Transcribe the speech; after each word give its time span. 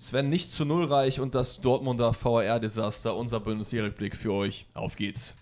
Sven 0.00 0.28
nicht 0.28 0.48
zu 0.48 0.64
null 0.64 0.84
reich 0.84 1.18
und 1.18 1.34
das 1.34 1.60
Dortmunder 1.60 2.14
VAR-Desaster. 2.14 3.16
Unser 3.16 3.40
Bundesliga-Rückblick 3.40 4.14
für 4.14 4.32
euch. 4.32 4.66
Auf 4.72 4.94
geht's. 4.94 5.34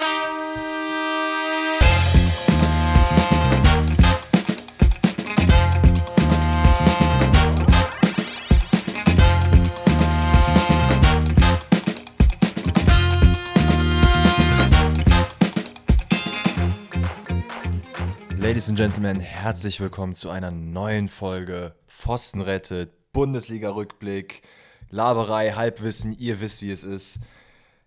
Ladies 18.39 18.71
and 18.71 18.79
Gentlemen, 18.79 19.21
herzlich 19.21 19.81
willkommen 19.81 20.15
zu 20.15 20.31
einer 20.31 20.51
neuen 20.51 21.09
Folge 21.09 21.75
Pfosten 21.89 22.41
rettet, 22.41 22.91
Bundesliga-Rückblick, 23.17 24.43
Laberei, 24.91 25.53
Halbwissen, 25.53 26.13
ihr 26.19 26.39
wisst, 26.43 26.61
wie 26.61 26.71
es 26.71 26.85
ist. 26.85 27.21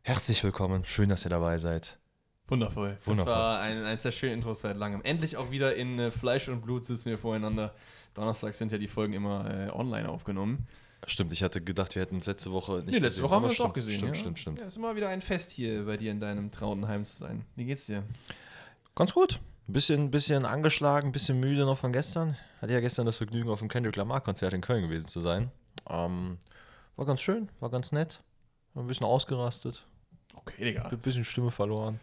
Herzlich 0.01 0.43
willkommen, 0.43 0.85
schön, 0.85 1.07
dass 1.07 1.23
ihr 1.23 1.29
dabei 1.29 1.59
seid. 1.59 1.99
Wundervoll. 2.47 2.97
Das 2.97 3.05
Wundervoll. 3.05 3.33
war 3.33 3.59
ein, 3.59 3.83
eines 3.83 4.01
der 4.01 4.11
schönen 4.11 4.33
Intros 4.33 4.61
seit 4.61 4.75
langem. 4.75 5.03
Endlich 5.03 5.37
auch 5.37 5.51
wieder 5.51 5.75
in 5.75 5.99
äh, 5.99 6.09
Fleisch 6.09 6.49
und 6.49 6.61
Blut 6.61 6.83
sitzen 6.83 7.11
wir 7.11 7.19
voreinander. 7.19 7.75
Donnerstag 8.15 8.55
sind 8.55 8.71
ja 8.71 8.79
die 8.79 8.87
Folgen 8.87 9.13
immer 9.13 9.67
äh, 9.67 9.69
online 9.69 10.09
aufgenommen. 10.09 10.65
Stimmt, 11.05 11.31
ich 11.31 11.43
hatte 11.43 11.61
gedacht, 11.61 11.93
wir 11.93 12.01
hätten 12.01 12.15
uns 12.15 12.25
letzte 12.25 12.51
Woche 12.51 12.77
nicht 12.77 12.85
Nee, 12.87 12.93
letzte 12.93 13.03
gesehen, 13.03 13.23
Woche 13.25 13.35
haben 13.35 13.43
wir 13.43 13.47
uns 13.49 13.53
stimmt, 13.53 13.69
auch 13.69 13.73
gesehen. 13.75 13.97
Stimmt, 13.97 14.15
ja. 14.15 14.19
stimmt, 14.19 14.39
stimmt. 14.39 14.59
Ja, 14.61 14.65
ist 14.65 14.77
immer 14.77 14.95
wieder 14.95 15.09
ein 15.09 15.21
Fest 15.21 15.51
hier 15.51 15.85
bei 15.85 15.97
dir 15.97 16.09
in 16.09 16.19
deinem 16.19 16.49
trauten 16.49 16.87
Heim 16.87 17.05
zu 17.05 17.15
sein. 17.15 17.45
Wie 17.55 17.65
geht's 17.65 17.85
dir? 17.85 18.01
Ganz 18.95 19.13
gut. 19.13 19.39
Bisschen, 19.71 20.11
bisschen 20.11 20.45
angeschlagen, 20.45 21.11
bisschen 21.11 21.39
müde 21.39 21.61
noch 21.65 21.77
von 21.77 21.91
gestern. 21.93 22.35
Hatte 22.61 22.73
ja 22.73 22.79
gestern 22.79 23.05
das 23.05 23.17
Vergnügen, 23.17 23.49
auf 23.49 23.59
dem 23.59 23.67
Kendrick 23.69 23.95
Lamar-Konzert 23.95 24.53
in 24.53 24.61
Köln 24.61 24.81
gewesen 24.83 25.07
zu 25.07 25.19
sein. 25.19 25.51
Ähm, 25.89 26.37
war 26.95 27.05
ganz 27.05 27.21
schön, 27.21 27.49
war 27.59 27.69
ganz 27.69 27.91
nett. 27.91 28.21
Ein 28.75 28.87
bisschen 28.87 29.05
ausgerastet, 29.05 29.85
Okay, 30.35 30.63
Digga. 30.63 30.83
ein 30.87 30.99
bisschen 30.99 31.25
Stimme 31.25 31.51
verloren. 31.51 31.99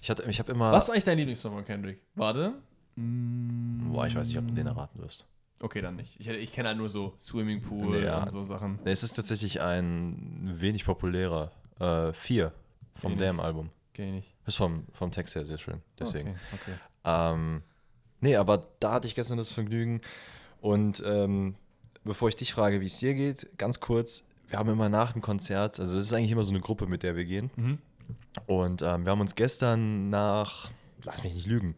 Ich, 0.00 0.08
hatte, 0.10 0.22
ich 0.28 0.38
habe 0.38 0.50
immer. 0.52 0.72
Was 0.72 0.84
ist 0.84 0.90
eigentlich 0.90 1.04
dein 1.04 1.18
Lieblingssong 1.18 1.52
von 1.54 1.64
Kendrick? 1.64 2.00
Warte. 2.14 2.54
Mm. 2.96 3.92
Boah, 3.92 4.06
ich 4.06 4.14
weiß 4.16 4.28
nicht, 4.28 4.38
ob 4.38 4.46
du 4.48 4.54
den 4.54 4.66
erraten 4.66 5.00
wirst. 5.00 5.26
Okay, 5.60 5.80
dann 5.82 5.96
nicht. 5.96 6.18
Ich, 6.18 6.26
ich 6.28 6.52
kenne 6.52 6.68
halt 6.68 6.78
nur 6.78 6.88
so 6.88 7.14
Swimmingpool 7.18 7.98
Nee, 8.00 8.06
ja. 8.06 8.22
und 8.22 8.30
so 8.30 8.42
Sachen. 8.42 8.78
Nee, 8.84 8.92
Es 8.92 9.02
ist 9.02 9.14
tatsächlich 9.14 9.60
ein 9.60 10.52
wenig 10.60 10.84
populärer. 10.84 11.52
Äh, 11.78 12.12
vier 12.12 12.52
vom. 12.94 13.16
Damn-Album. 13.16 13.70
Kenn 13.94 14.08
ich 14.08 14.12
nicht. 14.14 14.34
Ist 14.46 14.56
vom, 14.56 14.84
vom 14.92 15.10
Text 15.10 15.34
her 15.34 15.44
sehr 15.46 15.58
schön. 15.58 15.80
Deswegen. 15.98 16.30
Okay, 16.52 16.72
okay. 16.72 16.74
Ähm, 17.04 17.62
nee, 18.20 18.36
aber 18.36 18.68
da 18.80 18.92
hatte 18.92 19.06
ich 19.06 19.14
gestern 19.14 19.38
das 19.38 19.48
Vergnügen. 19.48 20.00
Und 20.60 21.02
ähm, 21.06 21.54
bevor 22.04 22.28
ich 22.28 22.36
dich 22.36 22.52
frage, 22.52 22.80
wie 22.80 22.86
es 22.86 22.98
dir 22.98 23.14
geht, 23.14 23.56
ganz 23.56 23.80
kurz, 23.80 24.24
wir 24.48 24.58
haben 24.58 24.68
immer 24.68 24.88
nach 24.88 25.12
dem 25.12 25.22
Konzert, 25.22 25.80
also 25.80 25.96
das 25.96 26.06
ist 26.06 26.12
eigentlich 26.12 26.32
immer 26.32 26.44
so 26.44 26.52
eine 26.52 26.60
Gruppe, 26.60 26.86
mit 26.86 27.02
der 27.02 27.16
wir 27.16 27.24
gehen. 27.24 27.50
Mhm. 27.56 27.78
Und 28.46 28.82
ähm, 28.82 29.04
wir 29.04 29.12
haben 29.12 29.20
uns 29.20 29.34
gestern 29.34 30.10
nach, 30.10 30.70
lass 31.04 31.22
mich 31.22 31.34
nicht 31.34 31.46
lügen, 31.46 31.74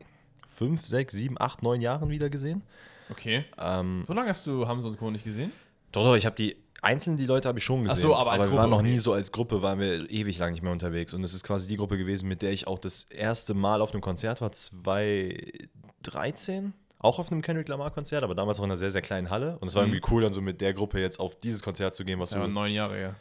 fünf, 0.47 0.85
sechs, 0.87 1.13
sieben, 1.15 1.37
acht, 1.39 1.63
neun 1.63 1.81
Jahren 1.81 2.09
wieder 2.09 2.31
gesehen. 2.31 2.63
Okay. 3.11 3.45
Ähm, 3.59 4.05
So 4.07 4.15
lange 4.15 4.31
hast 4.31 4.47
du 4.47 4.67
Hamza 4.67 4.89
und 4.89 4.99
Co. 4.99 5.11
nicht 5.11 5.25
gesehen? 5.25 5.53
doch, 5.93 6.03
doch, 6.03 6.17
ich 6.17 6.27
habe 6.27 6.35
die 6.37 6.57
einzeln 6.83 7.17
die 7.17 7.27
Leute 7.27 7.49
habe 7.49 7.59
ich 7.59 7.65
schon 7.65 7.81
Ach 7.87 7.91
gesehen. 7.91 8.03
so, 8.03 8.15
aber 8.17 8.33
als 8.33 8.45
wir 8.45 8.49
Gruppe, 8.51 8.63
waren 8.63 8.71
noch 8.71 8.81
okay. 8.81 8.91
nie 8.93 8.99
so 8.99 9.13
als 9.13 9.33
Gruppe, 9.33 9.63
waren 9.63 9.79
wir 9.81 10.11
ewig 10.11 10.39
lang 10.39 10.53
nicht 10.53 10.63
mehr 10.63 10.73
unterwegs. 10.73 11.15
Und 11.15 11.25
es 11.25 11.35
ist 11.35 11.45
quasi 11.45 11.67
die 11.69 11.77
Gruppe 11.77 11.99
gewesen, 11.99 12.29
mit 12.29 12.43
der 12.43 12.53
ich 12.53 12.67
auch 12.67 12.79
das 12.79 13.05
erste 13.05 13.55
Mal 13.55 13.81
auf 13.81 13.93
einem 13.93 14.01
Konzert 14.03 14.41
war, 14.41 14.53
2013. 14.53 16.73
Auch 16.99 17.19
auf 17.19 17.31
einem 17.31 17.43
Kendrick 17.43 17.69
Lamar-Konzert, 17.69 18.25
aber 18.25 18.35
damals 18.35 18.57
noch 18.59 18.65
in 18.65 18.71
einer 18.71 18.79
sehr, 18.79 18.91
sehr 18.91 19.03
kleinen 19.03 19.29
Halle. 19.31 19.59
Und 19.59 19.69
es 19.69 19.75
war 19.75 19.83
Mhm. 19.87 19.93
irgendwie 19.95 20.15
cool, 20.15 20.23
dann 20.23 20.33
so 20.33 20.41
mit 20.41 20.61
der 20.63 20.73
Gruppe 20.75 20.99
jetzt 21.01 21.21
auf 21.21 21.37
dieses 21.39 21.63
Konzert 21.63 21.95
zu 21.95 22.05
gehen, 22.05 22.19
was 22.19 22.31
Das 22.31 22.41
du. 22.41 22.49
neun 22.49 22.73
Jahre 22.73 22.95
her. 22.97 23.15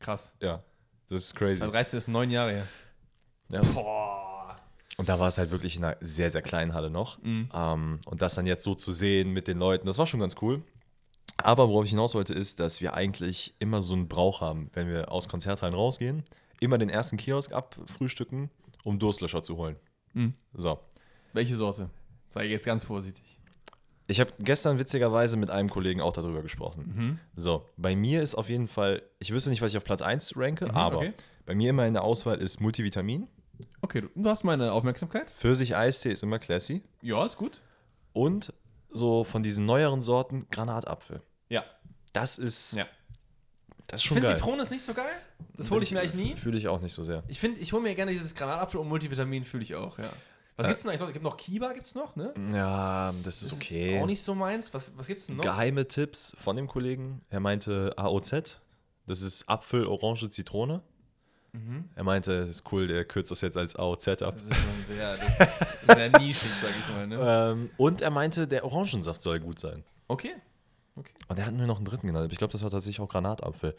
Krass. 0.00 0.34
Ja, 0.40 0.62
das 1.10 1.24
ist 1.26 1.34
crazy. 1.36 1.58
2013 1.60 1.98
ist 1.98 2.08
neun 2.08 2.30
Jahre 2.30 2.52
her. 2.52 2.66
Ja. 3.52 3.60
Boah. 3.74 4.56
Und 4.96 5.08
da 5.08 5.18
war 5.20 5.28
es 5.28 5.36
halt 5.38 5.50
wirklich 5.50 5.76
in 5.76 5.84
einer 5.84 5.96
sehr, 6.00 6.30
sehr 6.30 6.40
kleinen 6.42 6.72
Halle 6.72 6.88
noch. 6.90 7.20
Mhm. 7.22 7.50
Ähm, 7.52 8.00
und 8.06 8.22
das 8.22 8.34
dann 8.36 8.46
jetzt 8.46 8.62
so 8.62 8.74
zu 8.74 8.92
sehen 8.92 9.32
mit 9.32 9.48
den 9.48 9.58
Leuten, 9.58 9.86
das 9.86 9.98
war 9.98 10.06
schon 10.06 10.20
ganz 10.20 10.36
cool. 10.40 10.62
Aber 11.44 11.68
worauf 11.68 11.84
ich 11.84 11.90
hinaus 11.90 12.14
wollte, 12.14 12.32
ist, 12.32 12.58
dass 12.58 12.80
wir 12.80 12.94
eigentlich 12.94 13.54
immer 13.58 13.82
so 13.82 13.92
einen 13.92 14.08
Brauch 14.08 14.40
haben, 14.40 14.70
wenn 14.72 14.88
wir 14.88 15.12
aus 15.12 15.28
Konzerthallen 15.28 15.74
rausgehen, 15.74 16.24
immer 16.58 16.78
den 16.78 16.88
ersten 16.88 17.18
Kiosk 17.18 17.52
abfrühstücken, 17.52 18.50
um 18.82 18.98
Durstlöscher 18.98 19.42
zu 19.42 19.58
holen. 19.58 19.76
Mhm. 20.14 20.32
So. 20.54 20.78
Welche 21.34 21.54
Sorte? 21.54 21.90
Sei 22.30 22.46
jetzt 22.46 22.64
ganz 22.64 22.84
vorsichtig. 22.84 23.38
Ich 24.06 24.20
habe 24.20 24.32
gestern 24.38 24.78
witzigerweise 24.78 25.36
mit 25.36 25.50
einem 25.50 25.68
Kollegen 25.68 26.00
auch 26.00 26.14
darüber 26.14 26.40
gesprochen. 26.40 26.92
Mhm. 26.94 27.18
So, 27.36 27.66
bei 27.76 27.94
mir 27.94 28.22
ist 28.22 28.34
auf 28.34 28.48
jeden 28.48 28.68
Fall, 28.68 29.02
ich 29.18 29.30
wüsste 29.30 29.50
nicht, 29.50 29.60
was 29.60 29.70
ich 29.72 29.76
auf 29.76 29.84
Platz 29.84 30.00
1 30.00 30.38
ranke, 30.38 30.74
aber 30.74 30.96
okay. 30.96 31.12
bei 31.44 31.54
mir 31.54 31.70
immer 31.70 31.86
in 31.86 31.92
der 31.92 32.04
Auswahl 32.04 32.38
ist 32.38 32.62
Multivitamin. 32.62 33.28
Okay, 33.82 34.00
du, 34.00 34.08
du 34.14 34.30
hast 34.30 34.44
meine 34.44 34.72
Aufmerksamkeit. 34.72 35.30
Pfirsich-Eistee 35.30 36.12
ist 36.12 36.22
immer 36.22 36.38
classy. 36.38 36.82
Ja, 37.02 37.22
ist 37.22 37.36
gut. 37.36 37.60
Und 38.14 38.54
so 38.90 39.24
von 39.24 39.42
diesen 39.42 39.66
neueren 39.66 40.00
Sorten 40.00 40.46
Granatapfel. 40.50 41.20
Das 42.14 42.38
ist, 42.38 42.74
Ja. 42.76 42.86
das 43.86 44.00
ist 44.00 44.04
Ich 44.04 44.08
schon 44.08 44.14
finde 44.16 44.28
geil. 44.30 44.38
Zitrone 44.38 44.62
ist 44.62 44.70
nicht 44.70 44.82
so 44.84 44.94
geil. 44.94 45.14
Das 45.58 45.70
hole 45.70 45.82
ich 45.82 45.92
mir 45.92 46.00
eigentlich 46.00 46.14
nie. 46.14 46.36
Fühle 46.36 46.56
ich 46.56 46.66
auch 46.68 46.80
nicht 46.80 46.94
so 46.94 47.04
sehr. 47.04 47.22
Ich 47.28 47.38
finde, 47.38 47.60
ich 47.60 47.72
hole 47.74 47.82
mir 47.82 47.94
gerne 47.94 48.12
dieses 48.12 48.34
Granatapfel 48.34 48.80
und 48.80 48.88
Multivitamin 48.88 49.44
fühle 49.44 49.62
ich 49.62 49.74
auch, 49.74 49.98
ja. 49.98 50.08
Was 50.56 50.66
Äh. 50.66 50.70
gibt's 50.70 50.82
denn 50.82 50.90
eigentlich 50.90 51.00
noch? 51.00 51.08
Es 51.08 51.12
gibt 51.12 51.24
noch 51.24 51.36
Kiba, 51.36 51.72
gibt's 51.72 51.94
noch, 51.94 52.16
ne? 52.16 52.32
Ja, 52.54 53.12
das 53.24 53.42
ist 53.42 53.50
Das 53.52 53.58
okay. 53.58 53.96
Ist 53.96 54.02
auch 54.02 54.06
nicht 54.06 54.22
so 54.22 54.34
meins. 54.34 54.72
Was, 54.72 54.96
was 54.96 55.06
gibt's 55.08 55.26
denn 55.26 55.36
noch? 55.36 55.44
Geheime 55.44 55.86
Tipps 55.88 56.34
von 56.38 56.56
dem 56.56 56.68
Kollegen. 56.68 57.20
Er 57.28 57.40
meinte 57.40 57.92
AOZ. 57.96 58.60
Das 59.06 59.20
ist 59.20 59.48
Apfel, 59.48 59.84
Orange, 59.86 60.30
Zitrone. 60.30 60.80
Mhm. 61.52 61.88
Er 61.94 62.04
meinte, 62.04 62.40
das 62.40 62.48
ist 62.50 62.72
cool, 62.72 62.86
der 62.88 63.04
kürzt 63.04 63.30
das 63.32 63.40
jetzt 63.40 63.56
als 63.56 63.76
AOZ 63.76 64.22
ab. 64.22 64.34
Das 64.36 64.44
ist 64.44 64.56
schon 64.56 64.84
sehr, 64.84 65.16
das 65.16 65.40
ist 65.40 65.86
sehr 65.86 66.18
nischig, 66.20 66.50
sag 66.62 66.70
ich 66.80 66.88
mal, 66.88 67.06
ne? 67.06 67.16
Ähm, 67.52 67.70
und 67.76 68.00
er 68.00 68.10
meinte, 68.10 68.46
der 68.48 68.64
Orangensaft 68.64 69.20
soll 69.20 69.40
gut 69.40 69.58
sein. 69.58 69.84
Okay. 70.08 70.34
Okay. 70.96 71.12
Und 71.28 71.38
er 71.38 71.46
hat 71.46 71.54
mir 71.54 71.66
noch 71.66 71.76
einen 71.76 71.84
dritten 71.84 72.06
genannt. 72.06 72.30
Ich 72.32 72.38
glaube, 72.38 72.52
das 72.52 72.62
war 72.62 72.70
tatsächlich 72.70 73.00
auch 73.00 73.08
Granatapfel. 73.08 73.74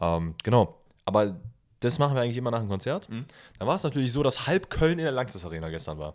Ähm, 0.00 0.34
genau. 0.42 0.78
Aber 1.04 1.36
das 1.80 1.98
machen 1.98 2.14
wir 2.14 2.22
eigentlich 2.22 2.36
immer 2.36 2.50
nach 2.50 2.60
dem 2.60 2.68
Konzert. 2.68 3.08
Mhm. 3.08 3.26
Dann 3.58 3.68
war 3.68 3.76
es 3.76 3.84
natürlich 3.84 4.12
so, 4.12 4.22
dass 4.22 4.46
halb 4.46 4.70
Köln 4.70 4.98
in 4.98 5.04
der 5.04 5.12
Langsys 5.12 5.44
Arena 5.44 5.68
gestern 5.68 5.98
war. 5.98 6.14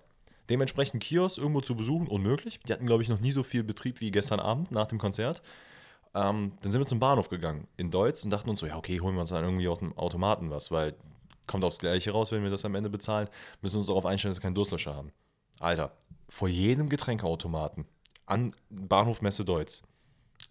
Dementsprechend 0.49 1.01
Kiosk 1.01 1.37
irgendwo 1.37 1.61
zu 1.61 1.75
besuchen, 1.75 2.07
unmöglich. 2.07 2.59
Die 2.67 2.73
hatten, 2.73 2.85
glaube 2.85 3.01
ich, 3.01 3.09
noch 3.09 3.21
nie 3.21 3.31
so 3.31 3.43
viel 3.43 3.63
Betrieb 3.63 4.01
wie 4.01 4.11
gestern 4.11 4.41
Abend 4.41 4.71
nach 4.71 4.87
dem 4.87 4.99
Konzert. 4.99 5.41
Ähm, 6.13 6.51
dann 6.61 6.71
sind 6.71 6.81
wir 6.81 6.85
zum 6.85 6.99
Bahnhof 6.99 7.29
gegangen 7.29 7.67
in 7.77 7.89
Deutz 7.89 8.23
und 8.23 8.29
dachten 8.29 8.49
uns 8.49 8.59
so, 8.59 8.67
ja, 8.67 8.77
okay, 8.77 8.99
holen 8.99 9.15
wir 9.15 9.21
uns 9.21 9.29
dann 9.29 9.43
irgendwie 9.43 9.67
aus 9.67 9.79
dem 9.79 9.97
Automaten 9.97 10.51
was, 10.51 10.69
weil 10.69 10.93
kommt 11.47 11.63
aufs 11.63 11.79
Gleiche 11.79 12.11
raus, 12.11 12.31
wenn 12.31 12.43
wir 12.43 12.51
das 12.51 12.65
am 12.65 12.75
Ende 12.75 12.89
bezahlen, 12.89 13.29
müssen 13.61 13.75
wir 13.75 13.79
uns 13.79 13.87
darauf 13.87 14.05
einstellen, 14.05 14.31
dass 14.31 14.37
wir 14.39 14.43
keinen 14.43 14.55
Durstlöscher 14.55 14.95
haben. 14.95 15.11
Alter, 15.59 15.91
vor 16.29 16.47
jedem 16.47 16.89
Getränkeautomaten 16.89 17.85
an 18.25 18.53
Bahnhof 18.69 19.21
Messe 19.21 19.43
Deutz 19.43 19.83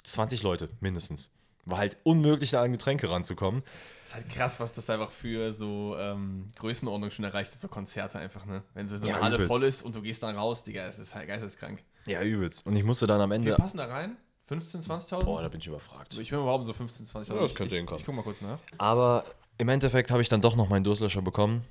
20 0.05 0.43
Leute 0.43 0.69
mindestens. 0.81 1.31
War 1.65 1.79
halt 1.79 1.97
unmöglich, 2.03 2.51
da 2.51 2.63
an 2.63 2.73
Getränke 2.73 3.09
ranzukommen. 3.09 3.63
Das 4.01 4.09
ist 4.09 4.15
halt 4.17 4.29
krass, 4.31 4.59
was 4.59 4.73
das 4.73 4.91
einfach 4.91 5.13
für 5.13 5.53
so 5.53 5.97
ähm, 5.97 6.51
Größenordnung 6.57 7.13
schon 7.13 7.25
erreicht 7.25 7.53
hat, 7.53 7.61
so 7.61 7.69
Konzerte 7.69 8.19
einfach, 8.19 8.47
ne? 8.47 8.65
Wenn 8.75 8.89
so, 8.89 8.97
so 8.97 9.07
eine 9.07 9.17
Ja, 9.17 9.23
Halle 9.23 9.37
übelst. 9.37 9.53
voll 9.53 9.63
ist 9.63 9.83
und 9.83 9.95
du 9.95 10.03
gehst 10.03 10.25
dann 10.25 10.37
raus, 10.37 10.65
Digga, 10.65 10.87
es 10.87 10.99
ist 10.99 11.15
halt 11.15 11.29
geisteskrank. 11.29 11.85
Ja, 12.07 12.21
übelst. 12.23 12.67
Und 12.67 12.75
ich 12.75 12.83
musste 12.83 13.07
dann 13.07 13.21
am 13.21 13.31
Wie 13.31 13.37
Ende. 13.37 13.55
passen 13.55 13.77
da 13.77 13.85
rein? 13.85 14.17
15, 14.45 14.81
20.000? 14.81 15.25
Boah, 15.25 15.41
da 15.41 15.49
bin 15.49 15.61
ich 15.61 15.69
überfragt. 15.69 16.19
ich 16.19 16.33
will 16.33 16.41
mal 16.41 16.47
behaupten, 16.47 16.67
so 16.67 16.73
15, 16.73 17.07
20.000. 17.07 17.29
Ja, 17.35 17.41
das 17.41 17.53
Ich- 17.53 17.57
könnte 17.57 17.75
ich, 17.75 17.79
hinkommen. 17.79 18.01
Ich 18.01 18.07
guck 18.07 18.15
mal 18.17 18.23
kurz 18.23 18.41
nach. 18.41 18.59
Aber 18.79 19.25
im 19.59 19.69
Endeffekt 19.69 20.11
habe 20.11 20.21
ich 20.21 20.29
dann 20.29 20.41
doch 20.41 20.57
noch 20.57 20.69
meinen 20.69 20.83
Durstlöscher 20.83 21.23
bekommen. 21.23 21.63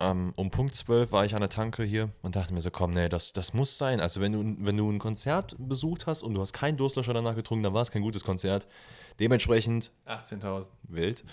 Ähm, 0.00 0.32
um 0.36 0.50
Punkt 0.50 0.76
12 0.76 1.10
war 1.10 1.24
ich 1.24 1.34
an 1.34 1.40
der 1.40 1.50
Tanke 1.50 1.82
hier 1.82 2.10
und 2.22 2.36
dachte 2.36 2.54
mir 2.54 2.60
so, 2.60 2.70
komm, 2.70 2.92
nee, 2.92 3.08
das, 3.08 3.32
das 3.32 3.52
muss 3.52 3.78
sein. 3.78 4.00
Also 4.00 4.20
wenn 4.20 4.32
du, 4.32 4.64
wenn 4.64 4.76
du 4.76 4.88
ein 4.90 4.98
Konzert 4.98 5.56
besucht 5.58 6.06
hast 6.06 6.22
und 6.22 6.34
du 6.34 6.40
hast 6.40 6.52
keinen 6.52 6.76
Durstlöscher 6.76 7.14
danach 7.14 7.34
getrunken, 7.34 7.64
dann 7.64 7.74
war 7.74 7.82
es 7.82 7.90
kein 7.90 8.02
gutes 8.02 8.22
Konzert. 8.22 8.66
Dementsprechend 9.18 9.90
18.000. 10.06 10.68
wild. 10.84 11.24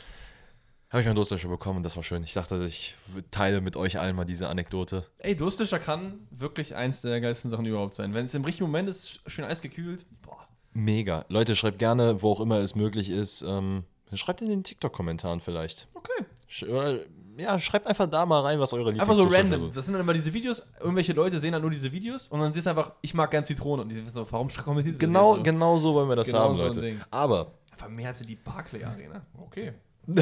Habe 0.89 1.01
ich 1.01 1.07
meinen 1.07 1.15
Durstlöscher 1.15 1.49
bekommen 1.49 1.77
und 1.77 1.83
das 1.83 1.95
war 1.95 2.03
schön. 2.03 2.23
Ich 2.23 2.33
dachte, 2.33 2.63
ich 2.65 2.95
teile 3.29 3.61
mit 3.61 3.75
euch 3.75 3.99
allen 3.99 4.15
mal 4.15 4.25
diese 4.25 4.47
Anekdote. 4.47 5.05
Ey, 5.17 5.35
Durstlöscher 5.35 5.79
kann 5.79 6.27
wirklich 6.31 6.75
eins 6.75 7.01
der 7.01 7.19
geilsten 7.21 7.51
Sachen 7.51 7.65
überhaupt 7.65 7.95
sein. 7.95 8.13
Wenn 8.13 8.25
es 8.25 8.33
im 8.33 8.45
richtigen 8.45 8.65
Moment 8.65 8.89
ist, 8.89 9.21
schön 9.27 9.45
eisgekühlt. 9.45 10.05
Boah. 10.21 10.47
Mega. 10.73 11.25
Leute, 11.29 11.55
schreibt 11.55 11.79
gerne, 11.79 12.21
wo 12.21 12.31
auch 12.31 12.39
immer 12.39 12.59
es 12.59 12.75
möglich 12.75 13.09
ist. 13.09 13.41
Ähm, 13.43 13.83
schreibt 14.13 14.41
in 14.41 14.49
den 14.49 14.63
TikTok-Kommentaren 14.63 15.41
vielleicht. 15.41 15.87
Okay. 15.93 16.25
Sch 16.47 16.63
oder, 16.63 16.99
ja, 17.37 17.59
schreibt 17.59 17.87
einfach 17.87 18.07
da 18.07 18.25
mal 18.25 18.41
rein, 18.41 18.59
was 18.59 18.73
eure 18.73 18.91
Einfach 18.91 19.15
so 19.15 19.23
random. 19.23 19.71
Das 19.73 19.85
sind 19.85 19.93
dann 19.93 20.01
immer 20.01 20.13
diese 20.13 20.33
Videos, 20.33 20.63
irgendwelche 20.79 21.13
Leute 21.13 21.39
sehen 21.39 21.51
dann 21.51 21.61
nur 21.61 21.71
diese 21.71 21.91
Videos 21.91 22.27
und 22.27 22.39
dann 22.39 22.53
siehst 22.53 22.65
du 22.65 22.69
einfach, 22.71 22.93
ich 23.01 23.13
mag 23.13 23.31
gern 23.31 23.43
Zitrone. 23.43 23.81
Und 23.81 23.89
die 23.89 23.95
wissen 23.95 24.13
so, 24.13 24.27
warum 24.31 24.47
kommentiert 24.49 24.99
Genau, 24.99 25.31
jetzt 25.31 25.37
so? 25.37 25.43
genau 25.43 25.77
so 25.77 25.93
wollen 25.93 26.09
wir 26.09 26.15
das 26.15 26.27
Genau 26.27 26.39
haben, 26.39 26.55
so 26.55 26.65
Leute. 26.65 27.05
Aber, 27.11 27.51
Einfach 27.71 27.89
mehr 27.89 28.09
als 28.09 28.21
die 28.21 28.35
Barclay 28.35 28.83
Arena. 28.83 29.25
Okay. 29.37 29.73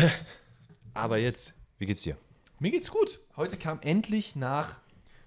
aber 0.93 1.17
jetzt, 1.17 1.53
wie 1.77 1.85
geht's 1.85 2.01
dir? 2.01 2.17
Mir 2.59 2.71
geht's 2.71 2.89
gut. 2.89 3.19
Heute 3.35 3.57
kam 3.57 3.79
endlich 3.81 4.35
nach, 4.35 4.79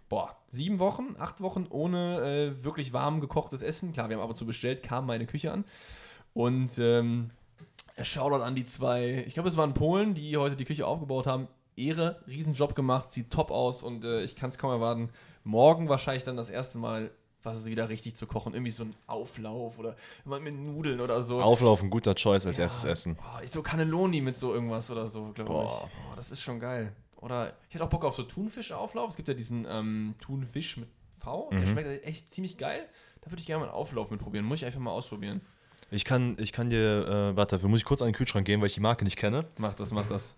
boah, 0.09 0.37
sieben 0.49 0.79
Wochen, 0.79 1.15
acht 1.19 1.41
Wochen 1.41 1.67
ohne 1.71 2.55
äh, 2.59 2.65
wirklich 2.65 2.93
warm 2.93 3.21
gekochtes 3.21 3.63
Essen. 3.63 3.93
Klar, 3.93 4.09
wir 4.09 4.17
haben 4.17 4.23
ab 4.23 4.31
und 4.31 4.37
zu 4.37 4.47
bestellt, 4.47 4.83
kam 4.83 5.07
meine 5.07 5.27
Küche 5.27 5.53
an. 5.53 5.65
Und 6.35 6.79
ähm, 6.79 7.31
Shoutout 8.03 8.43
an 8.43 8.55
die 8.55 8.65
zwei, 8.67 9.25
ich 9.27 9.35
glaube, 9.35 9.49
es 9.49 9.57
waren 9.57 9.73
Polen, 9.73 10.13
die 10.13 10.37
heute 10.37 10.57
die 10.57 10.65
Küche 10.67 10.87
aufgebaut 10.87 11.27
haben. 11.27 11.49
Ehre, 11.77 12.23
Riesenjob 12.27 12.75
gemacht, 12.75 13.13
sieht 13.13 13.31
top 13.31 13.51
aus 13.51 13.83
und 13.83 14.05
äh, 14.05 14.23
ich 14.23 14.35
kann 14.37 14.51
es 14.51 14.59
kaum 14.59 14.71
erwarten. 14.71 15.11
Morgen 15.45 15.89
wahrscheinlich 15.89 16.25
dann 16.25 16.37
das 16.37 16.51
erste 16.51 16.79
Mal, 16.79 17.11
was 17.43 17.67
wieder 17.67 17.89
richtig 17.89 18.17
zu 18.17 18.27
kochen. 18.27 18.55
Irgendwie 18.55 18.71
so 18.73 18.85
ein 18.85 18.95
Auflauf 19.07 19.79
oder 19.79 19.95
immer 20.25 20.41
mit 20.41 20.55
Nudeln 20.57 21.01
oder 21.01 21.23
so. 21.23 21.41
Auflaufen, 21.41 21.91
guter 21.91 22.15
Choice 22.15 22.47
als 22.47 22.57
Ja. 22.57 22.65
erstes 22.65 22.85
Essen. 22.85 23.17
Oh, 23.21 23.41
ich 23.43 23.51
so 23.51 23.63
Cannelloni 23.63 24.21
mit 24.21 24.37
so 24.37 24.53
irgendwas 24.53 24.91
oder 24.91 25.07
so, 25.07 25.31
glaube 25.33 25.53
ich. 25.53 25.71
Oh, 25.71 25.89
das 26.17 26.33
ist 26.33 26.43
schon 26.43 26.59
geil. 26.59 26.93
Oder 27.21 27.53
ich 27.69 27.75
hätte 27.75 27.85
auch 27.85 27.89
Bock 27.89 28.05
auf 28.05 28.15
so 28.17 28.25
Thunfischauflauf. 28.25 29.11
Es 29.11 29.17
gibt 29.17 29.29
ja 29.29 29.35
diesen 29.35 29.67
ähm, 29.69 30.15
Thunfisch 30.21 30.77
mit 30.79 30.89
V. 31.19 31.49
Der 31.53 31.61
Mhm. 31.61 31.67
schmeckt 31.69 31.89
halt 31.89 32.05
echt 32.05 32.33
ziemlich 32.33 32.57
geil. 32.59 32.87
Da 33.23 33.31
würde 33.31 33.41
ich 33.41 33.47
gerne 33.47 33.61
mal 33.61 33.67
einen 33.67 33.75
Auflauf 33.75 34.11
mit 34.11 34.21
probieren. 34.21 34.45
Muss 34.45 34.59
ich 34.59 34.65
einfach 34.67 34.81
mal 34.81 34.91
ausprobieren. 34.91 35.41
Ich 35.91 36.05
kann, 36.05 36.37
ich 36.41 36.53
kann 36.53 36.69
dir, 36.71 37.07
äh, 37.33 37.37
warte, 37.37 37.57
dafür 37.57 37.69
muss 37.69 37.79
ich 37.81 37.85
kurz 37.85 38.03
an 38.03 38.09
den 38.09 38.15
Kühlschrank 38.15 38.45
gehen, 38.45 38.61
weil 38.61 38.67
ich 38.67 38.75
die 38.75 38.81
Marke 38.81 39.05
nicht 39.05 39.17
kenne. 39.17 39.47
Mach 39.59 39.75
das, 39.75 39.93
mach 39.93 40.07
das. 40.09 40.37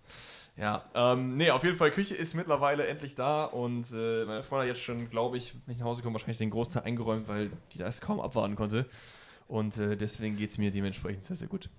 Ja, 0.59 0.83
ähm, 0.93 1.37
nee, 1.37 1.51
auf 1.51 1.63
jeden 1.63 1.77
Fall, 1.77 1.89
Küche 1.91 2.15
ist 2.15 2.33
mittlerweile 2.33 2.85
endlich 2.85 3.15
da 3.15 3.45
und 3.45 3.85
äh, 3.93 4.25
meine 4.25 4.43
Freundin 4.43 4.69
hat 4.69 4.75
jetzt 4.75 4.81
schon, 4.83 5.09
glaube 5.09 5.37
ich, 5.37 5.53
wenn 5.65 5.73
ich 5.73 5.79
nach 5.79 5.87
Hause 5.87 6.01
komme, 6.01 6.15
wahrscheinlich 6.15 6.37
den 6.37 6.49
Großteil 6.49 6.83
eingeräumt, 6.83 7.27
weil 7.29 7.49
die 7.73 7.77
das 7.77 8.01
kaum 8.01 8.19
abwarten 8.19 8.55
konnte. 8.55 8.85
Und 9.47 9.77
äh, 9.77 9.95
deswegen 9.95 10.35
geht 10.35 10.49
es 10.49 10.57
mir 10.57 10.69
dementsprechend 10.69 11.23
sehr, 11.23 11.37
sehr 11.37 11.47
gut. 11.47 11.69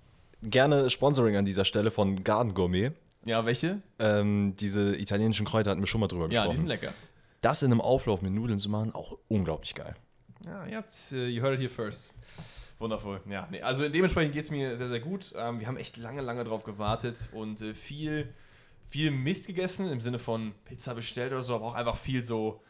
Gerne 0.41 0.89
Sponsoring 0.89 1.37
an 1.37 1.45
dieser 1.45 1.63
Stelle 1.63 1.91
von 1.91 2.23
Garden 2.23 2.53
Gourmet. 2.55 2.91
Ja, 3.23 3.45
welche? 3.45 3.81
Ähm, 3.99 4.55
diese 4.57 4.95
italienischen 4.97 5.45
Kräuter 5.45 5.69
hatten 5.71 5.81
wir 5.81 5.87
schon 5.87 6.01
mal 6.01 6.07
drüber 6.07 6.23
Ja, 6.23 6.29
gesprochen. 6.29 6.49
die 6.49 6.57
sind 6.57 6.67
lecker. 6.67 6.91
das 7.41 7.61
in 7.61 7.71
einem 7.71 7.81
Auflauf 7.81 8.23
mit 8.23 8.33
Nudeln 8.33 8.57
zu 8.57 8.69
machen, 8.69 8.95
auch 8.95 9.15
unglaublich 9.27 9.75
geil. 9.75 9.95
Ja, 10.47 10.65
ihr 10.65 10.77
habt, 10.77 10.91
äh, 11.11 11.27
you 11.27 11.43
heard 11.43 11.53
it 11.53 11.59
here 11.59 11.69
first. 11.69 12.15
Wundervoll. 12.79 13.21
Ja, 13.29 13.47
nee, 13.51 13.61
also 13.61 13.87
dementsprechend 13.87 14.33
geht 14.33 14.43
es 14.45 14.49
mir 14.49 14.75
sehr, 14.75 14.87
sehr 14.87 14.99
gut. 15.01 15.33
Ähm, 15.37 15.59
wir 15.59 15.67
haben 15.67 15.77
echt 15.77 15.97
lange, 15.97 16.21
lange 16.21 16.43
drauf 16.43 16.63
gewartet 16.63 17.29
und 17.31 17.61
äh, 17.61 17.75
viel, 17.75 18.33
viel 18.91 19.09
Mist 19.09 19.47
gegessen 19.47 19.89
im 19.89 20.01
Sinne 20.01 20.19
von 20.19 20.53
Pizza 20.65 20.93
bestellt 20.93 21.31
oder 21.31 21.41
so, 21.41 21.55
aber 21.55 21.65
auch 21.65 21.75
einfach 21.75 21.95
viel 21.95 22.21
so 22.21 22.61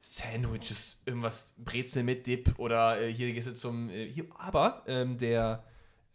Sandwiches, 0.00 1.02
irgendwas 1.06 1.54
Brezel 1.56 2.02
mit 2.02 2.26
Dip 2.26 2.58
oder 2.58 3.00
äh, 3.00 3.12
hier 3.12 3.32
gehst 3.32 3.46
du 3.46 3.54
zum. 3.54 3.88
Äh, 3.88 4.08
hier, 4.08 4.26
aber 4.36 4.82
ähm, 4.88 5.18
der 5.18 5.64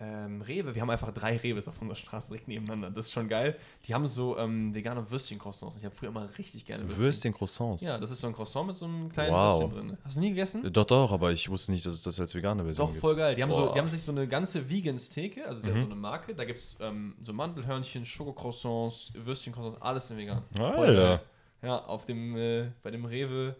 ähm, 0.04 0.42
Rewe, 0.42 0.76
wir 0.76 0.82
haben 0.82 0.90
einfach 0.90 1.14
drei 1.14 1.38
Rewes 1.38 1.68
auf 1.68 1.82
unserer 1.82 1.96
Straße 1.96 2.30
direkt 2.30 2.48
nebeneinander. 2.48 2.90
Das 2.92 3.06
ist 3.08 3.12
schon 3.14 3.28
geil. 3.30 3.56
Die 3.86 3.94
haben 3.94 4.06
so 4.06 4.38
ähm, 4.38 4.76
vegane 4.76 5.10
Würstchen-Croissants. 5.10 5.78
Ich 5.78 5.86
habe 5.86 5.96
früher 5.96 6.10
immer 6.10 6.28
richtig 6.38 6.66
gerne 6.66 6.84
Würstchen. 6.84 7.04
Würstchen, 7.06 7.34
Croissants. 7.34 7.84
Ja, 7.84 7.98
das 7.98 8.12
ist 8.12 8.20
so 8.22 8.28
ein 8.28 8.34
Croissant 8.34 8.68
mit 8.68 8.76
so 8.76 8.86
einem 8.86 9.10
kleinen 9.10 9.34
Wow. 9.34 9.62
Würstchen 9.62 9.88
drin. 9.90 9.98
Hast 10.04 10.16
du 10.16 10.20
nie 10.20 10.30
gegessen? 10.30 10.74
Doch, 10.74 10.86
doch, 10.86 11.12
aber 11.12 11.32
ich 11.32 11.50
wusste 11.50 11.72
nicht, 11.72 11.86
dass 11.86 11.94
es 11.94 12.04
das 12.04 12.20
als 12.20 12.36
vegane 12.36 12.64
Version 12.64 12.86
Doch, 12.86 12.92
gibt. 12.94 13.02
voll 13.02 13.16
geil. 13.16 13.36
Die 13.36 13.44
haben, 13.44 13.52
so, 13.52 13.72
die 13.74 13.80
haben 13.80 13.90
sich 13.90 14.02
so 14.02 14.12
eine 14.12 14.28
ganze 14.28 14.70
Vegan-Theke, 14.70 15.46
also 15.48 15.62
ist 15.62 15.68
Mhm. 15.68 15.74
ja 15.76 15.80
so 15.82 15.86
eine 15.86 15.96
Marke. 15.96 16.36
Da 16.36 16.46
gibt 16.46 16.60
es 16.60 16.78
ähm, 16.82 17.16
so 17.24 17.32
Mandelhörnchen, 17.34 18.06
Schokocroissants, 18.06 19.14
Würstchen-Croissants, 19.16 19.82
alles 19.82 20.12
in 20.12 20.18
vegan. 20.18 20.42
Voll 20.56 20.66
Alter. 20.66 20.94
geil. 20.94 21.20
Ja, 21.62 21.78
auf 21.86 22.06
dem, 22.06 22.36
äh, 22.36 22.72
bei 22.82 22.92
dem 22.92 23.06
Rewe, 23.06 23.56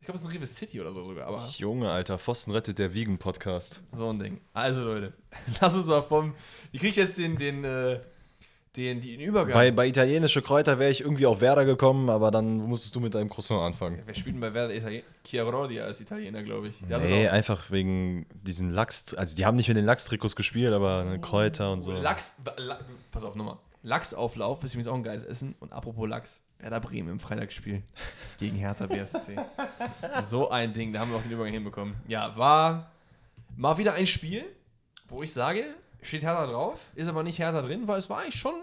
ich 0.00 0.06
glaube, 0.06 0.16
es 0.16 0.22
ist 0.22 0.28
ein 0.28 0.32
Rewe 0.36 0.46
City 0.46 0.80
oder 0.80 0.92
so 0.92 1.04
sogar, 1.04 1.26
aber 1.26 1.42
Junge, 1.56 1.90
Alter, 1.90 2.18
Pfosten 2.18 2.52
rettet 2.52 2.78
der 2.78 2.94
Vegan-Podcast. 2.94 3.80
so 3.92 4.08
ein 4.10 4.18
Ding. 4.18 4.40
Also 4.52 4.82
Leute, 4.82 5.12
lass 5.60 5.74
uns 5.76 5.86
mal 5.86 6.02
vom, 6.02 6.34
wie 6.70 6.78
kriege 6.78 6.90
ich 6.90 6.96
jetzt 6.96 7.18
den, 7.18 7.36
den, 7.36 7.64
äh, 7.64 8.00
den, 8.76 9.00
den 9.00 9.20
Übergang? 9.20 9.54
Bei, 9.54 9.70
bei 9.72 9.88
italienische 9.88 10.40
Kräuter 10.40 10.78
wäre 10.78 10.90
ich 10.90 11.00
irgendwie 11.00 11.26
auf 11.26 11.40
Werder 11.40 11.64
gekommen, 11.64 12.08
aber 12.10 12.30
dann 12.30 12.58
musstest 12.58 12.94
du 12.94 13.00
mit 13.00 13.14
deinem 13.14 13.28
Croissant 13.28 13.60
anfangen. 13.60 14.02
Wer 14.06 14.14
spielt 14.14 14.36
denn 14.36 14.40
bei 14.40 14.54
Werder 14.54 14.74
Italien? 14.74 15.02
Chiarodi 15.26 15.80
als 15.80 16.00
Italiener, 16.00 16.42
glaube 16.42 16.68
ich. 16.68 16.76
Der 16.88 16.98
Nee, 17.00 17.28
einfach 17.28 17.70
wegen 17.70 18.24
diesen 18.32 18.70
Lachs, 18.70 19.14
also 19.14 19.36
die 19.36 19.44
haben 19.44 19.56
nicht 19.56 19.68
mit 19.68 19.76
den 19.76 19.84
Lachstrikots 19.84 20.36
gespielt, 20.36 20.72
aber 20.72 21.04
ne, 21.04 21.20
Kräuter 21.20 21.72
und 21.72 21.80
so. 21.80 21.92
Lachs, 21.92 22.36
La, 22.56 22.78
pass 23.10 23.24
auf 23.24 23.34
nochmal. 23.34 23.58
Lachsauflauf 23.82 24.62
ist 24.64 24.74
übrigens 24.74 24.88
auch 24.88 24.94
ein 24.94 25.02
geiles 25.02 25.24
Essen. 25.24 25.54
Und 25.60 25.72
apropos 25.72 26.08
Lachs, 26.08 26.40
Werder 26.58 26.80
Bremen 26.80 27.08
im 27.10 27.20
Freitagsspiel 27.20 27.82
gegen 28.38 28.56
Hertha 28.56 28.86
BSC. 28.86 29.36
so 30.22 30.50
ein 30.50 30.72
Ding, 30.72 30.92
da 30.92 31.00
haben 31.00 31.10
wir 31.10 31.18
auch 31.18 31.22
den 31.22 31.30
Übergang 31.30 31.52
hinbekommen. 31.52 31.94
Ja, 32.08 32.36
war 32.36 32.90
mal 33.56 33.78
wieder 33.78 33.94
ein 33.94 34.06
Spiel, 34.06 34.44
wo 35.08 35.22
ich 35.22 35.32
sage, 35.32 35.64
steht 36.02 36.22
Hertha 36.22 36.46
drauf, 36.46 36.80
ist 36.94 37.08
aber 37.08 37.22
nicht 37.22 37.38
Hertha 37.38 37.62
drin, 37.62 37.86
weil 37.86 37.98
es 37.98 38.10
war 38.10 38.20
eigentlich 38.20 38.34
schon 38.34 38.54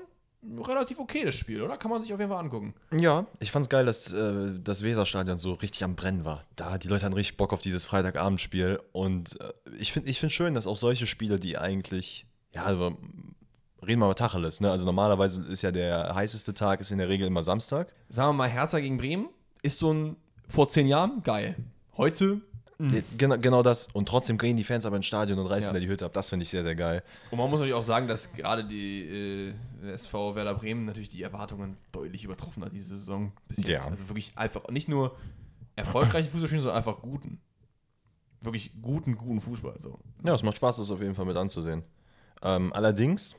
relativ 0.67 0.99
okay, 0.99 1.23
das 1.25 1.35
Spiel, 1.35 1.61
oder? 1.61 1.77
Kann 1.77 1.89
man 1.89 2.03
sich 2.03 2.13
auf 2.13 2.19
jeden 2.19 2.31
Fall 2.31 2.39
angucken. 2.39 2.73
Ja, 2.91 3.25
ich 3.39 3.51
fand's 3.51 3.69
geil, 3.69 3.85
dass 3.85 4.11
äh, 4.13 4.51
das 4.61 4.83
Weserstadion 4.83 5.37
so 5.37 5.53
richtig 5.53 5.83
am 5.83 5.95
Brennen 5.95 6.25
war. 6.25 6.43
Da, 6.55 6.77
die 6.77 6.87
Leute 6.87 7.05
hatten 7.05 7.15
richtig 7.15 7.37
Bock 7.37 7.53
auf 7.53 7.61
dieses 7.61 7.85
Freitagabendspiel. 7.85 8.79
Und 8.91 9.39
äh, 9.41 9.53
ich 9.77 9.91
finde 9.91 10.09
ich 10.09 10.19
find 10.19 10.31
schön, 10.31 10.53
dass 10.53 10.67
auch 10.67 10.75
solche 10.75 11.07
Spiele, 11.07 11.39
die 11.39 11.57
eigentlich, 11.57 12.27
ja, 12.53 12.63
reden 13.87 13.99
wir 14.01 14.07
mal 14.07 14.13
Tacheles, 14.13 14.61
ne? 14.61 14.71
Also 14.71 14.85
normalerweise 14.85 15.41
ist 15.43 15.61
ja 15.61 15.71
der 15.71 16.13
heißeste 16.15 16.53
Tag, 16.53 16.79
ist 16.81 16.91
in 16.91 16.97
der 16.97 17.09
Regel 17.09 17.27
immer 17.27 17.43
Samstag. 17.43 17.93
Sagen 18.09 18.29
wir 18.29 18.33
mal, 18.33 18.49
Hertha 18.49 18.79
gegen 18.79 18.97
Bremen 18.97 19.29
ist 19.61 19.79
so 19.79 19.93
ein, 19.93 20.15
vor 20.47 20.67
zehn 20.67 20.87
Jahren, 20.87 21.23
geil. 21.23 21.55
Heute, 21.97 22.41
Genau, 23.17 23.37
genau 23.37 23.63
das. 23.63 23.87
Und 23.93 24.09
trotzdem 24.09 24.37
gehen 24.37 24.57
die 24.57 24.65
Fans 24.65 24.85
aber 24.85 24.97
ins 24.97 25.05
Stadion 25.05 25.39
und 25.39 25.45
reißen 25.45 25.69
Ja. 25.69 25.73
da 25.73 25.79
die 25.79 25.87
Hütte 25.87 26.03
ab. 26.05 26.11
Das 26.11 26.29
finde 26.29 26.43
ich 26.43 26.49
sehr, 26.49 26.63
sehr 26.63 26.75
geil. 26.75 27.03
Und 27.31 27.37
man 27.37 27.49
muss 27.49 27.59
natürlich 27.59 27.73
auch 27.73 27.83
sagen, 27.83 28.09
dass 28.09 28.33
gerade 28.33 28.65
die 28.65 29.53
äh, 29.83 29.91
SV 29.93 30.35
Werder 30.35 30.55
Bremen 30.55 30.83
natürlich 30.83 31.07
die 31.07 31.23
Erwartungen 31.23 31.77
deutlich 31.93 32.25
übertroffen 32.25 32.65
hat 32.65 32.73
diese 32.73 32.97
Saison 32.97 33.31
bis 33.47 33.59
jetzt. 33.59 33.85
Ja. 33.85 33.91
Also 33.91 34.09
wirklich 34.09 34.33
einfach 34.37 34.67
nicht 34.67 34.89
nur 34.89 35.15
erfolgreiche 35.77 36.29
Fußball 36.29 36.47
spielen, 36.49 36.61
sondern 36.63 36.77
einfach 36.77 37.01
guten. 37.01 37.39
Wirklich 38.41 38.71
guten, 38.81 39.15
guten 39.17 39.39
Fußball. 39.39 39.75
So. 39.79 39.97
Ja, 40.25 40.35
es 40.35 40.43
macht 40.43 40.57
Spaß, 40.57 40.75
das 40.75 40.91
auf 40.91 40.99
jeden 40.99 41.15
Fall 41.15 41.25
mit 41.25 41.37
anzusehen. 41.37 41.83
Ähm, 42.43 42.73
allerdings, 42.73 43.37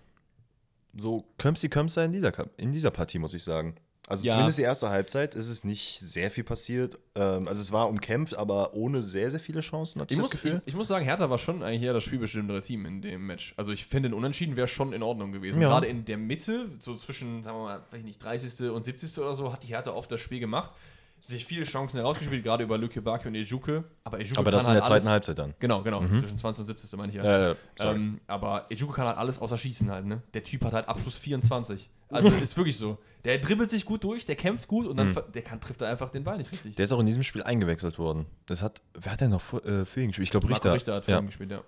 so 0.96 1.24
Kömsi 1.38 1.68
Kömser 1.68 2.04
in 2.04 2.12
dieser, 2.12 2.32
in 2.56 2.72
dieser 2.72 2.90
Partie, 2.90 3.18
muss 3.18 3.34
ich 3.34 3.44
sagen. 3.44 3.74
Also 4.08 4.24
Ja. 4.24 4.34
zumindest 4.34 4.58
die 4.58 4.62
erste 4.62 4.88
Halbzeit 4.88 5.34
ist 5.34 5.48
es 5.48 5.64
nicht 5.64 5.98
sehr 5.98 6.30
viel 6.30 6.44
passiert. 6.44 6.96
Ähm, 7.16 7.48
also 7.48 7.60
es 7.60 7.72
war 7.72 7.88
umkämpft, 7.88 8.36
aber 8.36 8.72
ohne 8.74 9.02
sehr, 9.02 9.32
sehr 9.32 9.40
viele 9.40 9.62
Chancen, 9.62 10.00
hatte 10.00 10.14
Ich 10.14 10.18
ich, 10.18 10.22
muss, 10.22 10.30
das 10.30 10.40
Gefühl. 10.40 10.62
ich, 10.64 10.68
ich 10.68 10.76
muss 10.76 10.86
sagen, 10.86 11.04
Hertha 11.04 11.28
war 11.28 11.38
schon 11.38 11.60
eigentlich 11.64 11.82
eher 11.82 11.92
das 11.92 12.04
spielbestimmendere 12.04 12.60
Team 12.60 12.86
in 12.86 13.02
dem 13.02 13.26
Match. 13.26 13.52
Also 13.56 13.72
ich 13.72 13.84
finde, 13.86 14.10
ein 14.10 14.14
Unentschieden 14.14 14.54
wäre 14.54 14.68
schon 14.68 14.92
in 14.92 15.02
Ordnung 15.02 15.32
gewesen. 15.32 15.60
Ja. 15.60 15.68
Gerade 15.70 15.88
in 15.88 16.04
der 16.04 16.18
Mitte, 16.18 16.68
so 16.78 16.94
zwischen, 16.94 17.42
sagen 17.42 17.58
wir 17.58 17.64
mal, 17.64 17.80
weiß 17.90 17.98
ich 17.98 18.04
nicht, 18.04 18.22
30. 18.22 18.70
und 18.70 18.84
70. 18.84 19.18
oder 19.18 19.34
so, 19.34 19.52
hat 19.52 19.64
die 19.64 19.68
Hertha 19.68 19.90
oft 19.90 20.10
das 20.12 20.20
Spiel 20.20 20.38
gemacht. 20.38 20.70
Sich 21.18 21.44
viele 21.44 21.64
Chancen 21.64 21.96
herausgespielt, 21.96 22.44
gerade 22.44 22.62
über 22.64 22.78
Lücke 22.78 23.02
Baki 23.02 23.26
und 23.28 23.34
Ejuke. 23.34 23.84
Aber 24.04 24.20
Ejuke 24.20 24.38
aber 24.38 24.50
das 24.50 24.62
in 24.62 24.66
kann 24.66 24.74
der 24.74 24.82
halt 24.82 24.84
zweiten 24.84 25.06
alles, 25.06 25.12
Halbzeit 25.12 25.38
dann. 25.38 25.54
Genau, 25.58 25.82
genau. 25.82 26.06
Zwischen 26.06 26.38
20 26.38 26.60
und 26.60 26.66
70. 26.66 26.98
meine 26.98 27.08
ich 27.08 27.16
ja. 27.16 27.52
Äh. 27.52 27.56
Ähm, 27.80 28.20
aber 28.26 28.66
Ejuku 28.70 28.92
kann 28.92 29.06
halt 29.06 29.16
alles 29.18 29.40
außer 29.40 29.56
schießen 29.56 29.90
halt, 29.90 30.06
ne? 30.06 30.22
Der 30.34 30.44
Typ 30.44 30.64
hat 30.64 30.72
halt 30.72 30.88
Abschluss 30.88 31.16
24. 31.16 31.90
Also 32.10 32.28
ist 32.40 32.56
wirklich 32.56 32.76
so. 32.76 32.98
Der 33.24 33.38
dribbelt 33.38 33.70
sich 33.70 33.84
gut 33.84 34.04
durch, 34.04 34.24
der 34.26 34.36
kämpft 34.36 34.68
gut 34.68 34.86
und 34.86 34.96
dann 34.98 35.10
ver- 35.10 35.22
der 35.22 35.42
kann, 35.42 35.60
trifft 35.60 35.82
er 35.82 35.88
einfach 35.88 36.10
den 36.10 36.22
Ball 36.22 36.36
nicht 36.38 36.52
richtig. 36.52 36.76
der 36.76 36.84
ist 36.84 36.92
auch 36.92 37.00
in 37.00 37.06
diesem 37.06 37.24
Spiel 37.24 37.42
eingewechselt 37.42 37.98
worden. 37.98 38.26
Das 38.46 38.62
hat, 38.62 38.82
wer 38.94 39.10
hat 39.10 39.20
denn 39.20 39.30
noch 39.30 39.40
vor- 39.40 39.64
äh, 39.64 39.84
für 39.84 40.00
ihn 40.02 40.08
gespielt? 40.08 40.26
Ich 40.26 40.30
glaube, 40.30 40.48
Richter. 40.48 40.74
Richter 40.74 40.94
hat 40.94 41.06
für 41.06 41.10
ja. 41.12 41.18
ihn 41.18 41.26
gespielt, 41.26 41.50
ja. 41.50 41.62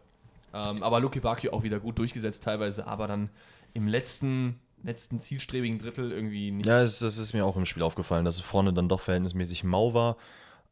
Ähm, 0.54 0.82
aber 0.82 1.00
Luki 1.00 1.20
Baki 1.20 1.50
auch 1.50 1.62
wieder 1.64 1.80
gut 1.80 1.98
durchgesetzt 1.98 2.44
teilweise, 2.44 2.86
aber 2.86 3.08
dann 3.08 3.30
im 3.74 3.88
letzten, 3.88 4.60
letzten 4.82 5.18
zielstrebigen 5.18 5.78
Drittel 5.78 6.12
irgendwie 6.12 6.50
nicht. 6.50 6.66
Ja, 6.66 6.80
das, 6.80 6.98
das 6.98 7.18
ist 7.18 7.32
mir 7.32 7.44
auch 7.44 7.56
im 7.56 7.66
Spiel 7.66 7.82
aufgefallen, 7.82 8.24
dass 8.24 8.36
es 8.36 8.40
vorne 8.42 8.72
dann 8.72 8.88
doch 8.88 9.00
verhältnismäßig 9.00 9.64
mau 9.64 9.94
war. 9.94 10.16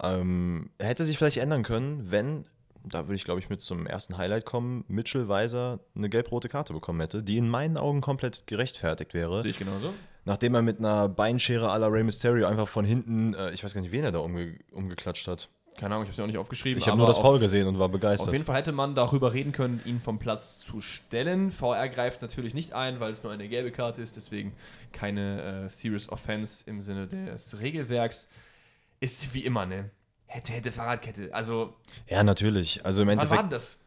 Ähm, 0.03 0.71
hätte 0.81 1.05
sich 1.05 1.19
vielleicht 1.19 1.39
ändern 1.39 1.63
können, 1.63 2.11
wenn, 2.11 2.45
da 2.85 3.07
würde 3.07 3.17
ich 3.17 3.25
glaube 3.25 3.41
ich 3.41 3.49
mit 3.49 3.63
zum 3.63 3.87
ersten 3.87 4.19
Highlight 4.19 4.45
kommen, 4.45 4.85
Mitchell 4.89 5.29
Weiser 5.29 5.81
eine 5.95 6.09
gelb-rote 6.09 6.49
Karte 6.49 6.73
bekommen 6.73 7.01
hätte, 7.01 7.23
die 7.23 7.39
in 7.39 7.49
meinen 7.49 7.79
Augen 7.79 8.01
komplett 8.01 8.47
gerechtfertigt 8.47 9.15
wäre. 9.15 9.43
Sehe 9.43 9.51
ich 9.51 9.59
genauso. 9.59 9.95
Nachdem 10.25 10.55
er 10.55 10.63
mit 10.63 10.81
einer 10.81 11.09
Beinschere 11.09 11.71
à 11.71 11.79
la 11.79 11.87
Rey 11.87 12.03
Mysterio 12.03 12.47
einfach 12.47 12.69
von 12.69 12.85
hinten, 12.85 13.35
äh, 13.35 13.53
ich 13.53 13.63
weiß 13.63 13.75
gar 13.75 13.81
nicht, 13.81 13.93
wen 13.93 14.05
er 14.05 14.13
da 14.13 14.19
umge 14.19 14.59
umgeklatscht 14.73 15.29
hat. 15.29 15.49
Keine 15.77 15.95
Ahnung, 15.95 16.05
ich 16.05 16.09
habe 16.09 16.13
es 16.13 16.17
ja 16.19 16.25
auch 16.25 16.29
nicht 16.29 16.39
aufgeschrieben. 16.39 16.79
Ich 16.81 16.87
habe 16.89 16.97
nur 16.97 17.07
das 17.07 17.19
auf- 17.19 17.23
Foul 17.25 17.39
gesehen 17.39 17.67
und 17.67 17.79
war 17.79 17.87
Auf 17.87 17.93
begeistert. 17.93 18.33
jeden 18.33 18.45
Fall 18.45 18.57
hätte 18.57 18.73
man 18.73 18.95
darüber 18.95 19.33
reden 19.33 19.53
können, 19.53 19.81
ihn 19.85 20.01
vom 20.01 20.19
Platz 20.19 20.59
zu 20.61 20.81
stellen. 20.81 21.51
VR 21.51 21.89
greift 21.89 22.23
natürlich 22.23 22.55
nicht 22.55 22.73
ein, 22.73 22.99
weil 23.01 23.13
es 23.13 23.23
nur 23.23 23.33
eine 23.33 23.49
gelbe 23.49 23.71
Karte 23.73 24.01
ist, 24.03 24.17
deswegen 24.17 24.55
keine 24.93 25.65
äh, 25.65 25.69
Serious 25.69 26.09
Offense 26.09 26.65
im 26.69 26.81
Sinne 26.81 27.07
des 27.07 27.59
Regelwerks. 27.61 28.29
Ist 29.01 29.35
wie 29.35 29.45
immer, 29.45 29.67
ne? 29.67 29.91
Hätte, 30.27 30.53
hätte 30.55 30.73
Fahrradkette. 30.73 31.33
Also, 31.35 31.75
Ja, 32.09 32.25
natürlich. 32.25 32.85
Also 32.85 33.03
im 33.03 33.09
wann 33.09 33.19
war 33.19 33.23
Endeffekt. 33.25 33.43
denn 33.45 33.51
das? 33.51 33.79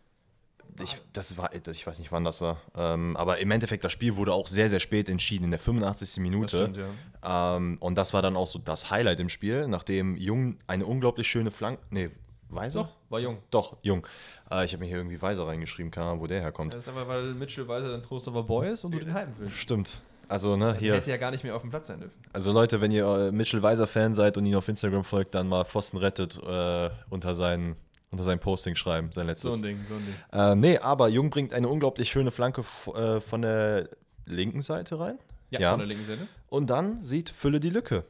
Ich, 0.81 0.97
das 1.13 1.37
war, 1.37 1.51
ich 1.53 1.85
weiß 1.87 1.99
nicht, 1.99 2.11
wann 2.11 2.23
das 2.23 2.41
war. 2.41 2.57
Ähm, 2.75 3.17
aber 3.17 3.39
im 3.39 3.51
Endeffekt, 3.51 3.83
das 3.83 3.91
Spiel 3.91 4.15
wurde 4.15 4.33
auch 4.33 4.47
sehr, 4.47 4.69
sehr 4.69 4.79
spät 4.79 5.09
entschieden, 5.09 5.45
in 5.45 5.51
der 5.51 5.59
85. 5.59 6.21
Minute. 6.21 6.57
Das 6.57 6.69
stimmt, 6.69 6.77
ja. 7.23 7.57
Ähm, 7.57 7.77
und 7.79 7.95
das 7.95 8.13
war 8.13 8.21
dann 8.21 8.35
auch 8.37 8.47
so 8.47 8.59
das 8.59 8.89
Highlight 8.89 9.19
im 9.19 9.29
Spiel, 9.29 9.67
nachdem 9.67 10.15
Jung 10.15 10.57
eine 10.67 10.85
unglaublich 10.85 11.27
schöne 11.27 11.51
Flanke. 11.51 11.81
Nee, 11.89 12.09
Weiser? 12.49 12.81
Doch, 12.83 12.89
war 13.09 13.19
jung. 13.19 13.37
Doch, 13.51 13.77
Jung. 13.83 14.05
Äh, 14.51 14.65
ich 14.65 14.73
habe 14.73 14.81
mir 14.83 14.87
hier 14.87 14.97
irgendwie 14.97 15.21
Weiser 15.21 15.45
reingeschrieben, 15.47 15.91
keine 15.91 16.07
Ahnung, 16.07 16.21
wo 16.21 16.27
der 16.27 16.41
herkommt. 16.41 16.73
Das 16.73 16.79
ist 16.79 16.89
einfach, 16.89 17.07
weil 17.07 17.33
Mitchell 17.35 17.67
Weiser 17.67 17.91
dann 17.91 18.01
Trost 18.01 18.27
over 18.27 18.43
Boy 18.43 18.71
ist 18.71 18.83
und 18.83 18.91
du 18.91 18.99
den 18.99 19.13
halten 19.13 19.33
willst. 19.37 19.57
Stimmt. 19.57 20.01
Also, 20.27 20.55
ne, 20.55 20.71
Der 20.73 20.75
hier. 20.75 20.93
hätte 20.93 21.09
ja 21.09 21.17
gar 21.17 21.31
nicht 21.31 21.43
mehr 21.43 21.55
auf 21.55 21.61
dem 21.61 21.71
Platz 21.71 21.87
sein 21.87 21.99
dürfen. 21.99 22.15
Also, 22.33 22.51
Leute, 22.51 22.81
wenn 22.81 22.91
ihr 22.91 23.05
äh, 23.05 23.31
Mitchell 23.31 23.61
Weiser-Fan 23.61 24.13
seid 24.15 24.37
und 24.37 24.45
ihn 24.45 24.55
auf 24.55 24.67
Instagram 24.67 25.03
folgt, 25.03 25.33
dann 25.35 25.47
mal 25.47 25.63
Pfosten 25.65 25.97
rettet 25.97 26.37
äh, 26.43 26.89
unter, 27.09 27.33
seinen, 27.35 27.75
unter 28.11 28.23
sein 28.23 28.39
Posting 28.39 28.75
schreiben, 28.75 29.11
sein 29.11 29.25
So 29.25 29.29
letztes. 29.29 29.55
ein 29.57 29.61
Ding, 29.61 29.79
so 29.87 29.95
ein 29.95 30.05
Ding. 30.05 30.15
Äh, 30.31 30.55
nee, 30.55 30.77
aber 30.77 31.09
Jung 31.09 31.29
bringt 31.29 31.53
eine 31.53 31.67
unglaublich 31.67 32.09
schöne 32.09 32.31
Flanke 32.31 32.61
äh, 32.95 33.19
von 33.21 33.41
der 33.41 33.89
linken 34.25 34.61
Seite 34.61 34.99
rein. 34.99 35.19
Ja, 35.51 35.59
Ja. 35.59 35.69
von 35.71 35.79
der 35.79 35.87
linken 35.87 36.05
Seite. 36.05 36.27
Und 36.47 36.69
dann 36.69 37.03
sieht 37.03 37.29
Fülle 37.29 37.59
die 37.59 37.69
Lücke. 37.69 38.05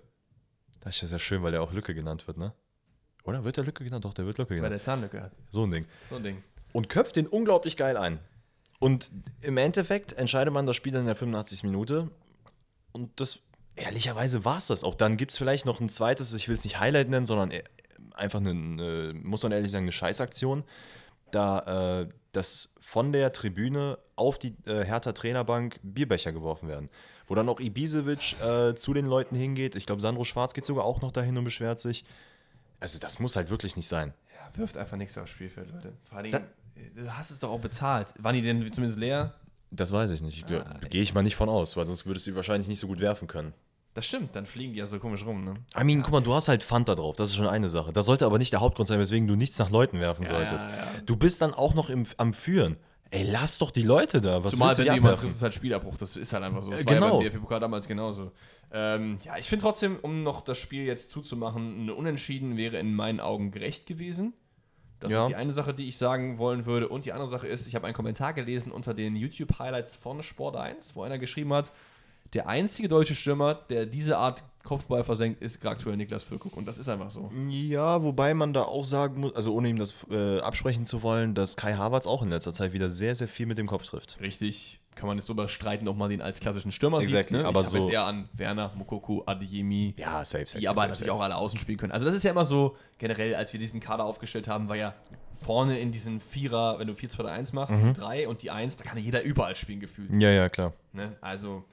Das 0.82 0.96
ist 0.96 1.02
ja 1.02 1.08
sehr 1.10 1.20
schön, 1.20 1.44
weil 1.44 1.52
der 1.52 1.62
auch 1.62 1.74
Lücke 1.74 1.94
genannt 1.94 2.28
wird, 2.28 2.38
ne? 2.38 2.54
Oder 3.26 3.44
wird 3.44 3.58
der 3.58 3.64
Lücke 3.66 3.84
genannt? 3.84 4.06
Doch, 4.06 4.14
der 4.14 4.26
wird 4.26 4.38
Lücke 4.38 4.52
Weil 4.52 4.58
genannt. 4.58 4.74
der 4.74 4.82
Zahnlücke 4.82 5.22
hat. 5.22 5.32
So 5.52 5.64
ein 5.66 5.72
Ding. 5.72 5.86
So 6.10 6.16
ein 6.16 6.24
Ding. 6.24 6.42
Und 6.72 6.88
köpft 6.90 7.16
den 7.18 7.28
unglaublich 7.28 7.76
geil 7.78 7.98
ein. 7.98 8.20
Und 8.80 9.12
im 9.42 9.58
Endeffekt 9.58 10.14
entscheidet 10.14 10.54
man 10.54 10.66
das 10.66 10.76
Spiel 10.78 10.96
in 10.96 11.06
der 11.06 11.16
85. 11.16 11.64
Minute. 11.64 12.10
Und 12.94 13.20
das, 13.20 13.42
ehrlicherweise 13.76 14.46
war 14.46 14.58
es 14.58 14.68
das. 14.68 14.84
Auch 14.86 14.96
dann 14.96 15.18
gibt 15.18 15.32
es 15.34 15.38
vielleicht 15.38 15.66
noch 15.66 15.82
ein 15.82 15.90
zweites, 15.90 16.34
ich 16.34 16.48
will 16.48 16.56
es 16.56 16.64
nicht 16.64 16.80
Highlight 16.80 17.10
nennen, 17.10 17.26
sondern 17.26 17.52
äh, 17.52 17.64
einfach 18.14 18.40
eine, 18.40 18.52
eine, 18.52 19.14
muss 19.24 19.44
man 19.44 19.52
ehrlich 19.52 19.72
sagen, 19.72 19.86
eine 19.86 19.92
Scheißaktion. 19.92 20.64
Da 21.32 22.02
äh, 22.02 22.10
dass 22.32 22.76
von 22.80 23.12
der 23.12 23.32
Tribüne 23.32 23.98
auf 24.16 24.38
die 24.40 24.56
äh, 24.66 24.84
Hertha 24.84 25.12
Trainerbank 25.14 25.80
Bierbecher 25.84 26.32
geworfen 26.32 26.68
werden. 26.68 26.90
Wo 27.28 27.36
dann 27.36 27.50
auch 27.50 27.60
Ibisevic 27.60 28.36
äh, 28.42 28.74
zu 28.76 28.94
den 28.94 29.06
Leuten 29.06 29.36
hingeht. 29.36 29.76
Ich 29.76 29.86
glaube, 29.86 30.02
Sandro 30.02 30.24
Schwarz 30.26 30.54
geht 30.54 30.66
sogar 30.66 30.86
auch 30.86 31.02
noch 31.02 31.12
dahin 31.12 31.38
und 31.38 31.44
beschwert 31.44 31.80
sich. 31.80 32.04
Also, 32.80 32.98
das 33.00 33.20
muss 33.20 33.36
halt 33.36 33.50
wirklich 33.50 33.76
nicht 33.76 33.88
sein. 33.88 34.14
Ja, 34.34 34.58
wirft 34.58 34.78
einfach 34.78 34.98
nichts 34.98 35.18
aufs 35.18 35.32
Spielfeld, 35.32 35.72
Leute. 35.72 35.94
Vor 36.06 36.18
allem, 36.20 36.32
Da- 36.32 36.42
du 36.96 37.12
hast 37.18 37.30
es 37.30 37.40
doch 37.40 37.50
auch 37.52 37.60
bezahlt. 37.60 38.14
Waren 38.18 38.36
die 38.36 38.42
denn 38.42 38.72
zumindest 38.72 39.00
leer? 39.00 39.36
Das 39.72 39.92
weiß 39.92 40.10
ich 40.12 40.22
nicht. 40.22 40.50
Ah, 40.52 40.80
Gehe 40.90 41.02
ich 41.02 41.14
mal 41.14 41.22
nicht 41.22 41.36
von 41.36 41.50
aus, 41.50 41.78
weil 41.78 41.86
sonst 41.86 42.06
würdest 42.08 42.26
du 42.26 42.32
sie 42.32 42.36
wahrscheinlich 42.36 42.68
nicht 42.68 42.80
so 42.80 42.88
gut 42.88 43.00
werfen 43.02 43.28
können. 43.28 43.54
Das 43.96 44.06
stimmt, 44.06 44.36
dann 44.36 44.46
fliegen 44.46 44.74
die 44.74 44.80
ja 44.80 44.86
so 44.86 45.00
komisch 45.00 45.26
rum, 45.26 45.44
ne? 45.44 45.56
I 45.80 45.84
mean, 45.84 46.02
guck 46.04 46.12
mal, 46.12 46.22
du 46.22 46.34
hast 46.34 46.48
halt 46.48 46.64
Pfand 46.64 46.88
da 46.88 46.96
drauf. 46.96 47.16
Das 47.16 47.30
ist 47.30 47.36
schon 47.36 47.48
eine 47.48 47.70
Sache. 47.70 47.92
Das 47.92 48.06
sollte 48.06 48.26
aber 48.26 48.38
nicht 48.38 48.54
der 48.54 48.60
Hauptgrund 48.62 48.88
sein, 48.88 49.00
weswegen 49.00 49.28
du 49.28 49.36
nichts 49.36 49.58
nach 49.58 49.70
Leuten 49.72 50.00
werfen 50.00 50.26
solltest. 50.26 50.64
ja, 50.64 50.70
ja. 50.78 51.02
Du 51.06 51.16
bist 51.18 51.42
dann 51.42 51.54
auch 51.54 51.74
noch 51.74 51.90
im, 51.90 52.04
am 52.18 52.34
Führen. 52.34 52.78
Ey, 53.12 53.24
lass 53.24 53.58
doch 53.58 53.72
die 53.72 53.82
Leute 53.82 54.22
da. 54.22 54.44
Was 54.44 54.54
Zumal, 54.54 54.70
willst 54.70 54.80
du 54.80 54.84
wenn 54.84 54.90
du 54.90 54.94
jemanden 54.94 55.20
triffst, 55.22 55.38
ist 55.38 55.42
halt 55.42 55.56
Spielabbruch. 55.56 55.98
Das 55.98 56.16
ist 56.16 56.32
halt 56.32 56.44
einfach 56.44 56.62
so. 56.62 56.70
Das 56.70 56.82
Äh, 56.82 56.86
war 56.86 56.94
ja 56.94 57.00
genau. 57.00 57.18
beim 57.18 57.26
DFB-Pokal 57.26 57.60
damals 57.60 57.88
genauso. 57.88 58.32
Ähm, 58.72 59.18
ja, 59.24 59.38
ich 59.38 59.48
finde 59.48 59.64
trotzdem, 59.64 59.98
um 60.04 60.22
noch 60.22 60.42
das 60.42 60.60
Spiel 60.60 60.84
jetzt 60.86 61.10
zuzumachen, 61.10 61.86
ein 61.86 61.90
Unentschieden 61.90 62.56
wäre 62.56 62.78
in 62.78 62.94
meinen 62.94 63.20
Augen 63.20 63.50
gerecht 63.50 63.88
gewesen. 63.88 64.34
Das 65.00 65.12
Ja. 65.12 65.24
ist 65.24 65.30
die 65.30 65.36
eine 65.36 65.56
Sache, 65.56 65.74
die 65.74 65.88
ich 65.88 65.98
sagen 65.98 66.38
wollen 66.38 66.66
würde. 66.68 66.88
Und 66.90 67.06
die 67.06 67.12
andere 67.14 67.30
Sache 67.30 67.48
ist, 67.48 67.66
ich 67.66 67.74
habe 67.74 67.88
einen 67.88 67.96
Kommentar 67.96 68.34
gelesen 68.34 68.72
unter 68.72 68.94
den 68.94 69.16
YouTube-Highlights 69.16 69.96
von 69.96 70.22
Sport 70.22 70.56
1, 70.58 70.96
wo 70.96 71.02
einer 71.02 71.18
geschrieben 71.18 71.52
hat, 71.54 71.72
der 72.34 72.48
einzige 72.48 72.88
deutsche 72.88 73.16
Stürmer, 73.16 73.56
der 73.56 73.86
diese 73.86 74.18
Art 74.18 74.44
Kopfball 74.64 75.04
versenkt, 75.04 75.42
ist 75.42 75.66
aktuell 75.66 75.96
Niklas 75.98 76.22
Füllkrug. 76.24 76.56
Und 76.56 76.68
das 76.68 76.78
ist 76.78 76.90
einfach 76.90 77.10
so. 77.10 77.32
Ja, 77.50 78.04
wobei 78.04 78.34
man 78.34 78.54
da 78.54 78.64
auch 78.64 78.86
sagen 78.86 79.22
muss, 79.22 79.36
also 79.36 79.54
ohne 79.56 79.70
ihm 79.70 79.78
das 79.80 80.06
äh, 80.12 80.40
absprechen 80.42 80.86
zu 80.86 81.02
wollen, 81.02 81.34
dass 81.34 81.56
Kai 81.58 81.74
Havertz 81.74 82.06
auch 82.06 82.22
in 82.22 82.30
letzter 82.30 82.54
Zeit 82.54 82.74
wieder 82.74 82.90
sehr, 82.90 83.16
sehr 83.16 83.28
viel 83.28 83.46
mit 83.46 83.58
dem 83.58 83.68
Kopf 83.68 83.86
trifft. 83.86 84.18
Richtig, 84.22 84.80
kann 84.96 85.08
man 85.08 85.18
jetzt 85.18 85.30
drüber 85.30 85.48
streiten, 85.48 85.88
ob 85.88 85.98
man 85.98 86.10
den 86.10 86.22
als 86.22 86.40
klassischen 86.42 86.72
Stürmer 86.74 87.00
Exactly, 87.00 87.38
sieht. 87.38 87.44
Ne? 87.44 87.48
aber 87.48 87.62
ich 87.62 87.68
so- 87.68 87.78
jetzt 87.78 87.90
eher 87.90 88.04
an 88.04 88.28
Werner, 88.34 88.72
Mokoko, 88.76 89.24
Adeyemi, 89.26 89.96
Ja, 89.98 90.24
safe, 90.26 90.46
safe. 90.46 90.60
die 90.60 90.68
aber 90.68 90.86
natürlich 90.88 91.10
auch 91.12 91.22
alle 91.22 91.38
außen 91.38 91.58
spielen 91.58 91.78
können. 91.80 91.94
Also 91.94 92.06
das 92.06 92.14
ist 92.14 92.24
ja 92.24 92.32
immer 92.32 92.46
so, 92.46 92.76
generell, 93.00 93.34
als 93.36 93.54
wir 93.54 93.60
diesen 93.60 93.80
Kader 93.80 94.04
aufgestellt 94.04 94.48
haben, 94.50 94.68
war 94.68 94.76
ja 94.76 94.94
vorne 95.38 95.80
in 95.80 95.92
diesen 95.94 96.20
Vierer, 96.20 96.78
wenn 96.80 96.88
du 96.88 96.94
4-2-1 96.94 97.56
machst, 97.56 97.74
diese 97.76 97.94
3 97.94 98.28
und 98.28 98.44
die 98.44 98.52
1, 98.52 98.76
da 98.76 98.84
kann 98.84 98.98
ja 98.98 99.04
jeder 99.04 99.24
überall 99.24 99.56
spielen 99.56 99.80
gefühlt. 99.80 100.10
Ja, 100.22 100.30
ja, 100.30 100.50
klar. 100.50 100.74
Ne? 100.92 101.16
Also 101.22 101.64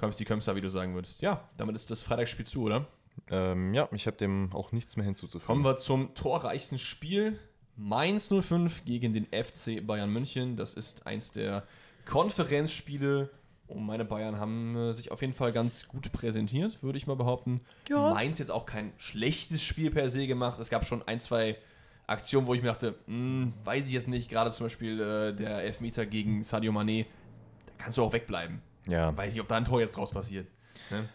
kommst 0.00 0.18
die 0.18 0.24
Kömster, 0.24 0.56
wie 0.56 0.60
du 0.60 0.68
sagen 0.68 0.94
würdest. 0.94 1.20
Ja, 1.22 1.48
damit 1.56 1.76
ist 1.76 1.90
das 1.90 2.02
Freitagsspiel 2.02 2.46
zu, 2.46 2.62
oder? 2.62 2.86
Ähm, 3.30 3.74
ja, 3.74 3.88
ich 3.92 4.06
habe 4.06 4.16
dem 4.16 4.50
auch 4.52 4.72
nichts 4.72 4.96
mehr 4.96 5.04
hinzuzufügen. 5.04 5.46
Kommen 5.46 5.64
wir 5.64 5.76
zum 5.76 6.14
torreichsten 6.14 6.78
Spiel. 6.78 7.38
Mainz 7.76 8.28
05 8.28 8.84
gegen 8.84 9.14
den 9.14 9.26
FC 9.26 9.86
Bayern 9.86 10.12
München. 10.12 10.56
Das 10.56 10.74
ist 10.74 11.06
eins 11.06 11.30
der 11.30 11.66
Konferenzspiele. 12.06 13.30
Und 13.68 13.86
meine 13.86 14.04
Bayern 14.04 14.38
haben 14.38 14.76
äh, 14.76 14.92
sich 14.92 15.12
auf 15.12 15.20
jeden 15.20 15.32
Fall 15.32 15.52
ganz 15.52 15.86
gut 15.86 16.10
präsentiert, 16.10 16.82
würde 16.82 16.98
ich 16.98 17.06
mal 17.06 17.14
behaupten. 17.14 17.60
Ja. 17.88 18.10
Mainz 18.10 18.40
jetzt 18.40 18.50
auch 18.50 18.66
kein 18.66 18.92
schlechtes 18.96 19.62
Spiel 19.62 19.92
per 19.92 20.10
se 20.10 20.26
gemacht. 20.26 20.58
Es 20.58 20.70
gab 20.70 20.84
schon 20.84 21.06
ein, 21.06 21.20
zwei 21.20 21.56
Aktionen, 22.08 22.48
wo 22.48 22.54
ich 22.54 22.62
mir 22.62 22.68
dachte, 22.68 22.96
hm, 23.06 23.52
weiß 23.64 23.86
ich 23.86 23.92
jetzt 23.92 24.08
nicht, 24.08 24.28
gerade 24.28 24.50
zum 24.50 24.66
Beispiel 24.66 25.00
äh, 25.00 25.32
der 25.32 25.62
Elfmeter 25.62 26.04
gegen 26.04 26.42
Sadio 26.42 26.72
Mané, 26.72 27.06
da 27.66 27.72
kannst 27.78 27.96
du 27.96 28.02
auch 28.02 28.12
wegbleiben. 28.12 28.60
Ja, 28.88 29.16
Weiß 29.16 29.32
nicht, 29.32 29.42
ob 29.42 29.48
da 29.48 29.56
ein 29.56 29.64
Tor 29.64 29.80
jetzt 29.80 29.96
draus 29.96 30.10
passiert. 30.10 30.46
Ne? 30.90 31.08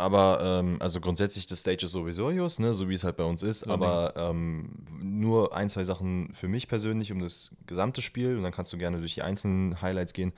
aber 0.00 0.40
ähm, 0.42 0.76
also 0.80 1.00
grundsätzlich 1.00 1.46
das 1.46 1.60
Stage 1.60 1.84
ist 1.84 1.92
sowieso 1.92 2.30
Jus, 2.30 2.58
ne, 2.58 2.74
so 2.74 2.88
wie 2.88 2.94
es 2.94 3.04
halt 3.04 3.16
bei 3.16 3.24
uns 3.24 3.42
ist. 3.42 3.60
So 3.60 3.70
aber 3.70 4.14
ähm, 4.16 4.84
nur 5.00 5.54
ein, 5.54 5.68
zwei 5.68 5.84
Sachen 5.84 6.32
für 6.34 6.48
mich 6.48 6.68
persönlich 6.68 7.12
um 7.12 7.20
das 7.20 7.50
gesamte 7.66 8.02
Spiel 8.02 8.36
und 8.36 8.42
dann 8.42 8.52
kannst 8.52 8.72
du 8.72 8.78
gerne 8.78 8.98
durch 8.98 9.14
die 9.14 9.22
einzelnen 9.22 9.80
Highlights 9.82 10.14
gehen. 10.14 10.32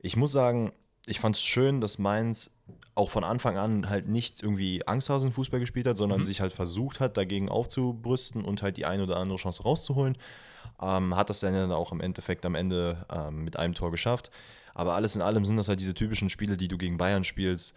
Ich 0.00 0.16
muss 0.16 0.32
sagen, 0.32 0.72
ich 1.06 1.18
fand 1.18 1.36
es 1.36 1.42
schön, 1.42 1.80
dass 1.80 1.98
Mainz 1.98 2.50
auch 2.94 3.10
von 3.10 3.24
Anfang 3.24 3.56
an 3.56 3.88
halt 3.88 4.08
nicht 4.08 4.42
irgendwie 4.42 4.86
Angsthasen-Fußball 4.86 5.60
gespielt 5.60 5.86
hat, 5.86 5.96
sondern 5.96 6.24
sich 6.24 6.40
halt 6.40 6.52
versucht 6.52 7.00
hat, 7.00 7.16
dagegen 7.16 7.48
aufzubrüsten 7.48 8.44
und 8.44 8.62
halt 8.62 8.76
die 8.76 8.86
eine 8.86 9.02
oder 9.04 9.16
andere 9.16 9.38
Chance 9.38 9.62
rauszuholen. 9.62 10.18
Ähm, 10.80 11.16
hat 11.16 11.30
das 11.30 11.40
dann 11.40 11.72
auch 11.72 11.92
im 11.92 12.00
Endeffekt 12.00 12.44
am 12.44 12.54
Ende 12.54 13.06
ähm, 13.10 13.44
mit 13.44 13.56
einem 13.56 13.74
Tor 13.74 13.90
geschafft. 13.90 14.30
Aber 14.76 14.94
alles 14.94 15.16
in 15.16 15.22
allem 15.22 15.46
sind 15.46 15.56
das 15.56 15.68
halt 15.70 15.80
diese 15.80 15.94
typischen 15.94 16.28
Spiele, 16.28 16.58
die 16.58 16.68
du 16.68 16.76
gegen 16.76 16.98
Bayern 16.98 17.24
spielst. 17.24 17.74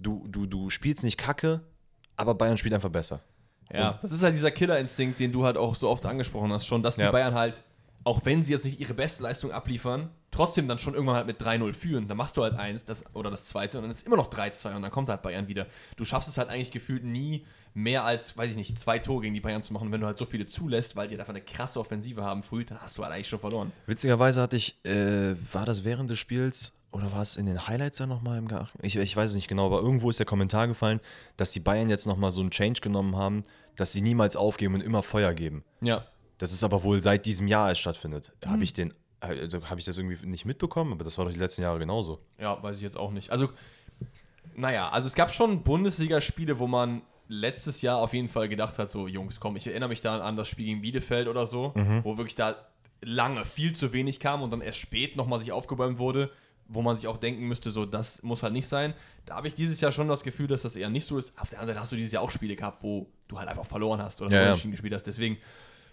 Du, 0.00 0.26
du, 0.28 0.44
du 0.46 0.70
spielst 0.70 1.04
nicht 1.04 1.16
kacke, 1.16 1.60
aber 2.16 2.34
Bayern 2.34 2.56
spielt 2.56 2.74
einfach 2.74 2.90
besser. 2.90 3.20
Ja, 3.72 3.98
das 4.02 4.10
ist 4.10 4.22
halt 4.24 4.34
dieser 4.34 4.50
Killerinstinkt, 4.50 5.20
den 5.20 5.30
du 5.30 5.44
halt 5.44 5.56
auch 5.56 5.76
so 5.76 5.88
oft 5.88 6.04
angesprochen 6.04 6.52
hast, 6.52 6.66
schon, 6.66 6.82
dass 6.82 6.96
die 6.96 7.02
Ja. 7.02 7.12
Bayern 7.12 7.34
halt, 7.34 7.62
auch 8.06 8.24
wenn 8.24 8.44
sie 8.44 8.52
jetzt 8.52 8.64
nicht 8.64 8.78
ihre 8.78 8.94
beste 8.94 9.24
Leistung 9.24 9.50
abliefern, 9.50 10.10
trotzdem 10.30 10.68
dann 10.68 10.78
schon 10.78 10.94
irgendwann 10.94 11.16
halt 11.16 11.26
mit 11.26 11.42
3-0 11.42 11.72
führen. 11.72 12.06
Dann 12.06 12.16
machst 12.16 12.36
du 12.36 12.44
halt 12.44 12.54
eins 12.54 12.84
das, 12.84 13.04
oder 13.14 13.32
das 13.32 13.46
zweite 13.46 13.78
und 13.78 13.82
dann 13.82 13.90
ist 13.90 13.98
es 13.98 14.02
immer 14.04 14.14
noch 14.14 14.30
3-2 14.30 14.76
und 14.76 14.82
dann 14.82 14.92
kommt 14.92 15.08
halt 15.08 15.22
Bayern 15.22 15.48
wieder. 15.48 15.66
Du 15.96 16.04
schaffst 16.04 16.28
es 16.28 16.38
halt 16.38 16.48
eigentlich 16.48 16.70
gefühlt 16.70 17.02
nie 17.02 17.44
mehr 17.74 18.04
als, 18.04 18.38
weiß 18.38 18.52
ich 18.52 18.56
nicht, 18.56 18.78
zwei 18.78 19.00
Tore 19.00 19.22
gegen 19.22 19.34
die 19.34 19.40
Bayern 19.40 19.64
zu 19.64 19.72
machen. 19.72 19.90
Wenn 19.90 20.00
du 20.00 20.06
halt 20.06 20.18
so 20.18 20.24
viele 20.24 20.46
zulässt, 20.46 20.94
weil 20.94 21.08
die 21.08 21.14
halt 21.14 21.22
einfach 21.22 21.34
eine 21.34 21.42
krasse 21.42 21.80
Offensive 21.80 22.22
haben 22.22 22.44
früh, 22.44 22.64
dann 22.64 22.80
hast 22.80 22.96
du 22.96 23.02
halt 23.02 23.12
eigentlich 23.12 23.28
schon 23.28 23.40
verloren. 23.40 23.72
Witzigerweise 23.86 24.40
hatte 24.40 24.54
ich, 24.54 24.78
äh, 24.84 25.34
war 25.52 25.66
das 25.66 25.82
während 25.82 26.08
des 26.08 26.20
Spiels 26.20 26.74
oder 26.92 27.10
war 27.10 27.22
es 27.22 27.34
in 27.34 27.46
den 27.46 27.66
Highlights 27.66 27.98
ja 27.98 28.06
nochmal 28.06 28.38
im 28.38 28.46
Geacht? 28.46 28.72
Ich, 28.82 28.94
ich 28.94 29.16
weiß 29.16 29.30
es 29.30 29.34
nicht 29.34 29.48
genau, 29.48 29.66
aber 29.66 29.80
irgendwo 29.80 30.10
ist 30.10 30.20
der 30.20 30.26
Kommentar 30.26 30.68
gefallen, 30.68 31.00
dass 31.36 31.50
die 31.50 31.60
Bayern 31.60 31.90
jetzt 31.90 32.06
nochmal 32.06 32.30
so 32.30 32.40
einen 32.40 32.52
Change 32.52 32.82
genommen 32.82 33.16
haben, 33.16 33.42
dass 33.74 33.92
sie 33.92 34.00
niemals 34.00 34.36
aufgeben 34.36 34.74
und 34.74 34.80
immer 34.80 35.02
Feuer 35.02 35.34
geben. 35.34 35.64
Ja. 35.80 36.06
Das 36.38 36.52
ist 36.52 36.64
aber 36.64 36.82
wohl 36.82 37.00
seit 37.02 37.24
diesem 37.26 37.48
Jahr 37.48 37.68
erst 37.68 37.80
stattfindet. 37.80 38.32
Habe 38.44 38.62
ich 38.64 38.72
den, 38.72 38.92
also 39.20 39.64
habe 39.70 39.80
ich 39.80 39.86
das 39.86 39.96
irgendwie 39.96 40.26
nicht 40.26 40.44
mitbekommen, 40.44 40.92
aber 40.92 41.04
das 41.04 41.16
war 41.18 41.24
doch 41.24 41.32
die 41.32 41.38
letzten 41.38 41.62
Jahre 41.62 41.78
genauso. 41.78 42.20
Ja, 42.38 42.62
weiß 42.62 42.76
ich 42.76 42.82
jetzt 42.82 42.96
auch 42.96 43.10
nicht. 43.10 43.30
Also, 43.30 43.48
naja, 44.54 44.88
also 44.90 45.06
es 45.06 45.14
gab 45.14 45.32
schon 45.32 45.62
Bundesligaspiele, 45.62 46.58
wo 46.58 46.66
man 46.66 47.02
letztes 47.28 47.82
Jahr 47.82 47.98
auf 47.98 48.12
jeden 48.14 48.28
Fall 48.28 48.48
gedacht 48.48 48.78
hat, 48.78 48.90
so 48.90 49.08
Jungs, 49.08 49.40
komm, 49.40 49.56
ich 49.56 49.66
erinnere 49.66 49.88
mich 49.88 50.00
da 50.00 50.20
an 50.20 50.36
das 50.36 50.48
Spiel 50.48 50.66
gegen 50.66 50.82
Bielefeld 50.82 51.28
oder 51.28 51.44
so, 51.46 51.72
wo 52.04 52.16
wirklich 52.16 52.36
da 52.36 52.54
lange 53.02 53.44
viel 53.44 53.74
zu 53.74 53.92
wenig 53.92 54.20
kam 54.20 54.42
und 54.42 54.52
dann 54.52 54.60
erst 54.60 54.78
spät 54.78 55.16
nochmal 55.16 55.38
sich 55.38 55.52
aufgebäumt 55.52 55.98
wurde, 55.98 56.30
wo 56.68 56.82
man 56.82 56.96
sich 56.96 57.06
auch 57.08 57.18
denken 57.18 57.46
müsste, 57.46 57.70
so 57.70 57.84
das 57.84 58.22
muss 58.22 58.42
halt 58.42 58.52
nicht 58.52 58.66
sein. 58.66 58.94
Da 59.24 59.36
habe 59.36 59.46
ich 59.48 59.54
dieses 59.54 59.80
Jahr 59.80 59.92
schon 59.92 60.08
das 60.08 60.22
Gefühl, 60.22 60.46
dass 60.46 60.62
das 60.62 60.76
eher 60.76 60.88
nicht 60.90 61.04
so 61.06 61.16
ist. 61.18 61.38
Auf 61.38 61.50
der 61.50 61.58
anderen 61.60 61.74
Seite 61.74 61.82
hast 61.82 61.92
du 61.92 61.96
dieses 61.96 62.12
Jahr 62.12 62.22
auch 62.22 62.30
Spiele 62.30 62.56
gehabt, 62.56 62.82
wo 62.82 63.06
du 63.28 63.38
halt 63.38 63.48
einfach 63.48 63.66
verloren 63.66 64.00
hast 64.02 64.20
oder 64.22 64.32
Ja, 64.32 64.52
ja. 64.54 64.70
gespielt 64.70 64.94
hast. 64.94 65.04
Deswegen, 65.06 65.36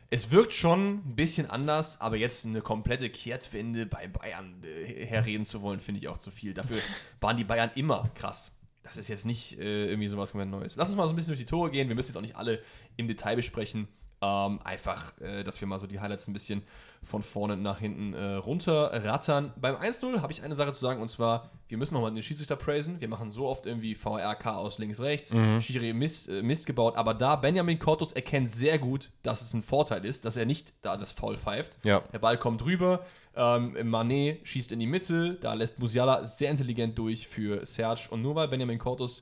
es 0.09 0.31
wirkt 0.31 0.53
schon 0.53 0.97
ein 0.97 1.15
bisschen 1.15 1.49
anders, 1.49 1.99
aber 2.01 2.17
jetzt 2.17 2.45
eine 2.45 2.61
komplette 2.61 3.09
Kehrtwende 3.09 3.85
bei 3.85 4.07
Bayern 4.07 4.63
äh, 4.63 5.05
herreden 5.05 5.45
zu 5.45 5.61
wollen, 5.61 5.79
finde 5.79 5.99
ich 5.99 6.07
auch 6.07 6.17
zu 6.17 6.31
viel. 6.31 6.53
Dafür 6.53 6.79
waren 7.19 7.37
die 7.37 7.43
Bayern 7.43 7.71
immer 7.75 8.09
krass. 8.15 8.51
Das 8.83 8.97
ist 8.97 9.07
jetzt 9.07 9.25
nicht 9.25 9.59
äh, 9.59 9.87
irgendwie 9.87 10.09
sowas 10.09 10.31
komplett 10.31 10.51
Neues. 10.51 10.75
Lass 10.75 10.89
uns 10.89 10.97
mal 10.97 11.07
so 11.07 11.13
ein 11.13 11.15
bisschen 11.15 11.31
durch 11.31 11.39
die 11.39 11.45
Tore 11.45 11.71
gehen. 11.71 11.87
Wir 11.87 11.95
müssen 11.95 12.09
jetzt 12.09 12.17
auch 12.17 12.21
nicht 12.21 12.35
alle 12.35 12.61
im 12.97 13.07
Detail 13.07 13.35
besprechen. 13.35 13.87
Ähm, 14.23 14.59
einfach, 14.63 15.19
äh, 15.19 15.43
dass 15.43 15.59
wir 15.59 15.67
mal 15.67 15.79
so 15.79 15.85
die 15.85 15.99
Highlights 15.99 16.29
ein 16.29 16.33
bisschen 16.33 16.63
von 17.01 17.21
vorne 17.21 17.57
nach 17.57 17.79
hinten 17.79 18.13
äh, 18.13 18.35
runterrattern. 18.35 19.51
Beim 19.59 19.75
1-0 19.75 20.21
habe 20.21 20.31
ich 20.31 20.43
eine 20.43 20.55
Sache 20.55 20.71
zu 20.71 20.79
sagen 20.79 21.01
und 21.01 21.09
zwar, 21.09 21.51
wir 21.67 21.77
müssen 21.77 21.93
nochmal 21.93 22.13
den 22.13 22.23
Schiedsrichter 22.23 22.55
praisen. 22.55 23.01
Wir 23.01 23.09
machen 23.09 23.31
so 23.31 23.47
oft 23.47 23.65
irgendwie 23.65 23.95
VRK 23.95 24.55
aus 24.55 24.77
links, 24.77 25.01
rechts, 25.01 25.33
Schiri 25.59 25.91
Mist, 25.91 26.29
äh, 26.29 26.41
Mist 26.41 26.67
gebaut, 26.67 26.95
aber 26.95 27.13
da 27.13 27.35
Benjamin 27.35 27.79
Cortus 27.79 28.13
erkennt 28.13 28.49
sehr 28.49 28.79
gut, 28.79 29.09
dass 29.23 29.41
es 29.41 29.53
ein 29.53 29.61
Vorteil 29.61 30.05
ist, 30.05 30.23
dass 30.23 30.37
er 30.37 30.45
nicht 30.45 30.71
da 30.83 30.95
das 30.95 31.11
Foul 31.11 31.35
pfeift. 31.35 31.77
Ja. 31.83 31.99
Der 32.13 32.19
Ball 32.19 32.37
kommt 32.37 32.63
rüber, 32.63 33.05
ähm, 33.35 33.75
Mané 33.75 34.37
schießt 34.45 34.71
in 34.71 34.79
die 34.79 34.87
Mitte, 34.87 35.33
da 35.41 35.53
lässt 35.53 35.79
Musiala 35.79 36.23
sehr 36.23 36.49
intelligent 36.49 36.97
durch 36.97 37.27
für 37.27 37.65
Serge 37.65 38.07
und 38.09 38.21
nur 38.21 38.35
weil 38.35 38.47
Benjamin 38.47 38.79
Cortus 38.79 39.21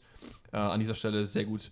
äh, 0.54 0.58
an 0.58 0.80
dieser 0.80 0.94
Stelle 0.94 1.26
sehr 1.26 1.46
gut 1.46 1.72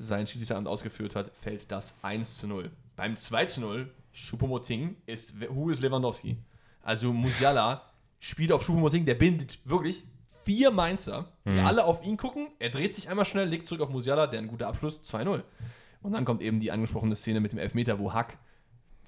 sein 0.00 0.26
Schiedsrichteramt 0.26 0.66
ausgeführt 0.66 1.14
hat, 1.14 1.30
fällt 1.42 1.70
das 1.70 1.94
1 2.02 2.38
zu 2.38 2.48
0. 2.48 2.70
Beim 2.96 3.16
2 3.16 3.44
zu 3.44 3.60
0, 3.60 3.92
Choupo-Moting 4.12 4.96
ist, 5.06 5.34
who 5.50 5.70
is 5.70 5.80
Lewandowski? 5.80 6.38
Also 6.82 7.12
Musiala 7.12 7.82
spielt 8.18 8.50
auf 8.50 8.64
Choupo-Moting, 8.66 9.04
der 9.04 9.14
bindet 9.14 9.58
wirklich 9.64 10.04
vier 10.42 10.70
Mainzer, 10.70 11.32
die 11.44 11.60
alle 11.60 11.84
auf 11.84 12.04
ihn 12.04 12.16
gucken. 12.16 12.48
Er 12.58 12.70
dreht 12.70 12.94
sich 12.94 13.10
einmal 13.10 13.26
schnell, 13.26 13.46
legt 13.46 13.66
zurück 13.66 13.82
auf 13.82 13.90
Musiala, 13.90 14.26
der 14.26 14.40
ein 14.40 14.48
guter 14.48 14.68
Abschluss, 14.68 15.00
2-0. 15.02 15.42
Und 16.02 16.12
dann 16.12 16.24
kommt 16.24 16.42
eben 16.42 16.60
die 16.60 16.72
angesprochene 16.72 17.14
Szene 17.14 17.40
mit 17.40 17.52
dem 17.52 17.58
Elfmeter, 17.58 17.98
wo 17.98 18.14
Hack 18.14 18.38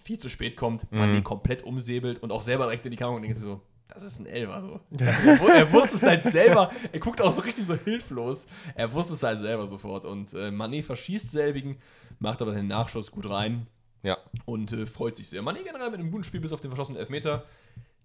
viel 0.04 0.18
zu 0.18 0.28
spät 0.28 0.56
kommt, 0.56 0.90
man 0.92 1.12
den 1.12 1.24
komplett 1.24 1.62
umsäbelt 1.62 2.22
und 2.22 2.32
auch 2.32 2.42
selber 2.42 2.64
direkt 2.64 2.84
in 2.84 2.90
die 2.90 2.96
Kamera 2.96 3.16
und 3.16 3.22
denkt 3.22 3.38
so, 3.38 3.62
das 3.94 4.02
ist 4.02 4.18
ein 4.20 4.26
Elfer 4.26 4.60
so. 4.62 4.80
er, 5.04 5.54
er 5.54 5.72
wusste 5.72 5.96
es 5.96 6.02
halt 6.02 6.24
selber, 6.24 6.70
er 6.92 6.98
guckt 7.00 7.20
auch 7.20 7.32
so 7.32 7.42
richtig 7.42 7.64
so 7.66 7.74
hilflos. 7.74 8.46
Er 8.74 8.92
wusste 8.92 9.14
es 9.14 9.22
halt 9.22 9.40
selber 9.40 9.66
sofort. 9.66 10.04
Und 10.04 10.32
äh, 10.34 10.48
Mané 10.50 10.82
verschießt 10.82 11.30
selbigen, 11.30 11.78
macht 12.18 12.40
aber 12.42 12.52
den 12.52 12.66
Nachschuss 12.68 13.10
gut 13.10 13.28
rein 13.28 13.66
Ja. 14.02 14.18
und 14.44 14.72
äh, 14.72 14.86
freut 14.86 15.16
sich 15.16 15.28
sehr. 15.28 15.42
Mané 15.42 15.62
generell 15.62 15.90
mit 15.90 16.00
einem 16.00 16.10
guten 16.10 16.24
Spiel 16.24 16.40
bis 16.40 16.52
auf 16.52 16.60
den 16.60 16.70
verschossenen 16.70 17.00
Elfmeter. 17.00 17.44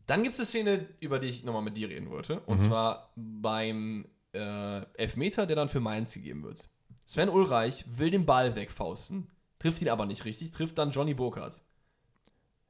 Dann 0.06 0.24
gibt 0.24 0.34
es 0.34 0.40
eine 0.40 0.46
Szene, 0.48 0.86
über 1.00 1.20
die 1.20 1.28
ich 1.28 1.44
nochmal 1.44 1.62
mit 1.64 1.76
dir 1.78 1.90
reden 1.90 2.10
wollte. 2.10 2.40
Und 2.42 2.60
zwar 2.60 3.12
beim 3.16 4.06
äh, 4.34 4.82
Elfmeter, 4.96 5.46
der 5.46 5.56
dann 5.58 5.68
für 5.70 5.80
Mainz 5.82 6.14
gegeben 6.14 6.44
wird. 6.44 6.70
Sven 7.06 7.30
Ulreich 7.30 7.86
will 7.88 8.10
den 8.10 8.26
Ball 8.26 8.56
wegfausten, 8.56 9.28
trifft 9.60 9.82
ihn 9.82 9.90
aber 9.90 10.06
nicht 10.06 10.24
richtig, 10.26 10.52
trifft 10.52 10.78
dann 10.78 10.92
Johnny 10.92 11.14
Burkhardt. 11.14 11.62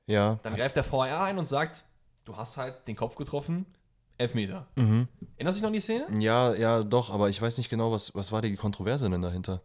Ja. 0.08 0.40
Dann 0.44 0.56
greift 0.56 0.76
der 0.78 0.84
VR 0.84 1.22
ein 1.24 1.38
und 1.38 1.48
sagt, 1.48 1.84
du 2.28 2.36
hast 2.38 2.58
halt 2.58 2.88
den 2.88 2.96
Kopf 2.96 3.16
getroffen, 3.16 3.66
Elfmeter. 4.18 4.68
Mhm. 4.76 5.08
Erinnerst 5.38 5.58
du 5.58 5.60
dich 5.60 5.62
noch 5.62 5.68
an 5.68 5.74
die 5.74 5.80
Szene? 5.80 6.06
Ja, 6.20 6.54
ja, 6.56 6.84
doch, 6.84 7.12
aber 7.12 7.30
ich 7.30 7.42
weiß 7.42 7.58
nicht 7.58 7.70
genau, 7.70 7.92
was, 7.92 8.14
was 8.16 8.32
war 8.32 8.42
die 8.42 8.56
Kontroverse 8.56 9.10
denn 9.10 9.22
dahinter? 9.22 9.62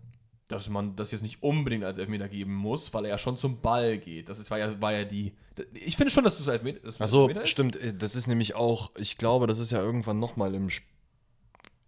Dass 0.48 0.68
man 0.68 0.94
das 0.96 1.10
jetzt 1.12 1.22
nicht 1.22 1.42
unbedingt 1.42 1.84
als 1.84 1.96
Elfmeter 1.98 2.28
geben 2.28 2.54
muss, 2.54 2.92
weil 2.92 3.04
er 3.06 3.10
ja 3.12 3.18
schon 3.18 3.38
zum 3.38 3.60
Ball 3.62 3.96
geht. 3.98 4.28
Das 4.28 4.38
ist, 4.38 4.50
war, 4.50 4.58
ja, 4.58 4.80
war 4.82 4.92
ja 4.92 5.04
die. 5.04 5.32
Ich 5.72 5.96
finde 5.96 6.10
schon, 6.10 6.24
dass 6.24 6.36
du 6.36 6.42
es 6.42 6.48
Elfmeter, 6.48 6.80
dass 6.80 7.00
Achso, 7.00 7.22
Elfmeter 7.22 7.44
ist. 7.44 7.50
stimmt. 7.50 7.76
äh, 7.76 7.94
Das 7.94 8.14
ist 8.16 8.26
nämlich 8.26 8.54
auch, 8.54 8.90
ich 8.96 9.16
glaube, 9.16 9.46
das 9.46 9.58
ist 9.58 9.70
ja 9.70 9.80
irgendwann 9.80 10.18
nochmal 10.18 10.54
im, 10.54 10.68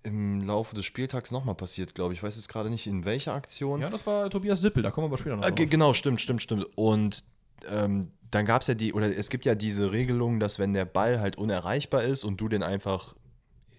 im 0.03 0.43
Laufe 0.43 0.75
des 0.75 0.85
Spieltags 0.87 1.31
nochmal 1.31 1.55
passiert, 1.55 1.95
glaube 1.95 2.13
ich. 2.15 2.19
Ich 2.21 2.23
weiß 2.23 2.37
jetzt 2.37 2.49
gerade 2.49 2.71
nicht, 2.71 2.87
in 2.87 3.05
welcher 3.05 3.35
Aktion. 3.35 3.81
Ja, 3.83 3.91
das 3.91 4.07
war 4.07 4.31
Tobias 4.31 4.61
Sippel, 4.61 4.83
da 4.83 4.91
kommen 4.91 5.05
wir 5.07 5.09
aber 5.09 5.19
später 5.19 5.37
noch 5.37 5.55
ge- 5.55 5.67
genau, 5.67 5.93
stimmt, 5.95 6.21
stimmt, 6.21 6.43
stimmt. 6.43 6.67
Und 6.77 7.25
ähm, 7.69 8.11
dann 8.35 8.47
gab 8.47 8.63
es 8.63 8.69
ja 8.69 8.75
die, 8.75 8.93
oder 8.93 9.17
es 9.17 9.31
gibt 9.31 9.45
ja 9.45 9.55
diese 9.55 9.93
Regelung, 9.93 10.41
dass 10.41 10.59
wenn 10.59 10.73
der 10.73 10.85
Ball 10.85 11.21
halt 11.21 11.37
unerreichbar 11.37 12.03
ist 12.03 12.25
und 12.25 12.41
du 12.41 12.49
den 12.49 12.63
einfach 12.63 13.15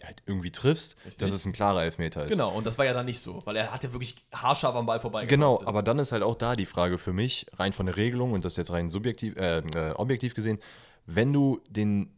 halt 0.03 0.21
irgendwie 0.25 0.51
triffst, 0.51 0.97
Richtig. 1.05 1.17
dass 1.17 1.31
es 1.31 1.45
ein 1.45 1.51
klarer 1.51 1.83
Elfmeter 1.83 2.24
ist. 2.24 2.31
Genau, 2.31 2.55
und 2.55 2.65
das 2.65 2.77
war 2.77 2.85
ja 2.85 2.93
dann 2.93 3.05
nicht 3.05 3.19
so, 3.19 3.39
weil 3.45 3.55
er 3.55 3.74
hat 3.74 3.83
ja 3.83 3.91
wirklich 3.91 4.15
haarscharf 4.33 4.75
am 4.75 4.85
Ball 4.85 5.00
vorbei 5.00 5.25
Genau, 5.25 5.62
aber 5.65 5.81
dann 5.83 6.00
ist 6.00 6.12
halt 6.12 6.24
auch 6.24 6.35
da 6.35 6.55
die 6.55 6.65
Frage 6.65 6.97
für 6.97 7.12
mich, 7.12 7.47
rein 7.53 7.74
von 7.74 7.88
der 7.88 7.97
Regelung 7.97 8.33
und 8.33 8.45
das 8.45 8.55
jetzt 8.55 8.71
rein 8.71 8.89
subjektiv, 8.89 9.35
äh, 9.35 9.59
äh, 9.59 9.91
objektiv 9.91 10.35
gesehen, 10.35 10.59
wenn 11.05 11.33
du 11.33 11.59
den 11.69 12.12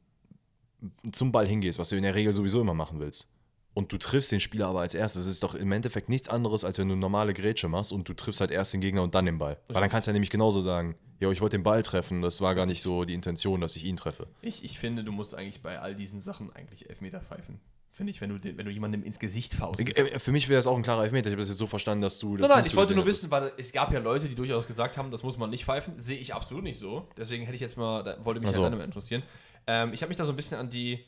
zum 1.12 1.32
Ball 1.32 1.48
hingehst, 1.48 1.80
was 1.80 1.90
du 1.90 1.96
in 1.96 2.04
der 2.04 2.14
Regel 2.14 2.34
sowieso 2.34 2.62
immer 2.62 2.74
machen 2.74 3.00
willst, 3.00 3.28
und 3.78 3.92
du 3.94 4.00
triffst 4.00 4.32
den 4.32 4.40
Spieler 4.40 4.70
aber 4.70 4.80
als 4.82 4.96
erstes, 4.96 5.28
ist 5.28 5.44
doch 5.44 5.54
im 5.54 5.72
Endeffekt 5.72 6.10
nichts 6.10 6.30
anderes, 6.30 6.66
als 6.66 6.80
wenn 6.80 6.88
du 6.88 6.94
eine 6.94 7.00
normale 7.00 7.36
Grätsche 7.36 7.68
machst 7.68 7.92
und 7.92 8.10
du 8.10 8.16
triffst 8.16 8.42
halt 8.42 8.50
erst 8.50 8.74
den 8.74 8.82
Gegner 8.82 9.04
und 9.04 9.14
dann 9.14 9.26
den 9.26 9.38
Ball. 9.38 9.60
Weil 9.68 9.82
dann 9.82 9.90
kannst 9.92 10.08
du 10.08 10.10
ja 10.10 10.14
nämlich 10.14 10.32
genauso 10.32 10.62
sagen, 10.62 10.96
ja, 11.20 11.30
ich 11.30 11.42
wollte 11.42 11.60
den 11.60 11.64
Ball 11.64 11.84
treffen, 11.84 12.24
das 12.24 12.42
war 12.42 12.56
gar 12.56 12.66
nicht 12.66 12.82
so 12.82 13.06
die 13.06 13.14
Intention, 13.14 13.62
dass 13.62 13.76
ich 13.76 13.86
ihn 13.86 13.96
treffe. 13.96 14.26
Ich, 14.42 14.66
ich 14.66 14.80
finde, 14.80 15.04
du 15.04 15.12
musst 15.12 15.36
eigentlich 15.36 15.62
bei 15.62 15.80
all 15.80 15.94
diesen 15.94 16.20
Sachen 16.20 16.52
eigentlich 16.56 16.90
Elfmeter 16.90 17.22
pfeifen. 17.22 17.60
Finde 17.92 18.10
ich, 18.10 18.20
wenn 18.20 18.32
du, 18.32 18.40
den, 18.40 18.58
wenn 18.58 18.66
du 18.66 18.72
jemandem 18.72 19.04
ins 19.04 19.20
Gesicht 19.20 19.54
faustest. 19.54 19.96
Äh, 19.96 20.18
Für 20.20 20.32
mich 20.32 20.50
wäre 20.50 20.58
das 20.58 20.66
auch 20.66 20.76
ein 20.76 20.82
klarer 20.82 21.04
Elfmeter. 21.04 21.30
Ich 21.30 21.34
habe 21.34 21.42
das 21.42 21.50
jetzt 21.50 21.60
so 21.60 21.68
verstanden, 21.68 22.02
dass 22.02 22.18
du 22.18 22.36
das 22.36 22.48
Nein, 22.50 22.58
nein, 22.58 22.66
ich 22.66 22.72
so 22.72 22.78
wollte 22.78 22.96
nur 22.96 23.04
hattest. 23.04 23.24
wissen, 23.26 23.32
weil 23.32 23.52
es 23.58 23.72
gab 23.72 23.94
ja 23.94 24.00
Leute, 24.00 24.28
die 24.28 24.36
durchaus 24.36 24.66
gesagt 24.66 24.98
haben, 24.98 25.12
das 25.12 25.22
muss 25.22 25.38
man 25.38 25.52
nicht 25.52 25.66
pfeifen. 25.66 26.00
Sehe 26.00 26.18
ich 26.18 26.34
absolut 26.34 26.64
nicht 26.64 26.80
so. 26.80 27.08
Deswegen 27.16 27.44
hätte 27.46 27.54
ich 27.56 27.62
jetzt 27.62 27.78
mal, 27.78 28.04
da 28.04 28.26
wollte 28.26 28.40
mich 28.40 28.50
Ach 28.50 28.54
so. 28.54 28.62
alleine 28.62 28.78
mal 28.78 28.84
interessieren. 28.86 29.22
Ähm, 29.68 29.94
ich 29.94 30.02
habe 30.02 30.10
mich 30.10 30.18
da 30.18 30.26
so 30.26 30.34
ein 30.34 30.36
bisschen 30.36 30.58
an 30.58 30.70
die 30.70 31.06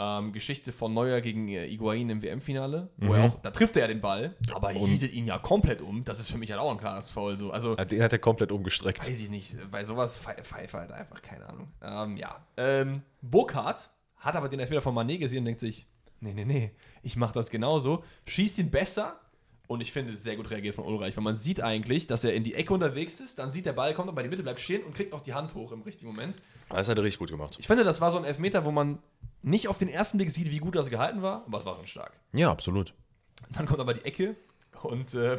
ähm, 0.00 0.32
Geschichte 0.32 0.70
von 0.72 0.94
Neuer 0.94 1.20
gegen 1.20 1.48
äh, 1.48 1.66
Higuain 1.68 2.08
im 2.10 2.22
WM-Finale, 2.22 2.90
wo 2.98 3.14
er 3.14 3.24
auch, 3.24 3.40
da 3.42 3.50
trifft 3.50 3.76
er 3.76 3.82
ja 3.82 3.88
den 3.88 4.00
Ball, 4.00 4.36
aber 4.52 4.72
Mhm. 4.72 4.86
Hietet 4.86 5.12
ihn 5.12 5.26
ja 5.26 5.38
komplett 5.38 5.82
um. 5.82 6.04
Das 6.04 6.20
ist 6.20 6.30
für 6.30 6.38
mich 6.38 6.50
halt 6.52 6.60
auch 6.60 6.70
ein 6.70 6.78
klares 6.78 7.10
Foul. 7.10 7.36
So. 7.36 7.50
Also, 7.50 7.76
Ja, 7.76 7.84
Den 7.84 8.02
hat 8.02 8.12
er 8.12 8.18
komplett 8.20 8.52
umgestreckt. 8.52 9.00
weiß 9.00 9.20
ich 9.20 9.28
nicht, 9.30 9.56
bei 9.70 9.84
sowas 9.84 10.20
pfe- 10.20 10.42
pfeife 10.42 10.78
halt 10.78 10.92
einfach, 10.92 11.20
keine 11.22 11.48
Ahnung. 11.48 11.68
Ähm, 11.82 12.16
ja. 12.16 12.36
Ähm, 12.56 13.02
Burkhardt 13.22 13.90
hat 14.16 14.36
aber 14.36 14.48
den 14.48 14.60
Elfmeter 14.60 14.82
von 14.82 14.94
Mané 14.94 15.18
gesehen 15.18 15.40
und 15.40 15.44
denkt 15.46 15.60
sich, 15.60 15.86
nee, 16.20 16.32
nee, 16.34 16.44
nee, 16.44 16.70
ich 17.02 17.16
mache 17.16 17.32
das 17.34 17.50
genauso, 17.50 18.04
schießt 18.26 18.58
ihn 18.58 18.70
besser 18.70 19.18
und 19.68 19.82
ich 19.82 19.92
finde, 19.92 20.16
sehr 20.16 20.34
gut 20.34 20.50
reagiert 20.50 20.74
von 20.74 20.84
Ulreich, 20.84 21.16
weil 21.16 21.22
man 21.22 21.36
sieht 21.36 21.62
eigentlich, 21.62 22.06
dass 22.06 22.24
er 22.24 22.34
in 22.34 22.42
die 22.42 22.54
Ecke 22.54 22.72
unterwegs 22.72 23.20
ist, 23.20 23.38
dann 23.38 23.52
sieht 23.52 23.66
der 23.66 23.74
Ball, 23.74 23.92
kommt 23.94 24.08
aber 24.08 24.22
in 24.22 24.24
die 24.24 24.30
Mitte, 24.30 24.42
bleibt 24.42 24.60
stehen 24.60 24.82
und 24.82 24.94
kriegt 24.94 25.12
noch 25.12 25.20
die 25.20 25.34
Hand 25.34 25.54
hoch 25.54 25.72
im 25.72 25.82
richtigen 25.82 26.10
Moment. 26.10 26.40
Das 26.70 26.88
hat 26.88 26.96
er 26.96 27.04
richtig 27.04 27.18
gut 27.18 27.30
gemacht. 27.30 27.56
Ich 27.60 27.66
finde, 27.66 27.84
das 27.84 28.00
war 28.00 28.10
so 28.10 28.16
ein 28.18 28.24
Elfmeter, 28.24 28.64
wo 28.64 28.70
man 28.70 28.98
nicht 29.42 29.68
auf 29.68 29.76
den 29.76 29.88
ersten 29.88 30.16
Blick 30.16 30.30
sieht, 30.30 30.50
wie 30.50 30.58
gut 30.58 30.74
das 30.74 30.88
gehalten 30.88 31.20
war, 31.20 31.44
aber 31.46 31.58
es 31.58 31.66
war 31.66 31.76
schon 31.76 31.86
stark. 31.86 32.12
Ja, 32.32 32.50
absolut. 32.50 32.94
Dann 33.50 33.66
kommt 33.66 33.78
aber 33.80 33.92
die 33.92 34.04
Ecke 34.06 34.36
und 34.82 35.12
äh, 35.12 35.36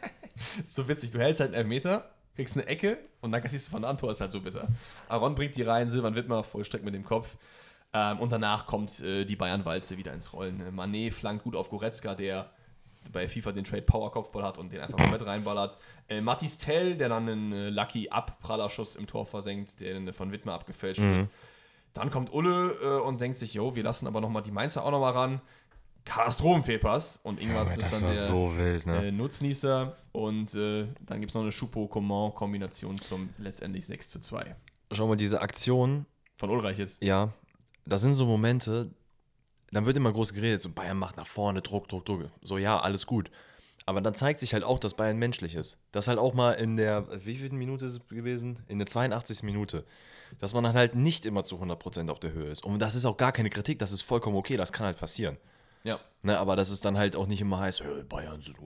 ist 0.62 0.74
so 0.74 0.86
witzig, 0.86 1.10
du 1.10 1.18
hältst 1.18 1.40
halt 1.40 1.48
einen 1.48 1.62
Elfmeter, 1.62 2.10
kriegst 2.36 2.56
eine 2.58 2.66
Ecke 2.66 2.98
und 3.22 3.32
dann 3.32 3.40
kassierst 3.40 3.68
du 3.68 3.70
von 3.70 3.80
der 3.80 3.90
Antor, 3.90 4.10
ist 4.10 4.20
halt 4.20 4.32
so 4.32 4.42
bitter. 4.42 4.68
Aaron 5.08 5.34
bringt 5.34 5.56
die 5.56 5.62
rein, 5.62 5.88
Silvan 5.88 6.14
Wittmer 6.14 6.44
vollstreckt 6.44 6.84
mit 6.84 6.94
dem 6.94 7.04
Kopf. 7.04 7.36
Ähm, 7.94 8.20
und 8.20 8.32
danach 8.32 8.66
kommt 8.66 9.00
äh, 9.00 9.24
die 9.24 9.36
Bayern-Walze 9.36 9.96
wieder 9.96 10.12
ins 10.12 10.32
Rollen. 10.34 10.74
Manet 10.74 11.14
flankt 11.14 11.44
gut 11.44 11.56
auf 11.56 11.70
Goretzka, 11.70 12.14
der 12.14 12.50
bei 13.10 13.28
FIFA 13.28 13.52
den 13.52 13.64
Trade 13.64 13.82
Power 13.82 14.10
Kopfball 14.12 14.42
hat 14.42 14.58
und 14.58 14.72
den 14.72 14.80
einfach 14.80 14.98
mal 14.98 15.10
mit 15.10 15.24
reinballert. 15.26 15.78
Äh, 16.08 16.20
Matis 16.20 16.58
Tell, 16.58 16.96
der 16.96 17.08
dann 17.08 17.28
einen 17.28 17.52
äh, 17.52 17.70
Lucky 17.70 18.08
Abprallerschuss 18.08 18.96
im 18.96 19.06
Tor 19.06 19.26
versenkt, 19.26 19.80
der 19.80 19.94
dann 19.94 20.12
von 20.12 20.32
Wittmer 20.32 20.54
abgefälscht 20.54 21.02
wird. 21.02 21.28
Dann 21.92 22.10
kommt 22.10 22.32
Ulle 22.32 22.72
äh, 22.82 23.00
und 23.00 23.20
denkt 23.20 23.36
sich, 23.36 23.54
jo, 23.54 23.74
wir 23.74 23.82
lassen 23.82 24.06
aber 24.06 24.20
nochmal 24.20 24.42
die 24.42 24.50
Mainzer 24.50 24.84
auch 24.84 24.90
nochmal 24.90 25.12
ran. 25.12 25.40
Katastrophenfehlpass 26.04 27.20
und 27.22 27.40
irgendwas 27.40 27.76
ist 27.76 27.92
dann 27.92 28.00
der 28.00 28.28
wild, 28.30 28.86
ne? 28.86 29.06
äh, 29.06 29.12
Nutznießer 29.12 29.94
und 30.10 30.54
äh, 30.54 30.88
dann 31.00 31.20
gibt 31.20 31.30
es 31.30 31.34
noch 31.34 31.42
eine 31.42 31.52
Choupo-Coman-Kombination 31.52 32.98
zum 32.98 33.30
letztendlich 33.38 33.86
6 33.86 34.10
zu 34.10 34.20
2. 34.20 34.56
Schau 34.90 35.06
mal, 35.06 35.16
diese 35.16 35.40
Aktion, 35.40 36.06
Von 36.34 36.50
Ulreich 36.50 36.78
jetzt. 36.78 37.02
ja, 37.04 37.32
das 37.86 38.00
sind 38.02 38.14
so 38.14 38.26
Momente, 38.26 38.90
dann 39.72 39.86
wird 39.86 39.96
immer 39.96 40.12
groß 40.12 40.34
geredet, 40.34 40.62
so 40.62 40.70
Bayern 40.70 40.98
macht 40.98 41.16
nach 41.16 41.26
vorne, 41.26 41.62
Druck, 41.62 41.88
Druck, 41.88 42.04
Druck. 42.04 42.30
So, 42.42 42.58
ja, 42.58 42.78
alles 42.78 43.06
gut. 43.06 43.30
Aber 43.84 44.00
dann 44.00 44.14
zeigt 44.14 44.40
sich 44.40 44.54
halt 44.54 44.64
auch, 44.64 44.78
dass 44.78 44.94
Bayern 44.94 45.18
menschlich 45.18 45.54
ist. 45.54 45.78
Das 45.90 46.06
halt 46.06 46.18
auch 46.18 46.34
mal 46.34 46.52
in 46.52 46.76
der, 46.76 47.06
wie 47.24 47.36
viel 47.36 47.50
Minute 47.50 47.86
ist 47.86 47.92
es 47.92 48.08
gewesen? 48.08 48.60
In 48.68 48.78
der 48.78 48.86
82. 48.86 49.42
Minute. 49.42 49.84
Dass 50.38 50.54
man 50.54 50.64
dann 50.64 50.74
halt 50.74 50.94
nicht 50.94 51.26
immer 51.26 51.42
zu 51.42 51.56
100% 51.56 52.10
auf 52.10 52.20
der 52.20 52.32
Höhe 52.32 52.50
ist. 52.50 52.64
Und 52.64 52.78
das 52.78 52.94
ist 52.94 53.04
auch 53.04 53.16
gar 53.16 53.32
keine 53.32 53.50
Kritik, 53.50 53.78
das 53.78 53.92
ist 53.92 54.02
vollkommen 54.02 54.36
okay, 54.36 54.56
das 54.56 54.72
kann 54.72 54.86
halt 54.86 54.98
passieren. 54.98 55.36
Ja. 55.84 55.98
Ne, 56.22 56.38
aber 56.38 56.54
das 56.54 56.70
ist 56.70 56.84
dann 56.84 56.96
halt 56.96 57.16
auch 57.16 57.26
nicht 57.26 57.40
immer 57.40 57.58
heißt, 57.58 57.80
äh, 57.80 58.04
Bayern 58.08 58.40
sind 58.40 58.56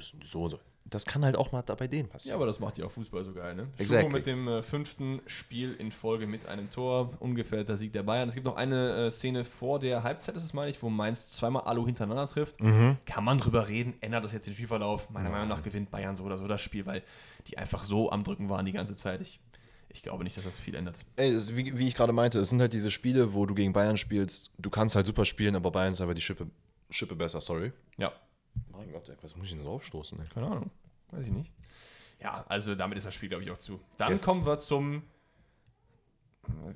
sind 0.00 0.24
so, 0.24 0.48
so. 0.48 0.58
Das 0.86 1.06
kann 1.06 1.24
halt 1.24 1.36
auch 1.36 1.50
mal 1.50 1.62
bei 1.62 1.88
denen 1.88 2.08
ja, 2.08 2.12
passieren. 2.12 2.36
aber 2.36 2.46
das 2.46 2.60
macht 2.60 2.76
ja 2.76 2.84
auch 2.84 2.90
Fußball 2.90 3.24
so 3.24 3.32
geil, 3.32 3.54
ne? 3.54 3.68
Exactly. 3.78 4.02
Choupo 4.02 4.16
mit 4.16 4.26
dem 4.26 4.48
äh, 4.48 4.62
fünften 4.62 5.22
Spiel 5.26 5.74
in 5.74 5.90
Folge 5.90 6.26
mit 6.26 6.46
einem 6.46 6.70
Tor. 6.70 7.10
Ungefähr 7.20 7.64
der 7.64 7.76
Sieg 7.76 7.92
der 7.92 8.02
Bayern. 8.02 8.28
Es 8.28 8.34
gibt 8.34 8.46
noch 8.46 8.56
eine 8.56 9.06
äh, 9.06 9.10
Szene 9.10 9.44
vor 9.46 9.78
der 9.78 10.02
Halbzeit, 10.02 10.36
ist 10.36 10.44
es 10.44 10.52
meine 10.52 10.70
ich, 10.70 10.82
wo 10.82 10.90
Mainz 10.90 11.28
zweimal 11.28 11.62
Alu 11.62 11.86
hintereinander 11.86 12.28
trifft. 12.28 12.60
Mhm. 12.60 12.98
Kann 13.06 13.24
man 13.24 13.38
drüber 13.38 13.68
reden, 13.68 13.94
ändert 14.02 14.24
das 14.24 14.32
jetzt 14.32 14.46
den 14.46 14.52
Spielverlauf? 14.52 15.08
Meiner 15.08 15.30
Meinung 15.30 15.48
nach 15.48 15.62
gewinnt 15.62 15.90
Bayern 15.90 16.16
so 16.16 16.24
oder 16.24 16.36
so 16.36 16.46
das 16.46 16.60
Spiel, 16.60 16.84
weil 16.84 17.02
die 17.46 17.56
einfach 17.56 17.82
so 17.82 18.10
am 18.10 18.22
Drücken 18.22 18.50
waren 18.50 18.66
die 18.66 18.72
ganze 18.72 18.94
Zeit. 18.94 19.22
Ich, 19.22 19.40
ich 19.88 20.02
glaube 20.02 20.22
nicht, 20.22 20.36
dass 20.36 20.44
das 20.44 20.60
viel 20.60 20.74
ändert. 20.74 21.04
Ey, 21.16 21.34
wie, 21.56 21.78
wie 21.78 21.88
ich 21.88 21.94
gerade 21.94 22.12
meinte, 22.12 22.38
es 22.40 22.50
sind 22.50 22.60
halt 22.60 22.74
diese 22.74 22.90
Spiele, 22.90 23.32
wo 23.32 23.46
du 23.46 23.54
gegen 23.54 23.72
Bayern 23.72 23.96
spielst, 23.96 24.50
du 24.58 24.68
kannst 24.68 24.96
halt 24.96 25.06
super 25.06 25.24
spielen, 25.24 25.56
aber 25.56 25.70
Bayern 25.70 25.94
ist 25.94 26.00
einfach 26.00 26.14
die 26.14 26.22
Schippe, 26.22 26.46
Schippe 26.90 27.16
besser, 27.16 27.40
sorry. 27.40 27.72
Ja. 27.96 28.12
Mein 28.72 28.90
Gott, 28.92 29.08
ey, 29.08 29.16
was 29.22 29.36
muss 29.36 29.46
ich 29.46 29.52
denn 29.54 29.64
draufstoßen, 29.64 30.18
ey? 30.20 30.26
Keine 30.32 30.46
Ahnung. 30.46 30.70
Weiß 31.10 31.26
ich 31.26 31.32
nicht. 31.32 31.52
Ja, 32.20 32.44
also 32.48 32.74
damit 32.74 32.96
ist 32.98 33.06
das 33.06 33.14
Spiel, 33.14 33.28
glaube 33.28 33.44
ich, 33.44 33.50
auch 33.50 33.58
zu. 33.58 33.80
Dann 33.98 34.12
Yes. 34.12 34.22
kommen 34.24 34.44
wir 34.46 34.58
zum. 34.58 35.02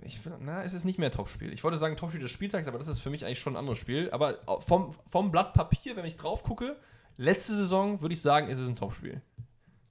Ich, 0.02 0.20
na, 0.40 0.62
es 0.64 0.72
ist 0.72 0.84
nicht 0.84 0.98
mehr 0.98 1.10
Topspiel. 1.10 1.52
Ich 1.52 1.62
wollte 1.62 1.76
sagen 1.76 1.96
Topspiel 1.96 2.22
des 2.22 2.30
Spieltags, 2.30 2.68
aber 2.68 2.78
das 2.78 2.88
ist 2.88 3.00
für 3.00 3.10
mich 3.10 3.24
eigentlich 3.26 3.38
schon 3.40 3.52
ein 3.52 3.58
anderes 3.58 3.78
Spiel. 3.78 4.10
Aber 4.12 4.38
vom, 4.60 4.94
vom 5.06 5.30
Blatt 5.30 5.52
Papier, 5.52 5.94
wenn 5.96 6.06
ich 6.06 6.16
drauf 6.16 6.42
gucke, 6.42 6.76
letzte 7.18 7.54
Saison 7.54 8.00
würde 8.00 8.14
ich 8.14 8.22
sagen, 8.22 8.48
ist 8.48 8.58
es 8.58 8.68
ein 8.68 8.76
Topspiel. 8.76 9.20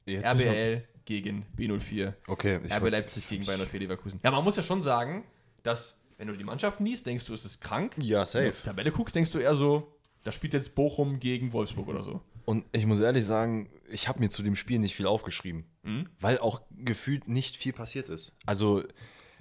Jetzt 0.05 0.25
RBL 0.27 0.83
gegen 1.05 1.45
B04. 1.55 2.05
noch- 2.07 2.13
Okay, 2.27 2.59
ich 2.63 2.71
RB 2.73 2.89
Leipzig 2.89 3.27
gegen 3.27 3.45
Bayern 3.45 3.61
04 3.61 3.79
Leverkusen. 3.81 4.19
Ja, 4.23 4.31
man 4.31 4.43
muss 4.43 4.55
ja 4.55 4.63
schon 4.63 4.81
sagen, 4.81 5.23
dass, 5.61 6.01
wenn 6.17 6.27
du 6.27 6.35
die 6.35 6.43
Mannschaften 6.43 6.83
liest, 6.85 7.05
denkst 7.05 7.25
du, 7.25 7.33
es 7.35 7.45
ist 7.45 7.61
krank. 7.61 7.95
Ja, 7.97 8.01
Wenn 8.01 8.09
du 8.09 8.21
auf 8.21 8.27
safe. 8.27 8.51
die 8.51 8.63
Tabelle 8.63 8.91
guckst, 8.91 9.15
denkst 9.15 9.31
du 9.31 9.37
eher 9.39 9.53
so, 9.55 9.93
da 10.27 10.33
spielt 10.33 10.53
jetzt 10.53 10.75
Bochum 10.75 11.19
gegen 11.21 11.53
Wolfsburg 11.53 11.87
oder 11.87 12.03
so. 12.03 12.19
Und 12.43 12.65
ich 12.73 12.85
muss 12.85 12.99
ehrlich 12.99 13.25
sagen, 13.25 13.69
ich 13.89 14.09
habe 14.09 14.19
mir 14.19 14.29
zu 14.29 14.43
dem 14.43 14.57
Spiel 14.57 14.77
nicht 14.77 14.93
viel 14.93 15.05
aufgeschrieben, 15.05 15.63
Mhm. 15.83 16.09
weil 16.19 16.37
auch 16.39 16.61
gefühlt 16.71 17.29
nicht 17.29 17.55
viel 17.55 17.71
passiert 17.71 18.09
ist. 18.09 18.35
Also, 18.45 18.83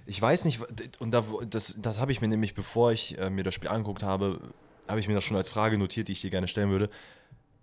ich 0.07 0.23
weiß 0.23 0.45
nicht, 0.45 0.61
und 1.01 1.11
da, 1.11 1.25
das, 1.51 1.79
das 1.83 1.99
habe 1.99 2.13
ich 2.13 2.21
mir 2.21 2.29
nämlich, 2.29 2.55
bevor 2.55 2.93
ich 2.93 3.19
äh, 3.19 3.31
mir 3.31 3.43
das 3.43 3.55
Spiel 3.55 3.69
angeguckt 3.69 4.05
habe, 4.05 4.41
habe 4.87 5.01
ich 5.01 5.09
mir 5.09 5.15
das 5.15 5.25
schon 5.25 5.37
als 5.37 5.51
Frage 5.51 5.77
notiert, 5.77 6.07
die 6.07 6.13
ich 6.13 6.21
dir 6.21 6.31
gerne 6.31 6.47
stellen 6.47 6.71
würde. 6.71 6.89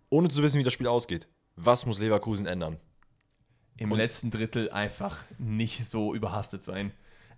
Ohne 0.10 0.28
zu 0.28 0.44
wissen, 0.44 0.60
wie 0.60 0.66
das 0.66 0.74
Spiel 0.74 0.88
ausgeht. 0.88 1.30
Was 1.56 1.86
muss 1.86 2.00
Leverkusen 2.02 2.46
ändern? 2.46 2.78
im 3.78 3.92
letzten 3.92 4.32
Drittel 4.32 4.70
einfach 4.70 5.24
nicht 5.40 5.86
so 5.86 6.14
überhastet 6.14 6.64
sein. 6.64 6.92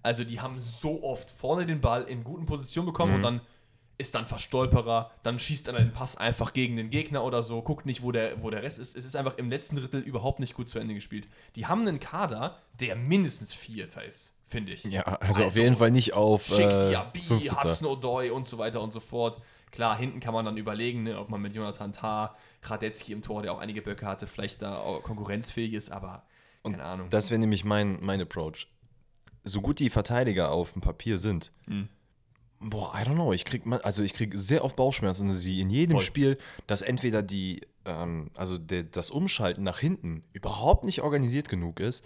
Also 0.04 0.24
die 0.24 0.41
haben 0.41 0.60
so 0.60 1.02
oft 1.04 1.32
vorne 1.32 1.65
den 1.65 1.80
Ball 1.80 2.04
in 2.04 2.24
guten 2.24 2.45
Positionen 2.45 2.88
bekommen 2.88 3.15
und 3.15 3.21
dann 3.21 3.41
ist 3.97 4.15
dann 4.15 4.25
Verstolperer, 4.25 5.12
dann 5.23 5.39
schießt 5.39 5.67
er 5.67 5.73
den 5.73 5.93
Pass 5.93 6.17
einfach 6.17 6.53
gegen 6.53 6.75
den 6.75 6.89
Gegner 6.89 7.23
oder 7.23 7.41
so, 7.43 7.62
guckt 7.62 7.86
nicht, 7.86 8.03
wo 8.03 8.12
der, 8.12 8.41
wo 8.41 8.49
der 8.49 8.62
Rest 8.63 8.79
ist. 8.79 8.95
Es 8.95 9.05
ist 9.05 9.15
einfach 9.15 9.38
im 9.38 9.49
letzten 9.49 9.77
Drittel 9.77 10.01
überhaupt 10.01 10.39
nicht 10.39 10.53
gut 10.53 10.67
zu 10.69 10.79
Ende 10.79 10.93
gespielt. 10.93 11.27
Die 11.55 11.65
haben 11.65 11.88
einen 11.88 11.99
Kader, 11.99 12.58
der 12.79 12.95
mindestens 12.95 13.53
Vierter 13.53 14.03
ist, 14.03 14.34
finde 14.45 14.73
ich. 14.73 14.84
Ja, 14.86 15.03
also, 15.03 15.43
auf 15.45 15.55
jeden 15.55 15.77
Fall 15.77 15.91
nicht 15.91 16.13
auf 16.13 16.45
Schick 16.45 16.65
äh, 16.65 16.89
Diaby, 16.89 17.19
15. 17.19 17.58
Hudson 17.58 17.88
O'Doy 17.88 18.31
und 18.31 18.45
so 18.45 18.58
weiter 18.58 18.81
und 18.81 18.91
so 18.91 18.99
fort. 18.99 19.39
Klar, 19.71 19.97
hinten 19.97 20.19
kann 20.19 20.34
man 20.34 20.45
dann 20.45 20.58
überlegen, 20.58 21.03
ne, 21.03 21.19
ob 21.19 21.29
man 21.29 21.41
mit 21.41 21.53
Jonathan 21.53 21.91
Tah, 21.93 22.36
Radetzky 22.63 23.12
im 23.13 23.21
Tor, 23.21 23.41
der 23.41 23.53
auch 23.53 23.60
einige 23.60 23.81
Böcke 23.81 24.05
hatte, 24.05 24.27
vielleicht 24.27 24.62
da 24.62 24.77
auch 24.77 25.03
konkurrenzfähig 25.03 25.73
ist, 25.73 25.91
aber 25.91 26.23
keine 26.63 26.84
Ahnung. 26.84 27.10
Das 27.10 27.29
wäre 27.29 27.39
nämlich 27.39 27.63
mein, 27.63 27.99
mein 28.01 28.21
Approach. 28.21 28.67
So 29.43 29.62
gut 29.62 29.79
die 29.79 29.89
Verteidiger 29.89 30.51
auf 30.51 30.73
dem 30.73 30.81
Papier 30.81 31.17
sind, 31.17 31.51
Mhm. 31.67 31.89
Boah, 32.60 32.94
I 32.96 33.04
don't 33.04 33.15
know, 33.15 33.34
ich 33.34 33.46
krieg 33.46 33.65
mal, 33.65 33.82
also 33.82 34.04
ich 34.04 34.13
krieg 34.13 34.34
sehr 34.36 34.63
oft 34.63 34.76
Bauchschmerzen, 34.76 35.32
sie 35.32 35.62
in 35.62 35.70
jedem 35.70 35.98
Voll. 35.98 36.06
Spiel, 36.06 36.38
dass 36.68 36.82
entweder 36.82 37.22
die, 37.22 37.62
ähm, 37.86 38.32
also 38.36 38.58
der, 38.58 38.84
das 38.84 39.12
Umschalten 39.12 39.63
nach 39.63 39.80
hinten 39.80 40.24
überhaupt 40.34 40.84
nicht 40.84 41.02
organisiert 41.02 41.50
genug 41.50 41.80
ist, 41.80 42.06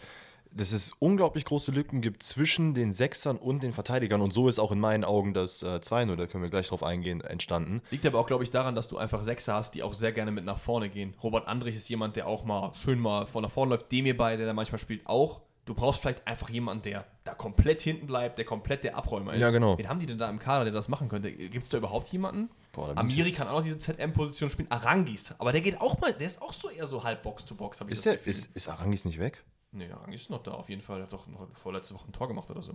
dass 0.52 0.72
es 0.72 0.94
unglaublich 0.94 1.46
große 1.46 1.72
Lücken 1.72 2.02
gibt 2.02 2.24
zwischen 2.24 2.74
den 2.74 2.92
Sechsern 2.92 3.38
und 3.38 3.62
den 3.62 3.72
Verteidigern 3.72 4.22
und 4.22 4.34
so 4.34 4.50
ist 4.50 4.58
auch 4.60 4.72
in 4.72 4.80
meinen 4.80 5.04
Augen 5.04 5.34
das 5.34 5.62
äh, 5.62 5.78
2-0, 5.78 6.16
da 6.16 6.26
können 6.26 6.44
wir 6.44 6.50
gleich 6.50 6.68
drauf 6.68 6.84
eingehen, 6.84 7.22
entstanden. 7.22 7.82
Liegt 7.92 8.06
aber 8.06 8.20
auch, 8.20 8.26
glaube 8.26 8.44
ich, 8.44 8.50
daran, 8.50 8.76
dass 8.76 8.88
du 8.88 8.98
einfach 8.98 9.24
Sechser 9.24 9.54
hast, 9.54 9.76
die 9.76 9.84
auch 9.84 9.94
sehr 9.94 10.12
gerne 10.12 10.32
mit 10.32 10.46
nach 10.46 10.60
vorne 10.60 10.90
gehen. 10.90 11.14
Robert 11.22 11.48
Andrich 11.48 11.76
ist 11.76 11.88
jemand, 11.90 12.16
der 12.16 12.28
auch 12.28 12.46
mal 12.46 12.74
schön 12.82 13.00
mal 13.00 13.28
von 13.28 13.44
nach 13.44 13.52
vorne 13.52 13.72
läuft. 13.72 13.92
Demir 13.92 14.18
bei, 14.18 14.38
der 14.38 14.48
da 14.48 14.54
manchmal 14.54 14.80
spielt, 14.80 15.06
auch. 15.06 15.42
Du 15.70 15.76
brauchst 15.76 16.02
vielleicht 16.02 16.26
einfach 16.26 16.50
jemanden, 16.50 16.82
der 16.82 17.06
da 17.24 17.36
komplett 17.36 17.80
hinten 17.84 18.08
bleibt, 18.08 18.40
der 18.40 18.46
komplett 18.46 18.84
der 18.84 18.98
Abräumer 18.98 19.36
ist. 19.36 19.42
Ja, 19.42 19.52
genau. 19.52 19.78
Wen 19.78 19.88
haben 19.88 20.00
die 20.00 20.08
denn 20.08 20.18
da 20.18 20.28
im 20.28 20.40
Kader, 20.40 20.64
der 20.66 20.74
das 20.74 20.88
machen 20.88 21.08
könnte? 21.10 21.32
Gibt 21.32 21.64
es 21.64 21.70
da 21.70 21.78
überhaupt 21.78 22.12
jemanden? 22.12 22.50
Boah, 22.72 22.98
Amiri 22.98 23.32
kann 23.32 23.48
auch 23.48 23.58
noch 23.60 23.64
diese 23.64 23.78
ZM-Position 23.78 24.50
spielen. 24.50 24.72
Arangis, 24.72 25.36
aber 25.38 25.52
der 25.52 25.62
geht 25.62 25.80
auch 25.80 26.00
mal, 26.00 26.12
der 26.12 26.26
ist 26.26 26.42
auch 26.42 26.54
so 26.54 26.72
eher 26.72 26.88
so 26.88 27.04
halb 27.04 27.22
Box-to-Box, 27.22 27.82
habe 27.82 27.92
ich 27.92 28.00
Ist, 28.00 28.06
das 28.08 28.14
der, 28.14 28.18
Gefühl. 28.18 28.32
ist, 28.32 28.56
ist 28.56 28.68
Arangis 28.68 29.06
nicht 29.06 29.20
weg? 29.20 29.44
Nee, 29.72 29.92
Arangis 29.92 30.22
ist 30.22 30.30
noch 30.32 30.42
da, 30.42 30.54
auf 30.54 30.70
jeden 30.70 30.82
Fall. 30.82 31.02
Er 31.02 31.04
hat 31.04 31.14
doch 31.14 31.28
noch 31.28 31.48
vorletzte 31.54 31.94
Woche 31.94 32.08
ein 32.08 32.14
Tor 32.14 32.28
gemacht 32.28 32.50
oder 32.50 32.64
so. 32.64 32.74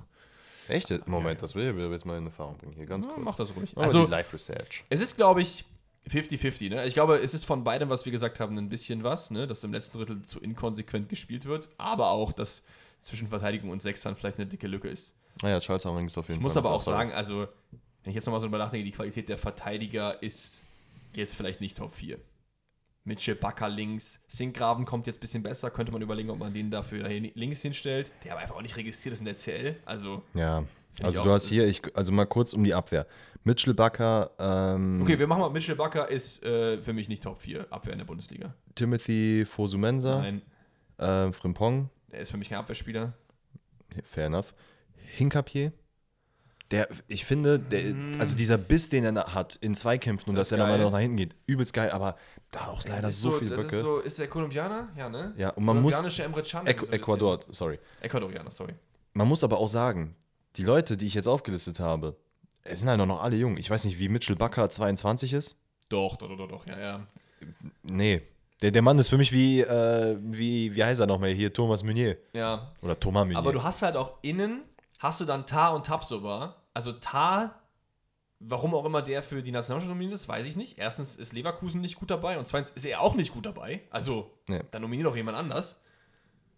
Echt? 0.68 1.08
Moment, 1.08 1.42
das 1.42 1.56
will 1.56 1.76
ich 1.76 1.90
jetzt 1.90 2.06
mal 2.06 2.16
in 2.16 2.26
Erfahrung 2.26 2.56
bringen. 2.58 2.74
Hier 2.76 2.86
ganz 2.86 3.06
Ja, 3.06 3.12
kurz. 3.12 3.24
mach 3.24 3.34
das 3.34 3.56
ruhig. 3.56 3.76
Also 3.76 4.04
die 4.04 4.10
Live-Research. 4.12 4.84
Es 4.88 5.00
ist, 5.00 5.16
glaube 5.16 5.42
ich, 5.42 5.64
50-50. 6.08 6.70
Ne? 6.70 6.86
Ich 6.86 6.94
glaube, 6.94 7.16
es 7.16 7.34
ist 7.34 7.44
von 7.44 7.64
beidem, 7.64 7.88
was 7.88 8.04
wir 8.04 8.12
gesagt 8.12 8.38
haben, 8.38 8.56
ein 8.56 8.68
bisschen 8.68 9.02
was, 9.02 9.32
ne? 9.32 9.48
dass 9.48 9.64
im 9.64 9.72
letzten 9.72 9.98
Drittel 9.98 10.22
zu 10.22 10.38
inkonsequent 10.38 11.08
gespielt 11.08 11.44
wird, 11.46 11.68
aber 11.76 12.10
auch, 12.10 12.30
dass 12.32 12.62
zwischen 13.04 13.28
Verteidigung 13.28 13.70
und 13.70 13.82
Sechsern 13.82 14.16
vielleicht 14.16 14.38
eine 14.38 14.46
dicke 14.46 14.66
Lücke 14.66 14.88
ist. 14.88 15.14
Naja, 15.42 15.60
Charles 15.60 15.84
Arangis 15.86 16.16
auf 16.16 16.24
jeden 16.26 16.32
Ich 16.34 16.36
Fall. 16.38 16.42
muss 16.42 16.56
aber 16.56 16.70
auch 16.72 16.80
sagen, 16.80 17.12
also, 17.12 17.46
wenn 18.02 18.10
ich 18.10 18.14
jetzt 18.14 18.26
nochmal 18.26 18.40
so 18.40 18.46
drüber 18.46 18.58
nachdenke, 18.58 18.84
die 18.84 18.92
Qualität 18.92 19.28
der 19.28 19.38
Verteidiger 19.38 20.22
ist 20.22 20.62
jetzt 21.14 21.34
vielleicht 21.34 21.60
nicht 21.60 21.76
Top 21.76 21.92
4. 21.92 22.18
Mitchell 23.06 23.34
Bakker 23.34 23.68
links, 23.68 24.20
Sinkgraven 24.28 24.86
kommt 24.86 25.06
jetzt 25.06 25.18
ein 25.18 25.20
bisschen 25.20 25.42
besser, 25.42 25.70
könnte 25.70 25.92
man 25.92 26.00
überlegen, 26.00 26.30
ob 26.30 26.38
man 26.38 26.54
den 26.54 26.70
dafür 26.70 27.06
links 27.08 27.60
hinstellt. 27.60 28.10
Der 28.24 28.32
aber 28.32 28.40
einfach 28.40 28.56
auch 28.56 28.62
nicht 28.62 28.76
registriert 28.76 29.12
ist 29.12 29.18
in 29.18 29.26
der 29.26 29.34
CL. 29.34 29.76
Also, 29.84 30.22
Ja, 30.32 30.64
ich 30.98 31.04
also 31.04 31.20
auch, 31.20 31.24
du 31.24 31.30
hast 31.32 31.48
hier, 31.48 31.64
ist- 31.64 31.84
ich, 31.86 31.96
also 31.96 32.12
mal 32.12 32.24
kurz 32.24 32.54
um 32.54 32.64
die 32.64 32.72
Abwehr. 32.72 33.06
Mitchell 33.42 33.74
Bakker, 33.74 34.30
ähm, 34.38 35.02
okay, 35.02 35.18
wir 35.18 35.26
machen 35.26 35.40
mal, 35.40 35.50
Mitchell 35.50 35.76
Bakker 35.76 36.08
ist 36.08 36.42
äh, 36.44 36.82
für 36.82 36.94
mich 36.94 37.10
nicht 37.10 37.22
Top 37.22 37.38
4 37.42 37.66
Abwehr 37.70 37.92
in 37.92 37.98
der 37.98 38.06
Bundesliga. 38.06 38.54
Timothy 38.74 39.44
Fosumensa, 39.44 40.20
Nein, 40.22 40.40
äh, 40.96 41.30
Frimpong, 41.32 41.90
der 42.14 42.22
ist 42.22 42.30
für 42.30 42.36
mich 42.36 42.48
kein 42.48 42.58
Abwehrspieler. 42.58 43.12
fair 44.04 44.26
enough. 44.26 44.54
Hinkapier, 45.16 45.72
der, 46.70 46.88
ich 47.08 47.24
finde, 47.24 47.58
der, 47.58 47.94
also 48.20 48.36
dieser 48.36 48.56
Biss, 48.56 48.88
den 48.88 49.04
er 49.04 49.34
hat 49.34 49.56
in 49.56 49.74
Zweikämpfen 49.74 50.30
und 50.30 50.36
Das 50.36 50.48
dass 50.48 50.52
er 50.52 50.58
dann 50.58 50.68
mal 50.68 50.78
noch 50.78 50.92
nach 50.92 51.00
hinten 51.00 51.16
geht, 51.16 51.34
übelst 51.46 51.74
geil, 51.74 51.90
aber 51.90 52.16
da 52.52 52.60
hat 52.60 52.68
auch 52.68 52.84
leider 52.86 53.08
ist 53.08 53.20
so, 53.20 53.32
viel 53.32 53.48
Böcke. 53.48 53.76
Ist, 53.76 53.82
so, 53.82 53.98
ist 53.98 54.18
der 54.18 54.28
Kolumbianer? 54.28 54.88
Ja, 54.96 55.08
ne? 55.08 55.34
ja, 55.36 55.50
und 55.50 55.64
man 55.64 55.82
muss, 55.82 55.94
Kolumbianische 55.94 56.22
Emre 56.22 56.42
Can. 56.42 56.66
Äqu 56.66 56.86
Ecuador, 56.92 57.40
sorry. 57.50 57.80
Ecuadorianer, 58.00 58.50
sorry. 58.50 58.74
Man 59.12 59.26
muss 59.26 59.42
aber 59.42 59.58
auch 59.58 59.68
sagen, 59.68 60.14
die 60.56 60.62
Leute, 60.62 60.96
die 60.96 61.06
ich 61.06 61.14
jetzt 61.14 61.26
aufgelistet 61.26 61.80
habe, 61.80 62.16
es 62.62 62.78
sind 62.80 62.88
halt 62.88 62.98
noch 62.98 63.22
alle 63.22 63.36
jung. 63.36 63.56
Ich 63.56 63.68
weiß 63.68 63.84
nicht, 63.84 63.98
wie 63.98 64.08
Mitchell 64.08 64.36
Bakker 64.36 64.70
22 64.70 65.32
ist. 65.32 65.60
Doch, 65.88 66.16
doch, 66.16 66.28
doch, 66.28 66.36
doch, 66.36 66.48
doch, 66.48 66.66
ja, 66.66 66.78
ja. 66.78 67.06
Nee. 67.82 68.22
Der, 68.62 68.70
der 68.70 68.82
Mann 68.82 68.98
ist 68.98 69.08
für 69.08 69.18
mich 69.18 69.32
wie, 69.32 69.60
äh, 69.60 70.16
wie, 70.20 70.74
wie 70.74 70.84
heißt 70.84 71.00
er 71.00 71.06
nochmal 71.06 71.30
hier? 71.30 71.52
Thomas 71.52 71.82
Meunier. 71.82 72.16
Ja, 72.32 72.72
Oder 72.82 72.98
Thomas 72.98 73.24
Meunier. 73.24 73.38
aber 73.38 73.52
du 73.52 73.62
hast 73.62 73.82
halt 73.82 73.96
auch 73.96 74.18
innen, 74.22 74.62
hast 75.00 75.20
du 75.20 75.24
dann 75.24 75.46
Tar 75.46 75.74
und 75.74 75.86
Tabsoba. 75.86 76.62
Also 76.72 76.92
Tar, 76.92 77.60
warum 78.38 78.74
auch 78.74 78.84
immer 78.84 79.02
der 79.02 79.22
für 79.22 79.42
die 79.42 79.50
Nationalmannschaft 79.52 79.88
nominiert 79.94 80.14
ist, 80.14 80.28
weiß 80.28 80.46
ich 80.46 80.56
nicht. 80.56 80.78
Erstens 80.78 81.16
ist 81.16 81.32
Leverkusen 81.32 81.80
nicht 81.80 81.96
gut 81.96 82.10
dabei 82.10 82.38
und 82.38 82.46
zweitens 82.46 82.70
ist 82.70 82.84
er 82.86 83.00
auch 83.00 83.14
nicht 83.14 83.32
gut 83.32 83.44
dabei. 83.46 83.82
Also, 83.90 84.30
Nee. 84.48 84.60
dann 84.70 84.82
nominiert 84.82 85.06
doch 85.08 85.16
jemand 85.16 85.36
anders. 85.36 85.80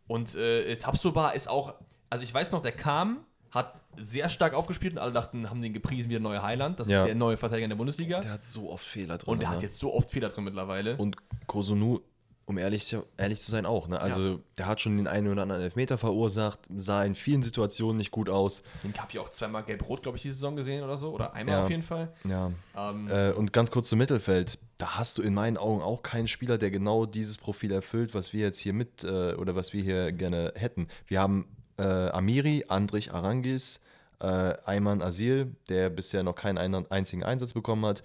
Und 0.06 0.34
äh, 0.36 0.76
Tabsoba 0.76 1.30
ist 1.30 1.48
auch, 1.48 1.74
also 2.10 2.22
ich 2.22 2.32
weiß 2.32 2.52
noch, 2.52 2.62
der 2.62 2.72
kam, 2.72 3.24
hat 3.50 3.74
sehr 3.96 4.28
stark 4.28 4.52
aufgespielt 4.54 4.92
und 4.94 4.98
alle 4.98 5.12
dachten, 5.12 5.48
haben 5.48 5.62
den 5.62 5.72
gepriesen 5.72 6.08
wie 6.10 6.14
der 6.14 6.20
neue 6.20 6.42
Highland. 6.42 6.78
Das 6.80 6.88
Ja. 6.88 7.00
ist 7.00 7.06
der 7.06 7.14
neue 7.14 7.36
Verteidiger 7.36 7.64
in 7.64 7.70
der 7.70 7.76
Bundesliga. 7.76 8.20
der 8.20 8.32
hat 8.32 8.44
so 8.44 8.70
oft 8.70 8.84
Fehler 8.84 9.16
drin. 9.18 9.32
und 9.32 9.40
der 9.40 9.48
ne? 9.48 9.54
hat 9.54 9.62
jetzt 9.62 9.78
so 9.78 9.94
oft 9.94 10.10
Fehler 10.10 10.28
drin 10.28 10.44
mittlerweile. 10.44 10.96
Und 10.96 11.16
Kosunu, 11.46 12.00
um 12.44 12.58
ehrlich, 12.58 12.84
zu- 12.84 13.04
ehrlich 13.16 13.40
zu 13.40 13.50
sein, 13.50 13.64
auch. 13.66 13.88
Ne? 13.88 13.98
Also, 14.00 14.40
der 14.58 14.66
hat 14.66 14.80
schon 14.80 14.96
den 14.98 15.06
einen 15.08 15.28
oder 15.32 15.42
anderen 15.42 15.62
Elfmeter 15.62 15.96
verursacht, 15.98 16.60
sah 16.76 17.02
in 17.04 17.14
vielen 17.14 17.42
Situationen 17.42 17.96
nicht 17.96 18.10
gut 18.10 18.28
aus. 18.28 18.62
Den 18.84 18.92
Cup 18.92 19.12
ja 19.14 19.20
auch 19.22 19.30
zweimal 19.30 19.64
gelb-rot, 19.64 20.02
glaube 20.02 20.16
ich, 20.18 20.22
die 20.22 20.30
Saison 20.30 20.54
gesehen 20.56 20.84
oder 20.84 20.96
so. 20.98 21.12
Oder 21.12 21.32
einmal 21.34 21.56
Ja. 21.56 21.64
auf 21.64 21.70
jeden 21.70 21.82
Fall. 21.82 22.12
Ja. 22.28 22.52
Ähm, 22.76 23.08
Äh, 23.10 23.32
und 23.32 23.52
ganz 23.52 23.70
kurz 23.70 23.88
zum 23.88 23.98
Mittelfeld. 23.98 24.58
Da 24.78 24.96
hast 24.98 25.16
du 25.16 25.22
in 25.22 25.32
meinen 25.32 25.56
Augen 25.56 25.80
auch 25.80 26.02
keinen 26.02 26.28
Spieler, 26.28 26.58
der 26.58 26.70
genau 26.70 27.06
dieses 27.06 27.38
Profil 27.38 27.72
erfüllt, 27.72 28.12
was 28.14 28.34
wir 28.34 28.42
jetzt 28.42 28.58
hier 28.60 28.74
mit 28.74 29.02
äh, 29.04 29.32
oder 29.34 29.56
was 29.56 29.72
wir 29.72 29.82
hier 29.82 30.12
gerne 30.12 30.52
hätten. 30.54 30.86
Wir 31.06 31.20
haben 31.20 31.46
äh, 31.78 31.82
Amiri, 31.82 32.64
Andrich 32.68 33.12
Arangis, 33.12 33.80
äh, 34.20 34.26
Ayman 34.26 35.02
Asil, 35.02 35.54
der 35.68 35.90
bisher 35.90 36.22
noch 36.22 36.34
keinen 36.34 36.58
ein- 36.58 36.90
einzigen 36.90 37.22
Einsatz 37.22 37.52
bekommen 37.52 37.84
hat. 37.84 38.02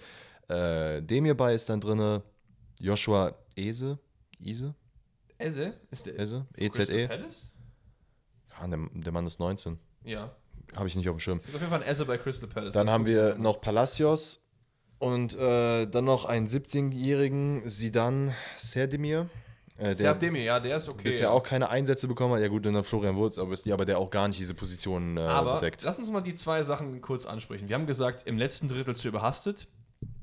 Äh, 0.50 1.02
Demirbay 1.02 1.56
ist 1.56 1.70
dann 1.70 1.80
drin. 1.82 2.22
Joshua 2.80 3.34
Ese. 3.56 4.00
Ise? 4.40 4.74
Eze? 5.38 5.74
Ist 5.92 6.06
der? 6.08 6.16
Crystal 6.16 6.46
EZE? 6.58 7.08
Palace? 7.08 7.54
Ja, 8.60 8.68
der, 8.68 8.80
der 8.94 9.12
Mann 9.12 9.26
ist 9.26 9.40
19. 9.40 9.80
Ja. 10.04 10.36
Habe 10.76 10.88
ich 10.88 10.96
nicht 10.96 11.08
auf 11.10 11.16
dem 11.16 11.20
Schirm. 11.20 11.38
Es 11.38 11.46
gibt 11.46 11.56
auf 11.56 11.62
jeden 11.62 11.72
Fall 11.72 11.84
ein 11.84 11.88
Eze 11.90 12.06
bei 12.06 12.18
Crystal 12.18 12.50
Palace. 12.50 12.74
Dann 12.74 12.90
haben 12.90 13.06
wir 13.06 13.36
noch 13.38 13.62
Palacios 13.62 14.48
und 15.00 15.36
äh, 15.38 15.86
dann 15.88 16.06
noch 16.06 16.26
einen 16.26 16.48
17-jährigen 16.48 17.68
Sidan 17.68 18.34
Serdemir. 18.58 19.30
Äh, 19.78 19.86
der 19.86 19.96
Serdemir, 19.96 20.44
ja, 20.44 20.60
der 20.60 20.78
ist 20.78 20.90
okay. 20.90 21.04
bisher 21.04 21.32
auch 21.32 21.44
keine 21.44 21.70
Einsätze 21.70 22.08
bekommen 22.08 22.34
hat. 22.36 22.42
Ja 22.42 22.48
gut, 22.48 22.66
dann 22.66 22.74
der 22.74 22.84
Florian 22.84 23.16
Wurz, 23.16 23.38
obviously, 23.38 23.72
aber 23.72 23.86
der 23.86 23.98
auch 23.98 24.10
gar 24.10 24.28
nicht 24.28 24.40
diese 24.40 24.54
Position 24.54 25.18
äh, 25.18 25.22
Aber 25.22 25.56
bedeckt. 25.56 25.84
lass 25.84 25.98
uns 25.98 26.12
mal 26.12 26.22
die 26.22 26.36
zwei 26.36 26.64
Sachen 26.64 27.02
kurz 27.02 27.26
ansprechen. 27.26 27.68
Wir 27.70 27.76
haben 27.76 27.88
gesagt, 27.88 28.28
im 28.28 28.38
letzten 28.38 28.68
Drittel 28.68 28.96
zu 28.96 29.08
überhastet. 29.08 29.68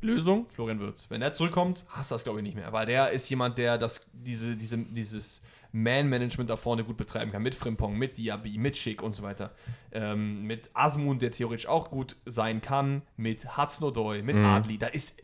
Lösung, 0.00 0.46
Florian 0.50 0.80
Würz. 0.80 1.06
Wenn 1.08 1.22
er 1.22 1.32
zurückkommt, 1.32 1.84
hast 1.88 2.10
du 2.10 2.14
das, 2.14 2.24
glaube 2.24 2.40
ich, 2.40 2.44
nicht 2.44 2.56
mehr. 2.56 2.72
Weil 2.72 2.86
der 2.86 3.10
ist 3.10 3.28
jemand, 3.30 3.58
der 3.58 3.78
das, 3.78 4.06
diese, 4.12 4.56
diese, 4.56 4.78
dieses 4.78 5.42
Man-Management 5.72 6.50
da 6.50 6.56
vorne 6.56 6.84
gut 6.84 6.96
betreiben 6.96 7.30
kann. 7.30 7.42
Mit 7.42 7.54
Frimpong, 7.54 7.96
mit 7.96 8.16
Diaby, 8.18 8.58
mit 8.58 8.76
Schick 8.76 9.02
und 9.02 9.12
so 9.12 9.22
weiter. 9.22 9.52
Ähm, 9.92 10.42
mit 10.44 10.70
Asmun, 10.74 11.18
der 11.18 11.30
theoretisch 11.30 11.66
auch 11.66 11.90
gut 11.90 12.16
sein 12.26 12.60
kann. 12.60 13.02
Mit 13.16 13.56
Hatznodoy, 13.56 14.22
mit 14.22 14.36
Adli. 14.36 14.78
Da 14.78 14.86
ist 14.86 15.20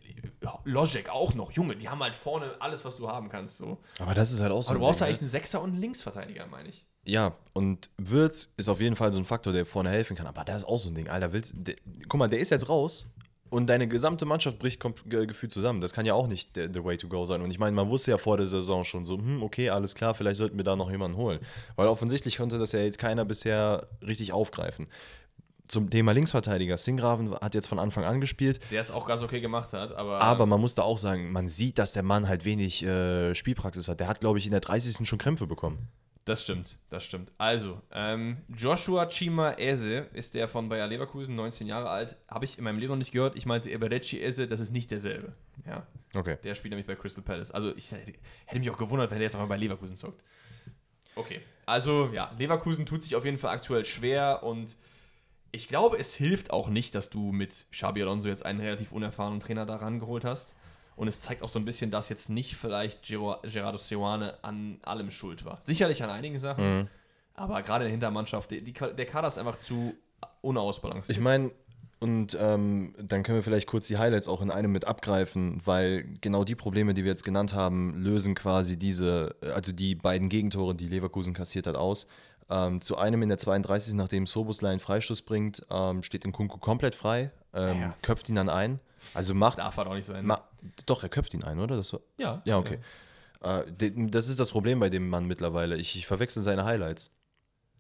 Logic 0.65 1.09
auch 1.09 1.35
noch. 1.35 1.53
Junge, 1.53 1.77
die 1.77 1.89
haben 1.89 2.03
halt 2.03 2.15
vorne 2.15 2.55
alles, 2.61 2.85
was 2.85 2.97
du 2.97 3.09
haben 3.09 3.29
kannst. 3.29 3.59
So. 3.59 3.79
Aber 3.99 4.15
das 4.15 4.33
ist 4.33 4.41
halt 4.41 4.53
auch 4.53 4.63
so. 4.63 4.71
Aber 4.71 4.79
du 4.79 4.85
brauchst 4.85 5.01
Ding, 5.01 5.07
ja 5.07 5.07
ne? 5.07 5.11
eigentlich 5.11 5.23
einen 5.23 5.31
Sechser 5.31 5.63
und 5.63 5.71
einen 5.71 5.81
Linksverteidiger, 5.81 6.47
meine 6.47 6.69
ich. 6.69 6.87
Ja, 7.07 7.37
und 7.53 7.91
Würz 7.99 8.55
ist 8.57 8.69
auf 8.69 8.81
jeden 8.81 8.97
Fall 8.97 9.13
so 9.13 9.19
ein 9.19 9.25
Faktor, 9.25 9.53
der 9.53 9.67
vorne 9.67 9.91
helfen 9.91 10.17
kann. 10.17 10.27
Aber 10.27 10.45
der 10.45 10.57
ist 10.57 10.65
auch 10.65 10.79
so 10.79 10.89
ein 10.89 10.95
Ding. 10.95 11.09
Alter, 11.09 11.33
willst, 11.33 11.53
der, 11.57 11.77
guck 12.09 12.19
mal, 12.19 12.29
der 12.29 12.39
ist 12.39 12.51
jetzt 12.51 12.69
raus 12.69 13.07
und 13.55 13.69
deine 13.69 13.87
gesamte 13.87 14.25
Mannschaft 14.25 14.59
bricht 14.59 14.81
gefühlt 14.81 15.53
zusammen. 15.53 15.81
Das 15.81 15.93
kann 15.93 16.07
ja 16.07 16.15
auch 16.15 16.27
nicht 16.27 16.57
der, 16.57 16.73
the 16.73 16.83
way 16.83 16.97
to 16.97 17.07
go 17.07 17.25
sein. 17.25 17.41
Und 17.41 17.53
ich 17.53 17.59
meine, 17.61 17.77
man 17.77 17.89
wusste 17.89 18.11
ja 18.11 18.19
vor 18.19 18.37
der 18.37 18.47
Saison 18.47 18.83
schon 18.83 19.07
so, 19.07 19.17
hm, 19.17 19.45
okay, 19.45 19.71
alles 19.71 19.95
klar, 19.95 20.15
vielleicht 20.15 20.39
sollten 20.39 20.57
wir 20.57 20.65
da 20.65 20.75
noch 20.75 20.91
jemanden 20.91 21.17
holen. 21.17 21.39
Weil 21.77 21.87
offensichtlich 21.87 22.39
konnte 22.39 22.59
das 22.59 22.73
ja 22.73 22.81
jetzt 22.81 22.99
keiner 22.99 23.25
bisher 23.25 23.87
richtig 24.03 24.33
aufgreifen. 24.33 24.89
Zum 25.67 25.89
Thema 25.89 26.13
Linksverteidiger. 26.13 26.77
Singraven 26.77 27.35
hat 27.37 27.55
jetzt 27.55 27.69
von 27.69 27.79
Anfang 27.79 28.05
an 28.05 28.21
gespielt. 28.21 28.61
Der 28.71 28.81
es 28.81 28.91
auch 28.91 29.07
ganz 29.07 29.23
okay 29.23 29.41
gemacht 29.41 29.73
hat, 29.73 29.95
aber. 29.97 30.21
Aber 30.21 30.45
man 30.47 30.61
muss 30.61 30.75
da 30.75 30.83
auch 30.83 30.99
sagen, 30.99 31.33
man 31.33 31.49
sieht, 31.49 31.79
dass 31.79 31.93
der 31.93 32.03
Mann 32.03 32.29
halt 32.29 32.45
wenig 32.45 32.85
äh, 32.85 33.35
Spielpraxis 33.35 33.89
hat. 33.89 33.99
Der 34.01 34.09
hat, 34.09 34.21
glaube 34.21 34.39
ich, 34.39 34.45
in 34.45 34.51
der 34.53 34.61
30. 34.61 35.09
schon 35.09 35.19
Krämpfe 35.19 35.47
bekommen. 35.47 35.89
Das 36.27 36.43
stimmt, 36.43 36.79
das 36.89 37.05
stimmt. 37.05 37.33
Also, 37.37 37.83
ähm, 37.93 38.39
Joshua 38.49 39.07
Chima 39.09 39.53
Eze 39.59 40.07
ist 40.15 40.35
der 40.35 40.49
von 40.49 40.71
Bayer 40.71 40.87
Leverkusen, 40.87 41.35
19 41.35 41.67
Jahre 41.67 41.91
alt. 41.91 42.17
Habe 42.29 42.47
ich 42.47 42.57
in 42.57 42.65
meinem 42.65 42.79
Leben 42.79 42.93
noch 42.93 42.99
nicht 42.99 43.13
gehört. 43.13 43.37
Ich 43.37 43.45
meinte 43.45 43.69
Eberechi 43.69 44.21
Eze, 44.23 44.49
das 44.49 44.61
ist 44.61 44.71
nicht 44.73 44.91
derselbe. 44.91 45.35
Ja, 45.67 45.87
Okay. 46.15 46.39
der 46.43 46.55
spielt 46.55 46.71
nämlich 46.73 46.87
bei 46.87 46.95
Crystal 46.95 47.23
Palace. 47.23 47.51
Also, 47.51 47.77
ich 47.77 47.91
hätte, 47.93 48.15
hätte 48.47 48.59
mich 48.59 48.71
auch 48.71 48.79
gewundert, 48.79 49.11
wenn 49.11 49.19
der 49.19 49.27
jetzt 49.27 49.35
auch 49.37 49.41
mal 49.41 49.47
bei 49.47 49.59
Leverkusen 49.59 49.97
zockt. 49.99 50.23
Okay, 51.15 51.41
also 51.67 52.11
ja, 52.13 52.33
Leverkusen 52.39 52.87
tut 52.87 53.03
sich 53.03 53.15
auf 53.17 53.25
jeden 53.25 53.39
Fall 53.39 53.51
aktuell 53.55 53.85
schwer 53.85 54.43
und 54.43 54.77
ich 55.55 55.69
glaube, 55.69 55.99
es 55.99 56.15
hilft 56.15 56.53
auch 56.53 56.69
nicht, 56.69 56.95
dass 56.95 57.11
du 57.11 57.31
mit 57.33 57.67
Xabi 57.71 58.03
Alonso 58.03 58.29
jetzt 58.29 58.45
einen 58.45 58.61
relativ 58.61 58.91
unerfahrenen 58.93 59.41
Trainer 59.41 59.65
da 59.67 59.77
rangeholt 59.77 60.25
hast. 60.25 60.57
Und 60.97 61.09
es 61.09 61.21
zeigt 61.21 61.43
auch 61.43 61.49
so 61.49 61.59
ein 61.59 61.65
bisschen, 61.65 61.91
dass 61.91 62.09
jetzt 62.09 62.29
nicht 62.29 62.57
vielleicht 62.57 63.03
Gerardo 63.03 63.77
Seoane 63.77 64.35
an 64.43 64.79
allem 64.83 65.11
schuld 65.11 65.45
war. 65.45 65.61
Sicherlich 65.65 66.03
an 66.03 66.11
einigen 66.11 66.39
Sachen, 66.39 66.79
Mhm. 66.79 66.89
aber 67.35 67.63
gerade 67.63 67.85
in 67.85 67.89
der 67.89 67.93
Hintermannschaft, 67.93 68.51
die, 68.51 68.63
die, 68.63 68.73
der 68.73 69.07
Kader 69.07 69.29
ist 69.29 69.39
einfach 69.39 69.57
zu 69.57 69.95
unausbalanciert. 70.41 71.17
Ich 71.17 71.23
meine, 71.23 71.51
und 72.01 72.37
ähm, 72.41 72.95
dann 72.99 73.23
können 73.23 73.39
wir 73.39 73.43
vielleicht 73.43 73.67
kurz 73.67 73.87
die 73.87 73.97
Highlights 73.97 74.29
auch 74.29 74.43
in 74.43 74.51
einem 74.51 74.73
mit 74.73 74.85
abgreifen, 74.87 75.61
weil 75.65 76.05
genau 76.21 76.45
die 76.45 76.55
Probleme, 76.55 76.93
die 76.93 77.03
wir 77.05 77.11
jetzt 77.11 77.25
genannt 77.25 77.55
haben, 77.55 77.95
lösen 77.97 78.35
quasi 78.35 78.79
diese, 78.79 79.35
also 79.41 79.73
die 79.73 79.95
beiden 79.95 80.29
Gegentore, 80.29 80.75
die 80.75 80.87
Leverkusen 80.89 81.33
kassiert 81.33 81.67
hat, 81.67 81.77
aus. 81.77 82.07
Ähm, 82.51 82.81
zu 82.81 82.99
einem 82.99 83.23
in 83.23 83.29
der 83.31 83.39
32. 83.39 83.95
nachdem 83.95 84.27
Soboslai 84.27 84.71
einen 84.71 84.81
Freistoß 84.81 85.23
bringt, 85.23 85.65
ähm, 85.71 86.03
steht 86.03 86.27
Nkunku 86.27 86.59
komplett 86.59 86.95
frei, 86.95 87.31
ähm, 87.55 87.81
Ja. 87.81 87.95
köpft 88.03 88.29
ihn 88.29 88.35
dann 88.35 88.49
ein. 88.51 88.81
Also 89.15 89.33
das 89.33 89.39
macht, 89.39 89.59
darf 89.59 89.77
halt 89.77 89.89
auch 89.89 89.95
nicht 89.95 90.05
sein. 90.07 90.31
doch, 90.87 91.03
er 91.03 91.09
köpft 91.09 91.33
ihn 91.35 91.43
ein, 91.45 91.59
oder? 91.59 91.77
Das 91.77 91.93
war, 91.93 92.01
ja, 92.19 92.43
ja, 92.45 92.59
okay. 92.59 92.79
Äh, 93.43 93.71
de- 93.71 94.11
das 94.11 94.29
ist 94.29 94.41
das 94.41 94.51
Problem 94.51 94.81
bei 94.81 94.89
dem 94.91 95.09
Mann 95.09 95.27
mittlerweile. 95.27 95.77
Ich, 95.77 95.97
ich 95.97 96.07
verwechsel 96.07 96.43
seine 96.43 96.65
Highlights. 96.65 97.17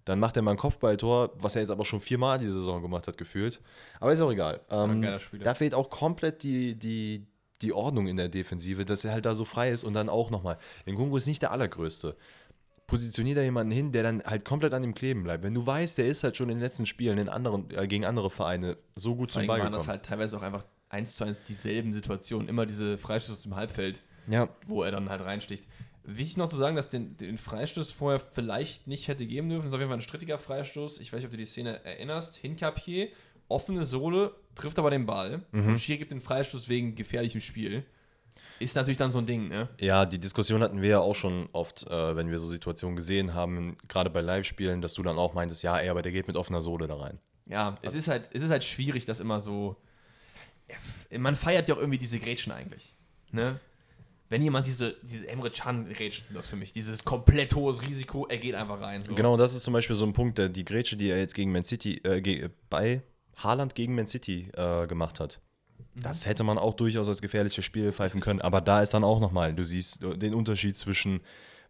Dann 0.04 0.20
macht 0.20 0.36
er 0.36 0.42
mal 0.42 0.50
ein 0.50 0.58
Kopfballtor, 0.58 1.30
was 1.38 1.54
er 1.56 1.62
jetzt 1.62 1.70
aber 1.70 1.84
schon 1.86 2.00
viermal 2.00 2.38
diese 2.38 2.52
Saison 2.52 2.82
gemacht 2.82 3.08
hat, 3.08 3.16
gefühlt. 3.16 3.60
Aber 4.00 4.12
ist 4.12 4.20
auch 4.20 4.30
egal. 4.30 4.60
Ähm, 4.70 5.00
da 5.42 5.54
fehlt 5.54 5.72
auch 5.74 5.88
komplett 5.88 6.42
die, 6.42 6.74
die, 6.78 7.26
die 7.62 7.72
Ordnung 7.72 8.06
in 8.06 8.18
der 8.18 8.28
Defensive, 8.28 8.84
dass 8.84 9.02
er 9.06 9.12
halt 9.12 9.24
da 9.24 9.34
so 9.34 9.46
frei 9.46 9.70
ist 9.70 9.82
und 9.84 9.94
dann 9.94 10.10
auch 10.10 10.28
nochmal. 10.30 10.58
Nkunku 10.86 11.16
ist 11.16 11.26
nicht 11.26 11.40
der 11.40 11.52
Allergrößte. 11.52 12.16
Positioniert 12.94 13.38
da 13.38 13.42
jemanden 13.42 13.72
hin, 13.72 13.92
der 13.92 14.02
dann 14.02 14.22
halt 14.24 14.44
komplett 14.44 14.72
an 14.72 14.84
ihm 14.84 14.94
kleben 14.94 15.22
bleibt. 15.22 15.44
Wenn 15.44 15.54
du 15.54 15.66
weißt, 15.66 15.98
der 15.98 16.06
ist 16.06 16.24
halt 16.24 16.36
schon 16.36 16.48
in 16.48 16.56
den 16.56 16.62
letzten 16.62 16.86
Spielen 16.86 17.18
in 17.18 17.28
anderen, 17.28 17.68
äh, 17.70 17.86
gegen 17.86 18.04
andere 18.04 18.30
Vereine 18.30 18.76
so 18.94 19.14
gut 19.16 19.32
Vor 19.32 19.40
zum 19.40 19.46
Ball 19.48 19.60
waren 19.60 19.72
das 19.72 19.82
gekommen. 19.82 19.98
halt 19.98 20.06
teilweise 20.06 20.36
auch 20.36 20.42
einfach 20.42 20.64
eins 20.88 21.16
zu 21.16 21.24
eins 21.24 21.42
dieselben 21.42 21.92
Situationen. 21.92 22.48
Immer 22.48 22.66
diese 22.66 22.98
Freistoß 22.98 23.36
aus 23.36 23.42
dem 23.42 23.56
Halbfeld, 23.56 24.02
ja, 24.28 24.48
wo 24.66 24.82
er 24.82 24.92
dann 24.92 25.08
halt 25.10 25.22
reinsticht. 25.22 25.64
Wichtig 26.04 26.36
noch 26.36 26.48
zu 26.50 26.56
sagen, 26.56 26.76
dass 26.76 26.88
den, 26.90 27.16
den 27.16 27.38
Freistoß 27.38 27.90
vorher 27.90 28.20
vielleicht 28.20 28.86
nicht 28.86 29.08
hätte 29.08 29.26
geben 29.26 29.48
dürfen. 29.48 29.62
Das 29.62 29.68
ist 29.70 29.74
auf 29.74 29.80
jeden 29.80 29.90
Fall 29.90 29.98
ein 29.98 30.02
strittiger 30.02 30.38
Freistoß. 30.38 31.00
Ich 31.00 31.12
weiß 31.12 31.18
nicht, 31.18 31.26
ob 31.26 31.30
du 31.30 31.38
die 31.38 31.46
Szene 31.46 31.82
erinnerst. 31.84 32.36
Hinkapier, 32.36 33.08
offene 33.48 33.84
Sohle, 33.84 34.34
trifft 34.54 34.78
aber 34.78 34.90
den 34.90 35.06
Ball. 35.06 35.42
Mhm. 35.52 35.68
Und 35.68 35.80
Schier 35.80 35.96
gibt 35.96 36.12
den 36.12 36.20
Freistoß 36.20 36.68
wegen 36.68 36.94
gefährlichem 36.94 37.40
Spiel. 37.40 37.84
Ist 38.60 38.76
natürlich 38.76 38.98
dann 38.98 39.10
so 39.10 39.18
ein 39.18 39.26
Ding, 39.26 39.48
ne? 39.48 39.68
Ja, 39.80 40.06
die 40.06 40.18
Diskussion 40.18 40.62
hatten 40.62 40.80
wir 40.80 40.88
ja 40.88 41.00
auch 41.00 41.14
schon 41.14 41.48
oft, 41.52 41.86
äh, 41.86 42.16
wenn 42.16 42.30
wir 42.30 42.38
so 42.38 42.46
Situationen 42.46 42.96
gesehen 42.96 43.34
haben, 43.34 43.76
gerade 43.88 44.10
bei 44.10 44.20
Live-Spielen, 44.20 44.80
dass 44.80 44.94
du 44.94 45.02
dann 45.02 45.18
auch 45.18 45.34
meintest, 45.34 45.62
ja, 45.62 45.78
ey, 45.78 45.88
aber 45.88 46.02
der 46.02 46.12
geht 46.12 46.28
mit 46.28 46.36
offener 46.36 46.62
Sohle 46.62 46.86
da 46.86 46.96
rein. 46.96 47.18
Ja, 47.46 47.74
es 47.82 47.94
ist 47.94 48.08
halt, 48.08 48.28
es 48.32 48.42
ist 48.42 48.50
halt 48.50 48.64
schwierig, 48.64 49.04
das 49.04 49.20
immer 49.20 49.40
so. 49.40 49.76
Man 51.10 51.36
feiert 51.36 51.68
ja 51.68 51.74
auch 51.74 51.78
irgendwie 51.78 51.98
diese 51.98 52.18
Grätschen 52.18 52.52
eigentlich. 52.52 52.94
Ne? 53.32 53.60
Wenn 54.30 54.40
jemand 54.40 54.66
diese, 54.66 54.96
diese 55.02 55.28
Emre 55.28 55.50
Can 55.50 55.92
Grätschen 55.92 56.26
sind 56.26 56.36
das 56.36 56.46
für 56.46 56.56
mich. 56.56 56.72
Dieses 56.72 57.04
komplett 57.04 57.54
hohes 57.54 57.82
Risiko, 57.82 58.26
er 58.26 58.38
geht 58.38 58.54
einfach 58.54 58.80
rein. 58.80 59.00
So. 59.02 59.14
Genau, 59.14 59.36
das 59.36 59.54
ist 59.54 59.64
zum 59.64 59.74
Beispiel 59.74 59.94
so 59.94 60.06
ein 60.06 60.14
Punkt, 60.14 60.38
der, 60.38 60.48
die 60.48 60.64
Grätsche, 60.64 60.96
die 60.96 61.10
er 61.10 61.18
jetzt 61.18 61.34
gegen 61.34 61.52
Man 61.52 61.64
City, 61.64 62.00
äh, 62.04 62.48
bei 62.70 63.02
Haaland 63.36 63.74
gegen 63.74 63.94
Man 63.94 64.06
City 64.06 64.48
äh, 64.54 64.86
gemacht 64.86 65.20
hat. 65.20 65.40
Das 65.96 66.26
hätte 66.26 66.44
man 66.44 66.58
auch 66.58 66.74
durchaus 66.74 67.08
als 67.08 67.22
gefährliches 67.22 67.64
Spiel 67.64 67.92
pfeifen 67.92 68.20
können, 68.20 68.40
aber 68.40 68.60
da 68.60 68.82
ist 68.82 68.94
dann 68.94 69.04
auch 69.04 69.20
nochmal, 69.20 69.54
du 69.54 69.64
siehst 69.64 70.02
den 70.02 70.34
Unterschied 70.34 70.76
zwischen 70.76 71.20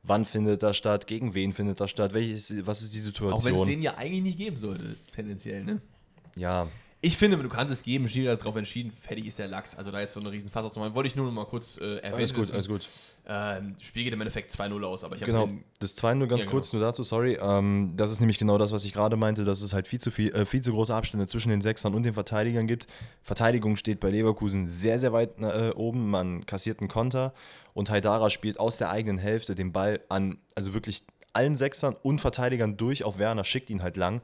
wann 0.02 0.24
findet 0.24 0.62
das 0.62 0.76
statt, 0.76 1.06
gegen 1.06 1.34
wen 1.34 1.52
findet 1.52 1.80
das 1.80 1.90
statt, 1.90 2.14
welches, 2.14 2.66
was 2.66 2.82
ist 2.82 2.94
die 2.94 3.00
Auch 3.00 3.04
wenn 3.04 3.32
es 3.34 3.42
Situation. 3.42 3.66
den 3.66 3.82
ja 3.82 3.96
eigentlich 3.96 4.22
nicht 4.22 4.38
geben 4.38 4.56
sollte, 4.58 4.96
tendenziell, 5.14 5.64
ne? 5.64 5.80
ja, 6.36 6.68
Ich 7.04 7.18
finde, 7.18 7.36
du 7.36 7.48
kannst 7.50 7.70
es 7.70 7.82
geben, 7.82 8.08
Schiri 8.08 8.26
hat 8.26 8.40
darauf 8.40 8.56
entschieden, 8.56 8.90
fertig 8.98 9.26
ist 9.26 9.38
der 9.38 9.46
Lachs. 9.46 9.76
Also 9.76 9.90
da 9.90 10.00
ist 10.00 10.14
so 10.14 10.20
eine 10.20 10.32
riesen 10.32 10.48
Fass 10.48 10.64
auszumachen. 10.64 10.94
Wollte 10.94 11.06
ich 11.06 11.14
nur 11.14 11.26
noch 11.26 11.32
mal 11.32 11.44
kurz 11.44 11.76
äh, 11.76 11.96
erwähnen. 11.96 12.14
alles 12.14 12.32
gut, 12.32 12.50
alles 12.52 12.66
gut. 12.66 12.88
Ähm, 13.26 13.76
Spiel 13.78 14.04
geht 14.04 14.14
im 14.14 14.20
Endeffekt 14.22 14.50
2-0 14.52 14.82
aus, 14.84 15.04
aber 15.04 15.14
ich 15.14 15.20
habe 15.20 15.30
Genau, 15.30 15.48
das 15.80 15.94
2 15.96 16.14
nur 16.14 16.28
ganz 16.28 16.44
Ja, 16.44 16.50
kurz, 16.50 16.72
nur 16.72 16.80
dazu, 16.80 17.02
sorry. 17.02 17.38
Ähm, 17.40 17.92
das 17.94 18.10
ist 18.10 18.20
nämlich 18.20 18.38
genau 18.38 18.56
das, 18.56 18.72
was 18.72 18.86
ich 18.86 18.94
gerade 18.94 19.16
meinte, 19.16 19.44
dass 19.44 19.60
es 19.60 19.74
halt 19.74 19.86
viel 19.86 20.00
zu, 20.00 20.10
viel, 20.10 20.34
äh, 20.34 20.46
viel 20.46 20.62
zu 20.62 20.72
große 20.72 20.94
Abstände 20.94 21.26
zwischen 21.26 21.50
den 21.50 21.60
Sechsern 21.60 21.94
und 21.94 22.04
den 22.04 22.14
Verteidigern 22.14 22.66
gibt. 22.66 22.86
Verteidigung 23.22 23.76
steht 23.76 24.00
bei 24.00 24.08
Leverkusen 24.08 24.64
sehr, 24.64 24.98
sehr 24.98 25.12
weit 25.12 25.38
äh, 25.40 25.72
oben. 25.74 26.08
Man 26.08 26.46
kassiert 26.46 26.80
einen 26.80 26.88
Konter 26.88 27.34
und 27.74 27.90
Haidara 27.90 28.30
spielt 28.30 28.58
aus 28.58 28.78
der 28.78 28.90
eigenen 28.90 29.18
Hälfte 29.18 29.54
den 29.54 29.72
Ball 29.72 30.00
an, 30.08 30.38
also 30.54 30.72
wirklich 30.72 31.04
allen 31.34 31.58
Sechsern 31.58 31.96
und 32.02 32.22
Verteidigern 32.22 32.78
durch 32.78 33.04
auf 33.04 33.18
Werner, 33.18 33.44
schickt 33.44 33.68
ihn 33.68 33.82
halt 33.82 33.98
lang. 33.98 34.22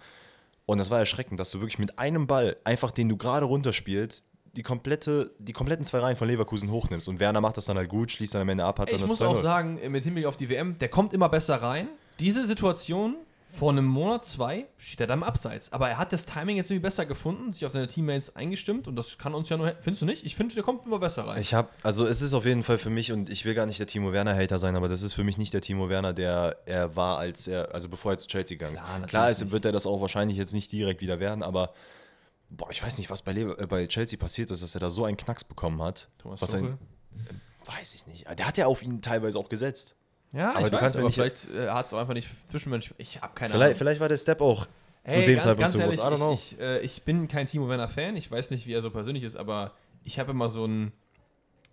Und 0.71 0.79
das 0.79 0.89
war 0.89 1.01
erschreckend, 1.01 1.41
dass 1.41 1.51
du 1.51 1.59
wirklich 1.59 1.81
mit 1.81 1.99
einem 1.99 2.29
Ball, 2.29 2.57
einfach 2.63 2.93
den 2.93 3.09
du 3.09 3.17
gerade 3.17 3.45
runterspielst, 3.45 4.25
die, 4.53 4.63
komplette, 4.63 5.33
die 5.41 5.53
kompletten 5.53 5.85
zwei 5.85 5.99
Reihen 5.99 6.17
von 6.17 6.29
Leverkusen 6.29 6.71
hochnimmst. 6.71 7.09
Und 7.09 7.19
Werner 7.19 7.41
macht 7.41 7.57
das 7.57 7.65
dann 7.65 7.77
halt 7.77 7.89
gut, 7.89 8.13
schließt 8.13 8.37
dann 8.37 8.43
am 8.43 8.49
Ende 8.49 8.65
ab, 8.65 8.79
hat 8.79 8.87
Ey, 8.87 8.95
dann 8.95 9.03
ich 9.03 9.09
muss 9.09 9.21
auch 9.21 9.37
2-0. 9.37 9.43
sagen, 9.43 9.81
mit 9.91 10.05
Hinblick 10.05 10.27
auf 10.27 10.37
die 10.37 10.49
WM, 10.49 10.79
der 10.79 10.89
kommt 10.89 11.13
immer 11.13 11.29
besser 11.29 11.57
rein. 11.57 11.89
Diese 12.21 12.47
Situation 12.47 13.17
vor 13.51 13.73
einem 13.73 13.87
Monat, 13.87 14.25
zwei, 14.25 14.67
steht 14.77 15.01
er 15.01 15.07
da 15.09 15.15
im 15.15 15.23
Abseits. 15.23 15.73
Aber 15.73 15.89
er 15.89 15.99
hat 15.99 16.13
das 16.13 16.25
Timing 16.25 16.57
jetzt 16.57 16.71
irgendwie 16.71 16.85
besser 16.85 17.05
gefunden, 17.05 17.53
sich 17.53 17.67
auf 17.67 17.73
seine 17.73 17.89
Teammates 17.89 18.37
eingestimmt 18.37 18.87
und 18.87 18.97
das 18.97 19.19
kann 19.19 19.35
uns 19.35 19.49
ja 19.49 19.57
nur. 19.57 19.75
Findest 19.81 20.03
du 20.03 20.07
nicht? 20.07 20.25
Ich 20.25 20.37
finde, 20.37 20.55
der 20.55 20.63
kommt 20.63 20.87
immer 20.87 20.99
besser 20.99 21.27
rein. 21.27 21.41
Ich 21.41 21.53
habe, 21.53 21.69
also 21.83 22.07
es 22.07 22.23
ist 22.23 22.33
auf 22.33 22.45
jeden 22.45 22.63
Fall 22.63 22.79
für 22.79 22.91
mich, 22.91 23.13
und 23.13 23.29
ich 23.29 23.45
will 23.45 23.55
gar 23.55 23.67
nicht 23.67 23.79
der 23.79 23.87
Timo 23.87 24.13
Werner-Hater 24.13 24.59
sein, 24.59 24.77
aber 24.77 24.89
das 24.89 25.03
ist 25.03 25.13
für 25.13 25.25
mich 25.25 25.37
nicht 25.37 25.53
der 25.53 25.61
Timo 25.61 25.89
Werner, 25.89 26.13
der 26.13 26.59
er 26.67 26.95
war, 26.97 27.19
als 27.19 27.49
er, 27.49 27.75
also 27.75 27.89
bevor 27.89 28.13
er 28.13 28.19
zu 28.19 28.29
Chelsea 28.29 28.57
gegangen 28.57 28.77
ist. 28.77 28.85
Klar, 28.85 29.07
Klar 29.07 29.31
ist, 29.31 29.51
wird 29.51 29.65
er 29.65 29.73
das 29.73 29.87
auch 29.87 30.01
wahrscheinlich 30.01 30.39
jetzt 30.39 30.53
nicht 30.53 30.71
direkt 30.71 31.01
wieder 31.01 31.19
werden, 31.21 31.43
aber 31.43 31.75
boah, 32.51 32.71
ich 32.71 32.83
weiß 32.83 32.99
nicht, 32.99 33.11
was 33.11 33.23
bei, 33.23 33.33
Lever 33.33 33.59
äh, 33.59 33.67
bei 33.67 33.87
Chelsea 33.87 34.19
passiert 34.19 34.51
ist, 34.51 34.63
dass 34.63 34.75
er 34.75 34.81
da 34.81 34.91
so 34.91 35.05
einen 35.05 35.17
Knacks 35.17 35.45
bekommen 35.45 35.83
hat. 35.83 36.09
Thomas 36.19 36.43
was 36.43 36.55
ein, 36.55 36.79
weiß 37.65 37.95
ich 37.95 38.07
nicht. 38.07 38.27
Der 38.39 38.47
hat 38.47 38.59
ja 38.59 38.67
auf 38.67 38.83
ihn 38.83 39.03
teilweise 39.03 39.39
auch 39.39 39.49
gesetzt. 39.49 39.97
Ja, 40.33 40.51
aber 40.51 40.61
ich 40.61 40.67
du 40.67 40.73
weiß, 40.73 40.81
kannst 40.81 40.97
aber 40.97 41.07
nicht- 41.07 41.15
vielleicht 41.15 41.49
äh, 41.51 41.69
hat 41.71 41.87
es 41.87 41.93
auch 41.95 41.99
einfach 41.99 42.15
nicht 42.15 42.29
zwischenmenschlich. 42.51 42.95
Ich 42.99 43.21
habe 43.23 43.33
keine 43.35 43.53
Vielleicht, 43.53 43.65
Ahnung. 43.71 43.79
vielleicht 43.79 44.01
war 44.01 44.09
der 44.09 44.17
Step 44.17 44.41
auch 44.41 44.67
zu 44.67 44.71
Hey, 45.05 45.25
dem 45.27 45.35
ganz- 45.35 45.45
Zeitpunkt 45.45 45.61
ganz 45.61 45.73
zu 45.73 45.79
groß. 45.81 45.97
I 45.97 46.01
ehrlich, 46.01 46.15
don't 46.15 46.23
know. 46.25 46.33
Ich, 46.35 46.53
ich, 46.53 46.61
äh, 46.61 46.79
ich 46.81 47.03
bin 47.03 47.27
kein 47.29 47.47
Timo 47.47 47.69
Werner-Fan. 47.69 48.17
Ich 48.17 48.31
weiß 48.31 48.51
nicht, 48.51 48.67
wie 48.67 48.73
er 48.75 48.83
so 48.83 48.91
persönlich 48.91 49.25
ist, 49.25 49.37
aber 49.37 49.73
ich 50.05 50.19
habe 50.19 50.31
immer 50.33 50.49
so 50.49 50.67
ein, 50.67 50.93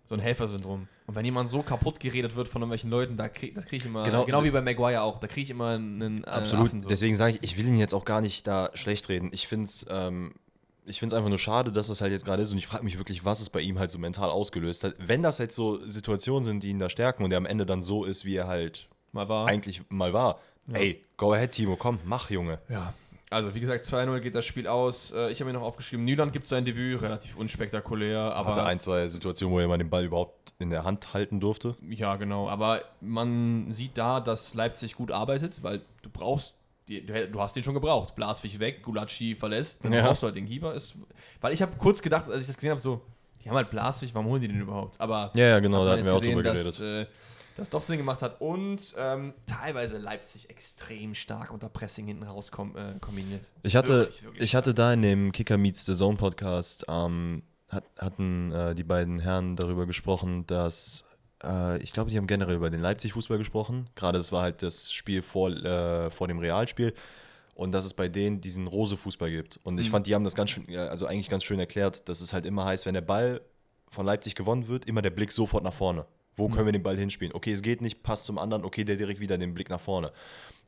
so 0.06 0.14
ein 0.14 0.20
Helfersyndrom. 0.20 0.88
Und 1.06 1.14
wenn 1.14 1.24
jemand 1.24 1.50
so 1.50 1.60
kaputt 1.62 2.00
geredet 2.00 2.34
wird 2.36 2.48
von 2.48 2.62
irgendwelchen 2.62 2.90
Leuten, 2.90 3.16
da 3.18 3.28
krieg, 3.28 3.54
das 3.54 3.66
kriege 3.66 3.76
ich 3.82 3.86
immer, 3.86 4.04
Genau. 4.04 4.24
genau, 4.24 4.42
wie 4.44 4.50
bei 4.50 4.62
Maguire 4.62 5.02
auch, 5.02 5.18
da 5.18 5.26
kriege 5.26 5.44
ich 5.44 5.50
immer 5.50 5.70
einen, 5.74 6.24
äh, 6.24 6.26
Absolut. 6.26 6.66
Affen 6.68 6.80
so. 6.82 6.88
Deswegen 6.88 7.14
sage 7.14 7.34
ich, 7.34 7.42
ich 7.42 7.56
will 7.58 7.66
ihn 7.68 7.78
jetzt 7.78 7.94
auch 7.94 8.04
gar 8.06 8.20
nicht 8.22 8.46
da 8.46 8.70
schlecht 8.74 9.08
reden. 9.10 9.28
Ich 9.32 9.46
finde 9.46 9.64
es 9.64 9.86
ähm, 9.90 10.32
ich 10.88 10.98
find's 11.00 11.14
einfach 11.14 11.28
nur 11.28 11.38
schade, 11.38 11.70
dass 11.72 11.88
das 11.88 12.00
halt 12.00 12.12
jetzt 12.12 12.24
gerade 12.24 12.42
ist. 12.42 12.50
Und 12.52 12.58
ich 12.58 12.66
frage 12.66 12.84
mich 12.84 12.98
wirklich, 12.98 13.24
was 13.24 13.40
es 13.40 13.50
bei 13.50 13.60
ihm 13.60 13.78
halt 13.78 13.90
so 13.90 13.98
mental 13.98 14.30
ausgelöst 14.30 14.84
hat. 14.84 14.94
Wenn 14.98 15.22
das 15.22 15.38
halt 15.38 15.52
so 15.52 15.84
Situationen 15.86 16.44
sind, 16.44 16.62
die 16.62 16.70
ihn 16.70 16.78
da 16.78 16.88
stärken 16.88 17.24
und 17.24 17.30
er 17.32 17.38
am 17.38 17.46
Ende 17.46 17.66
dann 17.66 17.82
so 17.82 18.04
ist, 18.04 18.24
wie 18.24 18.36
er 18.36 18.46
halt 18.48 18.88
Mal 19.12 19.28
war. 19.28 19.46
eigentlich 19.46 19.82
mal 19.88 20.12
war. 20.12 20.40
Ey, 20.72 21.02
go 21.16 21.32
ahead, 21.32 21.52
Timo, 21.52 21.76
komm, 21.76 21.98
mach, 22.04 22.28
Junge. 22.30 22.58
Ja. 22.68 22.92
Also, 23.30 23.54
wie 23.54 23.60
gesagt, 23.60 23.84
2-0 23.84 24.20
geht 24.20 24.34
das 24.34 24.46
Spiel 24.46 24.66
aus. 24.66 25.12
Äh, 25.12 25.30
Ich 25.30 25.40
habe 25.40 25.50
mir 25.52 25.58
noch 25.58 25.64
aufgeschrieben, 25.64 26.04
Nyland 26.04 26.32
gibt 26.32 26.46
sein 26.48 26.64
Debüt, 26.64 27.02
relativ 27.02 27.36
unspektakulär, 27.36 28.20
aber. 28.34 28.50
Hatte 28.50 28.64
ein, 28.64 28.80
zwei 28.80 29.06
Situationen, 29.08 29.54
wo 29.54 29.60
er 29.60 29.68
mal 29.68 29.76
den 29.78 29.90
Ball 29.90 30.04
überhaupt 30.04 30.52
in 30.58 30.70
der 30.70 30.84
Hand 30.84 31.12
halten 31.14 31.38
durfte. 31.40 31.76
Ja, 31.88 32.16
genau. 32.16 32.48
Aber 32.48 32.82
man 33.00 33.70
sieht 33.70 33.96
da, 33.98 34.20
dass 34.20 34.54
Leipzig 34.54 34.94
gut 34.96 35.12
arbeitet, 35.12 35.62
weil 35.62 35.82
du 36.02 36.08
brauchst, 36.10 36.54
die, 36.88 37.04
du, 37.06 37.40
hast 37.40 37.54
den 37.54 37.62
schon 37.62 37.74
gebraucht. 37.74 38.14
Blaswig 38.14 38.58
weg, 38.58 38.82
Gulacsi 38.82 39.34
verlässt, 39.36 39.84
dann 39.84 39.92
Ja. 39.92 40.02
brauchst 40.02 40.22
du 40.22 40.26
halt 40.26 40.36
den 40.36 40.46
Keeper. 40.46 40.74
Ist, 40.74 40.94
weil 41.40 41.52
ich 41.52 41.62
habe 41.62 41.72
kurz 41.78 42.02
gedacht, 42.02 42.30
als 42.30 42.40
ich 42.42 42.46
das 42.46 42.56
gesehen 42.56 42.70
habe, 42.70 42.80
so, 42.80 43.00
die 43.44 43.48
haben 43.48 43.56
halt 43.56 43.70
Blaswig, 43.70 44.14
warum 44.14 44.28
holen 44.30 44.40
die 44.42 44.48
den 44.48 44.60
überhaupt? 44.60 45.00
Aber 45.00 45.32
Ja, 45.36 45.44
ja, 45.46 45.60
genau, 45.60 45.84
da 45.84 45.92
hatten 45.92 46.06
wir 46.06 46.14
auch 46.14 46.20
drüber 46.20 46.42
gesehen, 46.42 46.54
geredet. 46.54 46.66
Dass, 46.66 46.80
äh, 46.80 47.06
das 47.56 47.70
doch 47.70 47.82
Sinn 47.82 47.96
gemacht 47.98 48.22
hat 48.22 48.40
und 48.40 48.94
ähm, 48.96 49.34
teilweise 49.46 49.98
Leipzig 49.98 50.48
extrem 50.48 51.12
stark 51.14 51.52
unter 51.52 51.68
Pressing 51.68 52.06
hinten 52.06 52.22
raus 52.22 52.52
kom 52.52 52.76
äh, 52.76 52.94
kombiniert. 53.00 53.50
Ich 53.64 53.74
hatte, 53.74 54.00
Wirklich, 54.02 54.22
wirklich 54.22 54.42
ich 54.44 54.54
hatte 54.54 54.74
da 54.74 54.92
in 54.92 55.02
dem 55.02 55.32
Kicker 55.32 55.58
Meets 55.58 55.84
the 55.84 55.94
Zone 55.94 56.16
Podcast, 56.16 56.86
ähm, 56.88 57.42
hat, 57.68 57.82
hatten 57.98 58.52
äh, 58.52 58.76
die 58.76 58.84
beiden 58.84 59.18
Herren 59.18 59.56
darüber 59.56 59.86
gesprochen, 59.86 60.46
dass, 60.46 61.04
äh, 61.44 61.78
ich 61.82 61.92
glaube, 61.92 62.10
die 62.10 62.16
haben 62.16 62.26
generell 62.26 62.56
über 62.56 62.70
den 62.70 62.80
Leipzig-Fußball 62.80 63.38
gesprochen. 63.38 63.88
Gerade 63.94 64.18
das 64.18 64.32
war 64.32 64.42
halt 64.42 64.62
das 64.62 64.92
Spiel 64.92 65.22
vor, 65.22 65.50
äh, 65.50 66.10
vor 66.10 66.28
dem 66.28 66.38
Realspiel. 66.38 66.94
Und 67.54 67.72
dass 67.72 67.84
es 67.84 67.92
bei 67.94 68.08
denen 68.08 68.40
diesen 68.40 68.68
Rose-Fußball 68.68 69.30
gibt. 69.30 69.58
Und 69.64 69.80
ich 69.80 69.88
Mhm. 69.88 69.90
fand, 69.92 70.06
die 70.06 70.14
haben 70.14 70.22
das 70.24 70.36
ganz 70.36 70.50
schön, 70.50 70.64
also 70.76 71.06
eigentlich 71.06 71.28
ganz 71.28 71.42
schön 71.42 71.58
erklärt, 71.58 72.08
dass 72.08 72.20
es 72.20 72.32
halt 72.32 72.46
immer 72.46 72.64
heißt, 72.64 72.86
wenn 72.86 72.94
der 72.94 73.00
Ball 73.00 73.40
von 73.90 74.06
Leipzig 74.06 74.36
gewonnen 74.36 74.68
wird, 74.68 74.84
immer 74.84 75.02
der 75.02 75.10
Blick 75.10 75.32
sofort 75.32 75.64
nach 75.64 75.72
vorne. 75.72 76.04
Wo 76.36 76.48
Mhm. 76.48 76.52
können 76.52 76.66
wir 76.66 76.72
den 76.72 76.84
Ball 76.84 76.96
hinspielen? 76.96 77.34
Okay, 77.34 77.52
es 77.52 77.62
geht 77.62 77.80
nicht, 77.80 78.04
passt 78.04 78.26
zum 78.26 78.38
anderen, 78.38 78.64
okay, 78.64 78.84
der 78.84 78.94
direkt 78.96 79.18
wieder 79.18 79.38
den 79.38 79.54
Blick 79.54 79.70
nach 79.70 79.80
vorne. 79.80 80.12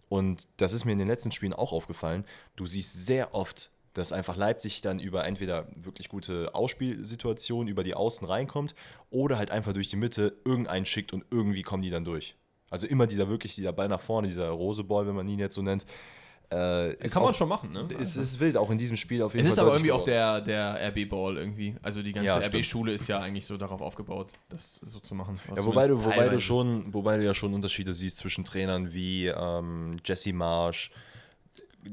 Und 0.09 0.49
das 0.57 0.73
ist 0.73 0.85
mir 0.85 0.91
in 0.93 0.99
den 0.99 1.07
letzten 1.07 1.31
Spielen 1.31 1.53
auch 1.53 1.71
aufgefallen. 1.71 2.25
Du 2.57 2.67
siehst 2.67 3.07
sehr 3.07 3.35
oft, 3.37 3.71
dass 3.95 4.13
einfach 4.13 4.37
Leipzig 4.37 4.83
dann 4.83 5.01
über 5.01 5.27
entweder 5.27 5.67
wirklich 5.75 6.09
gute 6.09 6.55
Ausspielsituationen 6.55 7.69
über 7.69 7.83
die 7.83 7.95
Außen 7.95 8.27
reinkommt 8.27 8.75
oder 9.11 9.39
halt 9.39 9.51
einfach 9.51 9.73
durch 9.73 9.91
die 9.91 9.97
Mitte 9.97 10.37
irgendeinen 10.45 10.87
schickt 10.87 11.13
und 11.13 11.25
irgendwie 11.31 11.63
kommen 11.63 11.83
die 11.83 11.91
dann 11.91 12.05
durch. 12.05 12.37
Also 12.71 12.87
immer 12.87 13.07
dieser 13.07 13.29
wirklich, 13.29 13.55
dieser 13.55 13.73
Ball 13.73 13.89
nach 13.89 14.01
vorne, 14.01 14.29
dieser 14.29 14.49
Roseball, 14.51 15.07
wenn 15.07 15.17
man 15.17 15.27
ihn 15.29 15.39
jetzt 15.41 15.55
so 15.57 15.63
nennt. 15.63 15.85
Äh, 16.53 16.97
Kann 16.97 17.23
man 17.23 17.31
auch, 17.31 17.35
schon 17.35 17.49
machen, 17.49 17.73
ne? 17.73 17.87
Es 18.01 18.17
ist 18.17 18.41
wild, 18.41 18.57
auch 18.57 18.71
in 18.71 18.79
diesem 18.79 18.97
Spiel 18.97 19.23
auf 19.23 19.35
jeden 19.35 19.47
Es 19.47 19.55
Fall. 19.55 19.65
ist 19.65 19.69
aber 19.69 19.75
irgendwie 19.77 19.93
auch 19.93 20.03
der, 20.03 20.41
der 20.41 20.89
RB-Ball 20.89 21.37
irgendwie. 21.37 21.77
Also 21.81 22.03
die 22.03 22.11
ganze 22.11 22.27
Ja. 22.27 22.39
RB-Schule 22.39 22.93
ist 22.93 23.07
ja 23.07 23.21
eigentlich 23.21 23.47
so 23.47 23.57
darauf 23.57 23.81
aufgebaut, 23.81 24.33
das 24.49 24.75
so 24.83 24.99
zu 24.99 25.15
machen. 25.15 25.39
Ja, 25.55 25.65
wobei 25.65 25.87
du, 25.87 26.05
wobei 26.05 26.29
du 26.29 26.41
schon, 26.41 26.93
wobei 26.93 27.19
du 27.19 27.25
ja 27.25 27.35
schon 27.35 27.55
Unterschiede 27.55 27.93
siehst 27.93 28.17
zwischen 28.17 28.45
Trainern 28.45 28.93
wie 28.93 29.29
ähm, 29.29 29.99
Jesse 30.05 30.33
Marsch, 30.33 30.91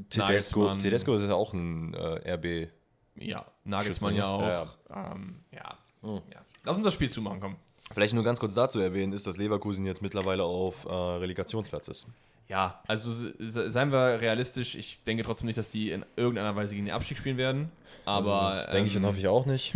Tedesco. 0.10 0.20
Nagelsmann. 0.62 0.80
Tedesco 0.80 1.14
ist 1.16 1.28
ja 1.28 1.34
auch 1.36 1.54
ein 1.54 1.94
äh, 1.94 2.34
RB. 2.34 2.70
Ja, 3.16 3.46
Nagelsmann 3.64 4.12
Schütze, 4.14 4.20
ja 4.22 4.28
auch. 4.30 4.42
ne? 4.42 5.12
Ähm, 5.16 5.36
ja. 5.52 5.78
Mhm. 6.02 6.22
ja. 6.34 6.42
Lass 6.64 6.76
uns 6.78 6.86
das 6.86 6.94
Spiel 6.94 7.10
zumachen, 7.10 7.40
komm. 7.40 7.56
Vielleicht 7.94 8.14
nur 8.14 8.24
ganz 8.24 8.40
kurz 8.40 8.54
dazu 8.54 8.80
erwähnen, 8.80 9.14
ist, 9.14 9.26
dass 9.28 9.38
Leverkusen 9.38 9.86
jetzt 9.86 10.02
mittlerweile 10.02 10.44
auf 10.44 10.86
äh, 10.86 10.90
Relegationsplatz 10.92 11.88
ist. 11.88 12.08
Ja, 12.50 12.82
also 12.88 13.12
se- 13.12 13.72
seien 13.72 13.92
wir 13.92 14.22
realistisch. 14.22 14.76
Ich 14.76 15.04
denke 15.06 15.24
trotzdem 15.24 15.48
nicht, 15.48 15.58
dass 15.58 15.72
die 15.72 15.92
in 15.92 16.06
irgendeiner 16.16 16.56
Weise 16.56 16.76
gegen 16.76 16.86
den 16.86 16.94
Abstieg 16.94 17.18
spielen 17.18 17.38
werden. 17.38 17.72
Aber. 18.06 18.42
Also 18.44 18.56
das 18.64 18.70
denke 18.72 18.90
ich 18.90 18.96
und 18.98 19.04
ähm, 19.04 19.08
hoffe 19.10 19.20
ich 19.20 19.28
auch 19.28 19.46
nicht. 19.46 19.74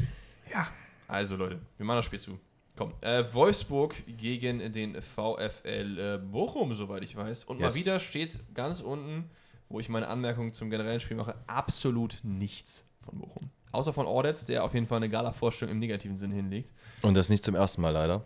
Ja, 0.51 0.67
also 1.07 1.35
Leute, 1.37 1.59
wir 1.77 1.85
machen 1.85 1.97
das 1.97 2.05
Spiel 2.05 2.19
zu. 2.19 2.37
Komm, 2.77 2.93
äh, 3.01 3.23
Wolfsburg 3.33 3.95
gegen 4.17 4.71
den 4.71 5.01
VfL 5.01 5.99
äh, 5.99 6.17
Bochum, 6.17 6.73
soweit 6.73 7.03
ich 7.03 7.15
weiß. 7.15 7.43
Und 7.45 7.59
mal 7.59 7.67
Yes. 7.67 7.75
wieder 7.75 7.99
steht 7.99 8.39
ganz 8.53 8.81
unten, 8.81 9.29
wo 9.71 9.79
ich 9.79 9.89
meine 9.89 10.07
Anmerkung 10.07 10.53
zum 10.53 10.69
generellen 10.69 10.99
Spiel 10.99 11.17
mache, 11.17 11.35
absolut 11.47 12.19
nichts 12.23 12.83
von 13.03 13.19
Bochum. 13.19 13.49
Außer 13.71 13.93
von 13.93 14.05
Ordetz, 14.05 14.43
der 14.45 14.63
auf 14.63 14.73
jeden 14.73 14.85
Fall 14.87 14.97
eine 14.97 15.09
Gala-Vorstellung 15.09 15.73
im 15.73 15.79
negativen 15.79 16.17
Sinn 16.17 16.31
hinlegt. 16.31 16.71
Und 17.01 17.13
das 17.13 17.29
nicht 17.29 17.43
zum 17.45 17.55
ersten 17.55 17.81
Mal 17.81 17.91
leider. 17.91 18.23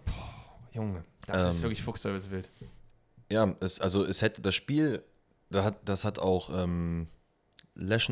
Junge, 0.71 1.03
das 1.27 1.43
Ähm. 1.43 1.49
ist 1.49 1.62
wirklich 1.62 1.84
Fuchsservice 1.84 2.31
wild. 2.31 2.49
Ja, 3.31 3.55
es, 3.60 3.79
also 3.79 4.03
es 4.05 4.21
hätte 4.21 4.41
das 4.41 4.55
Spiel, 4.55 5.03
da 5.49 5.63
hat, 5.63 5.77
das 5.86 6.03
hat 6.03 6.19
auch 6.19 6.49
ähm, 6.51 7.08
Lesch, 7.75 8.12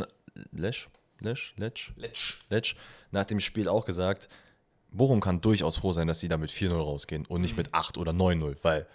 Lesch, 0.51 0.89
Lesch, 1.19 1.53
Letsch, 1.57 1.91
Letsch. 1.95 2.37
Letsch 2.49 2.75
nach 3.11 3.25
dem 3.25 3.39
Spiel 3.39 3.67
auch 3.67 3.85
gesagt, 3.85 4.29
Bochum 4.91 5.21
kann 5.21 5.41
durchaus 5.41 5.77
froh 5.77 5.91
sein, 5.91 6.07
dass 6.07 6.19
sie 6.19 6.27
da 6.27 6.37
mit 6.37 6.51
4-0 6.51 6.71
rausgehen 6.75 7.25
und 7.25 7.41
nicht 7.41 7.57
mit 7.57 7.73
8 7.73 7.97
oder 7.97 8.11
9-0, 8.11 8.57
weil 8.61 8.85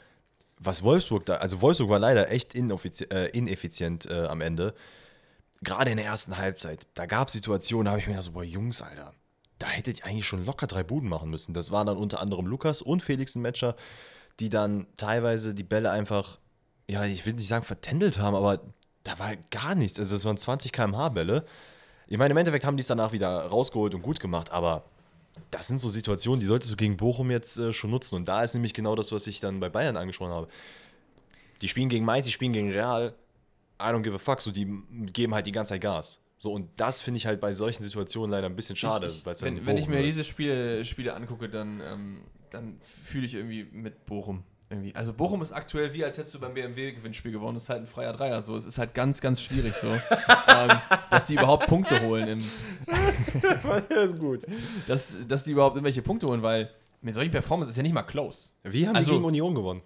was 0.58 0.82
Wolfsburg 0.82 1.26
da, 1.26 1.36
also 1.36 1.60
Wolfsburg 1.60 1.90
war 1.90 1.98
leider 1.98 2.30
echt 2.30 2.54
äh, 2.54 3.26
ineffizient 3.28 4.06
äh, 4.06 4.26
am 4.26 4.40
Ende. 4.40 4.74
Gerade 5.62 5.90
in 5.90 5.96
der 5.96 6.06
ersten 6.06 6.36
Halbzeit, 6.36 6.86
da 6.94 7.06
gab 7.06 7.28
es 7.28 7.34
Situationen, 7.34 7.86
da 7.86 7.90
habe 7.92 8.00
ich 8.00 8.06
mir 8.06 8.12
gedacht, 8.12 8.26
so, 8.26 8.32
boah, 8.32 8.44
Jungs, 8.44 8.80
Alter, 8.80 9.12
da 9.58 9.66
hättet 9.66 9.98
ihr 9.98 10.06
eigentlich 10.06 10.26
schon 10.26 10.44
locker 10.44 10.66
drei 10.66 10.84
Buden 10.84 11.08
machen 11.08 11.30
müssen. 11.30 11.52
Das 11.52 11.70
waren 11.70 11.86
dann 11.86 11.96
unter 11.96 12.20
anderem 12.20 12.46
Lukas 12.46 12.80
und 12.80 13.02
Felix 13.02 13.34
ein 13.34 13.42
Matcher, 13.42 13.74
die 14.40 14.48
dann 14.48 14.86
teilweise 14.96 15.54
die 15.54 15.64
Bälle 15.64 15.90
einfach, 15.90 16.38
ja, 16.88 17.04
ich 17.04 17.26
will 17.26 17.34
nicht 17.34 17.48
sagen 17.48 17.64
vertändelt 17.64 18.18
haben, 18.18 18.36
aber 18.36 18.60
da 19.02 19.18
war 19.18 19.34
gar 19.50 19.74
nichts. 19.74 19.98
Also 19.98 20.14
es 20.14 20.24
waren 20.24 20.36
20 20.36 20.72
km/h 20.72 21.08
Bälle. 21.10 21.44
Ich 22.06 22.18
meine, 22.18 22.32
im 22.32 22.36
Endeffekt 22.36 22.64
haben 22.64 22.76
die 22.76 22.82
es 22.82 22.86
danach 22.86 23.12
wieder 23.12 23.28
rausgeholt 23.46 23.94
und 23.94 24.02
gut 24.02 24.20
gemacht, 24.20 24.50
aber 24.50 24.84
das 25.50 25.68
sind 25.68 25.80
so 25.80 25.88
Situationen, 25.88 26.40
die 26.40 26.46
solltest 26.46 26.72
du 26.72 26.76
gegen 26.76 26.96
Bochum 26.96 27.30
jetzt 27.30 27.58
äh, 27.58 27.72
schon 27.72 27.90
nutzen. 27.90 28.14
Und 28.14 28.28
da 28.28 28.42
ist 28.42 28.54
nämlich 28.54 28.74
genau 28.74 28.94
das, 28.94 29.12
was 29.12 29.26
ich 29.26 29.40
dann 29.40 29.60
bei 29.60 29.68
Bayern 29.68 29.96
angesprochen 29.96 30.32
habe. 30.32 30.48
Die 31.60 31.68
spielen 31.68 31.88
gegen 31.88 32.04
Mainz, 32.04 32.26
die 32.26 32.32
spielen 32.32 32.52
gegen 32.52 32.70
Real. 32.70 33.14
I 33.80 33.84
don't 33.84 34.02
give 34.02 34.14
a 34.14 34.18
fuck. 34.18 34.40
So, 34.40 34.50
die 34.50 34.66
geben 35.12 35.34
halt 35.34 35.46
die 35.46 35.52
ganze 35.52 35.74
Zeit 35.74 35.80
Gas. 35.80 36.20
So, 36.38 36.52
und 36.52 36.68
das 36.76 37.02
finde 37.02 37.18
ich 37.18 37.26
halt 37.26 37.40
bei 37.40 37.52
solchen 37.52 37.82
Situationen 37.82 38.30
leider 38.30 38.46
ein 38.46 38.54
bisschen 38.54 38.76
schade. 38.76 39.08
Ich, 39.08 39.26
weil's 39.26 39.42
wenn, 39.42 39.66
wenn 39.66 39.76
ich 39.76 39.88
mir 39.88 39.98
ist. 39.98 40.06
diese 40.06 40.24
Spiele, 40.24 40.84
Spiele 40.84 41.14
angucke, 41.14 41.48
dann, 41.48 41.80
ähm, 41.80 42.22
dann 42.50 42.80
fühle 43.04 43.26
ich 43.26 43.34
irgendwie 43.34 43.64
mit 43.64 44.06
Bochum. 44.06 44.44
Irgendwie. 44.70 44.94
Also 44.94 45.14
Bochum 45.14 45.40
ist 45.40 45.52
aktuell 45.52 45.94
wie, 45.94 46.04
als 46.04 46.18
hättest 46.18 46.34
du 46.34 46.40
beim 46.40 46.52
BMW-Gewinnspiel 46.52 47.32
gewonnen. 47.32 47.54
Das 47.54 47.62
ist 47.64 47.68
halt 47.70 47.80
ein 47.82 47.86
freier 47.86 48.12
Dreier. 48.12 48.42
So. 48.42 48.54
Es 48.54 48.66
ist 48.66 48.76
halt 48.76 48.92
ganz, 48.92 49.20
ganz 49.20 49.40
schwierig 49.40 49.74
so, 49.74 49.86
ähm, 50.48 50.70
dass 51.10 51.24
die 51.26 51.34
überhaupt 51.34 51.66
Punkte 51.68 52.00
holen. 52.02 52.28
Im, 52.28 52.40
ja, 53.90 54.02
ist 54.02 54.18
gut. 54.18 54.44
dass, 54.86 55.14
dass 55.26 55.44
die 55.44 55.52
überhaupt 55.52 55.76
irgendwelche 55.76 56.02
Punkte 56.02 56.26
holen, 56.26 56.42
weil 56.42 56.70
mit 57.00 57.14
solchen 57.14 57.30
Performances 57.30 57.72
ist 57.72 57.76
ja 57.78 57.82
nicht 57.82 57.94
mal 57.94 58.02
close. 58.02 58.50
Wie 58.64 58.86
haben 58.86 58.96
Also- 58.96 59.12
die 59.12 59.16
gegen 59.16 59.24
Union 59.26 59.54
gewonnen? 59.54 59.82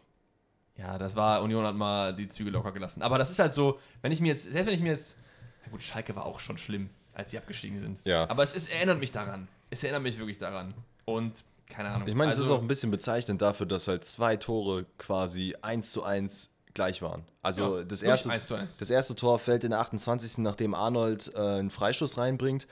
Ja, 0.76 0.98
das 0.98 1.14
war, 1.14 1.42
Union 1.42 1.64
hat 1.64 1.76
mal 1.76 2.14
die 2.16 2.28
Züge 2.28 2.50
locker 2.50 2.72
gelassen. 2.72 3.02
Aber 3.02 3.18
das 3.18 3.30
ist 3.30 3.38
halt 3.38 3.52
so, 3.52 3.78
wenn 4.00 4.10
ich 4.10 4.20
mir 4.20 4.28
jetzt, 4.28 4.50
selbst 4.50 4.66
wenn 4.68 4.74
ich 4.74 4.80
mir 4.80 4.90
jetzt, 4.90 5.18
na 5.64 5.70
gut, 5.70 5.82
Schalke 5.82 6.16
war 6.16 6.24
auch 6.24 6.40
schon 6.40 6.56
schlimm, 6.58 6.88
als 7.12 7.30
sie 7.30 7.38
abgestiegen 7.38 7.78
sind. 7.78 8.00
Ja. 8.04 8.28
Aber 8.30 8.42
es 8.42 8.54
ist, 8.54 8.72
erinnert 8.72 8.98
mich 8.98 9.12
daran. 9.12 9.46
Es 9.70 9.84
erinnert 9.84 10.02
mich 10.02 10.18
wirklich 10.18 10.38
daran. 10.38 10.72
Und, 11.04 11.44
keine 11.72 11.88
Ahnung. 11.90 12.06
Ich 12.08 12.14
meine, 12.14 12.30
es 12.30 12.38
also- 12.38 12.52
ist 12.52 12.58
auch 12.58 12.62
ein 12.62 12.68
bisschen 12.68 12.90
bezeichnend 12.90 13.42
dafür, 13.42 13.66
dass 13.66 13.88
halt 13.88 14.04
zwei 14.04 14.36
Tore 14.36 14.84
quasi 14.98 15.54
1 15.62 15.90
zu 15.90 16.02
1 16.02 16.50
gleich 16.74 17.02
waren. 17.02 17.24
Also 17.42 17.78
Ja, 17.78 17.84
das, 17.84 18.02
erste, 18.02 18.30
1 18.30 18.46
zu 18.46 18.54
1. 18.54 18.76
das 18.78 18.90
erste 18.90 19.14
Tor 19.14 19.38
fällt 19.38 19.64
in 19.64 19.70
der 19.70 19.80
28. 19.80 20.38
nachdem 20.38 20.74
Arnold 20.74 21.32
äh, 21.34 21.38
einen 21.38 21.70
Freistoß 21.70 22.18
reinbringt. 22.18 22.66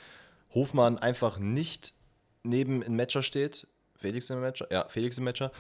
Hofmann 0.55 0.99
einfach 0.99 1.39
nicht 1.39 1.93
neben 2.43 2.83
ein 2.83 2.97
Matcher 2.97 3.23
steht. 3.23 3.67
Felix 3.97 4.31
im 4.31 4.41
Matcher? 4.41 4.67
Ja, 4.71 4.89
Felix 4.89 5.19
im 5.19 5.25
Matcher. 5.25 5.53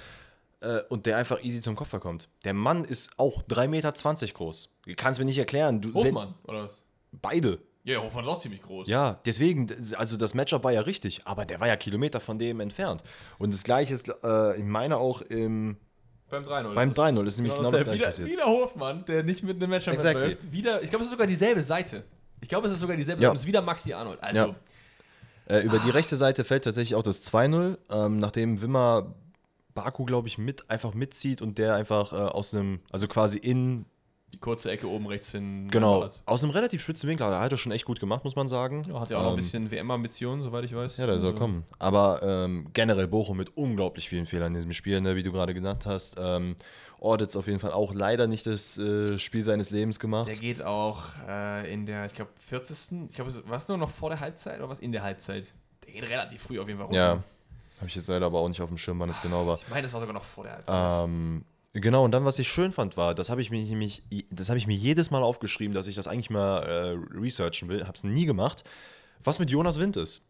Äh, 0.61 0.81
und 0.88 1.07
der 1.07 1.16
einfach 1.16 1.42
easy 1.42 1.61
zum 1.61 1.76
Kopf 1.76 1.98
kommt. 2.00 2.29
Der 2.44 2.55
Mann 2.55 2.85
ist 2.85 3.18
auch 3.18 3.42
3,20 3.42 3.68
Meter 3.68 3.92
groß. 4.35 4.68
Du 4.87 4.94
kannst 4.94 5.18
mir 5.20 5.26
nicht 5.26 5.38
erklären. 5.38 5.81
Du, 5.81 5.92
Hofmann, 5.94 6.35
oder 6.44 6.64
was? 6.64 6.83
Beide. 7.12 7.59
Ja, 7.83 7.95
ja, 7.95 8.03
Hofmann 8.03 8.25
ist 8.25 8.31
auch 8.31 8.38
ziemlich 8.38 8.62
groß. 8.62 8.88
Ja, 8.88 9.19
deswegen, 9.25 9.69
also 9.97 10.16
das 10.16 10.35
Matchup 10.35 10.64
war 10.64 10.73
ja 10.73 10.83
richtig, 10.83 11.23
aber 11.25 11.47
der 11.47 11.61
war 11.61 11.66
ja 11.69 11.77
Kilometer 11.77 12.21
von 12.21 12.38
dem 12.38 12.61
entfernt. 12.61 13.03
Und 13.38 13.55
das 13.55 13.62
gleiche 13.64 13.95
ist, 13.95 14.09
äh, 14.23 14.57
ich 14.59 14.64
meine 14.64 14.99
auch 14.99 15.23
im, 15.23 15.77
Beim 16.29 16.45
3-0. 16.45 16.75
Beim 16.75 16.88
Das 16.95 16.99
3-0 16.99 17.27
ist 17.27 17.37
nämlich 17.38 17.55
genau 17.55 17.71
das 17.71 17.81
dasselbe. 17.81 17.85
gleiche 17.85 17.95
wieder, 17.97 18.07
passiert. 18.07 18.29
Wieder 18.29 18.47
Hofmann, 18.47 19.05
der 19.07 19.23
nicht 19.25 19.43
mit 19.43 19.57
einem 19.57 19.71
Matchup 19.71 19.95
Exactly. 19.95 20.29
mitläuft. 20.29 20.53
Wieder, 20.53 20.83
ich 20.83 20.90
glaube, 20.90 21.03
es 21.03 21.07
ist 21.09 21.12
sogar 21.12 21.27
dieselbe 21.27 21.62
Seite. 21.62 22.05
Ich 22.43 22.49
glaube, 22.49 22.66
es 22.66 22.73
ist 22.73 22.81
sogar 22.81 22.97
dieselbe 22.97 23.23
Ja. 23.23 23.29
Seite. 23.31 23.37
Es 23.37 23.43
ist 23.43 23.49
wieder 23.49 23.62
Maxi 23.62 23.93
Arnold. 23.95 24.23
Also, 24.23 24.40
Ja. 25.49 25.57
äh, 25.57 25.61
über 25.64 25.79
die 25.81 25.90
rechte 25.90 26.16
Seite 26.16 26.45
fällt 26.45 26.64
tatsächlich 26.64 26.95
auch 26.95 27.03
das 27.03 27.23
2-0, 27.23 27.79
ähm, 27.90 28.19
nachdem 28.19 28.61
Wimmer 28.62 29.14
Baku, 29.75 30.05
glaube 30.05 30.29
ich, 30.29 30.37
mit, 30.38 30.69
einfach 30.71 30.95
mitzieht 30.95 31.43
und 31.43 31.57
der 31.59 31.75
einfach 31.75 32.12
äh, 32.12 32.16
aus 32.16 32.55
einem, 32.55 32.81
also 32.93 33.09
quasi 33.09 33.38
in, 33.38 33.87
die 34.33 34.38
kurze 34.38 34.71
Ecke 34.71 34.88
oben 34.88 35.07
rechts 35.07 35.33
hin. 35.33 35.69
genau, 35.71 36.09
aus 36.27 36.43
einem 36.45 36.53
relativ 36.53 36.81
spitzen 36.83 37.09
Winkel, 37.09 37.27
da 37.29 37.40
hat 37.40 37.51
er 37.53 37.59
schon 37.59 37.73
echt 37.73 37.85
gut 37.85 37.99
gemacht, 38.01 38.25
muss 38.25 38.37
man 38.37 38.49
sagen. 38.49 38.83
Ja, 38.88 39.01
hat 39.01 39.11
ja 39.11 39.19
auch 39.19 39.23
noch 39.23 39.29
ein 39.31 39.33
Ähm, 39.35 39.37
bisschen 39.37 39.71
WM-Ambitionen, 39.71 40.40
soweit 40.43 40.64
ich 40.64 40.75
weiß. 40.75 40.99
Ja, 40.99 41.07
der 41.07 41.19
soll 41.19 41.31
Also, 41.31 41.38
kommen. 41.40 41.64
Aber 41.79 42.21
ähm, 42.23 42.69
generell 42.73 43.09
Bochum 43.09 43.37
mit 43.37 43.57
unglaublich 43.57 44.09
vielen 44.09 44.27
Fehlern 44.27 44.49
in 44.49 44.55
diesem 44.55 44.73
Spiel, 44.73 45.01
ne, 45.01 45.16
wie 45.16 45.23
du 45.23 45.33
gerade 45.33 45.53
genannt 45.55 45.87
hast. 45.87 46.16
Ähm, 46.19 46.57
Ordetz 46.99 47.35
auf 47.35 47.47
jeden 47.47 47.59
Fall 47.61 47.73
auch 47.73 47.95
leider 47.95 48.27
nicht 48.27 48.47
das 48.47 48.77
äh, 48.77 49.19
Spiel 49.19 49.43
seines 49.43 49.71
Lebens 49.71 49.99
gemacht. 49.99 50.29
Der 50.29 50.35
geht 50.37 50.62
auch 50.62 51.03
äh, 51.27 51.73
in 51.73 51.87
der, 51.87 52.05
ich 52.05 52.14
glaube, 52.14 52.31
40. 52.38 53.09
Ich 53.09 53.16
glaube, 53.16 53.33
war 53.49 53.57
es 53.57 53.66
nur 53.69 53.79
noch 53.79 53.88
vor 53.90 54.11
der 54.11 54.21
Halbzeit 54.21 54.59
oder 54.59 54.69
was 54.69 54.81
in 54.81 54.93
der 54.93 55.03
Halbzeit? 55.03 55.53
Der 55.87 55.95
geht 55.95 56.09
relativ 56.11 56.43
früh 56.43 56.61
auf 56.61 56.69
jeden 56.69 56.79
Fall 56.79 56.87
runter. 56.88 57.01
Ja, 57.01 57.09
habe 57.79 57.87
ich 57.87 57.95
jetzt 57.97 58.07
leider 58.09 58.27
aber 58.27 58.38
auch 58.40 58.49
nicht 58.49 58.61
auf 58.61 58.69
dem 58.69 58.77
Schirm, 58.77 59.01
wann 59.01 59.09
es 59.09 59.23
genau 59.23 59.47
war. 59.47 59.57
Ich 59.57 59.66
meine, 59.71 59.81
das 59.83 59.95
war 59.95 60.01
sogar 60.01 60.12
noch 60.12 60.23
vor 60.25 60.45
der 60.45 60.53
Halbzeit. 60.53 61.05
Ähm, 61.05 61.43
genau, 61.72 62.04
und 62.04 62.12
dann, 62.12 62.24
was 62.24 62.38
ich 62.38 62.48
schön 62.48 62.72
fand, 62.72 62.96
war, 62.96 63.14
das 63.14 63.30
habe 63.30 63.40
ich 63.40 63.50
mir 63.50 63.62
nämlich, 63.62 64.02
das 64.30 64.48
habe 64.48 64.59
ich 64.59 64.66
mir 64.66 64.76
jedes 64.76 65.11
Mal 65.11 65.22
aufgeschrieben, 65.22 65.74
dass 65.74 65.87
ich 65.87 65.96
das 65.96 66.09
eigentlich 66.09 66.30
mal 66.30 66.59
äh, 66.62 67.16
researchen 67.18 67.68
will, 67.68 67.83
habe 67.83 67.94
es 67.94 68.04
nie 68.04 68.26
gemacht. 68.26 68.64
Was 69.22 69.38
mit 69.38 69.50
Jonas 69.50 69.78
Wind 69.78 69.96
ist. 69.96 70.24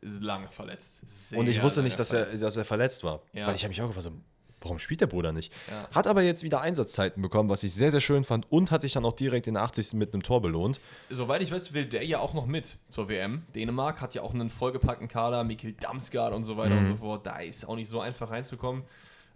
ist 0.00 0.22
lange 0.22 0.48
verletzt. 0.48 1.02
Sehr 1.06 1.38
Und 1.38 1.48
ich 1.48 1.62
wusste 1.62 1.82
nicht, 1.82 1.98
dass 1.98 2.12
er, 2.12 2.24
verletzt. 2.24 2.42
dass 2.42 2.56
er 2.56 2.64
verletzt 2.64 3.04
war. 3.04 3.22
Ja. 3.32 3.46
Weil 3.46 3.54
ich 3.54 3.62
habe 3.62 3.68
mich 3.70 3.80
auch 3.80 3.86
gefragt, 3.86 4.04
so, 4.04 4.12
warum 4.60 4.78
spielt 4.78 5.00
der 5.00 5.06
Bruder 5.06 5.32
nicht? 5.32 5.52
Ja. 5.70 5.88
Hat 5.92 6.06
aber 6.06 6.22
jetzt 6.22 6.42
wieder 6.42 6.60
Einsatzzeiten 6.60 7.22
bekommen, 7.22 7.48
was 7.48 7.62
ich 7.62 7.72
sehr, 7.72 7.90
sehr 7.90 8.00
schön 8.00 8.24
fand 8.24 8.50
und 8.50 8.70
hat 8.70 8.82
sich 8.82 8.92
dann 8.94 9.04
auch 9.04 9.12
direkt 9.12 9.46
in 9.46 9.54
der 9.54 9.62
80. 9.62 9.92
mit 9.94 10.12
einem 10.14 10.22
Tor 10.22 10.42
belohnt. 10.42 10.80
Soweit 11.10 11.42
ich 11.42 11.52
weiß, 11.52 11.72
will 11.74 11.86
der 11.86 12.04
ja 12.04 12.18
auch 12.18 12.34
noch 12.34 12.46
mit 12.46 12.76
zur 12.88 13.08
WM. 13.08 13.42
Dänemark 13.54 14.00
hat 14.00 14.14
ja 14.14 14.22
auch 14.22 14.34
einen 14.34 14.50
vollgepackten 14.50 15.06
Kader, 15.06 15.44
Mikkel 15.44 15.74
Damsgaard 15.74 16.32
und 16.34 16.44
so 16.44 16.56
weiter 16.56 16.74
Mhm. 16.74 16.80
und 16.80 16.86
so 16.88 16.96
fort. 16.96 17.24
Da 17.26 17.38
ist 17.38 17.68
auch 17.68 17.76
nicht 17.76 17.88
so 17.88 18.00
einfach 18.00 18.30
reinzukommen. 18.30 18.82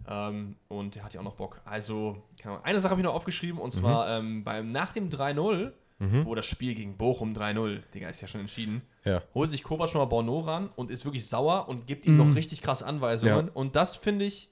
Ähm, 0.07 0.55
und 0.67 0.95
der 0.95 1.03
hat 1.03 1.13
ja 1.13 1.19
auch 1.19 1.25
noch 1.25 1.35
Bock. 1.35 1.61
Also, 1.65 2.17
keine 2.39 2.53
Ahnung. 2.55 2.65
eine 2.65 2.79
Sache 2.79 2.91
habe 2.91 3.01
ich 3.01 3.05
noch 3.05 3.13
aufgeschrieben 3.13 3.59
und 3.59 3.71
zwar 3.71 4.19
Mhm. 4.21 4.27
ähm, 4.27 4.43
beim, 4.43 4.71
nach 4.71 4.91
dem 4.93 5.09
3-0, 5.09 5.71
wo 6.23 6.33
das 6.33 6.45
Spiel 6.45 6.75
gegen 6.75 6.95
Bochum 6.95 7.33
3-0, 7.33 7.81
Digga, 7.93 8.07
ist 8.07 8.21
ja 8.21 8.27
schon 8.29 8.39
entschieden, 8.41 8.81
Ja. 9.03 9.21
holt 9.35 9.49
sich 9.49 9.63
Kovac 9.63 9.89
nochmal 9.93 10.07
Borno 10.07 10.39
ran 10.39 10.69
und 10.77 10.91
ist 10.91 11.03
wirklich 11.03 11.27
sauer 11.27 11.67
und 11.67 11.87
gibt 11.87 12.05
ihm 12.05 12.15
noch 12.15 12.35
richtig 12.35 12.61
krass 12.61 12.81
Anweisungen. 12.83 13.33
Mhm. 13.35 13.47
Ja. 13.47 13.53
Und 13.53 13.75
das 13.75 13.97
finde 13.97 14.23
ich, 14.25 14.49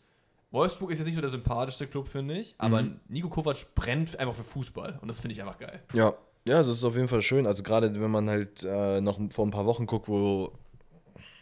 Wolfsburg 0.52 0.92
ist 0.92 1.00
jetzt 1.00 1.06
nicht 1.08 1.16
so 1.16 1.22
der 1.22 1.30
sympathischste 1.30 1.88
Club, 1.88 2.10
finde 2.10 2.38
ich, 2.38 2.54
aber 2.58 2.82
Mhm. 2.82 3.00
Nico 3.08 3.30
Kovac 3.30 3.74
brennt 3.76 4.20
einfach 4.20 4.36
für 4.36 4.44
Fußball 4.44 5.00
und 5.02 5.08
das 5.08 5.22
finde 5.22 5.34
ich 5.34 5.42
einfach 5.42 5.58
geil. 5.58 5.82
Ja. 5.94 6.14
Ja, 6.46 6.56
also 6.58 6.72
es 6.72 6.78
ist 6.78 6.84
auf 6.86 6.96
jeden 6.96 7.08
Fall 7.10 7.22
schön. 7.22 7.46
Also 7.46 7.62
gerade 7.64 7.94
wenn 8.00 8.12
man 8.12 8.30
halt 8.30 8.64
äh, 8.64 9.02
noch 9.02 9.20
vor 9.32 9.46
ein 9.46 9.52
paar 9.52 9.66
Wochen 9.66 9.86
guckt, 9.86 10.08
wo, 10.08 10.52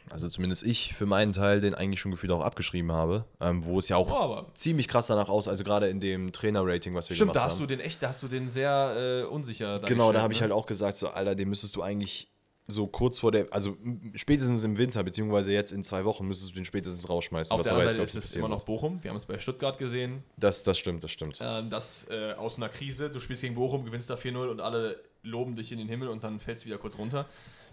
also 0.10 0.30
zumindest 0.30 0.64
ich 0.64 0.94
für 0.94 1.06
meinen 1.06 1.34
Teil 1.34 1.62
den 1.62 1.74
eigentlich 1.74 2.00
schon 2.00 2.12
gefühlt 2.12 2.32
auch 2.32 2.42
abgeschrieben 2.42 2.92
habe, 2.92 3.26
ähm, 3.40 3.66
wo 3.66 3.80
es 3.80 3.90
ja 3.90 3.98
auch 3.98 4.12
Oh, 4.12 4.16
aber 4.16 4.52
ziemlich 4.56 4.88
krass 4.88 5.08
danach 5.08 5.30
aus, 5.30 5.48
also 5.48 5.64
gerade 5.64 5.88
in 5.88 6.00
dem 6.00 6.32
Trainer-Rating, 6.32 6.94
was 6.94 7.10
wir 7.10 7.16
Stimmt, 7.16 7.34
gemacht 7.34 7.44
da 7.44 7.46
hast 7.46 7.54
haben. 7.54 7.68
du 7.68 7.76
den 7.76 7.80
echt, 7.80 8.02
da 8.02 8.10
hast 8.10 8.22
du 8.24 8.28
den 8.28 8.50
sehr 8.50 9.24
äh, 9.24 9.28
unsicher 9.28 9.80
Genau, 9.80 10.12
da 10.12 10.22
habe 10.22 10.34
ich 10.34 10.40
ne? 10.40 10.44
halt 10.44 10.52
auch 10.54 10.66
gesagt, 10.66 10.98
so, 10.98 11.10
Alter, 11.10 11.36
den 11.36 11.50
müsstest 11.50 11.76
du 11.76 11.82
eigentlich 11.82 12.30
so 12.68 12.88
kurz 12.88 13.20
vor 13.20 13.32
der, 13.32 13.48
also 13.52 13.78
spätestens 14.16 14.64
im 14.64 14.78
Winter, 14.78 15.04
beziehungsweise 15.04 15.52
jetzt 15.52 15.72
in 15.72 15.84
zwei 15.84 16.04
Wochen, 16.04 16.28
müsstest 16.28 16.52
du 16.52 16.56
den 16.56 16.66
spätestens 16.66 17.08
rausschmeißen. 17.08 17.56
Auf 17.56 17.62
der 17.62 17.74
aber 17.74 17.82
anderen 17.82 18.06
Seite 18.06 18.18
ist 18.18 18.26
es 18.26 18.36
immer 18.36 18.48
noch 18.48 18.64
Bochum. 18.64 19.04
Wir 19.04 19.10
haben 19.12 19.18
es 19.18 19.26
bei 19.26 19.38
Stuttgart 19.38 19.78
gesehen. 19.78 20.24
Das, 20.38 20.64
das 20.64 20.80
stimmt, 20.80 21.04
das 21.04 21.12
stimmt. 21.12 21.40
ähm, 21.42 21.70
dass 21.70 22.08
äh, 22.10 22.34
aus 22.34 22.58
einer 22.58 22.70
Krise, 22.70 23.10
du 23.10 23.20
spielst 23.20 23.44
gegen 23.44 23.56
Bochum, 23.56 23.86
gewinnst 23.86 24.10
da 24.10 24.16
4-0 24.16 24.50
und 24.50 24.62
alle 24.62 25.00
loben 25.22 25.56
dich 25.56 25.72
in 25.72 25.78
den 25.78 25.88
Himmel 25.88 26.08
und 26.08 26.24
dann 26.24 26.40
fällst 26.40 26.64
du 26.64 26.68
wieder 26.68 26.78
kurz 26.78 26.98
runter. 26.98 27.28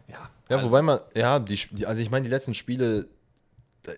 Ja, 0.08 0.30
Ja, 0.48 0.56
also- 0.56 0.68
wobei 0.68 0.82
man, 0.82 1.00
ja, 1.14 1.38
die, 1.38 1.58
also 1.86 2.02
ich 2.02 2.10
meine, 2.10 2.24
die 2.24 2.30
letzten 2.30 2.54
Spiele, 2.54 3.08
da- 3.82 3.92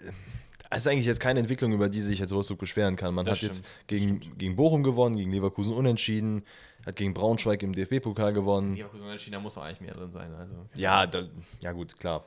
das 0.71 0.79
ist 0.81 0.87
eigentlich 0.89 1.07
jetzt 1.07 1.21
keine 1.21 1.39
Entwicklung, 1.41 1.73
über 1.73 1.89
die 1.89 2.01
sich 2.01 2.19
jetzt 2.19 2.33
Wolfsburg 2.35 2.59
beschweren 2.59 2.97
kann. 2.97 3.15
Man 3.15 3.25
Das 3.25 3.37
hat 3.39 3.43
jetzt 3.43 3.59
stimmt, 3.59 3.87
gegen, 3.87 4.39
gegen 4.39 4.57
Bochum 4.57 4.83
gewonnen, 4.83 5.17
gegen 5.17 5.31
Leverkusen 5.31 5.73
unentschieden, 5.73 6.45
hat 6.85 6.97
gegen 6.97 7.15
Braunschweig 7.15 7.63
im 7.63 7.73
DFB-Pokal 7.73 8.33
gewonnen. 8.33 8.75
Leverkusen 8.75 9.07
und 9.09 9.21
China 9.21 9.39
muss 9.39 9.57
auch 9.57 9.63
eigentlich 9.63 9.81
mehr 9.81 9.95
drin 9.95 10.11
sein. 10.13 10.35
Also. 10.35 10.55
Ja, 10.75 11.07
da, 11.07 11.25
ja 11.61 11.73
gut, 11.73 11.99
klar. 11.99 12.25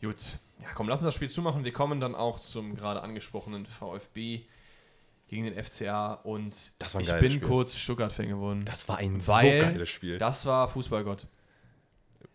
Gut. 0.00 0.16
Ja, 0.62 0.68
komm, 0.74 0.88
lass 0.88 1.00
uns 1.00 1.06
das 1.06 1.14
Spiel 1.14 1.28
zumachen. 1.28 1.64
Wir 1.64 1.72
kommen 1.72 1.98
dann 2.00 2.14
auch 2.14 2.38
zum 2.38 2.76
gerade 2.76 3.02
angesprochenen 3.02 3.66
VfB 3.66 4.42
gegen 5.28 5.44
den 5.44 5.54
FCA 5.56 6.12
und 6.22 6.72
Das 6.78 6.94
war 6.94 7.00
ein 7.00 7.04
ich 7.06 7.20
bin 7.20 7.30
Spiel. 7.32 7.48
kurz 7.48 7.74
Stuttgart-Fan 7.76 8.28
geworden. 8.28 8.62
Das 8.64 8.88
war 8.88 8.98
ein 8.98 9.20
so 9.20 9.32
geiles 9.32 9.88
Spiel. 9.90 10.18
Das 10.18 10.46
war 10.46 10.68
Fußballgott. 10.68 11.26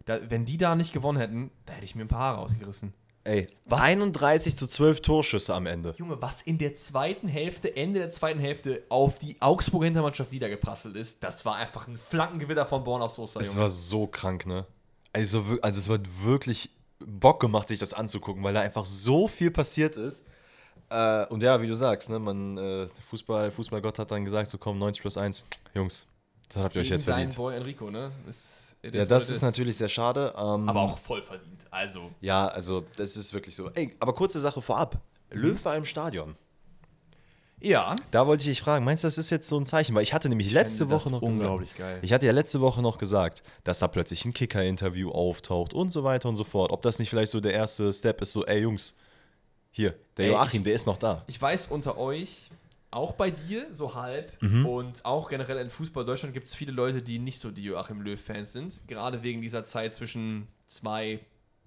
Da, 0.09 0.19
wenn 0.29 0.43
die 0.43 0.57
da 0.57 0.73
nicht 0.75 0.91
gewonnen 0.91 1.19
hätten, 1.19 1.51
da 1.67 1.73
hätte 1.73 1.85
ich 1.85 1.93
mir 1.93 2.01
ein 2.01 2.07
paar 2.07 2.19
Haare 2.21 2.37
rausgerissen. 2.37 2.95
Ey, 3.25 3.47
Was? 3.65 3.81
31 3.81 4.57
zu 4.57 4.65
12 4.65 5.01
Torschüsse 5.01 5.53
am 5.53 5.67
Ende. 5.67 5.93
Junge, 5.97 6.19
was 6.19 6.41
in 6.41 6.57
der 6.57 6.73
zweiten 6.73 7.27
Hälfte, 7.27 7.77
Ende 7.77 7.99
der 7.99 8.09
zweiten 8.09 8.39
Hälfte 8.39 8.81
auf 8.89 9.19
die 9.19 9.39
Augsburger 9.39 9.85
Hintermannschaft 9.85 10.31
niedergeprasselt 10.31 10.95
ist, 10.95 11.23
das 11.23 11.45
war 11.45 11.57
einfach 11.57 11.87
ein 11.87 11.95
Flankengewitter 11.95 12.65
von 12.65 12.83
Born 12.83 13.03
aus 13.03 13.15
Sosa, 13.15 13.39
Es 13.39 13.55
war 13.55 13.69
so 13.69 14.07
krank, 14.07 14.47
ne? 14.47 14.65
Also, 15.13 15.43
also 15.61 15.79
es 15.79 15.89
war 15.89 15.99
wirklich 16.23 16.71
Bock 16.97 17.39
gemacht, 17.39 17.67
sich 17.67 17.77
das 17.77 17.93
anzugucken, 17.93 18.41
weil 18.43 18.55
da 18.55 18.61
einfach 18.61 18.85
so 18.85 19.27
viel 19.27 19.51
passiert 19.51 19.95
ist. 19.95 20.27
Äh, 20.89 21.27
und 21.27 21.43
ja, 21.43 21.61
wie 21.61 21.67
du 21.67 21.75
sagst, 21.75 22.09
ne, 22.09 22.17
man, 22.17 22.57
äh, 22.57 22.87
Fußball, 23.09 23.51
Fußballgott 23.51 23.99
hat 23.99 24.09
dann 24.09 24.25
gesagt, 24.25 24.49
so 24.49 24.57
komm, 24.57 24.79
90 24.79 25.01
plus 25.01 25.17
1. 25.17 25.45
Jungs, 25.75 26.07
das 26.47 26.63
habt 26.63 26.75
ihr 26.75 26.81
euch 26.81 26.87
Gegen 26.87 26.95
jetzt 26.97 27.07
deinen 27.07 27.15
verdient. 27.31 27.35
Boy 27.35 27.55
Enrico, 27.57 27.91
ne? 27.91 28.11
Ist, 28.27 28.68
Ja, 28.83 29.05
das 29.05 29.29
ist 29.29 29.41
natürlich 29.41 29.77
sehr 29.77 29.89
schade. 29.89 30.33
Ähm, 30.37 30.69
Aber 30.69 30.81
auch 30.81 30.97
voll 30.97 31.21
verdient. 31.21 31.65
Also, 31.71 32.11
Ja, 32.21 32.47
also 32.47 32.85
das 32.97 33.17
ist 33.17 33.33
wirklich 33.33 33.55
so. 33.55 33.69
Ey, 33.71 33.95
aber 33.99 34.13
kurze 34.13 34.39
Sache 34.39 34.61
vorab. 34.61 34.99
Löw 35.31 35.63
war 35.65 35.75
im 35.75 35.85
Stadion. 35.85 36.35
ja. 37.61 37.95
Da 38.11 38.25
wollte 38.25 38.41
ich 38.41 38.47
dich 38.47 38.61
fragen, 38.61 38.85
meinst 38.85 39.03
du, 39.03 39.07
das 39.07 39.17
ist 39.17 39.29
jetzt 39.29 39.49
so 39.49 39.59
ein 39.59 39.65
Zeichen? 39.65 39.93
Weil 39.95 40.03
ich 40.03 40.13
hatte 40.13 40.29
nämlich 40.29 40.51
letzte 40.51 40.79
fände 40.79 40.93
das 40.95 41.05
Woche 41.05 41.11
noch 41.11 41.21
unglaublich 41.21 41.73
gesagt, 41.73 41.79
geil. 41.91 41.99
Ich 42.01 42.13
hatte 42.13 42.25
ja 42.25 42.31
letzte 42.31 42.61
Woche 42.61 42.81
noch 42.81 42.97
gesagt, 42.97 43.43
dass 43.65 43.79
da 43.79 43.87
plötzlich 43.89 44.23
ein 44.25 44.33
Kicker-Interview 44.33 45.11
auftaucht 45.11 45.73
und 45.73 45.91
so 45.91 46.03
weiter 46.05 46.29
und 46.29 46.37
so 46.37 46.43
fort. 46.45 46.71
Ob 46.71 46.81
das 46.81 46.99
nicht 46.99 47.09
vielleicht 47.09 47.31
so 47.31 47.39
der 47.41 47.53
erste 47.53 47.93
Step 47.93 48.21
ist, 48.21 48.31
so, 48.31 48.45
ey 48.45 48.61
Jungs, 48.61 48.95
hier, 49.71 49.93
der 50.17 50.25
Ey, 50.27 50.31
Joachim, 50.31 50.61
ich- 50.61 50.63
der 50.63 50.73
ist 50.73 50.87
noch 50.87 50.97
da. 50.97 51.23
Ich 51.27 51.39
weiß 51.41 51.67
unter 51.67 51.97
euch, 51.97 52.49
auch 52.91 53.13
bei 53.13 53.29
dir, 53.31 53.67
so 53.71 53.93
halb, 53.95 54.33
Mhm. 54.41 54.65
und 54.65 55.05
auch 55.05 55.29
generell 55.29 55.57
in 55.59 55.69
Fußball 55.69 56.05
Deutschland 56.05 56.33
gibt 56.33 56.47
es 56.47 56.55
viele 56.55 56.71
Leute, 56.71 57.01
die 57.01 57.19
nicht 57.19 57.39
so 57.39 57.51
die 57.51 57.63
Joachim 57.63 58.01
Löw-Fans 58.01 58.51
sind. 58.51 58.81
Gerade 58.87 59.21
wegen 59.23 59.41
dieser 59.41 59.63
Zeit 59.63 59.93
zwischen 59.93 60.47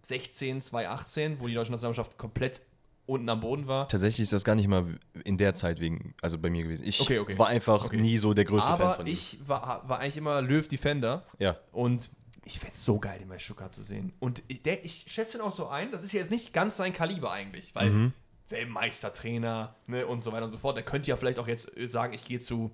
2016, 0.02 0.60
2018, 0.60 1.40
wo 1.40 1.46
die 1.46 1.54
deutsche 1.54 1.70
Nationalmannschaft 1.70 2.18
komplett 2.18 2.60
unten 3.06 3.28
am 3.28 3.40
Boden 3.40 3.66
war. 3.66 3.88
Tatsächlich 3.88 4.20
ist 4.20 4.32
das 4.32 4.44
gar 4.44 4.54
nicht 4.54 4.68
mal 4.68 4.98
in 5.24 5.36
der 5.36 5.54
Zeit 5.54 5.80
wegen, 5.80 6.14
also 6.22 6.38
bei 6.38 6.50
mir 6.50 6.62
gewesen. 6.62 6.84
Ich 6.86 7.00
Okay, 7.00 7.18
okay. 7.18 7.36
war 7.38 7.48
einfach 7.48 7.86
Okay. 7.86 7.96
nie 8.00 8.16
so 8.16 8.32
der 8.32 8.44
größte 8.44 8.72
Fan 8.72 8.80
Aber 8.80 8.94
von 8.94 9.06
ihm. 9.06 9.12
ich 9.12 9.38
war, 9.46 9.88
war 9.88 9.98
eigentlich 9.98 10.16
immer 10.16 10.40
Löw-Defender 10.40 11.24
Ja. 11.38 11.56
und 11.72 12.10
ich 12.44 12.58
fände 12.58 12.74
es 12.74 12.84
so 12.84 12.98
geil, 12.98 13.18
den 13.18 13.28
bei 13.28 13.38
Stuttgart 13.38 13.72
zu 13.74 13.82
sehen. 13.82 14.12
Und 14.18 14.42
ich, 14.48 14.62
der, 14.62 14.84
ich 14.84 15.04
schätze 15.08 15.38
ihn 15.38 15.42
auch 15.42 15.50
so 15.50 15.68
ein, 15.68 15.90
das 15.92 16.02
ist 16.02 16.12
ja 16.12 16.20
jetzt 16.20 16.30
nicht 16.30 16.52
ganz 16.52 16.76
sein 16.76 16.92
Kaliber 16.92 17.30
eigentlich, 17.32 17.74
weil 17.74 17.90
Mhm. 17.90 18.12
Weltmeistertrainer 18.52 19.74
ne, 19.86 20.06
und 20.06 20.22
so 20.22 20.32
weiter 20.32 20.44
und 20.44 20.52
so 20.52 20.58
fort. 20.58 20.76
Der 20.76 20.84
könnte 20.84 21.08
ja 21.08 21.16
vielleicht 21.16 21.38
auch 21.38 21.48
jetzt 21.48 21.76
äh, 21.76 21.86
sagen, 21.88 22.12
ich 22.12 22.24
gehe 22.24 22.38
zu 22.38 22.70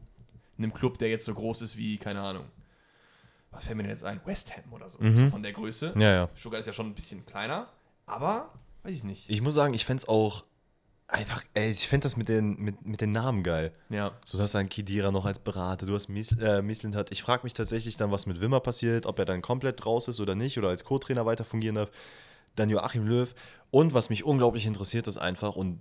einem 0.58 0.72
Club, 0.74 0.98
der 0.98 1.08
jetzt 1.08 1.24
so 1.24 1.32
groß 1.32 1.62
ist 1.62 1.76
wie, 1.76 1.96
keine 1.96 2.20
Ahnung, 2.20 2.44
was 3.50 3.64
fällt 3.64 3.76
mir 3.76 3.84
denn 3.84 3.90
jetzt 3.90 4.04
ein? 4.04 4.20
West 4.26 4.54
Ham 4.56 4.72
oder 4.72 4.90
so, 4.90 4.98
so 5.00 5.28
von 5.28 5.42
der 5.42 5.52
Größe. 5.52 5.92
Mhm. 5.94 6.00
Ja, 6.00 6.12
ja. 6.12 6.28
Stuttgart 6.34 6.60
ist 6.60 6.66
ja 6.66 6.72
schon 6.72 6.86
ein 6.86 6.94
bisschen 6.94 7.24
kleiner, 7.24 7.68
aber 8.04 8.52
weiß 8.82 8.94
ich 8.94 9.04
nicht. 9.04 9.30
Ich 9.30 9.40
muss 9.40 9.54
sagen, 9.54 9.72
ich 9.72 9.86
fände 9.86 10.02
es 10.02 10.08
auch 10.08 10.44
einfach, 11.06 11.42
ey, 11.54 11.70
ich 11.70 11.88
fände 11.88 12.04
das 12.04 12.16
mit 12.16 12.28
den, 12.28 12.58
mit, 12.58 12.84
mit 12.84 13.00
den 13.00 13.12
Namen 13.12 13.42
geil. 13.42 13.72
Ja. 13.88 14.12
So, 14.24 14.36
du 14.36 14.42
hast 14.42 14.54
dann 14.54 14.68
Kidira 14.68 15.10
noch 15.10 15.24
als 15.24 15.38
Berater, 15.38 15.86
du 15.86 15.94
hast 15.94 16.08
Mies, 16.08 16.32
äh, 16.32 16.60
Mislint 16.62 16.94
hat. 16.94 17.10
Ich 17.10 17.22
frage 17.22 17.44
mich 17.44 17.54
tatsächlich 17.54 17.96
dann, 17.96 18.10
was 18.10 18.26
mit 18.26 18.40
Wimmer 18.40 18.60
passiert, 18.60 19.06
ob 19.06 19.18
er 19.18 19.24
dann 19.24 19.40
komplett 19.40 19.84
raus 19.86 20.08
ist 20.08 20.20
oder 20.20 20.34
nicht 20.34 20.58
oder 20.58 20.68
als 20.68 20.84
Co-Trainer 20.84 21.24
weiter 21.24 21.44
fungieren 21.44 21.76
darf. 21.76 21.90
Dann 22.58 22.70
Joachim 22.70 23.06
Löw. 23.06 23.34
Und 23.70 23.94
was 23.94 24.10
mich 24.10 24.24
unglaublich 24.24 24.66
interessiert, 24.66 25.06
ist 25.08 25.18
einfach, 25.18 25.56
und 25.56 25.80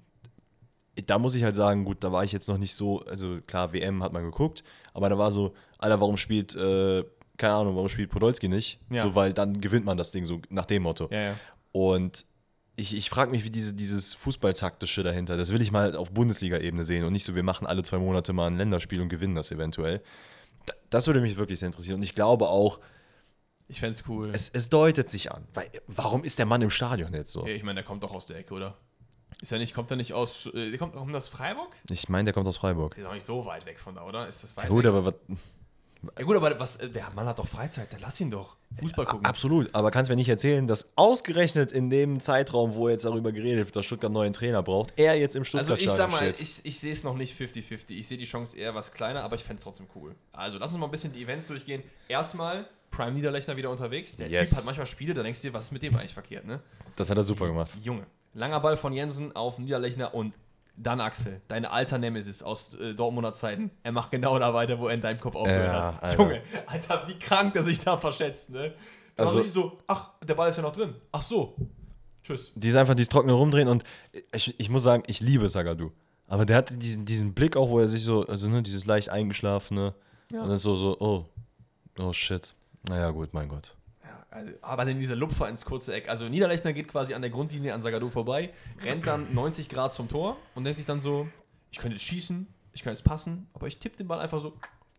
da 1.05 1.19
muss 1.19 1.35
ich 1.35 1.43
halt 1.43 1.55
sagen, 1.55 1.85
gut, 1.85 2.03
da 2.03 2.11
war 2.11 2.23
ich 2.23 2.31
jetzt 2.31 2.47
noch 2.47 2.57
nicht 2.57 2.73
so, 2.73 3.01
also 3.05 3.39
klar, 3.45 3.71
WM 3.73 4.03
hat 4.03 4.13
man 4.13 4.23
geguckt, 4.23 4.63
aber 4.93 5.09
da 5.09 5.17
war 5.17 5.31
so, 5.31 5.53
Alter, 5.77 6.01
warum 6.01 6.17
spielt, 6.17 6.55
äh, 6.55 7.03
keine 7.37 7.53
Ahnung, 7.53 7.75
warum 7.75 7.87
spielt 7.87 8.09
Podolski 8.09 8.49
nicht? 8.49 8.79
Ja. 8.89 9.03
So, 9.03 9.13
weil 9.15 9.31
dann 9.33 9.61
gewinnt 9.61 9.85
man 9.85 9.97
das 9.97 10.11
Ding 10.11 10.25
so 10.25 10.41
nach 10.49 10.65
dem 10.65 10.83
Motto. 10.83 11.07
Ja, 11.11 11.21
ja. 11.21 11.35
Und 11.71 12.25
ich, 12.75 12.95
ich 12.95 13.09
frage 13.11 13.29
mich, 13.31 13.43
wie 13.43 13.51
diese, 13.51 13.73
dieses 13.73 14.15
Fußballtaktische 14.15 15.03
dahinter, 15.03 15.37
das 15.37 15.51
will 15.53 15.61
ich 15.61 15.71
mal 15.71 15.95
auf 15.95 16.11
Bundesliga-Ebene 16.11 16.83
sehen 16.83 17.03
und 17.05 17.13
nicht 17.13 17.23
so, 17.25 17.35
wir 17.35 17.43
machen 17.43 17.67
alle 17.67 17.83
zwei 17.83 17.99
Monate 17.99 18.33
mal 18.33 18.47
ein 18.47 18.57
Länderspiel 18.57 18.99
und 19.01 19.09
gewinnen 19.09 19.35
das 19.35 19.51
eventuell. 19.51 20.01
Da- 20.65 20.73
Das 20.89 21.05
würde 21.07 21.21
mich 21.21 21.37
wirklich 21.37 21.59
sehr 21.59 21.67
interessieren. 21.67 21.97
Und 21.97 22.03
ich 22.03 22.15
glaube 22.15 22.47
auch, 22.49 22.79
Ich 23.69 23.79
fände 23.79 23.97
es 23.99 24.07
cool. 24.07 24.31
es, 24.33 24.69
deutet 24.69 25.09
sich 25.09 25.31
an. 25.31 25.45
Weil, 25.53 25.69
warum 25.87 26.23
ist 26.23 26.39
der 26.39 26.45
Mann 26.45 26.61
im 26.61 26.69
Stadion 26.69 27.13
jetzt 27.13 27.31
so? 27.31 27.45
Ja, 27.45 27.53
ich 27.53 27.63
meine, 27.63 27.75
der 27.75 27.83
kommt 27.83 28.03
doch 28.03 28.13
aus 28.13 28.25
der 28.27 28.37
Ecke, 28.37 28.53
oder? 28.53 28.77
Ist 29.41 29.51
er 29.51 29.59
nicht, 29.59 29.73
kommt 29.73 29.91
er 29.91 29.97
nicht 29.97 30.13
aus, 30.13 30.47
äh, 30.47 30.69
der 30.71 30.79
kommt 30.79 30.93
kommt 30.95 31.13
aus 31.15 31.27
Freiburg? 31.27 31.75
Ich 31.89 32.09
meine, 32.09 32.25
der 32.25 32.33
kommt 32.33 32.47
aus 32.47 32.57
Freiburg. 32.57 32.95
Der 32.95 33.03
ist 33.03 33.09
auch 33.09 33.13
nicht 33.13 33.25
so 33.25 33.45
weit 33.45 33.65
weg 33.65 33.79
von 33.79 33.95
da, 33.95 34.03
oder? 34.05 34.27
Ist 34.27 34.43
das 34.43 34.55
weit 34.57 34.65
Ja, 34.65 34.69
gut, 34.69 34.85
weg? 34.85 34.89
aber 34.89 35.05
was, 35.05 35.13
Ja 36.17 36.23
gut, 36.25 36.35
aber 36.35 36.59
was, 36.59 36.77
äh, 36.77 36.89
der 36.89 37.09
Mann 37.15 37.25
hat 37.27 37.39
doch 37.39 37.47
Freizeit, 37.47 37.91
der 37.91 37.99
lass 37.99 38.19
ihn 38.21 38.31
doch. 38.31 38.57
Fußball 38.79 39.05
gucken. 39.05 39.25
absolut. 39.25 39.73
Aber 39.73 39.91
kannst 39.91 40.09
mir 40.09 40.15
nicht 40.15 40.29
erzählen, 40.29 40.67
dass 40.67 40.91
ausgerechnet 40.95 41.71
in 41.71 41.89
dem 41.89 42.19
Zeitraum, 42.19 42.75
wo 42.75 42.89
jetzt 42.89 43.05
darüber 43.05 43.31
geredet 43.31 43.65
wird, 43.65 43.75
dass 43.75 43.85
Stuttgart 43.85 44.09
einen 44.09 44.13
neuen 44.15 44.33
Trainer 44.33 44.61
braucht, 44.63 44.93
er 44.97 45.15
jetzt 45.17 45.35
im 45.35 45.41
Also 45.43 45.59
Stuttgart 45.75 45.81
ich 45.81 45.89
sag 45.89 46.11
mal, 46.11 46.17
steht. 46.23 46.41
ich, 46.41 46.59
ich 46.65 46.79
sehe 46.79 46.91
es 46.91 47.03
noch 47.03 47.15
nicht 47.15 47.39
50-50. 47.39 47.91
Ich 47.91 48.07
sehe 48.07 48.17
die 48.17 48.25
Chance 48.25 48.57
eher 48.57 48.75
was 48.75 48.91
kleiner, 48.91 49.23
aber 49.23 49.35
ich 49.35 49.43
fände 49.43 49.59
es 49.59 49.63
trotzdem 49.63 49.87
cool. 49.95 50.15
Also 50.33 50.57
lass 50.57 50.69
uns 50.69 50.77
mal 50.79 50.85
ein 50.85 50.91
bisschen 50.91 51.13
die 51.13 51.23
Events 51.23 51.45
durchgehen. 51.45 51.81
Erstmal 52.07 52.67
Prime 52.91 53.11
Niederlechner 53.13 53.55
wieder 53.57 53.69
unterwegs. 53.69 54.15
Der 54.17 54.27
Yes. 54.29 54.49
Typ 54.49 54.59
hat 54.59 54.65
manchmal 54.65 54.85
Spiele, 54.87 55.13
da 55.13 55.23
denkst 55.23 55.41
du 55.41 55.47
dir, 55.49 55.53
was 55.53 55.65
ist 55.65 55.71
mit 55.71 55.83
dem 55.83 55.95
eigentlich 55.95 56.13
verkehrt, 56.13 56.45
ne? 56.45 56.59
das 56.95 57.09
hat 57.09 57.17
er 57.17 57.23
super 57.23 57.47
gemacht. 57.47 57.75
Junge. 57.83 58.05
Langer 58.33 58.59
Ball 58.59 58.77
von 58.77 58.93
Jensen 58.93 59.35
auf 59.35 59.57
Niederlechner 59.57 60.13
und 60.13 60.35
dann 60.77 61.01
Axel, 61.01 61.41
deine 61.47 61.71
alter 61.71 61.97
Nemesis 61.97 62.43
aus 62.43 62.73
äh, 62.75 62.93
Dortmunder 62.93 63.33
Zeiten. 63.33 63.71
Er 63.83 63.91
macht 63.91 64.11
genau 64.11 64.37
da 64.39 64.53
weiter, 64.53 64.79
wo 64.79 64.87
er 64.87 64.93
in 64.93 65.01
deinem 65.01 65.19
Kopf 65.19 65.35
aufgehört 65.35 65.65
Ja, 65.73 65.93
hat. 65.95 66.03
Alter. 66.03 66.21
Junge, 66.23 66.41
Alter, 66.67 67.03
wie 67.07 67.17
krank 67.19 67.53
der 67.53 67.63
sich 67.63 67.79
da 67.79 67.97
verschätzt, 67.97 68.49
ne? 68.51 68.73
Also 69.15 69.37
Also- 69.39 69.49
so, 69.49 69.77
ach, 69.87 70.11
der 70.23 70.35
Ball 70.35 70.49
ist 70.49 70.57
ja 70.57 70.61
noch 70.61 70.73
drin. 70.73 70.93
Ach 71.11 71.21
so. 71.23 71.55
Tschüss. 72.23 72.51
Die 72.55 72.67
ist 72.67 72.75
einfach 72.75 72.93
dieses 72.93 73.09
trockene 73.09 73.33
Rumdrehen 73.33 73.67
und 73.69 73.83
ich, 74.33 74.59
ich 74.59 74.69
muss 74.69 74.83
sagen, 74.83 75.03
ich 75.07 75.19
liebe 75.21 75.47
Sagadu. 75.49 75.91
Aber 76.27 76.45
der 76.45 76.57
hatte 76.57 76.77
diesen, 76.77 77.05
diesen 77.05 77.33
Blick 77.33 77.55
auch, 77.55 77.69
wo 77.69 77.79
er 77.79 77.87
sich 77.87 78.03
so, 78.03 78.27
also 78.27 78.49
ne, 78.49 78.61
dieses 78.61 78.85
leicht 78.85 79.09
eingeschlafene 79.09 79.93
Ja. 80.31 80.43
und 80.43 80.49
dann 80.49 80.57
so, 80.57 80.75
so, 80.75 80.97
oh, 80.99 81.25
oh 81.97 82.11
shit. 82.13 82.53
Naja, 82.89 83.11
gut, 83.11 83.33
mein 83.33 83.47
Gott. 83.47 83.73
Also, 84.37 84.51
aber 84.61 84.85
dann 84.85 84.99
dieser 84.99 85.15
Lupfer 85.15 85.49
ins 85.49 85.65
kurze 85.65 85.93
Eck. 85.93 86.09
Also 86.09 86.27
Niederlechner 86.29 86.73
geht 86.73 86.87
quasi 86.87 87.13
an 87.13 87.21
der 87.21 87.31
Grundlinie 87.31 87.73
an 87.73 87.81
Sagadu 87.81 88.09
vorbei, 88.09 88.51
rennt 88.83 89.05
dann 89.07 89.33
90 89.33 89.69
Grad 89.69 89.93
zum 89.93 90.07
Tor 90.07 90.37
und 90.55 90.63
denkt 90.63 90.77
sich 90.77 90.85
dann 90.85 90.99
so, 90.99 91.27
ich 91.71 91.79
könnte 91.79 91.95
jetzt 91.95 92.05
schießen, 92.05 92.47
ich 92.73 92.83
könnte 92.83 92.97
jetzt 92.97 93.03
passen, 93.05 93.47
aber 93.53 93.67
ich 93.67 93.79
tippe 93.79 93.97
den 93.97 94.07
Ball 94.07 94.19
einfach 94.19 94.39
so, 94.39 94.53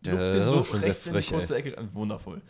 Ja, 0.04 0.12
lupf 0.12 0.32
den 0.32 0.46
so 0.48 0.64
schon 0.64 0.80
rechts 0.80 1.06
in 1.06 1.14
die 1.16 1.22
kurze 1.22 1.56
Ecke. 1.56 1.76
ran. 1.76 1.88
Wundervoll. 1.94 2.42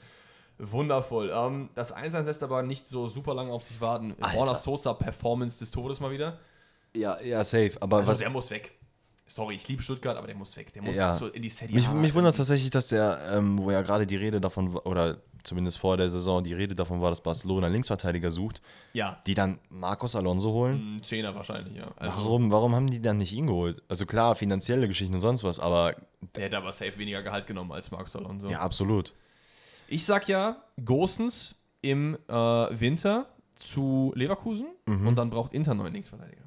Wundervoll. 0.58 1.30
Ähm, 1.32 1.68
das 1.74 1.92
1 1.92 2.14
lässt 2.24 2.42
aber 2.42 2.62
nicht 2.62 2.88
so 2.88 3.06
super 3.06 3.34
lange 3.34 3.52
auf 3.52 3.62
sich 3.62 3.80
warten. 3.80 4.16
Borna 4.16 4.54
Sosa 4.54 4.92
Performance 4.92 5.58
des 5.60 5.70
Todes 5.70 6.00
mal 6.00 6.10
wieder. 6.10 6.38
Ja, 6.96 7.20
ja, 7.20 7.44
safe. 7.44 7.72
Aber 7.80 7.98
Also 7.98 8.10
was, 8.10 8.18
der 8.18 8.30
muss 8.30 8.50
weg. 8.50 8.74
Sorry, 9.26 9.54
ich 9.56 9.68
liebe 9.68 9.82
Stuttgart, 9.82 10.16
aber 10.16 10.26
der 10.26 10.34
muss 10.36 10.56
weg. 10.56 10.72
Der 10.72 10.82
muss 10.82 10.96
Ja. 10.96 11.12
so 11.14 11.28
in 11.28 11.42
die 11.42 11.50
Serie 11.50 11.74
mich, 11.76 11.88
mich 11.90 12.14
wundert 12.14 12.30
es 12.32 12.38
tatsächlich, 12.38 12.70
dass 12.70 12.88
der, 12.88 13.20
ähm, 13.34 13.58
wo 13.58 13.70
ja 13.70 13.82
gerade 13.82 14.06
die 14.06 14.16
Rede 14.16 14.40
davon, 14.40 14.72
war, 14.72 14.86
oder 14.86 15.18
zumindest 15.44 15.78
vor 15.78 15.96
der 15.96 16.10
Saison 16.10 16.42
die 16.42 16.52
Rede 16.54 16.74
davon 16.74 17.00
war, 17.00 17.10
dass 17.10 17.22
Barcelona 17.22 17.68
Linksverteidiger 17.68 18.30
sucht, 18.30 18.60
Ja, 18.92 19.20
die 19.26 19.34
dann 19.34 19.58
Marcos 19.70 20.14
Alonso 20.16 20.52
holen. 20.52 20.96
ein 20.96 21.02
Zehner 21.02 21.34
wahrscheinlich, 21.34 21.76
ja. 21.76 21.90
Also, 21.96 22.18
Warum, 22.22 22.50
warum 22.50 22.74
haben 22.74 22.88
die 22.88 23.00
dann 23.00 23.18
nicht 23.18 23.32
ihn 23.32 23.46
geholt? 23.46 23.82
Also 23.88 24.06
klar, 24.06 24.34
finanzielle 24.34 24.88
Geschichten 24.88 25.14
und 25.14 25.20
sonst 25.20 25.44
was, 25.44 25.58
aber 25.60 25.94
Der 26.36 26.44
hätte 26.44 26.56
aber 26.56 26.72
safe 26.72 26.98
weniger 26.98 27.22
Gehalt 27.22 27.46
genommen 27.46 27.72
als 27.72 27.90
Marcos 27.90 28.14
Alonso. 28.16 28.48
ja, 28.48 28.60
absolut. 28.60 29.12
Ich 29.88 30.04
sag 30.04 30.28
ja, 30.28 30.62
Gosens 30.84 31.54
im 31.80 32.16
äh, 32.28 32.32
Winter 32.32 33.26
zu 33.54 34.12
Leverkusen 34.14 34.66
Mhm. 34.86 35.06
und 35.08 35.16
dann 35.18 35.30
braucht 35.30 35.52
Inter 35.52 35.74
neuen 35.74 35.92
Linksverteidiger. 35.92 36.42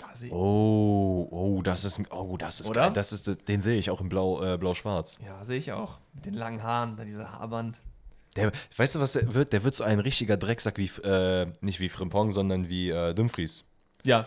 Da. 0.00 0.34
Oh, 0.34 1.28
oh, 1.30 1.62
das 1.62 1.84
ist, 1.84 2.00
oh, 2.10 2.36
das 2.36 2.60
ist 2.60 2.70
Oder? 2.70 2.82
geil. 2.86 2.92
Das 2.92 3.12
ist, 3.12 3.48
den 3.48 3.60
sehe 3.60 3.78
ich 3.78 3.90
auch 3.90 4.00
in 4.00 4.08
Blau, 4.08 4.42
äh, 4.42 4.58
Blau-Schwarz. 4.58 5.18
Ja, 5.24 5.44
sehe 5.44 5.58
ich 5.58 5.72
auch. 5.72 5.98
Mit 6.14 6.24
den 6.26 6.34
langen 6.34 6.62
Haaren, 6.62 6.96
dann 6.96 7.06
dieser 7.06 7.32
Haarband. 7.32 7.78
Der, 8.36 8.52
weißt 8.76 8.94
du, 8.94 9.00
was 9.00 9.12
der 9.14 9.34
wird? 9.34 9.52
Der 9.52 9.64
wird 9.64 9.74
so 9.74 9.84
ein 9.84 9.98
richtiger 9.98 10.36
Drecksack 10.36 10.78
wie, 10.78 10.90
äh, 11.02 11.46
nicht 11.60 11.80
wie 11.80 11.88
Frimpong, 11.88 12.30
sondern 12.30 12.68
wie 12.68 12.90
äh, 12.90 13.12
Dumfries. 13.14 13.68
Ja, 14.04 14.26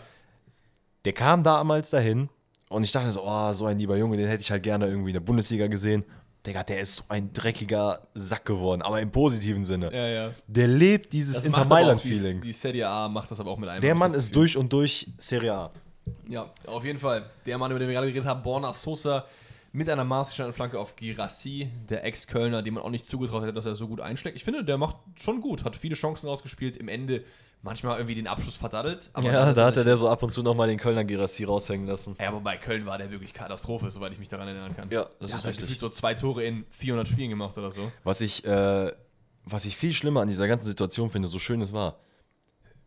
Der 1.04 1.12
kam 1.12 1.42
damals 1.42 1.90
dahin 1.90 2.28
und 2.68 2.84
ich 2.84 2.92
dachte 2.92 3.10
so, 3.12 3.22
oh, 3.24 3.52
so 3.52 3.66
ein 3.66 3.78
lieber 3.78 3.96
Junge, 3.96 4.16
den 4.16 4.28
hätte 4.28 4.42
ich 4.42 4.50
halt 4.50 4.62
gerne 4.62 4.86
irgendwie 4.86 5.10
in 5.10 5.14
der 5.14 5.20
Bundesliga 5.20 5.66
gesehen. 5.66 6.04
Digga, 6.46 6.62
der 6.62 6.80
ist 6.80 6.96
so 6.96 7.04
ein 7.08 7.32
dreckiger 7.32 8.06
Sack 8.14 8.44
geworden, 8.44 8.82
aber 8.82 9.00
im 9.00 9.10
positiven 9.10 9.64
Sinne. 9.64 9.90
Ja, 9.92 10.08
ja. 10.08 10.34
Der 10.46 10.68
lebt 10.68 11.12
dieses 11.12 11.36
Das 11.36 11.46
Inter 11.46 11.64
Mailand-Feeling. 11.64 12.40
Die, 12.42 12.48
die 12.48 12.52
Serie 12.52 12.86
A 12.88 13.08
macht 13.08 13.30
das 13.30 13.40
aber 13.40 13.50
auch 13.50 13.58
mit 13.58 13.68
einem. 13.68 13.80
Der 13.80 13.94
Mann 13.94 14.10
ist 14.12 14.28
Gefühl. 14.28 14.32
durch 14.34 14.56
und 14.56 14.72
durch 14.72 15.08
Serie 15.16 15.54
A. 15.54 15.70
Ja, 16.28 16.50
auf 16.66 16.84
jeden 16.84 16.98
Fall. 16.98 17.30
Der 17.46 17.56
Mann, 17.56 17.70
über 17.70 17.78
den 17.78 17.88
wir 17.88 17.94
gerade 17.94 18.08
geredet 18.08 18.28
haben, 18.28 18.42
Borna 18.42 18.74
Sosa, 18.74 19.24
mit 19.72 19.88
einer 19.88 20.04
maßgeschneideten 20.04 20.54
Flanke 20.54 20.78
auf 20.78 20.96
Girassi, 20.96 21.70
der 21.88 22.04
Ex-Kölner, 22.04 22.62
dem 22.62 22.74
man 22.74 22.82
auch 22.82 22.90
nicht 22.90 23.06
zugetraut 23.06 23.42
hätte, 23.42 23.54
dass 23.54 23.64
er 23.64 23.74
so 23.74 23.88
gut 23.88 24.00
einschlägt. 24.00 24.36
Ich 24.36 24.44
finde, 24.44 24.64
der 24.64 24.78
macht 24.78 24.96
schon 25.16 25.40
gut, 25.40 25.64
hat 25.64 25.76
viele 25.76 25.94
Chancen 25.94 26.28
rausgespielt, 26.28 26.76
im 26.76 26.88
Ende 26.88 27.24
manchmal 27.64 27.96
irgendwie 27.96 28.14
den 28.14 28.26
Abschluss 28.28 28.56
verdaddelt. 28.56 29.10
aber 29.14 29.26
ja, 29.32 29.52
da 29.52 29.66
hat 29.66 29.76
er 29.76 29.84
der 29.84 29.96
so 29.96 30.08
ab 30.08 30.22
und 30.22 30.30
zu 30.30 30.42
nochmal 30.42 30.68
den 30.68 30.78
Kölner 30.78 31.02
Girassi 31.04 31.44
raushängen 31.44 31.86
lassen. 31.88 32.14
Ja, 32.20 32.28
aber 32.28 32.40
bei 32.40 32.56
Köln 32.58 32.86
war 32.86 32.98
der 32.98 33.10
wirklich 33.10 33.32
Katastrophe, 33.32 33.90
soweit 33.90 34.12
ich 34.12 34.18
mich 34.18 34.28
daran 34.28 34.46
erinnern 34.46 34.76
kann. 34.76 34.90
Ja, 34.90 35.04
das 35.04 35.10
der 35.18 35.26
ist 35.28 35.34
hat 35.34 35.44
halt 35.44 35.50
richtig. 35.52 35.62
gefühlt 35.64 35.80
so 35.80 35.88
zwei 35.88 36.14
Tore 36.14 36.44
in 36.44 36.64
400 36.70 37.08
Spielen 37.08 37.30
gemacht 37.30 37.56
oder 37.58 37.70
so. 37.70 37.90
Was 38.04 38.20
ich, 38.20 38.44
äh, 38.44 38.92
was 39.44 39.64
ich 39.64 39.76
viel 39.76 39.92
schlimmer 39.92 40.20
an 40.20 40.28
dieser 40.28 40.46
ganzen 40.46 40.66
Situation 40.66 41.10
finde, 41.10 41.26
so 41.26 41.38
schön 41.38 41.60
es 41.62 41.72
war, 41.72 41.96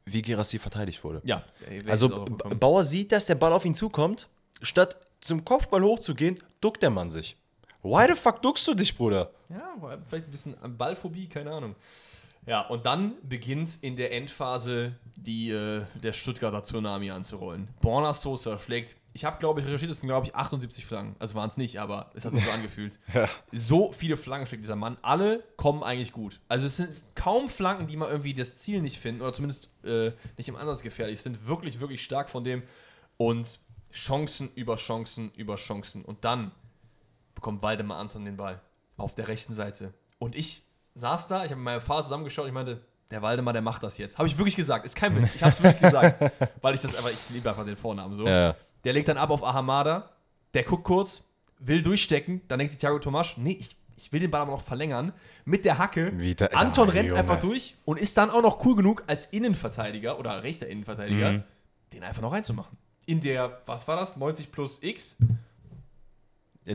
wie 0.05 0.21
Girassi 0.21 0.59
verteidigt 0.59 1.03
wurde. 1.03 1.21
Ja, 1.25 1.43
Also. 1.87 2.25
Bauer 2.59 2.83
sieht, 2.85 3.11
dass 3.11 3.25
der 3.25 3.35
Ball 3.35 3.51
auf 3.51 3.65
ihn 3.65 3.75
zukommt. 3.75 4.29
Statt 4.61 4.97
zum 5.21 5.43
Kopfball 5.43 5.83
hochzugehen, 5.83 6.39
duckt 6.61 6.81
der 6.81 6.89
Mann 6.91 7.09
sich. 7.09 7.35
Why 7.83 8.05
the 8.07 8.15
fuck 8.15 8.41
duckst 8.41 8.67
du 8.67 8.73
dich, 8.73 8.95
Bruder? 8.95 9.31
Ja, 9.49 9.97
vielleicht 10.07 10.27
ein 10.27 10.31
bisschen 10.31 10.55
Ballphobie, 10.77 11.27
keine 11.27 11.51
Ahnung. 11.51 11.75
Ja, 12.47 12.61
und 12.61 12.85
dann 12.85 13.15
beginnt 13.27 13.77
in 13.81 13.97
der 13.97 14.13
Endphase 14.13 14.95
die, 15.17 15.49
äh, 15.49 15.85
der 16.01 16.13
Stuttgarter 16.13 16.63
Tsunami 16.63 17.11
anzurollen. 17.11 17.67
Borna 17.81 18.13
Sosa 18.13 18.57
schlägt, 18.57 18.95
ich 19.11 19.25
habe 19.25 19.37
glaube 19.37 19.59
ich 19.59 19.65
recherchiert, 19.65 19.91
es 19.91 19.97
sind 19.97 20.07
glaube 20.07 20.27
ich 20.27 20.35
78 20.35 20.85
Flanken. 20.85 21.17
Also 21.19 21.35
waren 21.35 21.49
es 21.49 21.57
nicht, 21.57 21.79
aber 21.81 22.09
es 22.15 22.23
hat 22.23 22.33
sich 22.33 22.45
so 22.45 22.51
angefühlt. 22.53 22.99
So 23.51 23.91
viele 23.91 24.15
Flanken 24.15 24.47
schlägt 24.47 24.63
dieser 24.63 24.77
Mann. 24.77 24.95
Alle 25.01 25.43
kommen 25.57 25.83
eigentlich 25.83 26.13
gut. 26.13 26.39
Also 26.47 26.67
es 26.67 26.77
sind 26.77 26.89
kaum 27.15 27.49
Flanken, 27.49 27.85
die 27.87 27.97
mal 27.97 28.09
irgendwie 28.09 28.33
das 28.33 28.57
Ziel 28.57 28.81
nicht 28.81 28.97
finden 28.97 29.21
oder 29.21 29.33
zumindest 29.33 29.69
äh, 29.83 30.11
nicht 30.37 30.47
im 30.47 30.55
Ansatz 30.55 30.81
gefährlich 30.83 31.21
sind. 31.21 31.47
Wirklich, 31.47 31.81
wirklich 31.81 32.01
stark 32.01 32.29
von 32.29 32.45
dem. 32.45 32.63
Und 33.17 33.59
Chancen 33.91 34.49
über 34.55 34.77
Chancen 34.77 35.31
über 35.35 35.55
Chancen. 35.55 36.05
Und 36.05 36.23
dann 36.23 36.51
bekommt 37.35 37.61
Waldemar 37.61 37.97
Anton 37.97 38.23
den 38.23 38.37
Ball 38.37 38.61
auf 38.95 39.15
der 39.15 39.27
rechten 39.27 39.53
Seite. 39.53 39.93
Und 40.19 40.35
ich 40.35 40.63
saß 40.97 41.27
da, 41.27 41.43
ich 41.45 41.51
habe 41.51 41.55
mit 41.61 41.65
meinem 41.65 41.81
Vater 41.81 42.03
zusammengeschaut 42.03 42.43
und 42.43 42.49
ich 42.49 42.53
meinte, 42.53 42.81
der 43.11 43.21
Waldemar, 43.21 43.53
der 43.53 43.61
macht 43.61 43.83
das 43.83 43.97
jetzt. 43.97 44.17
Habe 44.17 44.27
ich 44.27 44.37
wirklich 44.37 44.55
gesagt, 44.55 44.85
ist 44.85 44.95
kein 44.95 45.15
Witz. 45.15 45.33
Ich 45.35 45.41
habe 45.43 45.53
es 45.53 45.63
wirklich 45.63 45.81
gesagt, 45.81 46.31
weil 46.61 46.75
ich 46.75 46.81
das 46.81 46.95
einfach, 46.95 47.11
ich 47.11 47.29
liebe 47.29 47.49
einfach 47.49 47.65
den 47.65 47.75
Vornamen 47.77 48.13
so. 48.15 48.25
Ja. 48.27 48.55
Der 48.83 48.93
legt 48.93 49.07
dann 49.07 49.17
ab 49.17 49.29
auf 49.29 49.43
Ahamada, 49.43 50.09
der 50.53 50.63
guckt 50.63 50.83
kurz, 50.83 51.23
will 51.59 51.81
durchstecken, 51.81 52.41
dann 52.47 52.59
denkt 52.59 52.71
sich 52.71 52.79
Thiago 52.79 52.99
Tomasch, 52.99 53.37
nee, 53.37 53.57
ich, 53.59 53.77
ich 53.95 54.11
will 54.11 54.19
den 54.19 54.29
Ball 54.29 54.41
aber 54.41 54.51
noch 54.51 54.61
verlängern. 54.61 55.13
Mit 55.45 55.63
der 55.65 55.77
Hacke. 55.77 56.11
Da- 56.35 56.47
Anton 56.47 56.89
Ah, 56.89 56.91
rennt 56.91 57.09
Junge. 57.09 57.19
einfach 57.19 57.39
durch 57.39 57.75
und 57.85 57.99
ist 57.99 58.17
dann 58.17 58.29
auch 58.29 58.41
noch 58.41 58.65
cool 58.65 58.75
genug, 58.75 59.03
als 59.07 59.25
Innenverteidiger 59.27 60.19
oder 60.19 60.43
rechter 60.43 60.67
Innenverteidiger, 60.67 61.31
Mhm. 61.31 61.43
den 61.93 62.03
einfach 62.03 62.21
noch 62.21 62.33
reinzumachen. 62.33 62.77
In 63.05 63.21
der, 63.21 63.61
was 63.65 63.87
war 63.87 63.95
das? 63.95 64.17
90 64.17 64.51
plus 64.51 64.79
X? 64.83 65.15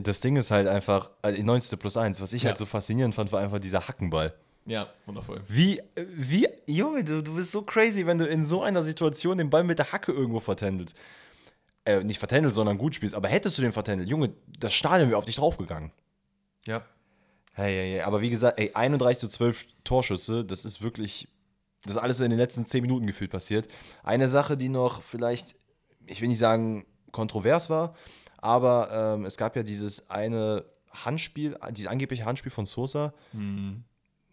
Das 0.00 0.20
Ding 0.20 0.36
ist 0.36 0.50
halt 0.50 0.66
einfach, 0.68 1.10
also 1.20 1.36
die 1.36 1.42
90. 1.42 1.78
plus 1.78 1.96
1, 1.96 2.20
was 2.20 2.32
ich 2.32 2.42
Ja. 2.44 2.48
halt 2.48 2.58
so 2.58 2.64
faszinierend 2.66 3.14
fand, 3.14 3.30
war 3.32 3.40
einfach 3.40 3.58
dieser 3.58 3.86
Hackenball. 3.88 4.34
Ja, 4.64 4.88
wundervoll. 5.06 5.42
Wie, 5.48 5.78
äh, 5.80 6.06
wie, 6.08 6.48
Junge, 6.66 7.04
du, 7.04 7.22
du 7.22 7.34
bist 7.34 7.50
so 7.50 7.62
crazy, 7.62 8.06
wenn 8.06 8.18
du 8.18 8.26
in 8.26 8.46
so 8.46 8.62
einer 8.62 8.82
Situation 8.82 9.36
den 9.36 9.50
Ball 9.50 9.64
mit 9.64 9.78
der 9.78 9.92
Hacke 9.92 10.12
irgendwo 10.12 10.40
vertändelst. 10.40 10.96
Äh, 11.84 12.04
nicht 12.04 12.20
vertändelst, 12.20 12.54
sondern 12.54 12.78
gut 12.78 12.94
spielst. 12.94 13.14
Aber 13.16 13.28
hättest 13.28 13.58
du 13.58 13.62
den 13.62 13.72
vertändelt, 13.72 14.08
Junge, 14.08 14.32
das 14.60 14.72
Stadion 14.72 15.08
wäre 15.08 15.18
auf 15.18 15.24
dich 15.24 15.36
draufgegangen. 15.36 15.90
Ja. 16.66 16.84
Hey, 17.54 17.74
hey, 17.74 17.90
hey. 17.94 18.00
Aber 18.02 18.22
wie 18.22 18.30
gesagt, 18.30 18.58
ey, 18.60 18.70
31 18.72 19.18
zu 19.20 19.28
12 19.28 19.66
Torschüsse, 19.84 20.44
das 20.44 20.64
ist 20.64 20.80
wirklich, 20.80 21.26
das 21.82 21.94
ist 21.96 21.98
alles 22.00 22.20
in 22.20 22.30
den 22.30 22.38
letzten 22.38 22.64
10 22.64 22.82
Minuten 22.82 23.06
gefühlt 23.06 23.32
passiert. 23.32 23.66
Eine 24.04 24.28
Sache, 24.28 24.56
die 24.56 24.68
noch 24.68 25.02
vielleicht, 25.02 25.56
ich 26.06 26.20
will 26.22 26.28
nicht 26.28 26.38
sagen 26.38 26.86
kontrovers 27.10 27.68
war, 27.68 27.94
aber 28.42 29.14
ähm, 29.16 29.24
es 29.24 29.38
gab 29.38 29.56
ja 29.56 29.62
dieses 29.62 30.10
eine 30.10 30.64
Handspiel, 30.90 31.56
dieses 31.70 31.86
angebliche 31.86 32.26
Handspiel 32.26 32.52
von 32.52 32.66
Sosa, 32.66 33.14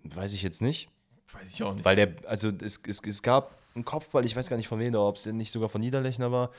weiß 0.04 0.34
ich 0.34 0.44
jetzt 0.44 0.62
nicht, 0.62 0.90
Weiß 1.32 1.54
ich 1.54 1.64
auch 1.64 1.74
nicht. 1.74 1.86
weil 1.86 1.96
der, 1.96 2.14
also 2.26 2.50
es, 2.62 2.82
es, 2.86 3.02
es 3.06 3.22
gab 3.24 3.56
einen 3.76 3.86
Kopfball, 3.86 4.26
ich 4.26 4.36
weiß 4.36 4.50
gar 4.50 4.58
nicht 4.58 4.68
von 4.68 4.80
wem, 4.80 4.94
ob 4.96 5.16
es 5.16 5.26
nicht 5.28 5.52
sogar 5.52 5.70
von 5.70 5.80
Niederlechner 5.80 6.32
war, 6.32 6.50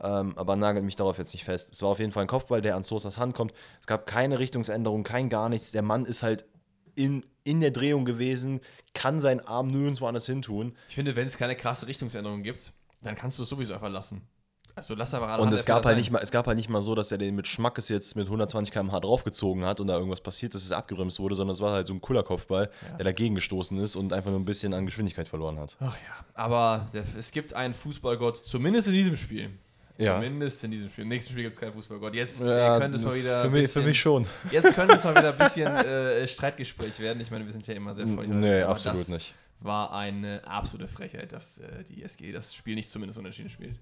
ähm, 0.00 0.36
aber 0.36 0.56
nagelt 0.56 0.84
mich 0.84 0.96
darauf 0.96 1.18
jetzt 1.18 1.32
nicht 1.34 1.44
fest. 1.44 1.70
Es 1.72 1.82
war 1.82 1.90
auf 1.90 1.98
jeden 1.98 2.12
Fall 2.12 2.24
ein 2.24 2.28
Kopfball, 2.28 2.60
der 2.62 2.76
an 2.76 2.82
Sosas 2.82 3.18
Hand 3.18 3.34
kommt. 3.34 3.52
Es 3.80 3.86
gab 3.86 4.06
keine 4.06 4.38
Richtungsänderung, 4.38 5.04
kein 5.04 5.28
gar 5.28 5.48
nichts. 5.48 5.70
Der 5.70 5.82
Mann 5.82 6.06
ist 6.06 6.22
halt 6.22 6.44
in, 6.94 7.24
in 7.44 7.60
der 7.60 7.70
Drehung 7.70 8.04
gewesen, 8.04 8.60
kann 8.94 9.20
seinen 9.20 9.40
Arm 9.40 9.68
nirgendwo 9.68 10.06
anders 10.06 10.26
hin 10.26 10.42
tun. 10.42 10.74
Ich 10.88 10.94
finde, 10.94 11.14
wenn 11.14 11.26
es 11.26 11.36
keine 11.36 11.54
krasse 11.56 11.86
Richtungsänderung 11.86 12.42
gibt, 12.42 12.72
dann 13.02 13.14
kannst 13.14 13.38
du 13.38 13.42
es 13.42 13.48
sowieso 13.48 13.74
einfach 13.74 13.90
lassen. 13.90 14.22
Also 14.76 14.94
lass 14.94 15.14
einfach 15.14 15.30
alle 15.30 15.42
Und 15.42 15.52
es 15.54 15.64
gab, 15.64 15.86
halt 15.86 15.96
nicht 15.96 16.10
mal, 16.10 16.20
es 16.22 16.30
gab 16.30 16.46
halt 16.46 16.58
nicht 16.58 16.68
mal 16.68 16.82
so, 16.82 16.94
dass 16.94 17.10
er 17.10 17.16
den 17.16 17.34
mit 17.34 17.46
Schmackes 17.46 17.88
jetzt 17.88 18.14
mit 18.14 18.26
120 18.26 18.72
km/h 18.72 19.00
draufgezogen 19.00 19.64
hat 19.64 19.80
und 19.80 19.86
da 19.86 19.94
irgendwas 19.94 20.20
passiert 20.20 20.54
ist, 20.54 20.60
dass 20.60 20.66
es 20.66 20.72
abgebremst 20.72 21.18
wurde, 21.18 21.34
sondern 21.34 21.54
es 21.54 21.62
war 21.62 21.72
halt 21.72 21.86
so 21.86 21.94
ein 21.94 22.00
cooler 22.02 22.22
Kopfball, 22.22 22.70
der 22.98 23.04
dagegen 23.04 23.34
gestoßen 23.34 23.78
ist 23.78 23.96
und 23.96 24.12
einfach 24.12 24.30
nur 24.30 24.38
ein 24.38 24.44
bisschen 24.44 24.74
an 24.74 24.84
Geschwindigkeit 24.84 25.28
verloren 25.28 25.58
hat. 25.58 25.78
Ach 25.80 25.96
ja, 25.96 26.24
aber 26.34 26.88
der, 26.92 27.04
es 27.18 27.30
gibt 27.32 27.54
einen 27.54 27.72
Fußballgott, 27.72 28.36
zumindest 28.36 28.88
in 28.88 28.94
diesem 28.94 29.16
Spiel. 29.16 29.50
Ja. 29.98 30.16
Zumindest 30.16 30.62
in 30.62 30.70
diesem 30.72 30.90
Spiel. 30.90 31.02
Im 31.04 31.08
nächsten 31.08 31.32
Spiel 31.32 31.44
gibt 31.44 31.54
es 31.54 31.60
keinen 31.60 31.72
Fußballgott. 31.72 32.14
Jetzt 32.14 32.46
Ja, 32.46 32.76
äh, 32.76 32.80
könnte 32.80 32.96
es 32.96 33.04
mal 33.06 33.14
wieder. 33.14 33.42
für, 33.42 33.48
mich, 33.48 33.62
bisschen, 33.62 33.82
für 33.82 33.88
mich 33.88 33.98
schon. 33.98 34.26
Jetzt 34.50 34.74
könnte 34.74 34.94
es 34.94 35.04
mal 35.04 35.16
wieder 35.16 35.32
ein 35.32 35.38
bisschen 35.38 35.74
äh, 35.74 36.28
Streitgespräch 36.28 36.98
werden. 37.00 37.20
Ich 37.22 37.30
meine, 37.30 37.46
wir 37.46 37.52
sind 37.54 37.66
ja 37.66 37.72
immer 37.72 37.94
sehr 37.94 38.06
freundlich. 38.06 38.28
Nee, 38.28 38.60
aber 38.60 38.72
absolut 38.72 39.00
das 39.00 39.08
nicht. 39.08 39.34
War 39.60 39.94
eine 39.94 40.42
absolute 40.46 40.86
Frechheit, 40.86 41.32
dass 41.32 41.58
äh, 41.58 41.82
die 41.88 42.02
SG 42.02 42.30
das 42.30 42.54
Spiel 42.54 42.74
nicht 42.74 42.90
zumindest 42.90 43.18
unentschieden 43.18 43.48
spielt. 43.48 43.76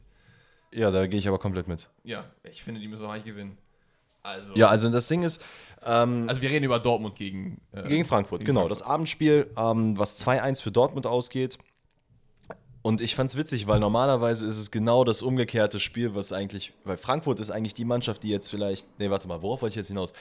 Ja, 0.74 0.90
da 0.90 1.06
gehe 1.06 1.18
ich 1.18 1.28
aber 1.28 1.38
komplett 1.38 1.68
mit. 1.68 1.88
Ja, 2.02 2.24
ich 2.42 2.62
finde, 2.62 2.80
die 2.80 2.88
müssen 2.88 3.06
auch 3.06 3.10
eigentlich 3.12 3.24
gewinnen. 3.24 3.56
Also, 4.22 4.54
Ja, 4.54 4.68
also 4.68 4.88
das 4.90 5.06
Ding 5.08 5.22
ist, 5.22 5.40
ähm, 5.84 6.24
also 6.28 6.40
wir 6.42 6.50
reden 6.50 6.64
über 6.64 6.78
Dortmund 6.78 7.14
gegen, 7.14 7.60
äh, 7.72 7.86
Gegen 7.86 8.04
Frankfurt, 8.04 8.40
gegen 8.40 8.46
genau. 8.48 8.60
Frankfurt. 8.62 8.80
Das 8.80 8.86
Abendspiel, 8.86 9.50
ähm, 9.56 9.98
was 9.98 10.18
2-1 10.18 10.62
für 10.62 10.72
Dortmund 10.72 11.06
ausgeht. 11.06 11.58
Und 12.82 13.00
ich 13.00 13.14
fand's 13.14 13.36
witzig, 13.36 13.66
weil 13.66 13.80
normalerweise 13.80 14.46
ist 14.46 14.58
es 14.58 14.70
genau 14.70 15.04
das 15.04 15.22
umgekehrte 15.22 15.80
Spiel, 15.80 16.14
was 16.14 16.32
eigentlich, 16.32 16.72
weil 16.84 16.96
Frankfurt 16.98 17.40
ist 17.40 17.50
eigentlich 17.50 17.72
die 17.74 17.86
Mannschaft, 17.86 18.22
die 18.22 18.28
jetzt 18.28 18.48
vielleicht, 18.50 18.86
nee, 18.98 19.08
warte 19.10 19.26
mal, 19.26 19.40
worauf 19.42 19.62
wollte 19.62 19.72
ich 19.72 19.76
jetzt 19.76 19.88
hinaus? 19.88 20.12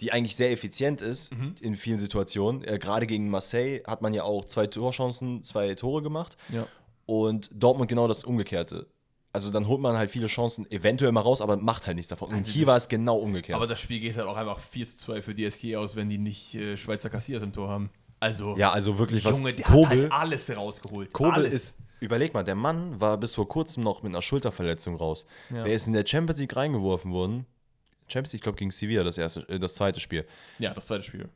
Die 0.00 0.10
eigentlich 0.12 0.34
sehr 0.34 0.50
effizient 0.50 1.02
ist 1.02 1.32
Mhm. 1.36 1.54
in 1.60 1.76
vielen 1.76 2.00
Situationen. 2.00 2.64
Äh, 2.64 2.78
Gerade 2.80 3.06
gegen 3.06 3.30
Marseille 3.30 3.82
hat 3.86 4.02
man 4.02 4.12
ja 4.12 4.24
auch 4.24 4.44
zwei 4.44 4.66
Torchancen, 4.66 5.44
zwei 5.44 5.72
Tore 5.76 6.02
gemacht. 6.02 6.36
Ja. 6.48 6.66
Und 7.06 7.50
Dortmund 7.52 7.88
genau 7.88 8.08
das 8.08 8.24
Umgekehrte. 8.24 8.86
Also 9.34 9.50
dann 9.50 9.66
holt 9.66 9.80
man 9.80 9.96
halt 9.96 10.12
viele 10.12 10.28
Chancen 10.28 10.70
eventuell 10.70 11.10
mal 11.10 11.20
raus, 11.20 11.40
aber 11.40 11.56
macht 11.56 11.88
halt 11.88 11.96
nichts 11.96 12.08
davon. 12.08 12.28
Und 12.28 12.36
Also 12.36 12.52
hier 12.52 12.68
war 12.68 12.76
es 12.76 12.88
genau 12.88 13.16
umgekehrt. 13.16 13.56
Aber 13.56 13.66
das 13.66 13.80
Spiel 13.80 13.98
geht 13.98 14.16
halt 14.16 14.28
auch 14.28 14.36
einfach 14.36 14.60
4 14.60 14.86
zu 14.86 14.96
2 14.96 15.22
für 15.22 15.34
die 15.34 15.44
SG 15.44 15.76
aus, 15.76 15.96
wenn 15.96 16.08
die 16.08 16.18
nicht 16.18 16.54
äh, 16.54 16.76
Schweizer 16.76 17.10
Kassiers 17.10 17.42
im 17.42 17.52
Tor 17.52 17.68
haben. 17.68 17.90
Also, 18.20 18.56
ja, 18.56 18.70
also 18.70 18.96
wirklich 18.96 19.24
was. 19.24 19.38
Junge, 19.38 19.52
der 19.52 19.66
hat 19.66 19.74
Kobel, 19.74 20.02
halt 20.02 20.12
alles 20.12 20.56
rausgeholt. 20.56 21.12
Kobel 21.12 21.32
alles. 21.32 21.52
ist, 21.52 21.78
überleg 21.98 22.32
mal, 22.32 22.44
der 22.44 22.54
Mann 22.54 23.00
war 23.00 23.18
bis 23.18 23.34
vor 23.34 23.48
kurzem 23.48 23.82
noch 23.82 24.04
mit 24.04 24.12
einer 24.12 24.22
Schulterverletzung 24.22 24.94
raus. 24.94 25.26
Ja. 25.50 25.64
Der 25.64 25.74
ist 25.74 25.88
in 25.88 25.94
der 25.94 26.06
Champions 26.06 26.38
League 26.38 26.54
reingeworfen 26.54 27.10
worden. 27.10 27.44
Champions 28.06 28.34
League, 28.34 28.38
ich 28.38 28.42
glaube, 28.42 28.58
gegen 28.58 28.70
Sevilla, 28.70 29.02
das, 29.02 29.18
erste, 29.18 29.48
äh, 29.48 29.58
das 29.58 29.74
zweite 29.74 29.98
Spiel. 29.98 30.24
Ja, 30.60 30.72
das 30.74 30.86
zweite 30.86 31.02
Spiel. 31.02 31.28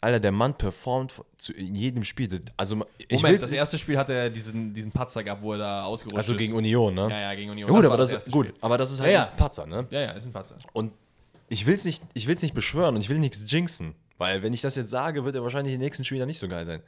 Alter, 0.00 0.20
der 0.20 0.32
Mann 0.32 0.56
performt 0.56 1.14
zu, 1.38 1.52
in 1.52 1.74
jedem 1.74 2.04
Spiel. 2.04 2.28
Das- 2.28 2.40
Also, 2.56 2.84
ich 2.98 3.16
Moment, 3.16 3.32
will, 3.34 3.38
das 3.38 3.52
erste 3.52 3.78
Spiel 3.78 3.96
hat 3.98 4.08
er 4.10 4.30
diesen, 4.30 4.74
diesen 4.74 4.92
Patzer 4.92 5.24
gehabt, 5.24 5.42
wo 5.42 5.52
er 5.52 5.58
da 5.58 5.84
ausgerutscht 5.84 6.16
also 6.16 6.32
ist. 6.34 6.38
gegen 6.38 6.54
Union, 6.54 6.94
ne? 6.94 7.08
Ja, 7.10 7.20
ja, 7.20 7.34
gegen 7.34 7.50
Union. 7.50 7.68
Ja, 7.68 7.74
gut, 7.74 7.84
war 7.84 7.92
aber 7.92 7.96
das, 8.02 8.12
erste 8.12 8.30
gut, 8.30 8.46
Spiel. 8.48 8.58
aber 8.60 8.78
das 8.78 8.90
ist 8.92 9.00
halt 9.00 9.10
Ja, 9.12 9.24
ja. 9.24 9.30
ein 9.30 9.36
Patzer, 9.36 9.66
ne? 9.66 9.86
Ja, 9.90 10.00
ja, 10.00 10.10
ist 10.12 10.26
ein 10.26 10.32
Patzer. 10.32 10.56
Und 10.72 10.92
ich 11.48 11.66
will 11.66 11.74
es 11.74 11.84
nicht, 11.84 12.02
ich 12.14 12.26
will's 12.26 12.42
nicht 12.42 12.54
beschwören 12.54 12.94
und 12.94 13.00
ich 13.00 13.08
will 13.08 13.18
nichts 13.18 13.44
jinxen. 13.50 13.94
Weil, 14.18 14.42
wenn 14.42 14.52
ich 14.52 14.60
das 14.62 14.76
jetzt 14.76 14.90
sage, 14.90 15.24
wird 15.24 15.34
er 15.34 15.42
wahrscheinlich 15.42 15.74
in 15.74 15.80
den 15.80 15.84
nächsten 15.86 16.04
Spielen 16.04 16.20
dann 16.20 16.28
nicht 16.28 16.38
so 16.38 16.48
geil 16.48 16.66
sein. 16.66 16.82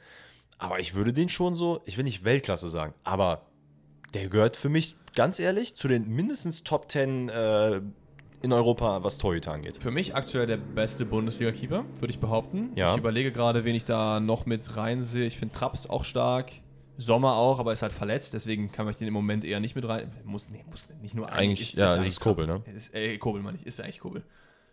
Aber 0.57 0.79
ich 0.79 0.93
würde 0.95 1.13
den 1.13 1.29
schon 1.29 1.55
so, 1.55 1.81
ich 1.85 1.97
will 1.97 2.03
nicht 2.03 2.23
Weltklasse 2.25 2.69
sagen, 2.69 2.93
aber 3.03 3.43
der 4.13 4.27
gehört 4.29 4.57
für 4.57 4.69
mich, 4.69 4.95
ganz 5.15 5.39
ehrlich, 5.39 5.75
zu 5.75 5.87
den 5.87 6.07
mindestens 6.09 6.63
Top 6.63 6.91
10 6.91 7.29
äh, 7.29 7.81
in 8.41 8.53
Europa, 8.53 9.03
was 9.03 9.17
Torhüter 9.17 9.51
angeht. 9.51 9.77
Für 9.81 9.91
mich 9.91 10.15
aktuell 10.15 10.47
der 10.47 10.57
beste 10.57 11.05
Bundesliga-Keeper, 11.05 11.85
würde 11.99 12.11
ich 12.11 12.19
behaupten. 12.19 12.71
Ja. 12.75 12.93
Ich 12.93 12.97
überlege 12.97 13.31
gerade, 13.31 13.65
wen 13.65 13.75
ich 13.75 13.85
da 13.85 14.19
noch 14.19 14.45
mit 14.45 14.75
reinsehe. 14.77 15.25
Ich 15.25 15.37
finde 15.37 15.55
Traps 15.55 15.89
auch 15.89 16.05
stark. 16.05 16.51
Sommer 16.97 17.35
auch, 17.35 17.59
aber 17.59 17.71
ist 17.71 17.81
halt 17.81 17.93
verletzt, 17.93 18.33
deswegen 18.33 18.73
kann 18.73 18.87
ich 18.89 18.97
den 18.97 19.07
im 19.07 19.13
Moment 19.13 19.45
eher 19.45 19.61
nicht 19.61 19.73
mit 19.73 19.87
rein. 19.87 20.11
Muss, 20.25 20.49
nee, 20.49 20.65
muss 20.69 20.89
nicht 21.01 21.15
nur 21.15 21.31
Eigentlich, 21.31 21.73
ja, 21.73 21.85
das 21.85 21.95
eigentlich 21.95 22.09
ist 22.09 22.19
Kobel, 22.19 22.45
ne? 22.45 22.61
Ist, 22.75 22.93
äh, 22.93 23.17
Kobel, 23.17 23.41
meine 23.41 23.57
ich, 23.57 23.65
ist 23.65 23.79
eigentlich 23.79 23.99
Kobel. 23.99 24.21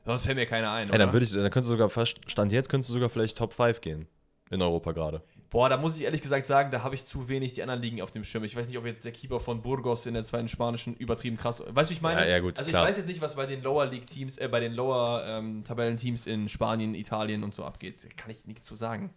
Sonst 0.05 0.25
fällt 0.25 0.37
mir 0.37 0.47
keiner 0.47 0.73
ein. 0.73 0.89
Ja, 0.89 0.99
dann 0.99 1.13
würde 1.13 1.25
ich, 1.25 1.31
dann 1.31 1.43
könntest 1.51 1.71
du 1.71 1.75
sogar 1.75 1.89
fast, 1.89 2.19
Stand 2.29 2.53
jetzt 2.53 2.69
könntest 2.69 2.91
du 2.91 2.95
sogar 2.95 3.11
vielleicht 3.11 3.39
Top 3.39 3.53
5 3.53 3.81
gehen. 3.81 4.09
In 4.51 4.61
Europa 4.61 4.91
gerade. 4.93 5.23
Boah, 5.49 5.69
da 5.69 5.77
muss 5.77 5.97
ich 5.97 6.03
ehrlich 6.03 6.23
gesagt 6.23 6.45
sagen, 6.45 6.71
da 6.71 6.83
habe 6.83 6.95
ich 6.97 7.05
zu 7.05 7.29
wenig 7.29 7.53
die 7.53 7.63
anderen 7.63 7.81
Ligen 7.81 8.03
auf 8.03 8.11
dem 8.11 8.25
Schirm. 8.25 8.43
Ich 8.45 8.57
weiß 8.57 8.67
nicht, 8.67 8.77
ob 8.79 8.85
jetzt 8.85 9.05
der 9.05 9.13
Keeper 9.13 9.39
von 9.39 9.63
Burgos 9.63 10.05
in 10.07 10.15
der 10.15 10.25
zweiten 10.25 10.49
spanischen 10.49 10.95
übertrieben 10.95 11.37
krass. 11.37 11.63
Weißt 11.69 11.91
du, 11.91 11.95
ich 11.95 12.03
meine? 12.03 12.21
Ja, 12.23 12.27
ja, 12.27 12.39
gut, 12.41 12.59
Also 12.59 12.69
klar. 12.71 12.83
ich 12.83 12.91
weiß 12.91 12.97
jetzt 12.97 13.07
nicht, 13.07 13.21
was 13.21 13.37
bei 13.37 13.47
den 13.47 13.63
Lower 13.63 13.87
League 13.87 14.07
Teams, 14.07 14.39
äh, 14.39 14.49
bei 14.49 14.59
den 14.61 14.73
Lower 14.73 15.23
ähm, 15.25 15.63
Tabellenteams 15.65 16.27
in 16.27 16.49
Spanien, 16.49 16.95
Italien 16.95 17.45
und 17.45 17.55
so 17.55 17.65
abgeht. 17.65 18.05
Kann 18.17 18.31
ich 18.31 18.45
nichts 18.47 18.67
zu 18.67 18.75
sagen. 18.75 19.11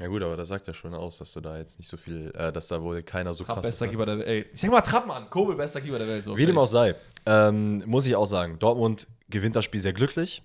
Ja 0.00 0.06
gut, 0.06 0.22
aber 0.22 0.36
das 0.36 0.48
sagt 0.48 0.66
ja 0.66 0.72
schon 0.74 0.94
aus, 0.94 1.18
dass 1.18 1.32
du 1.34 1.40
da 1.42 1.58
jetzt 1.58 1.78
nicht 1.78 1.88
so 1.88 1.96
viel, 1.98 2.32
äh, 2.34 2.50
dass 2.52 2.68
da 2.68 2.80
wohl 2.82 3.02
keiner 3.02 3.34
so 3.34 3.44
Trapp, 3.44 3.56
krass 3.56 3.66
bester 3.66 3.84
ist. 3.84 3.92
ne? 3.92 3.96
Keeper 3.98 4.06
der 4.06 4.18
Welt. 4.18 4.26
Ey, 4.28 4.46
ich 4.52 4.60
sag 4.60 4.70
mal 4.70 4.80
Trappmann, 4.80 5.28
Kobel, 5.30 5.56
bester 5.56 5.80
Keeper 5.80 5.98
der 5.98 6.08
Welt. 6.08 6.24
So, 6.24 6.36
Wie 6.36 6.46
dem 6.46 6.56
auch 6.58 6.66
sei, 6.66 6.94
ähm, 7.26 7.82
muss 7.86 8.06
ich 8.06 8.16
auch 8.16 8.24
sagen, 8.26 8.58
Dortmund 8.58 9.06
gewinnt 9.28 9.54
das 9.56 9.64
Spiel 9.66 9.80
sehr 9.80 9.92
glücklich. 9.92 10.42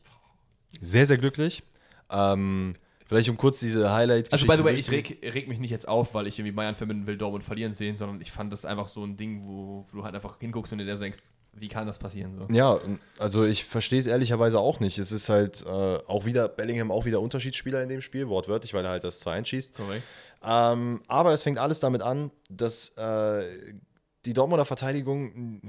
Sehr, 0.82 1.06
sehr 1.06 1.18
glücklich. 1.18 1.64
Ähm, 2.10 2.76
vielleicht 3.06 3.30
um 3.30 3.38
kurz 3.38 3.60
diese 3.60 3.92
highlight 3.94 4.32
Also, 4.32 4.46
by 4.48 4.56
the 4.56 4.64
way, 4.64 4.76
ich 4.76 4.90
reg, 4.92 5.20
reg 5.24 5.48
mich 5.48 5.60
nicht 5.60 5.72
jetzt 5.72 5.88
auf, 5.88 6.14
weil 6.14 6.28
ich 6.28 6.40
irgendwie 6.40 6.56
Bayern 6.56 6.76
verbinden 6.76 7.08
will, 7.08 7.18
Dortmund 7.18 7.44
verlieren 7.44 7.74
sehen, 7.74 7.96
sondern 7.96 8.22
ich 8.22 8.32
fand 8.32 8.52
das 8.52 8.66
einfach 8.66 8.88
so 8.88 9.04
ein 9.04 9.18
Ding, 9.18 9.44
wo, 9.46 9.86
wo 9.90 9.98
du 9.98 10.04
halt 10.04 10.16
einfach 10.16 10.40
hinguckst 10.40 10.74
und 10.74 10.80
dir 10.80 10.96
so 10.96 11.04
denkst, 11.04 11.30
wie 11.58 11.68
kann 11.70 11.88
das 11.88 12.00
passieren? 12.00 12.34
So. 12.34 12.48
Ja, 12.52 12.80
also 13.18 13.46
ich 13.46 13.64
verstehe 13.64 14.00
es 14.00 14.08
ehrlicherweise 14.08 14.60
auch 14.60 14.80
nicht. 14.82 14.98
Es 15.00 15.12
ist 15.12 15.30
halt 15.30 15.64
äh, 15.66 15.70
auch 15.70 16.26
wieder, 16.26 16.50
Bellingham 16.50 16.92
auch 16.92 17.06
wieder 17.06 17.22
Unterschiedsspieler 17.22 17.82
in 17.82 17.90
dem 17.90 18.02
Spiel, 18.02 18.28
wortwörtlich, 18.28 18.74
weil 18.74 18.84
er 18.84 18.92
halt 18.92 19.04
das 19.06 19.20
2 19.22 19.46
schießt. 19.46 19.76
Korrekt. 19.76 20.04
Ähm, 20.44 21.02
aber 21.08 21.34
es 21.34 21.44
fängt 21.44 21.58
alles 21.58 21.80
damit 21.80 22.02
an, 22.02 22.32
dass 22.50 22.90
äh, 22.98 23.44
die 24.26 24.34
Dortmunder 24.34 24.66
Verteidigung 24.66 25.62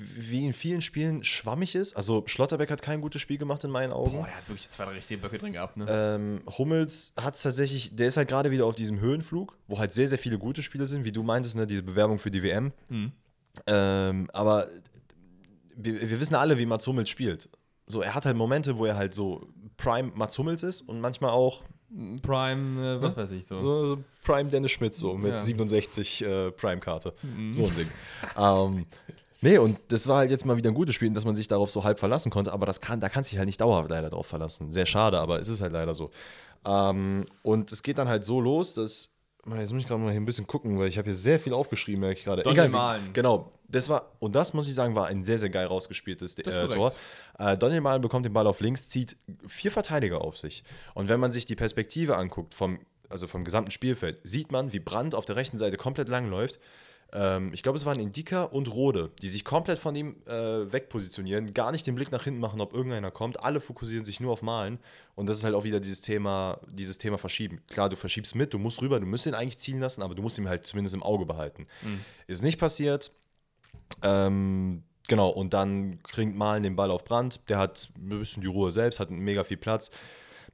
wie 0.00 0.44
in 0.44 0.52
vielen 0.52 0.80
Spielen 0.80 1.22
schwammig 1.24 1.74
ist. 1.74 1.96
Also 1.96 2.22
Schlotterbeck 2.26 2.70
hat 2.70 2.82
kein 2.82 3.00
gutes 3.00 3.20
Spiel 3.20 3.38
gemacht 3.38 3.62
in 3.64 3.70
meinen 3.70 3.92
Augen. 3.92 4.12
Boah, 4.18 4.26
der 4.26 4.36
hat 4.36 4.48
wirklich 4.48 4.68
zwei 4.70 4.84
drei 4.84 4.92
richtige 4.92 5.20
Böcke 5.20 5.38
drin 5.38 5.52
gehabt, 5.52 5.76
ne? 5.76 5.86
Ähm, 5.88 6.42
Hummels 6.58 7.12
hat 7.16 7.36
es 7.36 7.42
tatsächlich, 7.42 7.94
der 7.94 8.08
ist 8.08 8.16
halt 8.16 8.28
gerade 8.28 8.50
wieder 8.50 8.66
auf 8.66 8.74
diesem 8.74 9.00
Höhenflug, 9.00 9.56
wo 9.68 9.78
halt 9.78 9.92
sehr, 9.92 10.08
sehr 10.08 10.18
viele 10.18 10.38
gute 10.38 10.62
Spiele 10.62 10.86
sind, 10.86 11.04
wie 11.04 11.12
du 11.12 11.22
meintest, 11.22 11.56
ne, 11.56 11.66
diese 11.66 11.82
Bewerbung 11.82 12.18
für 12.18 12.30
die 12.30 12.42
WM. 12.42 12.72
Mhm. 12.88 13.12
Ähm, 13.66 14.28
aber 14.32 14.68
wir, 15.76 16.08
wir 16.08 16.20
wissen 16.20 16.34
alle, 16.34 16.58
wie 16.58 16.66
Mats 16.66 16.86
Hummels 16.86 17.10
spielt. 17.10 17.48
So, 17.86 18.02
er 18.02 18.14
hat 18.14 18.24
halt 18.24 18.36
Momente, 18.36 18.78
wo 18.78 18.86
er 18.86 18.96
halt 18.96 19.14
so 19.14 19.48
Prime 19.76 20.12
Mats 20.14 20.38
Hummels 20.38 20.62
ist 20.62 20.82
und 20.82 21.00
manchmal 21.00 21.30
auch 21.30 21.64
Prime, 22.22 22.98
äh, 22.98 23.02
was 23.02 23.16
weiß 23.16 23.32
ich 23.32 23.46
so. 23.46 23.58
so 23.58 24.04
Prime 24.22 24.48
Dennis 24.48 24.70
Schmidt, 24.70 24.94
so 24.94 25.14
mit 25.14 25.32
Ja. 25.32 25.40
67 25.40 26.22
äh, 26.24 26.52
Prime-Karte. 26.52 27.14
So 27.50 27.64
ein 27.64 27.76
Ding. 27.76 27.88
ähm, 28.36 28.86
nee, 29.40 29.58
und 29.58 29.78
das 29.88 30.06
war 30.08 30.18
halt 30.18 30.30
jetzt 30.30 30.46
mal 30.46 30.56
wieder 30.56 30.70
ein 30.70 30.74
gutes 30.74 30.94
Spiel, 30.94 31.10
dass 31.10 31.24
man 31.24 31.34
sich 31.34 31.48
darauf 31.48 31.70
so 31.70 31.84
halb 31.84 31.98
verlassen 31.98 32.30
konnte, 32.30 32.52
aber 32.52 32.66
das 32.66 32.80
kann, 32.80 33.00
da 33.00 33.08
kannst 33.08 33.30
du 33.30 33.32
dich 33.32 33.38
halt 33.38 33.46
nicht 33.46 33.60
dauerhaft 33.60 33.90
leider 33.90 34.10
drauf 34.10 34.26
verlassen. 34.26 34.70
Sehr 34.70 34.86
schade, 34.86 35.18
aber 35.18 35.40
es 35.40 35.48
ist 35.48 35.60
halt 35.60 35.72
leider 35.72 35.94
so. 35.94 36.10
Ähm, 36.64 37.24
und 37.42 37.72
es 37.72 37.82
geht 37.82 37.98
dann 37.98 38.08
halt 38.08 38.24
so 38.24 38.40
los, 38.40 38.74
dass. 38.74 39.16
Jetzt 39.56 39.72
muss 39.72 39.82
ich 39.82 39.88
gerade 39.88 40.02
mal 40.02 40.10
hier 40.10 40.20
ein 40.20 40.26
bisschen 40.26 40.46
gucken, 40.46 40.78
weil 40.78 40.88
ich 40.88 40.98
habe 40.98 41.06
hier 41.06 41.14
sehr 41.14 41.40
viel 41.40 41.54
aufgeschrieben, 41.54 42.00
merke 42.00 42.18
ich 42.18 42.24
gerade. 42.24 42.44
Egal 42.44 42.68
Mahlen. 42.68 43.10
Genau, 43.14 43.50
das 43.68 43.88
war, 43.88 44.12
und 44.18 44.34
das 44.36 44.52
muss 44.52 44.68
ich 44.68 44.74
sagen, 44.74 44.94
war 44.94 45.06
ein 45.06 45.24
sehr, 45.24 45.38
sehr 45.38 45.48
geil 45.48 45.66
rausgespieltes 45.66 46.36
äh. 46.38 46.68
Tor. 46.68 46.92
Äh, 47.38 47.56
Daniel 47.56 47.80
Mahlen 47.80 48.02
bekommt 48.02 48.26
den 48.26 48.34
Ball 48.34 48.46
auf 48.46 48.60
links, 48.60 48.90
zieht 48.90 49.16
vier 49.46 49.70
Verteidiger 49.70 50.20
auf 50.20 50.36
sich. 50.36 50.62
Und 50.92 51.08
wenn 51.08 51.20
man 51.20 51.32
sich 51.32 51.46
die 51.46 51.56
Perspektive 51.56 52.18
anguckt, 52.18 52.54
vom, 52.54 52.80
also 53.08 53.26
vom 53.26 53.44
gesamten 53.44 53.70
Spielfeld, 53.70 54.18
sieht 54.24 54.52
man, 54.52 54.74
wie 54.74 54.78
Brandt 54.78 55.14
auf 55.14 55.24
der 55.24 55.36
rechten 55.36 55.56
Seite 55.56 55.78
komplett 55.78 56.10
langläuft. 56.10 56.60
Ähm, 57.12 57.52
ich 57.52 57.62
glaube, 57.62 57.76
es 57.76 57.86
waren 57.86 57.98
Indika 57.98 58.44
und 58.44 58.72
Rode, 58.72 59.10
die 59.20 59.28
sich 59.28 59.44
komplett 59.44 59.78
von 59.78 59.94
ihm 59.96 60.16
äh, 60.26 60.72
wegpositionieren, 60.72 61.52
gar 61.54 61.72
nicht 61.72 61.86
den 61.86 61.94
Blick 61.94 62.12
nach 62.12 62.24
hinten 62.24 62.40
machen, 62.40 62.60
ob 62.60 62.72
irgendeiner 62.72 63.10
kommt. 63.10 63.42
Alle 63.42 63.60
fokussieren 63.60 64.04
sich 64.04 64.20
nur 64.20 64.32
auf 64.32 64.42
Malen. 64.42 64.78
Und 65.14 65.28
das 65.28 65.38
ist 65.38 65.44
halt 65.44 65.54
auch 65.54 65.64
wieder 65.64 65.80
dieses 65.80 66.00
Thema, 66.00 66.60
dieses 66.70 66.98
Thema 66.98 67.18
Verschieben. 67.18 67.60
Klar, 67.68 67.88
du 67.88 67.96
verschiebst 67.96 68.34
mit, 68.36 68.54
du 68.54 68.58
musst 68.58 68.80
rüber, 68.80 69.00
du 69.00 69.06
musst 69.06 69.26
ihn 69.26 69.34
eigentlich 69.34 69.58
ziehen 69.58 69.80
lassen, 69.80 70.02
aber 70.02 70.14
du 70.14 70.22
musst 70.22 70.38
ihn 70.38 70.48
halt 70.48 70.66
zumindest 70.66 70.94
im 70.94 71.02
Auge 71.02 71.26
behalten. 71.26 71.66
Ist 72.26 72.42
nicht 72.42 72.58
passiert. 72.58 73.12
Ähm, 74.02 74.84
genau, 75.08 75.30
und 75.30 75.52
dann 75.52 76.02
kriegt 76.04 76.34
Malen 76.34 76.62
den 76.62 76.76
Ball 76.76 76.90
auf 76.90 77.04
Brand. 77.04 77.48
Der 77.48 77.58
hat 77.58 77.90
ein 77.96 78.08
bisschen 78.20 78.42
die 78.42 78.48
Ruhe 78.48 78.72
selbst, 78.72 79.00
hat 79.00 79.10
mega 79.10 79.44
viel 79.44 79.56
Platz, 79.56 79.90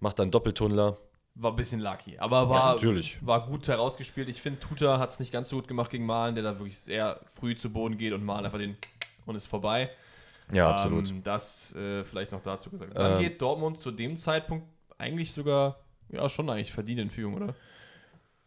macht 0.01 0.19
dann 0.19 0.31
Doppeltunnler. 0.31 0.97
War 1.39 1.53
ein 1.53 1.57
bisschen 1.57 1.81
lucky. 1.81 2.19
Aber 2.19 2.49
war, 2.49 2.73
natürlich. 2.75 3.19
war 3.21 3.47
gut 3.47 3.69
herausgespielt. 3.69 4.29
Ich 4.31 4.41
finde, 4.41 4.59
Tuta 4.59 4.99
hat 4.99 5.11
es 5.11 5.21
nicht 5.21 5.33
ganz 5.33 5.51
so 5.51 5.57
gut 5.57 5.69
gemacht 5.69 5.91
gegen 5.91 6.07
Malen, 6.07 6.35
der 6.35 6.43
da 6.43 6.59
wirklich 6.59 6.79
sehr 6.79 7.21
früh 7.27 7.55
zu 7.55 7.71
Boden 7.71 7.99
geht 7.99 8.15
und 8.15 8.25
Malen 8.25 8.47
einfach 8.47 8.59
den 8.59 8.77
und 9.27 9.35
ist 9.35 9.47
vorbei. 9.47 9.91
Ja, 10.53 10.83
Ähm, 10.87 11.23
das 11.25 11.75
äh, 11.75 12.05
vielleicht 12.05 12.33
noch 12.33 12.43
dazu 12.43 12.71
gesagt. 12.71 12.97
Dann 12.97 13.15
Ähm, 13.15 13.19
geht 13.19 13.43
Dortmund 13.43 13.81
zu 13.81 13.91
dem 13.91 14.17
Zeitpunkt 14.17 14.67
eigentlich 14.97 15.33
sogar, 15.33 15.81
ja, 16.09 16.29
schon 16.29 16.49
eigentlich 16.49 16.73
verdient 16.73 17.01
in 17.01 17.11
Führung, 17.11 17.35
oder? 17.35 17.55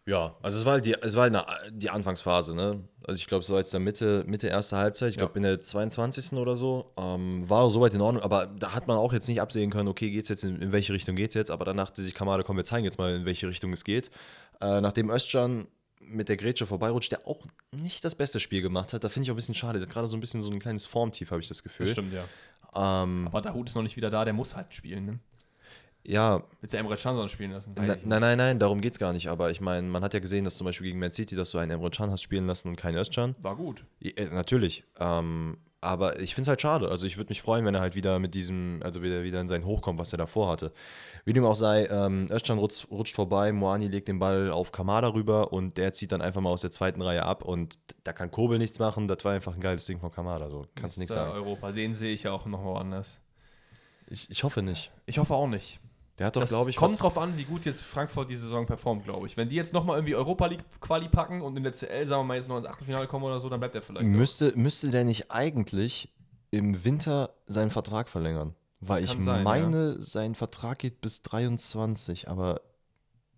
Ja, 0.09 0.35
also 0.41 0.57
es 0.57 0.65
war 0.65 0.73
halt 0.73 0.85
die, 0.85 0.93
es 0.93 1.15
war 1.15 1.23
halt 1.29 1.35
eine, 1.35 1.45
die 1.71 1.91
Anfangsphase, 1.91 2.55
ne? 2.55 2.83
Also 3.05 3.19
ich 3.19 3.27
glaube, 3.27 3.43
es 3.43 3.49
war 3.51 3.59
jetzt 3.59 3.71
der 3.73 3.79
Mitte, 3.79 4.23
Mitte 4.25 4.47
erste 4.47 4.77
Halbzeit, 4.77 5.11
ich 5.11 5.17
glaube 5.17 5.37
in 5.37 5.43
der 5.43 5.61
22. 5.61 6.33
oder 6.33 6.55
so, 6.55 6.91
ähm, 6.97 7.47
war 7.47 7.69
soweit 7.69 7.93
in 7.93 8.01
Ordnung, 8.01 8.23
aber 8.23 8.47
da 8.47 8.73
hat 8.73 8.87
man 8.87 8.97
auch 8.97 9.13
jetzt 9.13 9.27
nicht 9.29 9.39
absehen 9.39 9.69
können, 9.69 9.87
okay, 9.87 10.09
geht's 10.09 10.29
jetzt 10.29 10.43
in, 10.43 10.63
in 10.63 10.71
welche 10.71 10.93
Richtung 10.93 11.15
geht's 11.15 11.35
jetzt, 11.35 11.51
aber 11.51 11.63
dann 11.63 11.77
dachte 11.77 12.01
sich 12.01 12.15
Kamada, 12.15 12.41
komm, 12.41 12.57
wir 12.57 12.63
zeigen 12.63 12.85
jetzt 12.85 12.97
mal, 12.97 13.13
in 13.13 13.25
welche 13.25 13.47
Richtung 13.47 13.71
es 13.71 13.83
geht. 13.83 14.09
Äh, 14.61 14.81
nachdem 14.81 15.11
Özcan 15.11 15.67
mit 16.01 16.27
der 16.27 16.37
Grätsche 16.37 16.65
vorbeirutscht, 16.65 17.11
der 17.11 17.27
auch 17.27 17.45
nicht 17.71 18.03
das 18.03 18.15
beste 18.15 18.39
Spiel 18.39 18.63
gemacht 18.63 18.93
hat, 18.93 19.03
da 19.03 19.09
finde 19.09 19.25
ich 19.25 19.29
auch 19.29 19.35
ein 19.35 19.37
bisschen 19.37 19.53
schade, 19.53 19.77
der 19.77 19.87
hat 19.87 19.93
gerade 19.93 20.07
so 20.07 20.17
ein 20.17 20.21
bisschen 20.21 20.41
so 20.41 20.49
ein 20.49 20.57
kleines 20.57 20.87
Formtief, 20.87 21.29
habe 21.29 21.41
ich 21.41 21.47
das 21.47 21.61
Gefühl. 21.61 21.85
stimmt, 21.85 22.13
ja. 22.13 22.23
Ähm, 22.75 23.27
Aber 23.27 23.41
der 23.41 23.53
Hut 23.53 23.69
ist 23.69 23.75
noch 23.75 23.83
nicht 23.83 23.95
wieder 23.95 24.09
da, 24.09 24.25
der 24.25 24.33
muss 24.33 24.55
halt 24.55 24.73
spielen, 24.73 25.05
ne? 25.05 25.19
Ja, 26.05 26.43
Willst 26.61 26.73
du 26.73 26.77
Emre 26.77 26.95
Can 26.95 27.15
sonst 27.15 27.31
spielen 27.31 27.51
lassen? 27.51 27.73
Na, 27.75 27.95
nein, 28.05 28.21
nein, 28.21 28.37
nein, 28.37 28.59
darum 28.59 28.81
geht 28.81 28.93
es 28.93 28.99
gar 28.99 29.13
nicht. 29.13 29.27
Aber 29.27 29.51
ich 29.51 29.61
meine, 29.61 29.87
man 29.87 30.03
hat 30.03 30.13
ja 30.13 30.19
gesehen, 30.19 30.43
dass 30.43 30.57
zum 30.57 30.65
Beispiel 30.65 30.87
gegen 30.87 30.99
Man 30.99 31.11
City, 31.11 31.35
dass 31.35 31.51
du 31.51 31.57
einen 31.57 31.71
Emre 31.71 31.89
Can 31.89 32.09
hast 32.09 32.23
spielen 32.23 32.47
lassen 32.47 32.69
und 32.69 32.75
keinen 32.77 32.97
Özcan. 32.97 33.35
War 33.41 33.55
gut. 33.55 33.85
Ja, 33.99 34.11
äh, 34.15 34.29
natürlich. 34.29 34.83
Ähm, 34.99 35.57
aber 35.81 36.19
ich 36.19 36.35
finde 36.35 36.43
es 36.43 36.47
halt 36.49 36.61
schade. 36.61 36.89
Also 36.89 37.07
ich 37.07 37.17
würde 37.17 37.29
mich 37.29 37.41
freuen, 37.41 37.63
wenn 37.65 37.73
er 37.73 37.81
halt 37.81 37.95
wieder 37.95 38.19
mit 38.19 38.33
diesem, 38.35 38.81
also 38.83 39.01
wieder, 39.01 39.23
wieder 39.23 39.39
in 39.39 39.47
sein 39.47 39.65
Hoch 39.65 39.81
kommt, 39.81 39.97
was 39.97 40.11
er 40.11 40.17
davor 40.17 40.49
hatte. 40.49 40.73
Wie 41.23 41.31
dem 41.31 41.45
auch 41.45 41.55
sei, 41.55 41.85
ähm, 41.85 42.27
Özcan 42.29 42.57
rutscht, 42.57 42.89
rutscht 42.91 43.15
vorbei, 43.15 43.51
Moani 43.53 43.87
legt 43.87 44.09
den 44.09 44.19
Ball 44.19 44.51
auf 44.51 44.71
Kamada 44.71 45.13
rüber 45.13 45.53
und 45.53 45.77
der 45.77 45.93
zieht 45.93 46.11
dann 46.11 46.21
einfach 46.21 46.41
mal 46.41 46.49
aus 46.49 46.61
der 46.61 46.71
zweiten 46.71 47.01
Reihe 47.01 47.23
ab 47.23 47.43
und 47.43 47.77
da 48.03 48.11
kann 48.11 48.29
Kobel 48.29 48.57
nichts 48.57 48.79
machen. 48.79 49.07
Das 49.07 49.23
war 49.23 49.33
einfach 49.33 49.53
ein 49.53 49.61
geiles 49.61 49.85
Ding 49.85 49.99
von 49.99 50.11
Kamada. 50.11 50.49
So 50.49 50.65
kannst 50.75 50.97
du 50.97 51.01
nichts 51.01 51.13
sagen. 51.13 51.31
Europa, 51.31 51.71
den 51.71 51.93
sehe 51.93 52.13
ich 52.13 52.23
ja 52.23 52.31
auch 52.31 52.45
noch 52.45 52.63
woanders. 52.63 53.21
Ich, 54.07 54.29
ich 54.29 54.43
hoffe 54.43 54.61
nicht. 54.61 54.91
Ich 55.05 55.17
hoffe 55.17 55.33
auch 55.33 55.47
nicht. 55.47 55.79
Der 56.19 56.27
hat 56.27 56.35
doch, 56.35 56.41
Das 56.41 56.49
glaube 56.49 56.69
ich, 56.69 56.75
kommt 56.75 57.01
drauf 57.01 57.17
an, 57.17 57.37
wie 57.37 57.45
gut 57.45 57.65
jetzt 57.65 57.81
Frankfurt 57.81 58.29
die 58.29 58.35
Saison 58.35 58.65
performt, 58.65 59.05
glaube 59.05 59.25
ich. 59.27 59.37
Wenn 59.37 59.47
die 59.47 59.55
jetzt 59.55 59.73
nochmal 59.73 59.97
irgendwie 59.97 60.15
Europa 60.15 60.47
League 60.47 60.63
Quali 60.81 61.07
packen 61.07 61.41
und 61.41 61.55
in 61.55 61.63
der 61.63 61.71
CL, 61.71 62.05
sagen 62.05 62.21
wir 62.21 62.25
mal, 62.25 62.35
jetzt 62.35 62.49
noch 62.49 62.57
ins 62.57 62.67
Achtelfinale 62.67 63.07
kommen 63.07 63.23
oder 63.23 63.39
so, 63.39 63.47
dann 63.49 63.59
bleibt 63.59 63.75
er 63.75 63.81
vielleicht. 63.81 64.05
Müsste, 64.05 64.51
müsste 64.55 64.91
der 64.91 65.05
nicht 65.05 65.31
eigentlich 65.31 66.09
im 66.51 66.83
Winter 66.83 67.31
seinen 67.47 67.71
Vertrag 67.71 68.09
verlängern? 68.09 68.53
Weil 68.81 69.03
ich 69.03 69.15
sein, 69.19 69.43
meine, 69.43 70.01
sein 70.01 70.35
Vertrag 70.35 70.79
geht 70.79 71.01
bis 71.01 71.21
23, 71.21 72.29
aber 72.29 72.61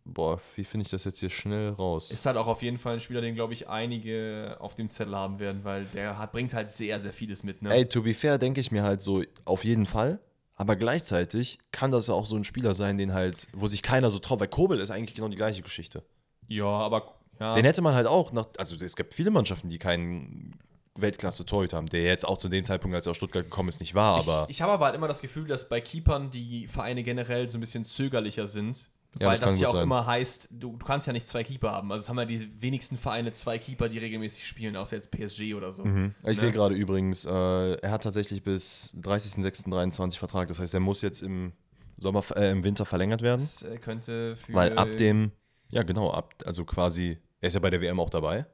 boah, 0.06 0.40
wie 0.56 0.64
finde 0.64 0.86
ich 0.86 0.92
das 0.92 1.04
jetzt 1.04 1.20
hier 1.20 1.30
schnell 1.30 1.70
raus? 1.70 2.12
Ist 2.12 2.26
halt 2.26 2.38
auch 2.38 2.48
auf 2.48 2.62
jeden 2.62 2.78
Fall 2.78 2.96
ein 2.96 3.00
Spieler, 3.00 3.22
den, 3.22 3.36
glaube 3.36 3.54
ich, 3.54 3.68
einige 3.68 4.58
auf 4.60 4.76
dem 4.76 4.90
Zettel 4.90 5.16
haben 5.16 5.40
werden, 5.40 5.64
weil 5.64 5.86
der 5.86 6.18
hat, 6.18 6.32
bringt 6.32 6.54
halt 6.54 6.70
sehr, 6.70 7.00
sehr 7.00 7.14
vieles 7.14 7.44
mit. 7.44 7.62
Ne? 7.62 7.74
Ey, 7.74 7.88
to 7.88 8.02
be 8.02 8.14
fair, 8.14 8.38
denke 8.38 8.62
ich 8.62 8.72
mir 8.72 8.84
halt 8.84 9.02
so, 9.02 9.24
auf 9.46 9.64
jeden 9.64 9.86
Fall. 9.86 10.20
Aber 10.62 10.76
gleichzeitig 10.76 11.58
kann 11.72 11.90
das 11.90 12.06
ja 12.06 12.14
auch 12.14 12.28
so 12.28 12.36
ein 12.36 12.44
Spieler 12.44 12.76
sein, 12.76 13.00
den 13.00 13.14
halt, 13.14 13.48
wo 13.52 13.66
sich 13.66 13.82
keiner 13.82 14.12
so 14.12 14.20
traut, 14.20 14.40
weil 14.40 14.48
Kobel 14.48 14.80
ist 14.80 14.92
eigentlich 14.92 15.16
genau 15.16 15.28
die 15.28 15.36
gleiche 15.36 15.64
Geschichte. 15.64 16.04
Ja, 16.50 16.66
aber 16.66 17.16
ja, 17.40 17.56
Den 17.56 17.66
hätte 17.66 17.82
man 17.82 17.96
halt 17.96 18.06
auch 18.06 18.32
nach, 18.32 18.46
also 18.60 18.76
es 18.76 18.96
gibt 18.96 19.16
viele 19.16 19.32
Mannschaften, 19.32 19.70
die 19.70 19.80
keinen 19.80 20.54
Weltklasse-Torhüter 20.94 21.78
haben, 21.78 21.88
der 21.88 22.04
jetzt 22.04 22.28
auch 22.28 22.38
zu 22.38 22.48
dem 22.48 22.64
Zeitpunkt, 22.64 22.94
als 22.96 23.08
er 23.08 23.10
aus 23.10 23.18
Stuttgart 23.18 23.44
gekommen 23.44 23.70
ist, 23.70 23.80
nicht 23.80 23.96
war, 23.96 24.20
aber. 24.20 24.46
ich, 24.50 24.58
ich 24.58 24.62
habe 24.62 24.74
aber 24.74 24.86
halt 24.86 24.96
immer 24.96 25.08
das 25.08 25.22
Gefühl, 25.22 25.48
dass 25.48 25.68
bei 25.68 25.82
Keepern 25.82 26.30
die 26.30 26.68
Vereine 26.68 27.02
generell 27.02 27.50
so 27.50 27.58
ein 27.58 27.62
bisschen 27.62 27.84
zögerlicher 27.84 28.46
sind. 28.46 28.88
Ja, 29.20 29.28
weil 29.28 29.38
das 29.38 29.40
das, 29.42 29.60
ja 29.60 29.68
auch 29.68 29.74
sein. 29.74 29.84
immer 29.84 30.06
heißt, 30.06 30.48
du, 30.52 30.78
du 30.78 30.86
kannst 30.86 31.06
ja 31.06 31.12
nicht 31.14 31.28
zwei 31.28 31.44
Keeper 31.44 31.72
haben. 31.72 31.92
Also 31.92 32.04
es 32.04 32.10
haben 32.10 32.18
ja 32.18 32.26
die 32.26 32.50
wenigsten 32.62 32.96
Vereine 32.98 33.34
zwei 33.34 33.58
Keeper, 33.60 33.90
die 33.90 33.98
regelmäßig 33.98 34.48
spielen, 34.48 34.76
außer 34.78 34.96
jetzt 34.96 35.12
PSG 35.12 35.54
oder 35.54 35.72
so. 35.72 35.84
Mhm. 35.84 36.16
Ich 36.22 36.28
Ne? 36.28 36.36
sehe 36.36 36.52
gerade 36.52 36.76
übrigens, 36.76 37.26
äh, 37.26 37.30
er 37.74 37.92
hat 37.92 38.04
tatsächlich 38.04 38.42
bis 38.42 38.96
30.06.23 39.02 40.18
Vertrag. 40.18 40.48
Das 40.48 40.60
heißt, 40.60 40.74
er 40.74 40.80
muss 40.80 41.02
jetzt 41.02 41.22
im, 41.22 41.52
Sommer, 41.98 42.24
äh, 42.36 42.52
im 42.52 42.64
Winter 42.64 42.86
verlängert 42.86 43.22
werden. 43.22 43.42
Das 43.42 43.64
äh, 43.64 43.78
könnte 43.78 44.38
für. 44.38 44.54
Weil 44.54 44.78
ab 44.78 44.96
dem, 44.98 45.32
ja 45.70 45.84
genau, 45.84 46.12
ab, 46.12 46.34
also 46.46 46.64
quasi, 46.64 47.18
er 47.42 47.48
ist 47.48 47.54
ja 47.56 47.60
bei 47.60 47.70
der 47.70 47.82
WM 47.82 48.00
auch 48.00 48.10
dabei. 48.10 48.46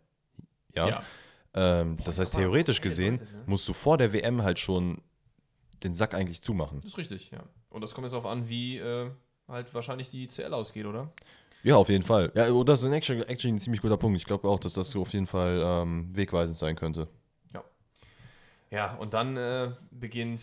Ja. 0.73 0.89
Ja. 0.89 1.03
Ähm, 1.53 1.97
das 2.03 2.17
heißt, 2.19 2.35
theoretisch 2.35 2.81
gesehen 2.81 3.19
Leute, 3.19 3.31
ne? 3.31 3.43
musst 3.45 3.67
du 3.67 3.73
vor 3.73 3.97
der 3.97 4.11
WM 4.11 4.41
halt 4.43 4.59
schon 4.59 5.01
den 5.83 5.93
Sack 5.93 6.13
eigentlich 6.15 6.41
zumachen. 6.41 6.81
Das 6.81 6.91
ist 6.93 6.97
richtig, 6.97 7.29
ja. 7.31 7.43
Und 7.69 7.81
das 7.81 7.93
kommt 7.93 8.05
jetzt 8.05 8.13
darauf 8.13 8.25
an, 8.29 8.49
wie 8.49 8.77
äh, 8.77 9.11
halt 9.47 9.73
wahrscheinlich 9.73 10.09
die 10.09 10.27
CL 10.27 10.53
ausgeht, 10.53 10.85
oder? 10.85 11.11
Ja, 11.63 11.75
auf 11.75 11.89
jeden 11.89 12.03
Fall. 12.03 12.31
Ja, 12.35 12.49
oh, 12.51 12.63
das 12.63 12.81
ist 12.81 12.85
ein 12.85 12.93
actually, 12.93 13.21
actually 13.23 13.55
ein 13.55 13.59
ziemlich 13.59 13.81
guter 13.81 13.97
Punkt. 13.97 14.17
Ich 14.17 14.25
glaube 14.25 14.47
auch, 14.47 14.59
dass 14.59 14.73
das 14.73 14.91
so 14.91 15.01
auf 15.01 15.13
jeden 15.13 15.27
Fall 15.27 15.61
ähm, 15.63 16.09
wegweisend 16.15 16.57
sein 16.57 16.75
könnte. 16.75 17.07
Ja, 18.69 18.95
und 18.95 19.13
dann 19.13 19.37
äh, 19.37 19.71
beginnt, 19.91 20.41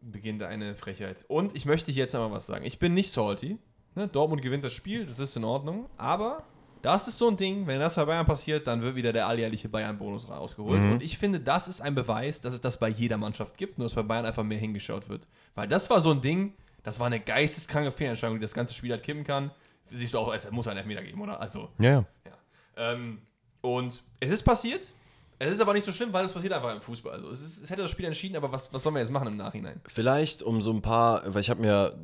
beginnt 0.00 0.42
eine 0.42 0.74
Frechheit. 0.74 1.24
Und 1.28 1.54
ich 1.56 1.66
möchte 1.66 1.92
hier 1.92 2.04
jetzt 2.04 2.14
einmal 2.14 2.32
was 2.32 2.46
sagen. 2.46 2.64
Ich 2.64 2.78
bin 2.78 2.94
nicht 2.94 3.10
salty. 3.12 3.58
Ne? 3.94 4.08
Dortmund 4.08 4.42
gewinnt 4.42 4.64
das 4.64 4.72
Spiel, 4.72 5.06
das 5.06 5.20
ist 5.20 5.36
in 5.36 5.44
Ordnung. 5.44 5.88
Aber 5.96 6.44
das 6.82 7.06
ist 7.06 7.18
so 7.18 7.28
ein 7.28 7.36
Ding, 7.36 7.66
wenn 7.66 7.78
das 7.78 7.94
bei 7.94 8.04
Bayern 8.04 8.26
passiert, 8.26 8.66
dann 8.66 8.82
wird 8.82 8.96
wieder 8.96 9.12
der 9.12 9.28
alljährliche 9.28 9.68
Bayern-Bonus 9.68 10.28
rausgeholt. 10.28 10.84
Mhm. 10.84 10.92
Und 10.92 11.02
ich 11.02 11.16
finde, 11.16 11.40
das 11.40 11.68
ist 11.68 11.80
ein 11.80 11.94
Beweis, 11.94 12.40
dass 12.40 12.54
es 12.54 12.60
das 12.60 12.78
bei 12.78 12.88
jeder 12.88 13.16
Mannschaft 13.16 13.56
gibt, 13.56 13.78
nur 13.78 13.86
dass 13.86 13.94
bei 13.94 14.02
Bayern 14.02 14.26
einfach 14.26 14.42
mehr 14.42 14.58
hingeschaut 14.58 15.08
wird. 15.08 15.28
Weil 15.54 15.68
das 15.68 15.88
war 15.88 16.00
so 16.00 16.10
ein 16.10 16.20
Ding, 16.20 16.54
das 16.84 17.00
war 17.00 17.06
eine 17.06 17.18
geisteskranke 17.18 17.90
Fehlentscheidung, 17.90 18.36
die 18.36 18.42
das 18.42 18.54
ganze 18.54 18.72
Spiel 18.74 18.92
halt 18.92 19.02
kippen 19.02 19.24
kann. 19.24 19.50
Siehst 19.88 20.14
du 20.14 20.18
auch, 20.18 20.32
es 20.32 20.50
muss 20.50 20.68
einen 20.68 20.78
Elfmeter 20.78 21.02
geben, 21.02 21.20
oder? 21.20 21.40
Also, 21.40 21.68
Ja, 21.78 22.04
ja. 22.24 22.32
Ähm, 22.76 23.18
und 23.60 24.02
es 24.20 24.30
ist 24.30 24.42
passiert. 24.44 24.92
Es 25.38 25.52
ist 25.52 25.60
aber 25.60 25.72
nicht 25.72 25.84
so 25.84 25.90
schlimm, 25.92 26.12
weil 26.12 26.24
es 26.24 26.32
passiert 26.32 26.52
einfach 26.52 26.72
im 26.74 26.80
Fußball. 26.80 27.12
Also 27.12 27.28
es, 27.30 27.42
ist, 27.42 27.62
es 27.64 27.70
hätte 27.70 27.82
das 27.82 27.90
Spiel 27.90 28.06
entschieden, 28.06 28.36
aber 28.36 28.52
was, 28.52 28.72
was 28.72 28.82
sollen 28.82 28.94
wir 28.94 29.00
jetzt 29.00 29.10
machen 29.10 29.26
im 29.28 29.36
Nachhinein? 29.36 29.80
Vielleicht 29.86 30.42
um 30.42 30.62
so 30.62 30.70
ein 30.72 30.80
paar, 30.80 31.22
weil 31.34 31.40
ich 31.40 31.50
habe 31.50 31.60
mir 31.60 31.94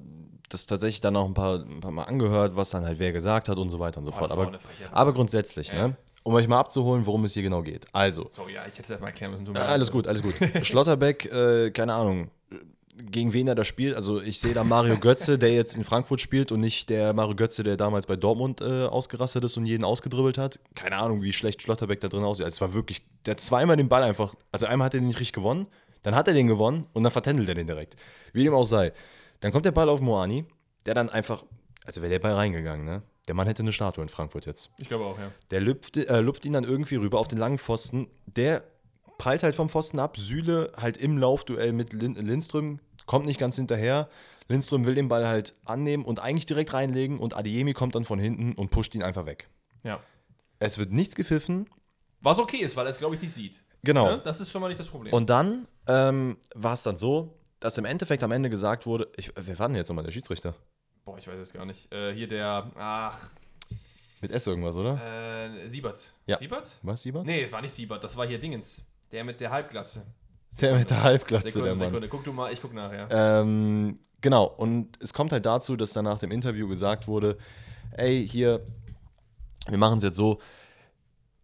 das 0.49 0.67
tatsächlich 0.67 1.01
dann 1.01 1.17
auch 1.17 1.27
ein 1.27 1.35
paar, 1.35 1.61
ein 1.61 1.81
paar 1.81 1.93
Mal 1.93 2.05
angehört, 2.05 2.57
was 2.57 2.71
dann 2.71 2.85
halt 2.85 2.99
wer 2.99 3.13
gesagt 3.13 3.49
hat 3.49 3.57
und 3.57 3.69
so 3.71 3.79
weiter 3.79 3.99
und 3.99 4.07
so 4.07 4.11
Oh, 4.13 4.17
fort. 4.17 4.33
Aber, 4.33 4.51
aber 4.91 5.13
grundsätzlich, 5.15 5.69
Ja. 5.69 5.89
ne? 5.89 5.97
Um 6.23 6.35
euch 6.35 6.47
mal 6.49 6.59
abzuholen, 6.59 7.07
worum 7.07 7.25
es 7.25 7.33
hier 7.33 7.43
genau 7.43 7.63
geht. 7.63 7.87
Also, 7.95 8.29
Sorry, 8.29 8.53
ja, 8.55 8.63
ich 8.63 8.73
hätte 8.73 8.83
es 8.83 8.91
erstmal 8.91 9.11
erklären 9.11 9.31
müssen. 9.31 9.55
äh, 9.55 9.59
alles 9.59 9.91
gut, 9.91 10.07
alles 10.07 10.21
gut. 10.23 10.35
Schlotterbeck, 10.67 11.25
äh, 11.33 11.71
keine 11.71 11.95
Ahnung, 11.95 12.31
gegen 13.03 13.33
wen 13.33 13.49
er 13.49 13.55
da 13.55 13.65
spielt. 13.65 13.97
Also 13.97 14.21
ich 14.21 14.41
sehe 14.41 14.55
da 14.55 14.65
Mario 14.65 14.97
Götze, 14.99 15.39
der 15.39 15.53
jetzt 15.53 15.75
in 15.75 15.85
Frankfurt 15.85 16.21
spielt 16.21 16.53
und 16.53 16.61
nicht 16.61 16.91
der 16.91 17.13
Mario 17.13 17.35
Götze, 17.35 17.63
der 17.63 17.77
damals 17.77 18.07
bei 18.07 18.17
Dortmund 18.17 18.61
äh, 18.61 18.87
ausgerastet 18.87 19.45
ist 19.45 19.57
und 19.57 19.67
jeden 19.67 19.85
ausgedribbelt 19.85 20.39
hat. 20.39 20.61
Keine 20.75 20.97
Ahnung, 20.97 21.23
wie 21.23 21.33
schlecht 21.33 21.63
Schlotterbeck 21.63 22.01
da 22.01 22.09
drin 22.09 22.25
aussieht. 22.25 22.45
Also 22.45 22.57
es 22.57 22.61
war 22.61 22.75
wirklich, 22.75 23.03
der 23.27 23.33
hat 23.33 23.41
zweimal 23.41 23.77
den 23.77 23.89
Ball 23.89 24.03
einfach, 24.03 24.35
also 24.53 24.67
einmal 24.67 24.87
hat 24.87 24.95
er 24.95 25.01
den 25.01 25.09
nicht 25.09 25.21
richtig 25.21 25.35
gewonnen, 25.35 25.67
dann 26.03 26.15
hat 26.15 26.29
er 26.29 26.35
den 26.35 26.49
gewonnen 26.49 26.87
und 26.93 27.03
dann 27.03 27.13
vertändelt 27.13 27.49
er 27.49 27.55
den 27.55 27.67
direkt. 27.67 27.97
Wie 28.33 28.45
dem 28.45 28.55
auch 28.55 28.65
sei. 28.65 28.93
Dann 29.41 29.53
kommt 29.53 29.65
der 29.65 29.73
Ball 29.73 29.89
auf 29.89 30.01
Moani, 30.01 30.45
der 30.87 30.95
dann 30.95 31.09
einfach, 31.09 31.45
also 31.85 32.03
wäre 32.03 32.11
der 32.11 32.19
Ball 32.19 32.35
reingegangen, 32.35 32.85
ne? 32.85 33.03
Der 33.29 33.35
Mann 33.35 33.47
hätte 33.47 33.63
eine 33.63 33.73
Statue 33.73 34.03
in 34.03 34.09
Frankfurt 34.09 34.47
jetzt. 34.47 34.73
Ich 34.79 34.89
glaube 34.89 35.05
auch, 35.05 35.19
ja. 35.19 35.31
Der 35.51 35.61
lüpft, 35.61 35.97
äh, 35.97 36.21
lupft 36.21 36.45
ihn 36.45 36.55
dann 36.55 36.65
irgendwie 36.65 36.97
rüber 36.97 37.21
auf 37.21 37.29
den 37.29 37.39
langen 37.39 37.59
Pfosten. 37.59 38.09
Der 38.27 38.65
prallt 39.19 39.43
halt 39.43 39.55
vom 39.55 39.69
Pfosten 39.69 39.99
ab. 39.99 40.17
Süle 40.17 40.73
halt 40.77 40.97
im 40.97 41.19
Laufduell 41.19 41.73
mit 41.73 41.93
Lin 41.93 42.15
Lindström, 42.15 42.81
kommt 43.11 43.27
nicht 43.27 43.41
ganz 43.41 43.57
hinterher. 43.57 44.09
Lindström 44.47 44.87
will 44.87 44.95
den 44.95 45.09
Ball 45.09 45.27
halt 45.27 45.55
annehmen 45.65 46.05
und 46.05 46.21
eigentlich 46.21 46.47
direkt 46.47 46.73
reinlegen 46.73 47.19
und 47.19 47.35
Adiemi 47.35 47.73
kommt 47.73 47.97
dann 47.97 48.05
von 48.05 48.21
hinten 48.21 48.53
und 48.53 48.71
pusht 48.71 48.95
ihn 48.95 49.03
einfach 49.03 49.27
weg. 49.27 49.49
ja. 49.83 50.01
Es 50.61 50.79
wird 50.79 50.93
nichts 50.93 51.17
gepfiffen. 51.17 51.69
Was 52.21 52.39
okay 52.39 52.59
ist, 52.59 52.77
weil 52.77 52.87
er 52.87 52.91
es, 52.91 52.99
glaube 52.99 53.15
ich, 53.17 53.23
nicht 53.23 53.33
sieht. 53.33 53.65
Genau. 53.83 54.11
Ne? 54.17 54.21
Das 54.23 54.41
ist 54.41 54.53
schon 54.53 54.61
mal 54.61 54.69
nicht 54.69 54.79
das 54.79 54.89
Problem. 54.89 55.13
Und 55.13 55.29
dann 55.29 55.67
ähm, 55.89 56.37
war 56.55 56.75
es 56.75 56.83
dann 56.85 56.99
so, 56.99 57.35
dass 57.59 57.79
im 57.79 57.85
Endeffekt 57.87 58.23
am 58.23 58.31
Ende 58.31 58.49
gesagt 58.49 58.87
wurde, 58.87 59.09
ich, 59.17 59.33
wer 59.35 59.59
war 59.59 59.67
denn 59.69 59.77
jetzt 59.77 59.89
nochmal 59.89 60.05
der 60.05 60.13
Schiedsrichter? 60.13 60.55
Boah, 61.05 61.17
ich 61.19 61.27
weiß 61.27 61.41
es 61.41 61.53
gar 61.53 61.65
nicht. 61.65 61.93
Äh, 61.93 62.15
hier 62.15 62.29
der, 62.29 62.71
ach, 62.77 63.31
Mit 64.21 64.31
S 64.31 64.47
irgendwas, 64.47 64.77
oder? 64.77 65.01
äh, 65.03 65.67
Siebert. 65.67 66.13
Ja. 66.27 66.37
Siebert? 66.37 66.79
Was, 66.83 67.03
Siebert? 67.03 67.25
Nee, 67.27 67.43
es 67.43 67.51
war 67.51 67.63
nicht 67.63 67.73
Siebert, 67.73 68.05
das 68.05 68.17
war 68.17 68.27
hier 68.29 68.39
Dingens. 68.39 68.83
Der 69.11 69.25
mit 69.25 69.41
der 69.41 69.51
Halbglatze. 69.51 70.05
Der 70.61 70.77
mit 70.77 70.91
der 70.91 71.03
Halbglatze, 71.03 71.51
Sekunde, 71.51 71.69
der 71.69 71.77
Mann. 71.77 71.89
Sekunde, 71.89 72.09
guck 72.09 72.25
du 72.25 72.33
mal, 72.33 72.53
ich 72.53 72.61
guck 72.61 72.75
nachher. 72.75 73.09
Ähm, 73.11 73.99
genau, 74.21 74.45
und 74.45 74.99
es 75.03 75.15
kommt 75.15 75.33
halt 75.33 75.47
dazu, 75.47 75.77
dass 75.77 75.93
dann 75.93 76.05
nach 76.05 76.19
dem 76.19 76.31
Interview 76.31 76.69
gesagt 76.69 77.07
wurde, 77.09 77.39
ey, 77.93 78.27
hier, 78.29 78.67
wir 79.69 79.79
machen 79.79 79.99
es 79.99 80.05
jetzt 80.05 80.17
so, 80.17 80.41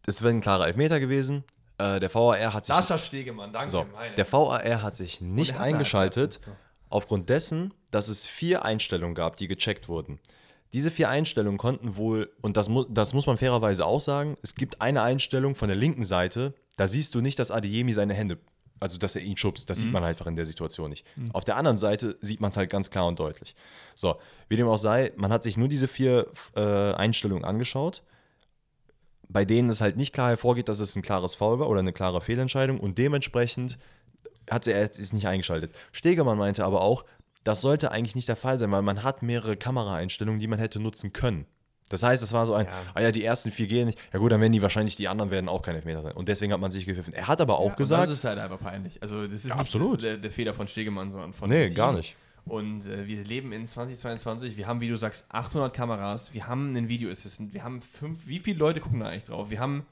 es 0.07 0.23
wäre 0.23 0.35
ein 0.35 0.41
klarer 0.41 0.67
Elfmeter 0.67 1.01
gewesen, 1.01 1.45
äh, 1.79 2.01
der 2.01 2.13
VAR 2.15 2.53
hat 2.53 2.67
sich, 2.67 2.75
Sascha 2.75 2.99
Stegemann, 2.99 3.53
danke. 3.53 3.71
so, 3.71 3.87
der 4.17 4.33
VAR 4.33 4.83
hat 4.83 4.95
sich 4.95 5.21
nicht 5.21 5.55
hat 5.55 5.61
eingeschaltet. 5.63 6.35
So. 6.41 6.51
aufgrund 6.89 7.29
dessen, 7.29 7.75
dass 7.91 8.09
es 8.09 8.27
vier 8.27 8.65
Einstellungen 8.65 9.15
gab, 9.15 9.37
die 9.37 9.49
gecheckt 9.49 9.89
wurden. 9.89 10.19
Diese 10.73 10.91
vier 10.91 11.09
Einstellungen 11.09 11.59
konnten 11.59 11.97
wohl, 11.97 12.31
und 12.43 12.57
das, 12.57 12.69
mu 12.69 12.85
das 12.85 13.15
muss 13.15 13.27
man 13.27 13.39
fairerweise 13.39 13.85
auch 13.87 14.01
sagen, 14.01 14.37
es 14.43 14.55
gibt 14.55 14.81
eine 14.81 15.03
Einstellung 15.03 15.55
von 15.55 15.69
der 15.69 15.77
linken 15.77 16.05
Seite, 16.05 16.55
da 16.77 16.89
siehst 16.89 17.15
du 17.15 17.21
nicht, 17.21 17.39
dass 17.39 17.51
Adeyemi 17.51 17.93
seine 17.93 18.15
Hände, 18.15 18.39
also 18.81 18.99
dass 18.99 19.17
er 19.17 19.23
ihn 19.23 19.37
schubst, 19.37 19.71
das 19.71 19.81
sieht 19.81 19.93
man 19.93 20.03
halt 20.03 20.17
einfach 20.17 20.27
in 20.27 20.37
der 20.37 20.47
Situation 20.47 20.91
nicht. 20.91 21.07
Auf 21.33 21.45
der 21.45 21.57
anderen 21.57 21.79
Seite 21.79 22.17
sieht 22.21 22.41
man 22.41 22.51
es 22.51 22.57
halt 22.57 22.71
ganz 22.71 22.91
klar 22.91 23.07
und 23.07 23.19
deutlich. 23.19 23.55
So, 23.95 24.17
wie 24.49 24.57
dem 24.57 24.69
auch 24.69 24.77
sei, 24.77 25.13
man 25.17 25.33
hat 25.33 25.45
sich 25.45 25.57
nur 25.57 25.69
diese 25.69 25.89
vier 25.89 26.27
äh, 26.55 26.93
Einstellungen 26.93 27.45
angeschaut, 27.45 28.03
bei 29.29 29.45
denen 29.45 29.71
es 29.71 29.81
halt 29.81 29.97
nicht 29.97 30.13
klar 30.13 30.29
hervorgeht, 30.29 30.69
dass 30.69 30.81
es 30.81 30.95
ein 30.95 31.03
klares 31.03 31.35
Foul 31.35 31.59
war 31.59 31.69
oder 31.69 31.81
eine 31.81 31.93
klare 31.93 32.21
Fehlentscheidung 32.21 32.79
und 32.79 32.99
dementsprechend 32.99 33.79
hat 34.51 34.67
er 34.67 34.91
es 34.91 35.13
nicht 35.13 35.27
eingeschaltet. 35.27 35.75
Stegemann 35.93 36.39
meinte 36.39 36.65
aber 36.65 36.83
auch, 36.83 37.05
das 37.45 37.61
sollte 37.61 37.93
eigentlich 37.93 38.15
nicht 38.15 38.29
der 38.29 38.37
Fall 38.37 38.59
sein, 38.59 38.73
weil 38.73 38.83
man 38.83 39.03
hat 39.03 39.23
mehrere 39.23 39.57
Kameraeinstellungen, 39.57 40.41
die 40.41 40.49
man 40.49 40.59
hätte 40.59 40.81
nutzen 40.81 41.13
können. 41.13 41.47
Das 41.89 42.03
heißt, 42.03 42.23
es 42.23 42.33
war 42.33 42.47
so 42.47 42.55
ein, 42.55 42.67
Ja. 42.67 42.73
ah 42.95 43.01
ja, 43.03 43.13
die 43.13 43.23
ersten 43.25 43.51
vier 43.51 43.67
gehen 43.67 43.87
nicht. 43.87 43.99
Ja 44.13 44.19
gut, 44.19 44.33
dann 44.33 44.41
werden 44.41 44.53
die 44.53 44.63
wahrscheinlich, 44.63 44.97
die 44.97 45.07
anderen 45.09 45.31
werden 45.31 45.49
auch 45.49 45.63
kein 45.63 45.77
Elfmeter 45.77 46.03
sein. 46.03 46.13
Und 46.13 46.29
deswegen 46.29 46.53
hat 46.53 46.61
man 46.61 46.71
sich 46.71 46.85
gepfiffen. 46.87 47.13
Er 47.15 47.29
hat 47.29 47.41
aber 47.41 47.59
auch 47.59 47.71
Ja, 47.71 47.75
gesagt, 47.77 48.03
Das 48.05 48.11
ist 48.19 48.25
halt 48.25 48.39
einfach 48.39 48.59
peinlich. 48.59 49.01
Also, 49.03 49.25
das 49.27 49.37
ist 49.37 49.45
Ja, 49.45 49.55
nicht 49.55 49.61
absolut. 49.61 50.03
Der, 50.03 50.17
der 50.17 50.31
Fehler 50.31 50.53
von 50.55 50.67
Stegemann, 50.67 51.13
sondern 51.13 51.33
von 51.33 51.49
nee, 51.49 51.69
gar 51.69 51.93
nicht. 51.93 52.17
Und 52.45 52.87
äh, 52.87 53.07
wir 53.09 53.25
leben 53.25 53.51
in 53.53 53.67
2022. 53.67 54.57
Wir 54.57 54.67
haben, 54.69 54.81
wie 54.81 54.89
du 54.89 54.97
sagst, 54.97 55.27
800 55.31 55.73
Kameras. 55.75 56.33
Wir 56.33 56.47
haben 56.47 56.69
einen 56.69 56.89
Videoassistent. 56.89 57.53
Wir 57.53 57.65
haben 57.65 57.83
fünf. 57.83 58.27
Wie 58.27 58.39
viele 58.39 58.59
Leute 58.59 58.81
gucken 58.81 59.01
da 59.01 59.07
eigentlich 59.09 59.25
drauf? 59.25 59.51
Wir 59.51 59.59
haben, 59.59 59.85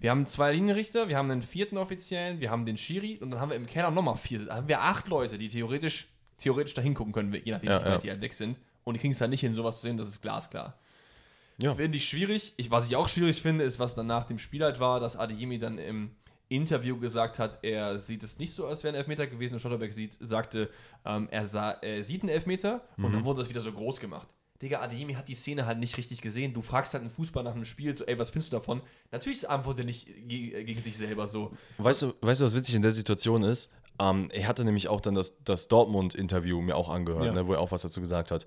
wir 0.00 0.10
haben 0.10 0.26
zwei 0.26 0.52
Linienrichter. 0.52 1.08
Wir 1.08 1.16
haben 1.16 1.30
einen 1.30 1.42
vierten 1.42 1.78
Offiziellen. 1.78 2.40
Wir 2.40 2.50
haben 2.50 2.66
den 2.66 2.76
Schiri. 2.76 3.18
Und 3.20 3.30
dann 3.30 3.40
haben 3.40 3.50
wir 3.50 3.56
im 3.56 3.66
Keller 3.66 3.90
nochmal 3.92 4.16
vier. 4.16 4.44
Da 4.46 4.56
haben 4.56 4.66
wir 4.68 4.80
acht 4.82 5.06
Leute, 5.08 5.38
die 5.38 5.46
theoretisch, 5.48 6.08
theoretisch 6.38 6.74
da 6.74 6.82
hingucken 6.82 7.12
können, 7.12 7.32
je 7.32 7.52
nachdem, 7.52 7.70
Ja, 7.70 7.80
wie 7.80 7.84
weit 7.84 7.92
ja. 7.92 7.98
die 7.98 8.10
halt 8.10 8.20
weg 8.22 8.34
sind. 8.34 8.58
Und 8.82 8.94
die 8.94 9.00
kriegen 9.00 9.12
es 9.12 9.20
halt 9.20 9.30
nicht 9.30 9.40
hin, 9.40 9.52
sowas 9.52 9.76
zu 9.76 9.82
sehen. 9.82 9.96
Das 9.96 10.08
ist 10.08 10.20
glasklar. 10.20 10.74
Ja. 11.62 11.74
Finde 11.74 11.98
ich 11.98 12.08
schwierig. 12.08 12.54
Ich, 12.56 12.70
was 12.70 12.86
ich 12.88 12.96
auch 12.96 13.08
schwierig 13.08 13.42
finde, 13.42 13.64
ist, 13.64 13.78
was 13.78 13.94
dann 13.94 14.06
nach 14.06 14.24
dem 14.26 14.38
Spiel 14.38 14.62
halt 14.64 14.80
war, 14.80 15.00
dass 15.00 15.16
Adeyemi 15.16 15.58
dann 15.58 15.78
im 15.78 16.10
Interview 16.48 16.98
gesagt 16.98 17.38
hat, 17.38 17.58
er 17.62 17.98
sieht 17.98 18.24
es 18.24 18.38
nicht 18.38 18.52
so, 18.52 18.66
als 18.66 18.82
wäre 18.82 18.94
ein 18.94 18.98
Elfmeter 18.98 19.26
gewesen. 19.26 19.54
Und 19.54 19.60
Schotterbeck 19.60 19.92
sieht, 19.92 20.16
sagte, 20.20 20.68
ähm, 21.04 21.28
er, 21.30 21.46
sah, 21.46 21.70
er 21.70 22.02
sieht 22.02 22.22
einen 22.22 22.30
Elfmeter 22.30 22.82
und 22.96 23.08
Mhm. 23.10 23.12
dann 23.12 23.24
wurde 23.24 23.40
das 23.42 23.50
wieder 23.50 23.60
so 23.60 23.70
groß 23.72 24.00
gemacht. 24.00 24.26
Digga, 24.60 24.80
Adeyemi 24.80 25.14
hat 25.14 25.28
die 25.28 25.34
Szene 25.34 25.64
halt 25.64 25.78
nicht 25.78 25.96
richtig 25.96 26.20
gesehen. 26.20 26.52
Du 26.52 26.60
fragst 26.60 26.92
halt 26.92 27.02
einen 27.02 27.10
Fußball 27.10 27.42
nach 27.44 27.54
einem 27.54 27.64
Spiel, 27.64 27.96
so, 27.96 28.04
ey, 28.04 28.18
was 28.18 28.28
findest 28.30 28.52
du 28.52 28.56
davon? 28.58 28.82
Natürlich 29.10 29.48
antwortet 29.48 29.84
er 29.84 29.86
nicht 29.86 30.06
ge 30.28 30.64
gegen 30.64 30.82
sich 30.82 30.96
selber 30.98 31.26
so. 31.26 31.52
Weißt 31.78 32.02
du, 32.02 32.12
weißt 32.20 32.40
du, 32.40 32.44
was 32.44 32.54
witzig 32.54 32.74
in 32.74 32.82
der 32.82 32.92
Situation 32.92 33.42
ist? 33.42 33.72
Ähm, 33.98 34.28
er 34.32 34.46
hatte 34.48 34.64
nämlich 34.64 34.88
auch 34.88 35.00
dann 35.00 35.14
das, 35.14 35.34
das 35.44 35.68
Dortmund-Interview 35.68 36.60
mir 36.60 36.74
auch 36.76 36.88
angehört, 36.88 37.26
Ja. 37.26 37.32
ne, 37.32 37.46
wo 37.46 37.52
er 37.54 37.60
auch 37.60 37.70
was 37.70 37.82
dazu 37.82 38.00
gesagt 38.00 38.30
hat. 38.30 38.46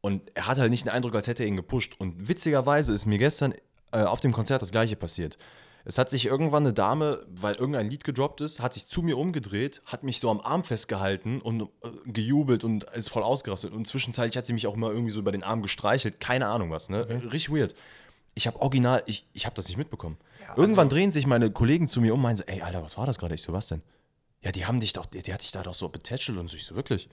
Und 0.00 0.30
er 0.34 0.46
hatte 0.46 0.60
halt 0.60 0.70
nicht 0.70 0.84
den 0.84 0.92
Eindruck, 0.92 1.14
als 1.14 1.26
hätte 1.26 1.42
er 1.42 1.48
ihn 1.48 1.56
gepusht. 1.56 1.94
Und 1.98 2.28
witzigerweise 2.28 2.92
ist 2.92 3.06
mir 3.06 3.18
gestern 3.18 3.54
äh, 3.92 4.02
auf 4.02 4.20
dem 4.20 4.32
Konzert 4.32 4.62
das 4.62 4.70
gleiche 4.70 4.96
passiert. 4.96 5.38
Es 5.84 5.96
hat 5.96 6.10
sich 6.10 6.26
irgendwann 6.26 6.64
eine 6.64 6.74
Dame, 6.74 7.24
weil 7.30 7.54
irgendein 7.54 7.88
Lied 7.88 8.04
gedroppt 8.04 8.42
ist, 8.42 8.60
hat 8.60 8.74
sich 8.74 8.88
zu 8.88 9.00
mir 9.02 9.16
umgedreht, 9.16 9.80
hat 9.86 10.02
mich 10.02 10.20
so 10.20 10.30
am 10.30 10.40
Arm 10.40 10.62
festgehalten 10.62 11.40
und 11.40 11.62
äh, 11.62 11.66
gejubelt 12.04 12.62
und 12.62 12.84
ist 12.84 13.08
voll 13.08 13.22
ausgerastet. 13.22 13.72
Und 13.72 13.86
zwischenzeitlich 13.88 14.36
hat 14.36 14.46
sie 14.46 14.52
mich 14.52 14.66
auch 14.66 14.76
mal 14.76 14.92
irgendwie 14.92 15.10
so 15.10 15.18
über 15.18 15.32
den 15.32 15.42
Arm 15.42 15.62
gestreichelt. 15.62 16.20
Keine 16.20 16.46
Ahnung 16.46 16.70
was, 16.70 16.90
ne? 16.90 17.08
Richtig 17.08 17.50
weird. 17.50 17.74
Ich 18.34 18.46
habe 18.46 18.60
original, 18.60 19.02
ich, 19.06 19.26
ich 19.32 19.46
habe 19.46 19.56
das 19.56 19.66
nicht 19.68 19.78
mitbekommen. 19.78 20.16
Ja, 20.40 20.56
Irgendwann 20.56 20.86
also- 20.86 20.96
drehen 20.96 21.10
sich 21.10 21.26
meine 21.26 21.50
Kollegen 21.50 21.88
zu 21.88 22.00
mir 22.00 22.12
um 22.12 22.20
und 22.20 22.22
meinen 22.22 22.36
so, 22.36 22.44
ey, 22.46 22.62
Alter, 22.62 22.82
was 22.82 22.96
war 22.98 23.06
das 23.06 23.18
gerade? 23.18 23.34
Ich 23.34 23.42
so, 23.42 23.52
was 23.52 23.68
denn? 23.68 23.82
Ja, 24.42 24.52
die 24.52 24.66
haben 24.66 24.78
dich 24.78 24.92
doch, 24.92 25.06
die, 25.06 25.22
die 25.22 25.32
hat 25.34 25.42
dich 25.42 25.50
da 25.52 25.62
doch 25.62 25.74
so 25.74 25.88
betätschelt 25.88 26.38
und 26.38 26.48
so. 26.48 26.56
Ich 26.56 26.64
so, 26.66 26.76
wirklich? 26.76 27.08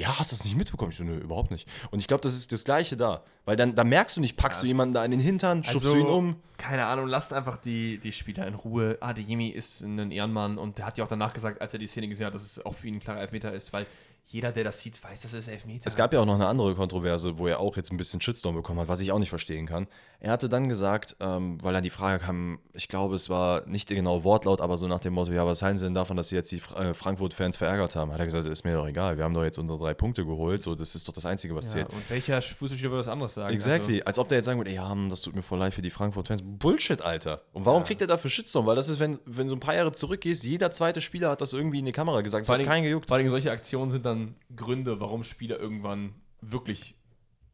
Ja, 0.00 0.18
hast 0.18 0.32
du 0.32 0.36
das 0.36 0.46
nicht 0.46 0.56
mitbekommen? 0.56 0.92
Ich 0.92 0.96
so, 0.96 1.04
nö, 1.04 1.18
überhaupt 1.18 1.50
nicht. 1.50 1.68
Und 1.90 1.98
ich 1.98 2.06
glaube, 2.06 2.22
das 2.22 2.32
ist 2.32 2.50
das 2.52 2.64
Gleiche 2.64 2.96
da. 2.96 3.22
Weil 3.44 3.56
dann, 3.56 3.74
dann 3.74 3.86
merkst 3.90 4.16
du 4.16 4.22
nicht, 4.22 4.34
packst 4.34 4.62
du 4.62 4.66
jemanden 4.66 4.94
da 4.94 5.04
in 5.04 5.10
den 5.10 5.20
Hintern, 5.20 5.62
schubst 5.62 5.84
Also, 5.84 5.92
du 5.94 6.00
ihn 6.00 6.06
um. 6.06 6.36
Keine 6.56 6.86
Ahnung, 6.86 7.06
lasst 7.06 7.34
einfach 7.34 7.58
die, 7.58 7.98
die 7.98 8.10
Spieler 8.12 8.46
in 8.46 8.54
Ruhe. 8.54 8.96
Adeyemi 9.02 9.48
ist 9.48 9.82
ein 9.82 10.10
Ehrenmann 10.10 10.56
und 10.56 10.78
der 10.78 10.86
hat 10.86 10.96
ja 10.96 11.04
auch 11.04 11.08
danach 11.08 11.34
gesagt, 11.34 11.60
als 11.60 11.74
er 11.74 11.78
die 11.78 11.86
Szene 11.86 12.08
gesehen 12.08 12.26
hat, 12.26 12.34
dass 12.34 12.44
es 12.44 12.64
auch 12.64 12.74
für 12.74 12.86
ihn 12.88 12.94
ein 12.94 13.00
klarer 13.00 13.20
Elfmeter 13.20 13.52
ist, 13.52 13.74
weil 13.74 13.86
jeder, 14.32 14.52
der 14.52 14.64
das 14.64 14.80
sieht, 14.80 15.02
weiß, 15.02 15.22
dass 15.22 15.32
es 15.32 15.48
Elfmeter 15.48 15.86
Es 15.86 15.96
gab 15.96 16.12
ja 16.12 16.20
auch 16.20 16.26
noch 16.26 16.34
eine 16.36 16.46
andere 16.46 16.74
Kontroverse, 16.74 17.38
wo 17.38 17.46
er 17.48 17.58
auch 17.60 17.76
jetzt 17.76 17.90
ein 17.92 17.96
bisschen 17.96 18.20
Shitstorm 18.20 18.54
bekommen 18.54 18.78
hat, 18.80 18.88
was 18.88 19.00
ich 19.00 19.10
auch 19.12 19.18
nicht 19.18 19.28
verstehen 19.30 19.66
kann. 19.66 19.86
Er 20.20 20.30
hatte 20.32 20.48
dann 20.48 20.68
gesagt, 20.68 21.16
ähm, 21.20 21.58
weil 21.62 21.72
dann 21.72 21.82
die 21.82 21.90
Frage 21.90 22.22
kam, 22.22 22.58
ich 22.74 22.88
glaube, 22.88 23.14
es 23.16 23.28
war 23.30 23.66
nicht 23.66 23.88
der 23.88 23.96
genaue 23.96 24.22
Wortlaut, 24.22 24.60
aber 24.60 24.76
so 24.76 24.86
nach 24.86 25.00
dem 25.00 25.14
Motto, 25.14 25.32
ja, 25.32 25.44
was 25.46 25.62
halten 25.62 25.78
Sie 25.78 25.84
denn 25.86 25.94
davon, 25.94 26.16
dass 26.16 26.28
Sie 26.28 26.36
jetzt 26.36 26.52
die 26.52 26.60
äh, 26.76 26.94
Frankfurt-Fans 26.94 27.56
verärgert 27.56 27.96
haben? 27.96 28.12
Hat 28.12 28.18
er 28.20 28.26
gesagt, 28.26 28.46
ist 28.46 28.64
mir 28.64 28.74
doch 28.74 28.86
egal, 28.86 29.16
wir 29.16 29.24
haben 29.24 29.34
doch 29.34 29.42
jetzt 29.44 29.58
unsere 29.58 29.78
drei 29.78 29.94
Punkte 29.94 30.24
geholt, 30.24 30.62
so, 30.62 30.74
das 30.74 30.94
ist 30.94 31.08
doch 31.08 31.14
das 31.14 31.26
Einzige, 31.26 31.54
was 31.56 31.64
Ja, 31.66 31.70
zählt. 31.72 31.88
und 31.90 32.08
welcher 32.10 32.40
Fußballspieler 32.40 32.90
würde 32.90 33.00
was 33.00 33.08
anderes 33.08 33.34
sagen? 33.34 33.52
Exactly. 33.54 34.02
Als 34.02 34.18
ob 34.18 34.28
der 34.28 34.38
jetzt 34.38 34.46
sagen 34.46 34.60
würde, 34.60 34.70
ja, 34.72 34.94
das 35.08 35.22
tut 35.22 35.34
mir 35.34 35.42
voll 35.42 35.58
leid 35.58 35.74
für 35.74 35.82
die 35.82 35.90
Frankfurt-Fans. 35.90 36.42
Bullshit, 36.44 37.00
Alter. 37.02 37.42
Und 37.52 37.64
warum 37.64 37.82
Ja. 37.82 37.86
kriegt 37.86 38.00
er 38.02 38.06
dafür 38.06 38.30
Shitstorm? 38.30 38.66
Weil 38.66 38.76
das 38.76 38.88
ist, 38.88 39.00
wenn, 39.00 39.18
wenn 39.24 39.48
du 39.48 39.56
ein 39.56 39.60
paar 39.60 39.74
Jahre 39.74 39.92
zurückgehst, 39.92 40.44
jeder 40.44 40.70
zweite 40.70 41.00
Spieler 41.00 41.30
hat 41.30 41.40
das 41.40 41.52
irgendwie 41.54 41.78
in 41.80 41.86
die 41.86 41.92
Kamera 41.92 42.20
gesagt. 42.20 42.42
Es 42.42 42.46
Vor 42.48 42.58
hat 42.58 42.64
keinen 42.64 42.82
gejuckt. 42.84 43.08
vor 43.08 43.16
allem 43.16 43.30
solche 43.30 43.50
Aktionen 43.50 43.90
sind 43.90 44.04
dann 44.04 44.19
Gründe, 44.54 45.00
warum 45.00 45.24
Spieler 45.24 45.58
irgendwann 45.58 46.14
wirklich 46.40 46.94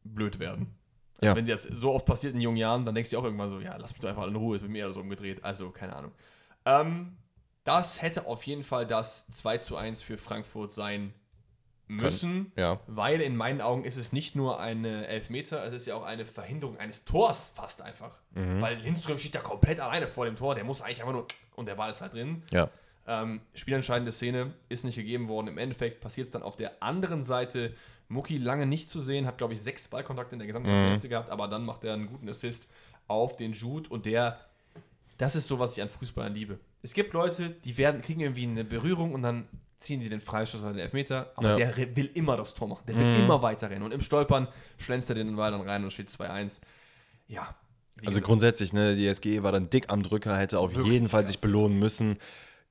blöd 0.04 0.38
werden. 0.38 0.74
Also 1.18 1.26
Ja. 1.26 1.36
wenn 1.36 1.46
dir 1.46 1.52
das 1.54 1.62
so 1.64 1.92
oft 1.92 2.06
passiert 2.06 2.34
in 2.34 2.40
jungen 2.40 2.56
Jahren, 2.58 2.84
dann 2.84 2.94
denkst 2.94 3.10
du 3.10 3.18
auch 3.18 3.24
irgendwann 3.24 3.50
so, 3.50 3.58
ja, 3.60 3.76
lass 3.76 3.92
mich 3.92 4.00
doch 4.00 4.08
einfach 4.08 4.26
in 4.26 4.36
Ruhe, 4.36 4.56
es 4.56 4.62
wird 4.62 4.70
mir 4.70 4.78
eher 4.78 4.92
so 4.92 5.00
umgedreht. 5.00 5.42
Also, 5.44 5.70
keine 5.70 5.96
Ahnung. 5.96 6.12
Ähm, 6.64 7.16
das 7.64 8.02
hätte 8.02 8.26
auf 8.26 8.44
jeden 8.44 8.62
Fall 8.64 8.86
das 8.86 9.26
2 9.28 9.58
zu 9.58 9.76
1 9.76 10.02
für 10.02 10.18
Frankfurt 10.18 10.72
sein 10.72 11.12
müssen, 11.88 12.52
Ja. 12.56 12.80
weil 12.88 13.20
in 13.20 13.36
meinen 13.36 13.60
Augen 13.60 13.84
ist 13.84 13.96
es 13.96 14.12
nicht 14.12 14.34
nur 14.34 14.58
eine 14.60 15.06
Elfmeter, 15.06 15.64
es 15.64 15.72
ist 15.72 15.86
ja 15.86 15.94
auch 15.94 16.02
eine 16.04 16.26
Verhinderung 16.26 16.76
eines 16.78 17.04
Tors 17.04 17.50
fast 17.54 17.80
einfach. 17.82 18.18
Mhm. 18.32 18.60
Weil 18.60 18.76
Lindström 18.78 19.18
steht 19.18 19.36
da 19.36 19.40
komplett 19.40 19.80
alleine 19.80 20.08
vor 20.08 20.24
dem 20.26 20.34
Tor, 20.36 20.54
der 20.56 20.64
muss 20.64 20.82
eigentlich 20.82 21.00
einfach 21.00 21.12
nur 21.12 21.26
und 21.54 21.66
der 21.68 21.76
Ball 21.76 21.90
ist 21.90 22.00
halt 22.00 22.12
drin. 22.12 22.42
Ja. 22.50 22.68
Ähm, 23.08 23.40
spielentscheidende 23.54 24.10
Szene 24.12 24.52
ist 24.68 24.84
nicht 24.84 24.96
gegeben 24.96 25.28
worden. 25.28 25.48
Im 25.48 25.58
Endeffekt 25.58 26.00
passiert 26.00 26.26
es 26.26 26.30
dann 26.32 26.42
auf 26.42 26.56
der 26.56 26.82
anderen 26.82 27.22
Seite. 27.22 27.74
Mucki 28.08 28.36
lange 28.38 28.66
nicht 28.66 28.88
zu 28.88 29.00
sehen, 29.00 29.26
hat 29.26 29.38
glaube 29.38 29.52
ich 29.54 29.60
sechs 29.60 29.88
Ballkontakte 29.88 30.34
in 30.34 30.38
der 30.40 30.46
gesamten 30.46 30.68
ersten 30.68 30.84
Hälfte 30.86 31.08
gehabt, 31.08 31.30
aber 31.30 31.48
dann 31.48 31.64
macht 31.64 31.82
er 31.84 31.94
einen 31.94 32.06
guten 32.06 32.28
Assist 32.28 32.66
auf 33.08 33.36
den 33.36 33.52
Jude 33.52 33.88
und 33.90 34.06
der, 34.06 34.40
das 35.18 35.34
ist 35.36 35.46
so, 35.48 35.58
was 35.58 35.76
ich 35.76 35.82
an 35.82 35.88
Fußballern 35.88 36.34
liebe. 36.34 36.58
Es 36.82 36.94
gibt 36.94 37.12
Leute, 37.14 37.50
die 37.50 37.76
werden, 37.78 38.00
kriegen 38.02 38.20
irgendwie 38.20 38.44
eine 38.44 38.64
Berührung 38.64 39.12
und 39.12 39.22
dann 39.22 39.48
ziehen 39.80 40.00
die 40.00 40.08
den 40.08 40.20
Freistoß 40.20 40.62
oder 40.62 40.72
den 40.72 40.78
Elfmeter, 40.80 41.32
aber 41.36 41.58
Ja. 41.58 41.70
der 41.72 41.96
will 41.96 42.10
immer 42.14 42.36
das 42.36 42.54
Tor 42.54 42.68
machen, 42.68 42.82
der 42.86 42.96
will 42.96 43.16
immer 43.16 43.42
weiterrennen 43.42 43.82
und 43.82 43.92
im 43.92 44.00
Stolpern 44.00 44.46
schlänzt 44.78 45.08
er 45.10 45.14
den 45.16 45.34
Ball 45.36 45.50
dann 45.50 45.60
rein 45.62 45.82
und 45.84 45.92
steht 45.92 46.08
2-1. 46.10 46.60
Ja. 47.28 47.54
wie 47.96 48.06
Also 48.06 48.18
gesagt, 48.20 48.26
grundsätzlich, 48.26 48.72
ne, 48.72 48.94
die 48.96 49.12
SGE 49.12 49.42
war 49.42 49.50
dann 49.52 49.68
dick 49.70 49.90
am 49.90 50.02
Drücker, 50.04 50.36
hätte 50.38 50.58
auf 50.60 50.74
Wirklich 50.74 50.92
jeden 50.92 51.08
Fall 51.08 51.22
krass. 51.22 51.30
sich 51.32 51.40
belohnen 51.40 51.78
müssen. 51.78 52.18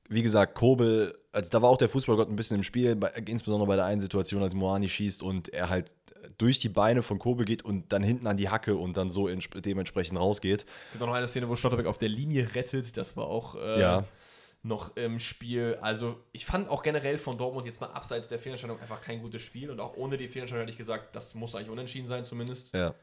Wie 0.08 0.22
gesagt, 0.24 0.54
Kobel, 0.56 1.18
also 1.32 1.50
da 1.50 1.62
war 1.62 1.70
auch 1.70 1.78
der 1.78 1.90
Fußballgott 1.90 2.30
ein 2.30 2.36
bisschen 2.36 2.58
im 2.58 2.64
Spiel, 2.64 2.96
bei, 2.96 3.10
insbesondere 3.26 3.68
bei 3.68 3.76
der 3.76 3.86
einen 3.86 4.02
Situation, 4.02 4.44
als 4.44 4.54
Moani 4.54 4.88
schießt 4.88 5.24
und 5.24 5.50
er 5.54 5.70
halt 5.70 5.92
durch 6.38 6.60
die 6.60 6.70
Beine 6.70 7.02
von 7.04 7.18
Kobel 7.20 7.46
geht 7.46 7.64
und 7.64 7.92
dann 7.94 8.04
hinten 8.04 8.28
an 8.28 8.38
die 8.38 8.50
Hacke 8.50 8.76
und 8.76 8.98
dann 8.98 9.10
so 9.12 9.28
ins- 9.28 9.50
dementsprechend 9.54 10.20
rausgeht. 10.20 10.66
Es 10.88 10.92
gibt 10.92 11.04
auch 11.04 11.08
noch 11.08 11.14
eine 11.16 11.28
Szene, 11.28 11.48
wo 11.50 11.56
Stotterbeck 11.56 11.86
auf 11.88 11.98
der 11.98 12.10
Linie 12.10 12.50
rettet. 12.56 12.98
Das 12.98 13.16
war 13.18 13.28
auch 13.28 13.56
äh, 13.56 13.80
Ja. 13.80 14.04
noch 14.64 14.96
im 14.96 15.20
Spiel. 15.20 15.78
Also, 15.82 16.18
ich 16.32 16.46
fand 16.46 16.70
auch 16.70 16.82
generell 16.82 17.18
von 17.20 17.38
Dortmund 17.38 17.68
jetzt 17.68 17.80
mal 17.80 17.88
abseits 17.92 18.28
der 18.28 18.40
Fehlentscheidung 18.40 18.80
einfach 18.80 19.02
kein 19.02 19.22
gutes 19.22 19.42
Spiel. 19.44 19.70
Und 19.70 19.80
auch 19.80 19.96
ohne 19.98 20.18
die 20.18 20.28
Fehlentscheidung 20.28 20.62
hätte 20.62 20.72
ich 20.72 20.78
gesagt, 20.78 21.16
das 21.16 21.36
muss 21.36 21.54
eigentlich 21.56 21.70
unentschieden 21.70 22.08
sein, 22.08 22.24
zumindest. 22.24 22.74
Ja. 22.76 22.94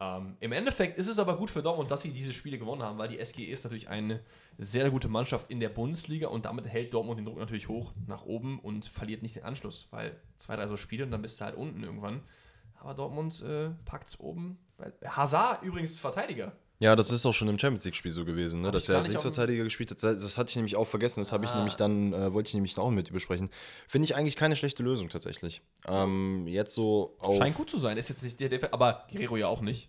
Ähm, 0.00 0.36
Im 0.40 0.52
Endeffekt 0.52 0.98
ist 0.98 1.08
es 1.08 1.18
aber 1.18 1.36
gut 1.36 1.50
für 1.50 1.62
Dortmund, 1.62 1.90
dass 1.90 2.02
sie 2.02 2.10
diese 2.10 2.32
Spiele 2.32 2.58
gewonnen 2.58 2.82
haben, 2.82 2.98
weil 2.98 3.08
die 3.08 3.24
SGE 3.24 3.44
ist 3.44 3.64
natürlich 3.64 3.88
eine 3.88 4.20
sehr 4.58 4.90
gute 4.90 5.08
Mannschaft 5.08 5.50
in 5.50 5.60
der 5.60 5.68
Bundesliga 5.68 6.28
und 6.28 6.46
damit 6.46 6.66
hält 6.66 6.92
Dortmund 6.92 7.18
den 7.18 7.26
Druck 7.26 7.38
natürlich 7.38 7.68
hoch 7.68 7.92
nach 8.06 8.24
oben 8.24 8.58
und 8.58 8.86
verliert 8.86 9.22
nicht 9.22 9.36
den 9.36 9.44
Anschluss, 9.44 9.88
weil 9.90 10.16
zwei, 10.36 10.56
drei 10.56 10.66
so 10.66 10.76
Spiele 10.76 11.04
und 11.04 11.10
dann 11.10 11.22
bist 11.22 11.40
du 11.40 11.44
halt 11.44 11.56
unten 11.56 11.82
irgendwann. 11.82 12.22
Aber 12.80 12.94
Dortmund 12.94 13.40
äh, 13.42 13.70
packt 13.84 14.08
es 14.08 14.20
oben. 14.20 14.58
Hazard 15.04 15.62
übrigens 15.62 15.98
Verteidiger. 16.00 16.52
Ja, 16.84 16.94
das 16.96 17.10
ist 17.10 17.24
auch 17.24 17.32
schon 17.32 17.48
im 17.48 17.58
Champions 17.58 17.86
League-Spiel 17.86 18.12
so 18.12 18.26
gewesen, 18.26 18.60
ne? 18.60 18.70
Dass 18.70 18.90
er 18.90 18.98
als 18.98 19.08
Linksverteidiger 19.08 19.64
gespielt 19.64 19.90
hat. 19.90 20.02
Das 20.02 20.36
hatte 20.36 20.50
ich 20.50 20.56
nämlich 20.56 20.76
auch 20.76 20.86
vergessen. 20.86 21.20
Das 21.20 21.32
habe 21.32 21.46
ich 21.46 21.50
Ah. 21.52 21.56
nämlich 21.56 21.76
dann, 21.76 22.12
äh, 22.12 22.30
wollte 22.34 22.48
ich 22.48 22.54
nämlich 22.54 22.76
auch 22.76 22.90
mit 22.90 23.08
dir 23.08 23.12
besprechen. 23.14 23.48
Finde 23.88 24.04
ich 24.04 24.14
eigentlich 24.16 24.36
keine 24.36 24.54
schlechte 24.54 24.82
Lösung 24.82 25.08
tatsächlich. 25.08 25.62
Ähm, 25.88 26.46
jetzt 26.46 26.74
so 26.74 27.16
auf. 27.20 27.38
Scheint 27.38 27.56
gut 27.56 27.70
zu 27.70 27.78
sein. 27.78 27.96
Ist 27.96 28.10
jetzt 28.10 28.22
nicht 28.22 28.38
der, 28.38 28.50
der 28.50 28.74
aber 28.74 29.06
Guerrero 29.10 29.38
ja 29.38 29.46
auch 29.46 29.62
nicht. 29.62 29.88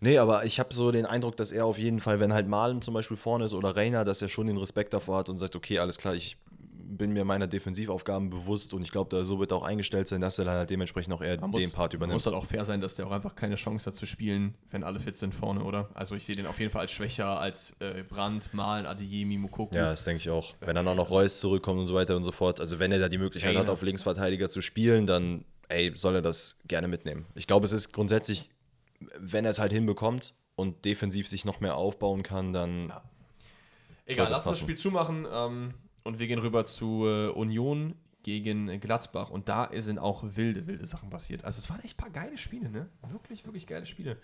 Nee, 0.00 0.18
aber 0.18 0.44
ich 0.44 0.58
habe 0.58 0.74
so 0.74 0.90
den 0.90 1.06
Eindruck, 1.06 1.36
dass 1.36 1.52
er 1.52 1.64
auf 1.64 1.78
jeden 1.78 2.00
Fall, 2.00 2.18
wenn 2.18 2.32
halt 2.32 2.48
Malen 2.48 2.82
zum 2.82 2.92
Beispiel 2.92 3.16
vorne 3.16 3.44
ist 3.44 3.54
oder 3.54 3.76
Reiner, 3.76 4.04
dass 4.04 4.20
er 4.20 4.26
schon 4.28 4.48
den 4.48 4.56
Respekt 4.56 4.92
davor 4.94 5.18
hat 5.18 5.28
und 5.28 5.38
sagt, 5.38 5.54
okay, 5.54 5.78
alles 5.78 5.96
klar, 5.96 6.16
ich 6.16 6.36
bin 6.96 7.12
mir 7.12 7.24
meiner 7.24 7.46
Defensivaufgaben 7.46 8.30
bewusst 8.30 8.74
und 8.74 8.82
ich 8.82 8.90
glaube, 8.90 9.14
da 9.14 9.24
so 9.24 9.38
wird 9.38 9.52
auch 9.52 9.62
eingestellt 9.62 10.08
sein, 10.08 10.20
dass 10.20 10.38
er 10.38 10.44
dann 10.44 10.54
halt 10.54 10.70
dementsprechend 10.70 11.14
auch 11.14 11.22
eher 11.22 11.40
Man 11.40 11.52
den 11.52 11.70
Part 11.70 11.94
übernimmt. 11.94 12.14
Muss 12.14 12.26
halt 12.26 12.36
auch 12.36 12.44
fair 12.44 12.64
sein, 12.64 12.80
dass 12.80 12.94
der 12.94 13.06
auch 13.06 13.10
einfach 13.10 13.34
keine 13.34 13.54
Chance 13.56 13.86
hat 13.86 13.96
zu 13.96 14.06
spielen, 14.06 14.54
wenn 14.70 14.84
alle 14.84 15.00
fit 15.00 15.16
sind 15.16 15.34
vorne, 15.34 15.62
oder? 15.64 15.88
Also 15.94 16.14
ich 16.14 16.24
sehe 16.24 16.36
den 16.36 16.46
auf 16.46 16.60
jeden 16.60 16.70
Fall 16.70 16.82
als 16.82 16.92
schwächer 16.92 17.40
als 17.40 17.74
äh, 17.80 18.02
Brandt, 18.02 18.52
Malen, 18.54 18.86
Adeyemi, 18.86 19.38
Mukoko. 19.38 19.76
Ja, 19.76 19.90
das 19.90 20.04
denke 20.04 20.20
ich 20.20 20.30
auch. 20.30 20.54
Wenn 20.60 20.74
dann 20.74 20.86
auch 20.86 20.94
noch 20.94 21.10
Reus 21.10 21.40
zurückkommt 21.40 21.80
und 21.80 21.86
so 21.86 21.94
weiter 21.94 22.16
und 22.16 22.24
so 22.24 22.32
fort. 22.32 22.60
Also 22.60 22.78
wenn 22.78 22.92
er 22.92 22.98
da 22.98 23.08
die 23.08 23.18
Möglichkeit 23.18 23.52
Ja, 23.52 23.58
hat, 23.60 23.66
genau. 23.66 23.72
auf 23.74 23.82
Linksverteidiger 23.82 24.48
zu 24.48 24.60
spielen, 24.60 25.06
dann 25.06 25.44
ey, 25.68 25.92
soll 25.94 26.16
er 26.16 26.22
das 26.22 26.60
gerne 26.66 26.88
mitnehmen. 26.88 27.26
Ich 27.34 27.46
glaube, 27.46 27.64
es 27.64 27.72
ist 27.72 27.92
grundsätzlich, 27.92 28.50
wenn 29.18 29.44
er 29.44 29.50
es 29.50 29.58
halt 29.58 29.72
hinbekommt 29.72 30.34
und 30.54 30.84
defensiv 30.84 31.28
sich 31.28 31.44
noch 31.44 31.60
mehr 31.60 31.76
aufbauen 31.76 32.22
kann, 32.22 32.52
dann 32.52 32.88
Ja. 32.88 33.02
Egal, 34.04 34.28
lass 34.30 34.44
uns 34.44 34.54
das. 34.54 34.60
Spiel 34.60 34.76
zumachen 34.76 35.26
ähm, 35.30 35.74
und 36.04 36.18
wir 36.18 36.26
gehen 36.26 36.38
rüber 36.38 36.64
zu 36.64 37.06
äh, 37.06 37.28
Union 37.28 37.94
gegen 38.22 38.80
Gladbach. 38.80 39.30
Und 39.30 39.48
da 39.48 39.70
sind 39.74 39.98
auch 39.98 40.22
wilde, 40.24 40.66
wilde 40.66 40.86
Sachen 40.86 41.10
passiert. 41.10 41.44
Also 41.44 41.58
es 41.58 41.68
waren 41.70 41.80
echt 41.80 41.98
ein 41.98 42.02
paar 42.02 42.10
geile 42.10 42.38
Spiele, 42.38 42.70
ne? 42.70 42.88
Wirklich, 43.10 43.44
wirklich 43.44 43.66
geile 43.66 43.86
Spiele. 43.86 44.16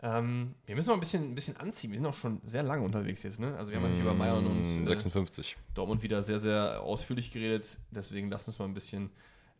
Ähm, 0.00 0.54
wir 0.66 0.76
müssen 0.76 0.90
mal 0.90 0.94
ein 0.94 1.00
bisschen, 1.00 1.32
ein 1.32 1.34
bisschen 1.34 1.56
anziehen. 1.56 1.90
Wir 1.90 1.98
sind 1.98 2.06
auch 2.06 2.14
schon 2.14 2.40
sehr 2.44 2.62
lange 2.62 2.84
unterwegs 2.84 3.24
jetzt, 3.24 3.40
ne? 3.40 3.56
Also 3.56 3.72
wir 3.72 3.78
haben 3.78 3.84
ja 3.84 3.90
nicht 3.90 4.00
über 4.00 4.14
Bayern 4.14 4.46
und 4.46 4.62
mm, 4.62 4.84
äh, 4.84 4.86
56. 4.86 5.56
Dortmund 5.74 6.02
wieder 6.02 6.22
sehr, 6.22 6.38
sehr 6.38 6.80
ausführlich 6.82 7.32
geredet. 7.32 7.78
Deswegen 7.90 8.30
lass 8.30 8.46
uns 8.46 8.58
mal 8.60 8.66
ein 8.66 8.74
bisschen 8.74 9.10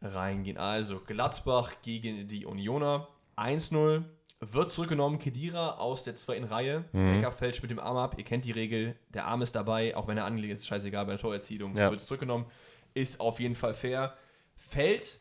reingehen. 0.00 0.56
Also, 0.56 1.00
Gladbach 1.00 1.82
gegen 1.82 2.28
die 2.28 2.46
Unioner. 2.46 3.08
1-0. 3.36 4.04
Wird 4.40 4.70
zurückgenommen. 4.70 5.18
Kedira 5.18 5.72
aus 5.78 6.04
der 6.04 6.14
zweiten 6.14 6.44
Reihe. 6.44 6.84
Becker 6.92 7.32
fälscht 7.32 7.60
mit 7.62 7.70
dem 7.72 7.80
Arm 7.80 7.96
ab. 7.96 8.14
Ihr 8.18 8.24
kennt 8.24 8.44
die 8.44 8.52
Regel. 8.52 8.96
Der 9.08 9.26
Arm 9.26 9.42
ist 9.42 9.56
dabei. 9.56 9.96
Auch 9.96 10.06
wenn 10.06 10.16
er 10.16 10.26
angelegt 10.26 10.54
ist, 10.54 10.66
scheißegal 10.66 11.06
bei 11.06 11.12
der 11.12 11.20
Torerzielung. 11.20 11.74
Ja. 11.74 11.90
Wird 11.90 12.00
zurückgenommen. 12.00 12.46
Ist 12.94 13.20
auf 13.20 13.40
jeden 13.40 13.56
Fall 13.56 13.74
fair. 13.74 14.16
Fällt 14.54 15.20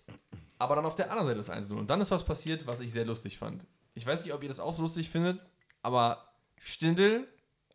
aber 0.59 0.75
dann 0.75 0.85
auf 0.85 0.95
der 0.95 1.11
anderen 1.11 1.27
Seite 1.27 1.37
das 1.37 1.69
1-0. 1.69 1.73
Und 1.77 1.89
dann 1.89 2.01
ist 2.01 2.11
was 2.11 2.23
passiert, 2.23 2.65
was 2.67 2.79
ich 2.79 2.91
sehr 2.91 3.05
lustig 3.05 3.37
fand. 3.37 3.65
Ich 3.93 4.05
weiß 4.05 4.23
nicht, 4.23 4.33
ob 4.33 4.43
ihr 4.43 4.49
das 4.49 4.59
auch 4.59 4.73
so 4.73 4.83
lustig 4.83 5.09
findet, 5.09 5.43
aber 5.81 6.33
Stindl 6.59 7.27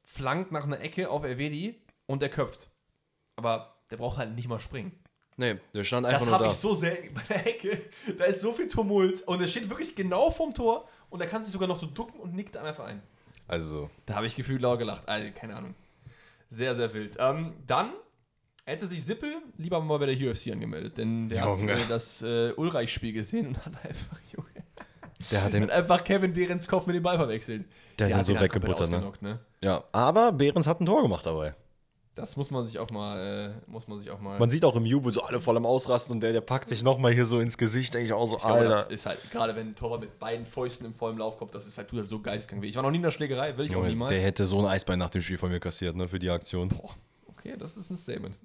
flankt 0.04 0.52
nach 0.52 0.64
einer 0.64 0.80
Ecke 0.80 1.10
auf 1.10 1.24
Elvedi 1.24 1.80
und 2.06 2.22
der 2.22 2.28
köpft. 2.28 2.70
Aber 3.36 3.76
der 3.90 3.96
braucht 3.96 4.18
halt 4.18 4.34
nicht 4.34 4.48
mal 4.48 4.60
springen. 4.60 4.92
Nee, 5.36 5.56
der 5.74 5.84
stand 5.84 6.06
einfach 6.06 6.20
Das 6.20 6.26
nur 6.28 6.34
habe 6.34 6.44
da. 6.44 6.50
ich 6.50 6.56
so 6.56 6.74
selten 6.74 7.14
bei 7.14 7.22
der 7.28 7.46
Ecke. 7.46 7.80
Da 8.18 8.24
ist 8.24 8.40
so 8.40 8.52
viel 8.52 8.68
Tumult 8.68 9.22
und 9.22 9.40
er 9.40 9.46
steht 9.46 9.68
wirklich 9.68 9.96
genau 9.96 10.30
vorm 10.30 10.52
Tor 10.52 10.88
und 11.12 11.20
er 11.20 11.26
kann 11.26 11.44
sich 11.44 11.52
sogar 11.52 11.68
noch 11.68 11.76
so 11.76 11.86
ducken 11.86 12.18
und 12.18 12.34
nickt 12.34 12.56
dann 12.56 12.64
einfach 12.64 12.86
ein. 12.86 13.02
Also, 13.46 13.90
Da 14.06 14.14
habe 14.14 14.26
ich 14.26 14.34
gefühlt 14.34 14.62
laut 14.62 14.78
gelacht. 14.78 15.06
Also, 15.06 15.28
keine 15.34 15.54
Ahnung. 15.56 15.74
Sehr, 16.48 16.74
sehr 16.74 16.92
wild. 16.94 17.16
Ähm, 17.18 17.52
dann 17.66 17.90
hätte 18.64 18.86
sich 18.86 19.04
Sippel 19.04 19.34
lieber 19.58 19.80
mal 19.80 19.98
bei 19.98 20.06
der 20.06 20.16
UFC 20.16 20.48
angemeldet, 20.52 20.96
denn 20.96 21.28
der 21.28 21.42
hat 21.44 21.62
äh, 21.62 21.76
das 21.88 22.22
äh, 22.22 22.52
Ulreich-Spiel 22.56 23.12
gesehen 23.12 23.48
und 23.48 23.58
hat 23.58 23.74
einfach, 23.84 24.18
Junge, 24.32 24.48
der 25.30 25.44
hat 25.44 25.52
den, 25.52 25.64
hat 25.64 25.70
einfach 25.70 26.02
Kevin 26.02 26.32
Behrens 26.32 26.66
Kopf 26.66 26.86
mit 26.86 26.96
dem 26.96 27.02
Ball 27.02 27.16
verwechselt. 27.16 27.66
Der 27.98 28.08
hat 28.14 28.22
ihn 28.22 28.24
so 28.24 28.40
weggebuttert, 28.40 28.90
ne? 28.90 29.12
ne? 29.20 29.38
ja, 29.60 29.84
aber 29.92 30.32
Behrens 30.32 30.66
hat 30.66 30.80
ein 30.80 30.86
Tor 30.86 31.02
gemacht 31.02 31.26
dabei. 31.26 31.54
Das 32.14 32.36
muss 32.36 32.50
man 32.50 32.66
sich 32.66 32.78
auch 32.78 32.90
mal, 32.90 33.54
äh, 33.66 33.70
muss 33.70 33.88
man 33.88 33.98
sich 33.98 34.10
auch 34.10 34.20
mal. 34.20 34.38
Man 34.38 34.50
sieht 34.50 34.66
auch 34.66 34.76
im 34.76 34.84
Jubel 34.84 35.12
so 35.14 35.22
alle 35.22 35.40
voll 35.40 35.56
am 35.56 35.64
Ausrasten 35.64 36.16
und 36.16 36.20
der, 36.20 36.32
der 36.32 36.42
packt 36.42 36.68
sich 36.68 36.82
nochmal 36.82 37.12
hier 37.12 37.24
so 37.24 37.40
ins 37.40 37.56
Gesicht, 37.56 37.94
denke 37.94 38.06
ich 38.06 38.12
auch 38.12 38.26
so, 38.26 38.36
ich 38.36 38.42
glaube, 38.42 38.64
das 38.64 38.84
Alter. 38.84 38.90
ist 38.90 39.06
halt, 39.06 39.30
gerade 39.30 39.56
wenn 39.56 39.68
ein 39.68 39.74
Torwart 39.74 40.00
mit 40.00 40.18
beiden 40.18 40.44
Fäusten 40.44 40.84
im 40.84 40.94
vollen 40.94 41.16
Lauf 41.16 41.38
kommt, 41.38 41.54
das 41.54 41.66
ist 41.66 41.78
halt, 41.78 41.88
tut 41.88 42.00
halt 42.00 42.10
so 42.10 42.20
geisteskrank 42.20 42.60
weh. 42.60 42.68
Ich 42.68 42.76
war 42.76 42.82
noch 42.82 42.90
nie 42.90 42.98
in 42.98 43.02
der 43.02 43.12
Schlägerei, 43.12 43.56
will 43.56 43.64
ich 43.64 43.72
auch 43.72 43.76
Junge, 43.76 43.88
niemals. 43.88 44.10
der 44.10 44.20
hätte 44.20 44.44
so 44.44 44.58
ein 44.58 44.66
Eisbein 44.66 44.98
nach 44.98 45.08
dem 45.08 45.22
Spiel 45.22 45.38
von 45.38 45.50
mir 45.50 45.60
kassiert, 45.60 45.96
ne, 45.96 46.06
für 46.06 46.18
die 46.18 46.28
Aktion. 46.28 46.70
okay, 47.28 47.56
das 47.58 47.78
ist 47.78 47.90
ein 47.90 47.96
Statement. 47.96 48.38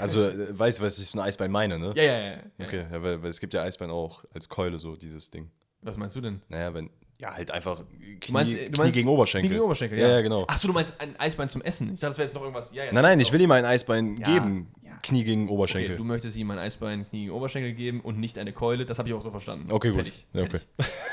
Also, 0.00 0.22
äh, 0.22 0.58
weißt 0.58 0.78
du, 0.78 0.84
was 0.84 0.98
ich 0.98 1.10
für 1.10 1.18
ein 1.18 1.24
Eisbein 1.24 1.50
meine, 1.50 1.78
ne? 1.78 1.92
Ja, 1.94 2.02
ja, 2.02 2.18
ja. 2.18 2.30
ja. 2.30 2.66
Okay, 2.66 2.86
ja, 2.90 3.02
weil, 3.02 3.22
weil 3.22 3.30
es 3.30 3.38
gibt 3.38 3.52
ja 3.52 3.62
Eisbein 3.62 3.90
auch 3.90 4.24
als 4.32 4.48
Keule, 4.48 4.78
so 4.78 4.96
dieses 4.96 5.30
Ding. 5.30 5.50
Was 5.82 5.98
meinst 5.98 6.16
du 6.16 6.22
denn? 6.22 6.40
Naja, 6.48 6.72
wenn, 6.72 6.88
ja, 7.24 7.34
halt 7.34 7.50
einfach 7.50 7.78
Knie, 7.78 8.18
Du 8.26 8.32
meinst, 8.32 8.56
Knie 8.56 8.70
du 8.70 8.78
meinst 8.80 8.94
gegen 8.94 9.08
Oberschenkel. 9.08 9.48
Knie 9.48 9.54
gegen 9.56 9.64
Oberschenkel, 9.64 9.98
ja. 9.98 10.08
ja. 10.08 10.14
Ja, 10.14 10.20
genau. 10.22 10.44
Achso, 10.46 10.68
du 10.68 10.72
meinst 10.74 11.00
ein 11.00 11.18
Eisbein 11.18 11.48
zum 11.48 11.62
Essen. 11.62 11.94
Ich 11.94 12.00
dachte, 12.00 12.10
das 12.10 12.18
wäre 12.18 12.26
jetzt 12.26 12.34
noch 12.34 12.42
irgendwas. 12.42 12.72
Ja, 12.72 12.84
ja, 12.84 12.92
Nein, 12.92 13.02
nein, 13.02 13.20
ich 13.20 13.32
will 13.32 13.40
ihm 13.40 13.50
ein 13.50 13.64
Eisbein 13.64 14.16
geben. 14.16 14.68
Knie 15.02 15.22
gegen 15.24 15.44
Okay, 15.44 15.52
Oberschenkel. 15.52 15.96
du 15.96 16.04
möchtest 16.04 16.34
ihm 16.38 16.50
ein 16.50 16.58
Eisbein, 16.58 17.06
Knie, 17.08 17.24
gegen 17.24 17.32
Oberschenkel 17.32 17.72
geben 17.74 18.00
und 18.00 18.18
nicht 18.18 18.38
eine 18.38 18.52
Keule. 18.52 18.86
Das 18.86 18.98
habe 18.98 19.08
ich 19.08 19.14
auch 19.14 19.20
so 19.20 19.30
verstanden. 19.30 19.70
Okay, 19.70 19.88
gut. 19.88 19.96
Fertig, 19.96 20.26
fertig. 20.32 20.66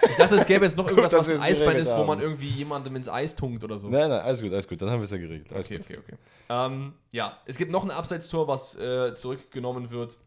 Ich 0.10 0.16
dachte, 0.16 0.36
es 0.36 0.46
gäbe 0.48 0.64
jetzt 0.64 0.78
noch 0.78 0.88
irgendwas, 0.90 1.12
dass 1.12 1.28
was 1.30 1.40
ein 1.42 1.46
Eisbein 1.46 1.76
ist, 1.78 1.94
wo 1.98 2.06
man 2.06 2.22
irgendwie 2.22 2.48
jemandem 2.48 2.96
ins 2.96 3.10
Eis 3.10 3.36
tunkt 3.36 3.64
oder 3.66 3.78
so. 3.78 3.90
nein, 3.90 4.10
nein, 4.10 4.22
alles 4.22 4.42
gut, 4.42 4.54
alles 4.54 4.68
gut. 4.68 4.82
Dann 4.82 4.90
haben 4.92 5.00
wir 5.00 5.04
es 5.06 5.12
ja 5.12 5.18
geregelt. 5.18 5.52
Alles 5.52 5.66
Okay, 5.66 5.78
gut. 5.78 5.86
okay, 5.88 5.98
okay. 6.00 6.16
Ähm, 6.50 6.94
ja, 7.12 7.38
es 7.46 7.58
gibt 7.58 7.72
noch 7.72 7.84
ein 7.84 7.92
Abseitstor, 7.92 8.48
was 8.48 8.76
äh, 8.78 9.14
zurückgenommen 9.14 9.90
wird. 9.92 10.18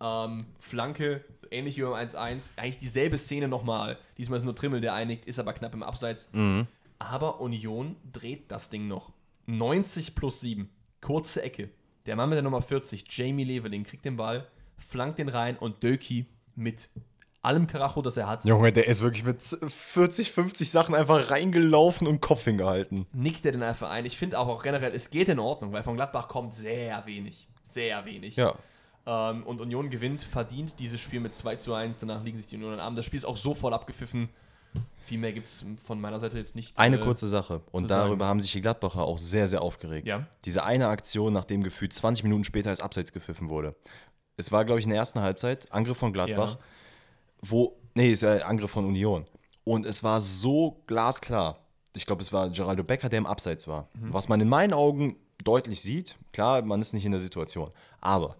Ähm, 0.00 0.46
Flanke, 0.58 1.24
ähnlich 1.50 1.76
wie 1.76 1.82
beim 1.82 1.94
1-1. 1.94 2.52
Eigentlich 2.56 2.78
dieselbe 2.78 3.18
Szene 3.18 3.48
nochmal. 3.48 3.98
Diesmal 4.18 4.38
ist 4.38 4.44
nur 4.44 4.54
Trimmel, 4.54 4.80
der 4.80 4.94
einigt, 4.94 5.26
ist 5.26 5.38
aber 5.38 5.52
knapp 5.52 5.74
im 5.74 5.82
Abseits. 5.82 6.28
Mhm. 6.32 6.66
Aber 6.98 7.40
Union 7.40 7.96
dreht 8.12 8.50
das 8.50 8.70
Ding 8.70 8.88
noch. 8.88 9.12
90 9.46 10.14
plus 10.14 10.40
7. 10.40 10.68
Kurze 11.00 11.42
Ecke. 11.42 11.70
Der 12.06 12.16
Mann 12.16 12.28
mit 12.28 12.36
der 12.36 12.42
Nummer 12.42 12.62
40, 12.62 13.04
Jamie 13.08 13.44
Leveling, 13.44 13.84
kriegt 13.84 14.04
den 14.04 14.16
Ball, 14.16 14.46
flankt 14.78 15.18
den 15.18 15.28
rein 15.28 15.56
und 15.56 15.82
Döki 15.82 16.26
mit 16.54 16.88
allem 17.42 17.66
Karacho, 17.66 18.02
das 18.02 18.16
er 18.16 18.26
hat, 18.26 18.44
Junge, 18.44 18.72
der 18.72 18.86
ist 18.86 19.02
wirklich 19.02 19.24
mit 19.24 19.42
40, 19.42 20.30
50 20.30 20.70
Sachen 20.70 20.94
einfach 20.94 21.30
reingelaufen 21.30 22.06
und 22.06 22.20
Kopf 22.20 22.44
hingehalten. 22.44 23.06
nickt 23.12 23.46
er 23.46 23.52
den 23.52 23.62
einfach 23.62 23.90
ein. 23.90 24.04
Ich 24.04 24.16
finde 24.16 24.38
auch, 24.38 24.48
auch 24.48 24.62
generell, 24.62 24.92
es 24.94 25.10
geht 25.10 25.28
in 25.28 25.38
Ordnung, 25.38 25.72
weil 25.72 25.82
von 25.82 25.96
Gladbach 25.96 26.28
kommt 26.28 26.54
sehr 26.54 27.04
wenig. 27.06 27.48
Sehr 27.62 28.04
wenig. 28.04 28.36
Ja. 28.36 28.54
Ähm, 29.06 29.42
und 29.44 29.60
Union 29.60 29.90
gewinnt, 29.90 30.22
verdient 30.22 30.78
dieses 30.78 31.00
Spiel 31.00 31.20
mit 31.20 31.34
2 31.34 31.56
zu 31.56 31.74
1. 31.74 31.98
Danach 31.98 32.22
liegen 32.22 32.36
sich 32.36 32.46
die 32.46 32.56
Union 32.56 32.72
an 32.72 32.78
den 32.78 32.84
Arm. 32.84 32.96
Das 32.96 33.04
Spiel 33.04 33.16
ist 33.18 33.24
auch 33.24 33.36
so 33.36 33.54
voll 33.54 33.72
abgepfiffen. 33.72 34.28
Viel 35.04 35.18
mehr 35.18 35.32
gibt 35.32 35.46
es 35.46 35.64
von 35.82 36.00
meiner 36.00 36.20
Seite 36.20 36.38
jetzt 36.38 36.54
nicht. 36.54 36.78
Eine 36.78 37.00
äh, 37.00 37.00
kurze 37.00 37.26
Sache. 37.26 37.62
Und 37.72 37.90
darüber 37.90 38.24
sagen. 38.24 38.24
haben 38.28 38.40
sich 38.40 38.52
die 38.52 38.60
Gladbacher 38.60 39.02
auch 39.02 39.18
sehr, 39.18 39.48
sehr 39.48 39.62
aufgeregt. 39.62 40.06
Ja. 40.06 40.26
Diese 40.44 40.62
eine 40.64 40.88
Aktion, 40.88 41.32
nachdem 41.32 41.62
gefühlt 41.62 41.92
20 41.92 42.22
Minuten 42.22 42.44
später 42.44 42.70
als 42.70 42.80
Abseits 42.80 43.12
gepfiffen 43.12 43.50
wurde. 43.50 43.74
Es 44.36 44.52
war, 44.52 44.64
glaube 44.64 44.78
ich, 44.78 44.84
in 44.86 44.90
der 44.90 44.98
ersten 44.98 45.20
Halbzeit, 45.20 45.70
Angriff 45.72 45.98
von 45.98 46.12
Gladbach, 46.12 46.54
Ja. 46.54 46.60
wo, 47.42 47.76
nee, 47.94 48.12
ist 48.12 48.22
ja 48.22 48.36
Angriff 48.38 48.70
von 48.70 48.84
Union. 48.84 49.26
Und 49.64 49.86
es 49.86 50.04
war 50.04 50.20
so 50.20 50.82
glasklar. 50.86 51.58
Ich 51.96 52.06
glaube, 52.06 52.22
es 52.22 52.32
war 52.32 52.48
Geraldo 52.50 52.84
Becker, 52.84 53.08
der 53.08 53.18
im 53.18 53.26
Abseits 53.26 53.66
war. 53.66 53.88
Was 53.94 54.28
man 54.28 54.40
in 54.40 54.48
meinen 54.48 54.72
Augen 54.72 55.16
deutlich 55.42 55.80
sieht, 55.80 56.16
klar, 56.32 56.62
man 56.62 56.80
ist 56.80 56.92
nicht 56.92 57.04
in 57.04 57.10
der 57.10 57.20
Situation. 57.20 57.70
Aber 58.00 58.36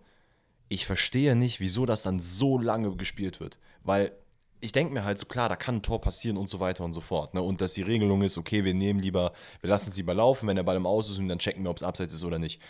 ich 0.71 0.87
verstehe 0.87 1.35
nicht, 1.35 1.61
wieso 1.61 1.85
das 1.85 2.03
dann 2.03 2.21
so 2.21 2.57
lange 2.57 2.95
gespielt 2.97 3.41
wird. 3.41 3.59
Weil 3.83 4.13
ich 4.61 4.71
denke 4.71 4.95
mir 4.95 5.05
halt 5.05 5.19
so, 5.19 5.27
klar, 5.27 5.49
da 5.49 5.57
kann 5.57 5.77
ein 5.77 5.83
Tor 5.83 6.01
passieren 6.01 6.37
und 6.37 6.49
so 6.49 6.61
weiter 6.61 6.85
und 6.85 6.93
so 6.93 7.01
fort. 7.01 7.35
Ne? 7.35 7.43
Und 7.43 7.61
dass 7.61 7.75
die 7.75 7.83
Regelung 7.83 8.23
ist, 8.23 8.39
okay, 8.39 8.65
wir 8.65 8.73
nehmen 8.73 9.01
lieber, 9.01 9.33
wir 9.61 9.69
lassen 9.69 9.91
es 9.91 9.97
lieber 9.97 10.15
laufen, 10.15 10.47
wenn 10.47 10.55
der 10.55 10.63
Ball 10.63 10.77
im 10.77 10.87
Aus 10.87 11.11
ist 11.11 11.19
und 11.19 11.29
dann 11.29 11.41
checken 11.41 11.65
wir, 11.65 11.71
ob 11.71 11.79
es 11.79 11.83
Abseits 11.83 12.15
ist 12.15 12.25
oder 12.25 12.39
nicht. 12.39 12.63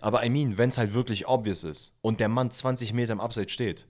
Aber 0.00 0.24
I 0.24 0.30
mean, 0.30 0.58
wenn 0.58 0.70
es 0.70 0.78
halt 0.78 0.94
wirklich 0.94 1.28
obvious 1.28 1.62
ist 1.62 1.96
und 2.02 2.18
der 2.18 2.28
Mann 2.28 2.50
20 2.50 2.92
Meter 2.92 3.12
im 3.12 3.20
Abseits 3.20 3.52
steht, 3.52 3.86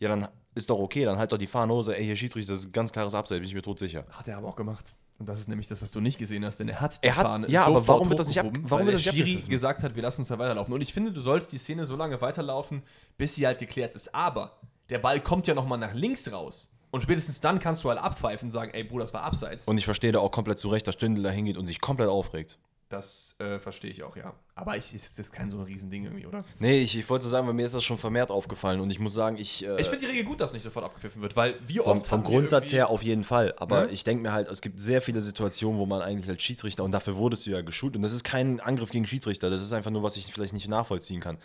ja, 0.00 0.10
dann 0.10 0.28
ist 0.54 0.68
doch 0.68 0.78
okay, 0.78 1.04
dann 1.04 1.18
halt 1.18 1.32
doch 1.32 1.38
die 1.38 1.46
Fahnenhose, 1.46 1.96
ey, 1.96 2.04
hier 2.04 2.16
Schiedsrichter, 2.16 2.52
das 2.52 2.60
ist 2.60 2.66
ein 2.66 2.72
ganz 2.72 2.92
klares 2.92 3.14
Abseits, 3.14 3.40
bin 3.40 3.48
ich 3.48 3.54
mir 3.54 3.62
tot 3.62 3.78
sicher. 3.78 4.04
Hat 4.10 4.28
er 4.28 4.36
aber 4.36 4.48
auch 4.48 4.56
gemacht. 4.56 4.94
Und 5.18 5.28
das 5.28 5.40
ist 5.40 5.48
nämlich 5.48 5.66
das, 5.66 5.82
was 5.82 5.90
du 5.90 6.00
nicht 6.00 6.16
gesehen 6.18 6.44
hast, 6.44 6.58
denn 6.60 6.68
er 6.68 6.80
hat 6.80 6.98
Er 7.02 7.16
hat- 7.16 7.48
ja, 7.48 7.64
aber 7.66 7.86
warum 7.88 8.08
wird 8.08 8.20
das 8.20 8.28
nicht 8.28 8.38
ab- 8.38 8.46
warum 8.62 8.86
wird 8.86 8.94
das 8.94 9.02
der 9.02 9.10
Schiri 9.10 9.42
gesagt 9.48 9.82
hat, 9.82 9.96
wir 9.96 10.02
lassen 10.02 10.22
es 10.22 10.28
da 10.28 10.38
weiterlaufen. 10.38 10.72
Und 10.72 10.80
ich 10.80 10.92
finde, 10.92 11.12
du 11.12 11.20
sollst 11.20 11.50
die 11.52 11.58
Szene 11.58 11.86
so 11.86 11.96
lange 11.96 12.20
weiterlaufen, 12.20 12.82
bis 13.16 13.34
sie 13.34 13.44
halt 13.46 13.58
geklärt 13.58 13.96
ist. 13.96 14.14
Aber 14.14 14.58
der 14.90 14.98
Ball 14.98 15.20
kommt 15.20 15.48
ja 15.48 15.54
nochmal 15.54 15.78
nach 15.78 15.92
links 15.92 16.30
raus. 16.32 16.68
Und 16.90 17.02
spätestens 17.02 17.40
dann 17.40 17.58
kannst 17.58 17.82
du 17.84 17.88
halt 17.90 17.98
abpfeifen 18.00 18.46
und 18.46 18.50
sagen, 18.52 18.70
ey 18.72 18.84
Bruder, 18.84 19.02
das 19.02 19.12
war 19.12 19.22
abseits. 19.22 19.66
Und 19.66 19.76
ich 19.76 19.84
verstehe 19.84 20.12
da 20.12 20.20
auch 20.20 20.30
komplett 20.30 20.58
zu 20.60 20.68
Recht, 20.68 20.86
dass 20.86 20.94
Stindl 20.94 21.22
da 21.22 21.30
hingeht 21.30 21.56
und 21.58 21.66
sich 21.66 21.80
komplett 21.80 22.08
aufregt. 22.08 22.58
Das 22.88 23.36
äh, 23.38 23.58
verstehe 23.58 23.90
ich 23.90 24.02
auch, 24.02 24.16
ja. 24.16 24.34
Aber 24.54 24.76
ich, 24.76 24.94
ist 24.94 25.18
das 25.18 25.30
kein 25.30 25.50
so 25.50 25.58
ein 25.58 25.64
Riesending 25.64 26.04
irgendwie, 26.04 26.26
oder? 26.26 26.44
Nee, 26.58 26.78
ich, 26.80 26.96
ich 26.98 27.08
wollte 27.10 27.26
sagen, 27.28 27.46
weil 27.46 27.54
mir 27.54 27.66
ist 27.66 27.74
das 27.74 27.84
schon 27.84 27.98
vermehrt 27.98 28.30
aufgefallen 28.30 28.80
und 28.80 28.90
ich 28.90 28.98
muss 28.98 29.12
sagen, 29.14 29.36
ich. 29.36 29.64
Äh, 29.66 29.80
Ich 29.80 29.88
finde 29.88 30.06
die 30.06 30.10
Regel 30.10 30.24
gut, 30.24 30.40
dass 30.40 30.52
nicht 30.52 30.62
sofort 30.62 30.84
abgepfiffen 30.86 31.20
wird, 31.20 31.36
weil 31.36 31.56
wie 31.66 31.78
vom, 31.78 31.98
oft 31.98 32.06
vom 32.06 32.22
wir 32.22 32.30
Grundsatz 32.30 32.72
her 32.72 32.88
auf 32.88 33.02
jeden 33.02 33.24
Fall. 33.24 33.54
Aber 33.58 33.86
Ne? 33.86 33.92
ich 33.92 34.04
denke 34.04 34.22
mir 34.22 34.32
halt, 34.32 34.48
es 34.48 34.60
gibt 34.62 34.80
sehr 34.80 35.02
viele 35.02 35.20
Situationen, 35.20 35.78
wo 35.78 35.86
man 35.86 36.00
eigentlich 36.02 36.28
als 36.30 36.42
Schiedsrichter, 36.42 36.82
und 36.84 36.92
dafür 36.92 37.16
wurdest 37.16 37.46
du 37.46 37.50
ja 37.50 37.60
geschult, 37.60 37.94
und 37.96 38.02
das 38.02 38.12
ist 38.12 38.24
kein 38.24 38.60
Angriff 38.60 38.90
gegen 38.90 39.06
Schiedsrichter, 39.06 39.50
das 39.50 39.60
ist 39.62 39.72
einfach 39.72 39.90
nur, 39.90 40.02
was 40.02 40.16
ich 40.16 40.32
vielleicht 40.32 40.54
nicht 40.54 40.68
nachvollziehen 40.68 41.20
kann. 41.20 41.38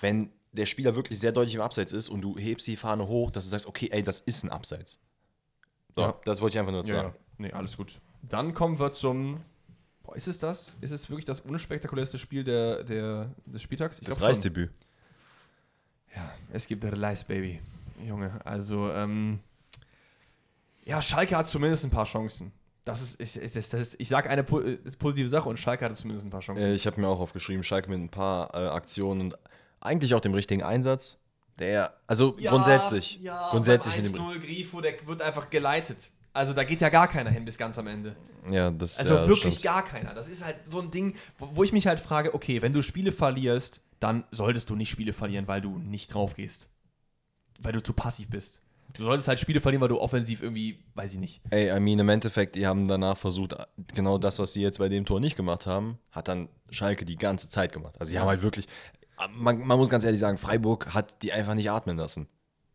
Wenn 0.00 0.32
der 0.52 0.66
Spieler 0.66 0.96
wirklich 0.96 1.18
sehr 1.20 1.32
deutlich 1.32 1.54
im 1.54 1.60
Abseits 1.60 1.92
ist 1.92 2.08
und 2.08 2.20
du 2.22 2.36
hebst 2.36 2.66
die 2.66 2.76
Fahne 2.76 3.06
hoch, 3.08 3.30
dass 3.30 3.44
du 3.44 3.50
sagst, 3.50 3.66
okay, 3.66 3.88
ey, 3.92 4.02
das 4.02 4.20
ist 4.20 4.42
ein 4.44 4.50
Abseits. 4.50 4.98
So, 5.96 6.02
Ja. 6.02 6.14
das 6.24 6.40
wollte 6.40 6.56
ich 6.56 6.58
einfach 6.60 6.72
nur 6.72 6.82
Ja, 6.82 6.94
sagen. 6.94 7.08
ja. 7.14 7.20
Nee, 7.38 7.52
alles 7.52 7.76
gut. 7.76 8.00
Dann 8.22 8.54
kommen 8.54 8.78
wir 8.78 8.92
zum. 8.92 9.40
Ist 10.14 10.28
es 10.28 10.38
das? 10.38 10.76
Ist 10.80 10.90
es 10.90 11.08
wirklich 11.08 11.24
das 11.24 11.40
unspektakulärste 11.40 12.18
Spiel 12.18 12.44
der, 12.44 12.84
der, 12.84 13.30
des 13.46 13.62
Spieltags? 13.62 14.00
Ich 14.00 14.08
Das. 14.08 14.20
Reisdebüt. 14.20 14.70
Ja, 16.14 16.32
es 16.52 16.66
gibt 16.66 16.84
Reis, 16.84 17.24
Baby. 17.24 17.60
Junge, 18.06 18.40
also, 18.44 18.90
ähm. 18.90 19.40
Ja, 20.84 21.00
Schalke 21.00 21.36
hat 21.36 21.46
zumindest 21.46 21.84
ein 21.84 21.90
paar 21.90 22.06
Chancen. 22.06 22.52
Das 22.84 23.00
ist, 23.14 23.36
ist, 23.36 23.56
das 23.72 23.80
ist 23.80 24.00
ich 24.00 24.08
sage 24.08 24.28
eine 24.28 24.42
positive 24.42 25.28
Sache 25.28 25.48
und 25.48 25.58
Schalke 25.58 25.84
hatte 25.84 25.94
zumindest 25.94 26.26
ein 26.26 26.30
paar 26.30 26.40
Chancen. 26.40 26.64
Äh, 26.64 26.74
ich 26.74 26.86
habe 26.86 27.00
mir 27.00 27.06
auch 27.06 27.20
aufgeschrieben, 27.20 27.62
Schalke 27.62 27.88
mit 27.88 28.00
ein 28.00 28.08
paar 28.08 28.52
äh, 28.54 28.68
Aktionen 28.68 29.20
und 29.20 29.38
eigentlich 29.80 30.14
auch 30.14 30.20
dem 30.20 30.34
richtigen 30.34 30.64
Einsatz. 30.64 31.18
Der, 31.58 31.94
also 32.08 32.32
grundsätzlich. 32.32 33.20
Ja, 33.20 33.50
grundsätzlich 33.50 33.96
mit 33.96 34.06
dem. 34.06 34.14
1-0 34.14 34.40
Grifo, 34.40 34.80
der 34.80 35.06
wird 35.06 35.22
einfach 35.22 35.48
geleitet. 35.48 36.10
Also 36.34 36.54
da 36.54 36.64
geht 36.64 36.80
ja 36.80 36.88
gar 36.88 37.08
keiner 37.08 37.30
hin 37.30 37.44
bis 37.44 37.58
ganz 37.58 37.78
am 37.78 37.86
Ende. 37.86 38.16
Ja, 38.50 38.70
das 38.70 38.98
Also 38.98 39.14
ja, 39.14 39.26
wirklich 39.26 39.54
stimmt. 39.54 39.64
gar 39.64 39.84
keiner. 39.84 40.14
Das 40.14 40.28
ist 40.28 40.44
halt 40.44 40.56
so 40.64 40.80
ein 40.80 40.90
Ding, 40.90 41.14
wo, 41.38 41.48
wo 41.52 41.64
ich 41.64 41.72
mich 41.72 41.86
halt 41.86 42.00
frage, 42.00 42.34
okay, 42.34 42.62
wenn 42.62 42.72
du 42.72 42.82
Spiele 42.82 43.12
verlierst, 43.12 43.80
dann 44.00 44.24
solltest 44.30 44.70
du 44.70 44.74
nicht 44.76 44.90
Spiele 44.90 45.12
verlieren, 45.12 45.46
weil 45.46 45.60
du 45.60 45.78
nicht 45.78 46.12
drauf 46.12 46.34
gehst. 46.34 46.68
Weil 47.60 47.72
du 47.72 47.82
zu 47.82 47.92
passiv 47.92 48.30
bist. 48.30 48.62
Du 48.96 49.04
solltest 49.04 49.28
halt 49.28 49.40
Spiele 49.40 49.60
verlieren, 49.60 49.80
weil 49.80 49.88
du 49.88 50.00
offensiv 50.00 50.42
irgendwie, 50.42 50.82
weiß 50.94 51.14
ich 51.14 51.18
nicht. 51.18 51.40
Ey, 51.50 51.74
I 51.74 51.80
mean, 51.80 51.98
im 51.98 52.08
Endeffekt, 52.08 52.56
die 52.56 52.66
haben 52.66 52.86
danach 52.88 53.16
versucht, 53.16 53.54
genau 53.94 54.18
das, 54.18 54.38
was 54.38 54.52
sie 54.52 54.60
jetzt 54.60 54.78
bei 54.78 54.88
dem 54.88 55.04
Tor 55.06 55.20
nicht 55.20 55.36
gemacht 55.36 55.66
haben, 55.66 55.98
hat 56.10 56.28
dann 56.28 56.48
Schalke 56.70 57.04
die 57.04 57.16
ganze 57.16 57.48
Zeit 57.48 57.72
gemacht. 57.72 57.94
Also, 57.98 58.10
sie 58.10 58.18
haben 58.18 58.28
halt 58.28 58.42
wirklich, 58.42 58.66
man, 59.30 59.60
man 59.66 59.78
muss 59.78 59.88
ganz 59.88 60.04
ehrlich 60.04 60.20
sagen, 60.20 60.36
Freiburg 60.36 60.92
hat 60.92 61.22
die 61.22 61.32
einfach 61.32 61.54
nicht 61.54 61.70
atmen 61.70 61.96
lassen. 61.96 62.28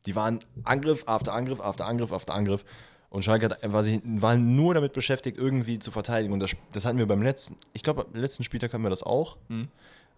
Die 0.05 0.16
waren 0.16 0.39
Angriff 0.64 1.03
after 1.08 1.34
Angriff 1.34 1.60
after 1.60 1.86
Angriff 1.86 2.12
after 2.12 2.34
Angriff. 2.34 2.64
Und 3.10 3.24
Schalke 3.24 3.45
hat, 3.49 3.72
war, 3.74 3.84
sich, 3.84 4.01
war 4.03 4.36
nur 4.36 4.74
damit 4.74 4.93
beschäftigt, 4.93 5.38
irgendwie 5.38 5.80
zu 5.80 5.91
verteidigen. 5.91 6.34
Und 6.34 6.39
das, 6.41 6.51
das 6.74 6.86
hatten 6.86 6.97
wir 6.97 7.05
beim 7.08 7.22
letzten, 7.22 7.55
ich 7.74 7.82
glaube, 7.84 8.05
beim 8.12 8.22
letzten 8.22 8.43
Spieltag 8.43 8.74
hatten 8.74 8.84
wir 8.84 8.89
das 8.89 9.03
auch, 9.03 9.38
Mhm. 9.47 9.70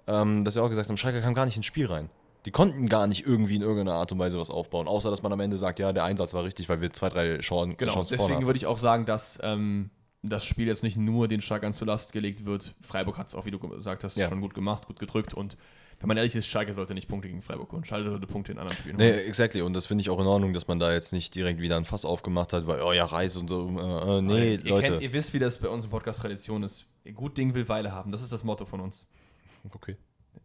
ähm, 0.07 0.43
dass 0.43 0.55
wir 0.55 0.63
auch 0.63 0.69
gesagt 0.69 0.89
haben, 0.89 0.97
Schalke 0.97 1.21
kam 1.21 1.33
gar 1.35 1.45
nicht 1.45 1.55
ins 1.57 1.65
Spiel 1.67 1.85
rein. 1.85 2.09
Die 2.45 2.51
konnten 2.51 2.87
gar 2.89 3.05
nicht 3.05 3.25
irgendwie 3.27 3.57
in 3.57 3.61
irgendeiner 3.61 3.93
Art 3.93 4.11
und 4.11 4.17
Weise 4.19 4.39
was 4.39 4.49
aufbauen, 4.49 4.87
außer 4.87 5.09
dass 5.11 5.21
man 5.21 5.31
am 5.33 5.39
Ende 5.41 5.57
sagt, 5.57 5.77
ja, 5.77 5.91
der 5.93 6.05
Einsatz 6.05 6.33
war 6.33 6.43
richtig, 6.45 6.67
weil 6.69 6.81
wir 6.81 6.91
zwei, 6.93 7.09
drei 7.09 7.37
Chancen, 7.39 7.75
Genau, 7.77 7.93
Chancen 7.93 8.17
deswegen 8.17 8.45
würde 8.47 8.57
ich 8.57 8.65
auch 8.65 8.77
sagen, 8.79 9.05
dass 9.05 9.37
ähm, 9.43 9.89
das 10.23 10.45
Spiel 10.45 10.65
jetzt 10.67 10.81
nicht 10.81 10.97
nur 10.97 11.27
den 11.27 11.41
Schalkern 11.41 11.73
zur 11.73 11.87
Last 11.87 12.11
gelegt 12.13 12.45
wird. 12.45 12.75
Freiburg 12.81 13.17
hat 13.17 13.27
es 13.27 13.35
auch, 13.35 13.45
wie 13.45 13.51
du 13.51 13.59
gesagt 13.59 14.03
hast, 14.03 14.15
Ja. 14.17 14.29
schon 14.29 14.41
gut 14.41 14.53
gemacht, 14.53 14.87
gut 14.87 14.99
gedrückt. 14.99 15.33
Und 15.33 15.57
wenn 15.99 16.07
man 16.07 16.17
ehrlich 16.17 16.35
ist, 16.35 16.47
Schalke 16.47 16.73
sollte 16.73 16.93
nicht 16.93 17.07
Punkte 17.07 17.27
gegen 17.27 17.41
Freiburg 17.41 17.71
holen. 17.71 17.83
Schalke 17.85 18.09
sollte 18.09 18.25
Punkte 18.27 18.51
in 18.53 18.57
anderen 18.59 18.77
Spielen 18.77 18.95
Nee, 18.97 19.11
holen. 19.13 19.27
exactly. 19.27 19.61
Und 19.61 19.73
das 19.73 19.85
finde 19.87 20.01
ich 20.01 20.09
auch 20.09 20.19
in 20.19 20.25
Ordnung, 20.27 20.53
dass 20.53 20.67
man 20.67 20.79
da 20.79 20.93
jetzt 20.93 21.11
nicht 21.13 21.35
direkt 21.35 21.59
wieder 21.59 21.77
ein 21.77 21.85
Fass 21.85 22.05
aufgemacht 22.05 22.53
hat, 22.53 22.67
weil, 22.67 22.81
oh 22.81 22.93
ja, 22.93 23.05
Reis 23.05 23.35
und 23.37 23.49
so. 23.49 23.67
Äh, 23.69 24.17
äh, 24.17 24.21
nee, 24.21 24.55
ihr, 24.55 24.63
Leute. 24.69 24.91
Kennt, 24.91 25.01
ihr 25.01 25.13
wisst, 25.13 25.33
wie 25.33 25.39
das 25.39 25.59
bei 25.59 25.67
uns 25.69 25.85
im 25.85 25.91
Podcast 25.91 26.21
Tradition 26.21 26.63
ist. 26.63 26.85
Gut 27.13 27.37
Ding 27.37 27.53
will 27.53 27.67
Weile 27.69 27.91
haben. 27.91 28.11
Das 28.11 28.21
ist 28.21 28.31
das 28.31 28.43
Motto 28.43 28.65
von 28.65 28.79
uns. 28.79 29.05
okay. 29.73 29.95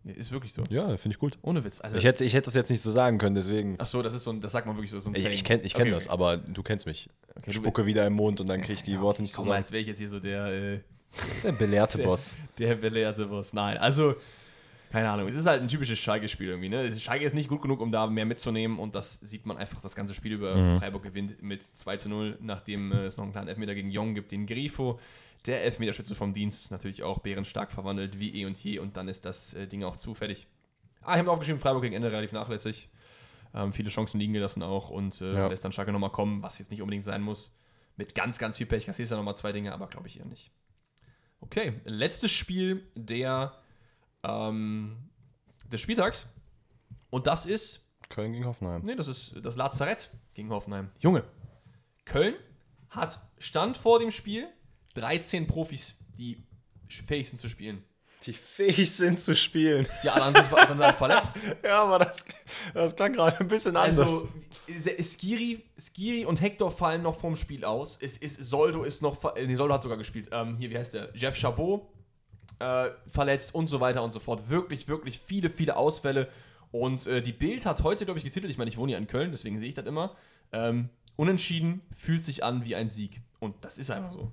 Ist 0.04 0.32
wirklich 0.32 0.52
so. 0.52 0.64
Ja, 0.70 0.96
finde 0.98 1.14
ich 1.14 1.18
gut. 1.18 1.38
Ohne 1.40 1.64
Witz. 1.64 1.80
Also, 1.80 1.96
Ich 1.96 2.04
hätte, 2.04 2.24
ich 2.24 2.34
hätte 2.34 2.46
das 2.46 2.54
jetzt 2.54 2.68
nicht 2.70 2.80
so 2.82 2.90
sagen 2.90 3.16
können, 3.16 3.34
deswegen. 3.34 3.76
ach 3.78 3.86
so, 3.86 4.02
das 4.02 4.12
ist 4.12 4.24
so 4.24 4.32
ein, 4.32 4.40
das 4.40 4.52
sagt 4.52 4.66
man 4.66 4.76
wirklich 4.76 4.90
so, 4.90 4.98
so 4.98 5.08
ein 5.10 5.14
Ich, 5.16 5.24
ich 5.24 5.44
kenne 5.44 5.62
ich 5.62 5.72
kenn 5.72 5.82
Okay, 5.82 5.90
das, 5.92 6.04
okay. 6.06 6.12
aber 6.12 6.36
du 6.36 6.62
kennst 6.62 6.86
mich. 6.86 7.08
Okay, 7.36 7.52
Spucke 7.52 7.86
wieder 7.86 8.06
im 8.06 8.12
Mund 8.14 8.40
und 8.40 8.48
dann 8.48 8.60
kriege 8.60 8.74
ich 8.74 8.82
die 8.82 8.92
Ja, 8.94 9.00
Worte 9.00 9.22
nicht 9.22 9.34
komm 9.34 9.44
zusammen. 9.44 9.56
als 9.62 9.72
wäre 9.72 9.80
ich 9.82 9.88
jetzt 9.88 9.98
hier 9.98 10.08
so 10.10 10.20
der, 10.20 10.46
äh, 10.46 10.80
Der 11.44 11.52
belehrte 11.52 11.98
Boss. 12.04 12.34
der 12.58 12.74
belehrte 12.74 13.26
Boss. 13.26 13.52
Nein, 13.54 13.78
also, 13.78 14.14
keine 14.94 15.10
Ahnung. 15.10 15.26
Es 15.26 15.34
ist 15.34 15.46
halt 15.46 15.60
ein 15.60 15.66
typisches 15.66 15.98
Schalke-Spiel 15.98 16.48
irgendwie. 16.50 16.68
Ne? 16.68 16.92
Schalke 16.92 17.24
ist 17.24 17.34
nicht 17.34 17.48
gut 17.48 17.60
genug, 17.62 17.80
um 17.80 17.90
da 17.90 18.06
mehr 18.06 18.24
mitzunehmen 18.24 18.78
und 18.78 18.94
das 18.94 19.14
sieht 19.14 19.44
man 19.44 19.56
einfach 19.58 19.80
das 19.80 19.96
ganze 19.96 20.14
Spiel 20.14 20.32
über. 20.34 20.54
Mhm. 20.54 20.78
Freiburg 20.78 21.02
gewinnt 21.02 21.42
mit 21.42 21.64
2 21.64 21.96
zu 21.96 22.08
0, 22.08 22.38
nachdem 22.40 22.92
äh, 22.92 23.06
es 23.06 23.16
noch 23.16 23.24
einen 23.24 23.32
kleinen 23.32 23.48
Elfmeter 23.48 23.74
gegen 23.74 23.90
Jong 23.90 24.14
gibt, 24.14 24.30
den 24.30 24.46
Grifo. 24.46 25.00
Der 25.46 25.64
Elfmeterschütze 25.64 26.14
vom 26.14 26.32
Dienst, 26.32 26.70
natürlich 26.70 27.02
auch 27.02 27.18
bärenstark 27.18 27.72
verwandelt, 27.72 28.20
wie 28.20 28.34
eh 28.40 28.46
und 28.46 28.56
je. 28.62 28.78
Und 28.78 28.96
dann 28.96 29.08
ist 29.08 29.26
das 29.26 29.52
äh, 29.54 29.66
Ding 29.66 29.82
auch 29.82 29.96
zufällig. 29.96 30.46
Ah, 31.02 31.14
ich 31.14 31.18
habe 31.18 31.30
aufgeschrieben, 31.32 31.60
Freiburg 31.60 31.82
gegen 31.82 31.94
Ende 31.96 32.10
relativ 32.12 32.30
nachlässig. 32.32 32.88
Ähm, 33.52 33.72
viele 33.72 33.90
Chancen 33.90 34.20
liegen 34.20 34.32
gelassen 34.32 34.62
auch 34.62 34.90
und 34.90 35.20
äh, 35.20 35.34
Ja. 35.34 35.48
lässt 35.48 35.64
dann 35.64 35.72
Schalke 35.72 35.92
nochmal 35.92 36.10
kommen, 36.10 36.40
was 36.42 36.60
jetzt 36.60 36.70
nicht 36.70 36.82
unbedingt 36.82 37.04
sein 37.04 37.20
muss. 37.20 37.52
Mit 37.96 38.14
ganz, 38.14 38.38
ganz 38.38 38.58
viel 38.58 38.66
Pech 38.66 38.86
kassierst 38.86 39.10
du 39.12 39.16
nochmal 39.16 39.36
zwei 39.36 39.50
Dinge, 39.50 39.72
aber 39.72 39.88
glaube 39.88 40.06
ich 40.08 40.18
eher 40.18 40.24
nicht. 40.26 40.50
Okay, 41.40 41.74
letztes 41.84 42.30
Spiel 42.30 42.86
der, 42.94 43.52
ähm, 44.24 44.96
des 45.70 45.80
Spieltags. 45.80 46.26
Und 47.10 47.26
das 47.26 47.46
ist, 47.46 47.86
Köln 48.08 48.32
gegen 48.32 48.44
Hoffenheim. 48.44 48.82
nee, 48.84 48.96
das 48.96 49.08
ist 49.08 49.34
das 49.42 49.56
Lazarett 49.56 50.10
gegen 50.34 50.50
Hoffenheim. 50.50 50.90
Junge, 51.00 51.24
Köln 52.04 52.34
hat 52.90 53.20
Stand 53.38 53.76
vor 53.76 53.98
dem 53.98 54.10
Spiel 54.10 54.48
13 54.94 55.46
Profis, 55.46 55.96
die 56.18 56.42
fähig 56.88 57.28
sind 57.28 57.38
zu 57.38 57.48
spielen. 57.48 57.84
Die 58.26 58.32
fähig 58.32 58.90
sind 58.90 59.20
zu 59.20 59.36
spielen. 59.36 59.86
Ja, 60.02 60.12
alle 60.12 60.24
anderen 60.24 60.46
sind, 60.46 60.68
sind 60.68 60.78
halt 60.78 60.96
verletzt. 60.96 61.40
ja, 61.62 61.82
aber 61.82 61.98
das, 61.98 62.24
das 62.72 62.96
klang 62.96 63.12
gerade 63.12 63.38
ein 63.40 63.48
bisschen 63.48 63.76
anders. 63.76 64.24
Also, 64.66 65.02
Skiri, 65.02 65.62
Skiri 65.78 66.24
und 66.24 66.40
Hector 66.40 66.70
fallen 66.70 67.02
noch 67.02 67.18
vom 67.18 67.36
Spiel 67.36 67.66
aus. 67.66 67.98
Es 68.00 68.16
ist, 68.16 68.42
Soldo 68.42 68.82
ist 68.82 69.02
noch, 69.02 69.34
nee, 69.34 69.54
Soldo 69.56 69.74
hat 69.74 69.82
sogar 69.82 69.98
gespielt. 69.98 70.30
Ähm, 70.32 70.56
hier, 70.56 70.70
wie 70.70 70.78
heißt 70.78 70.94
der? 70.94 71.10
Jeff 71.14 71.36
Chabot 71.36 71.86
äh, 72.58 72.90
verletzt 73.06 73.54
und 73.54 73.66
so 73.66 73.80
weiter 73.80 74.02
und 74.02 74.12
so 74.12 74.20
fort. 74.20 74.48
Wirklich, 74.48 74.88
wirklich 74.88 75.18
viele, 75.18 75.50
viele 75.50 75.76
Ausfälle. 75.76 76.28
Und 76.72 77.06
äh, 77.06 77.22
die 77.22 77.32
Bild 77.32 77.66
hat 77.66 77.82
heute, 77.82 78.04
glaube 78.04 78.18
ich, 78.18 78.24
getitelt, 78.24 78.50
ich 78.50 78.58
meine, 78.58 78.68
ich 78.68 78.76
wohne 78.76 78.92
ja 78.92 78.98
in 78.98 79.06
Köln, 79.06 79.30
deswegen 79.30 79.60
sehe 79.60 79.68
ich 79.68 79.74
das 79.74 79.86
immer. 79.86 80.16
Ähm, 80.52 80.88
unentschieden 81.16 81.80
fühlt 81.96 82.24
sich 82.24 82.42
an 82.42 82.64
wie 82.64 82.74
ein 82.74 82.90
Sieg. 82.90 83.20
Und 83.38 83.54
das 83.64 83.78
ist 83.78 83.90
einfach 83.90 84.12
so. 84.12 84.32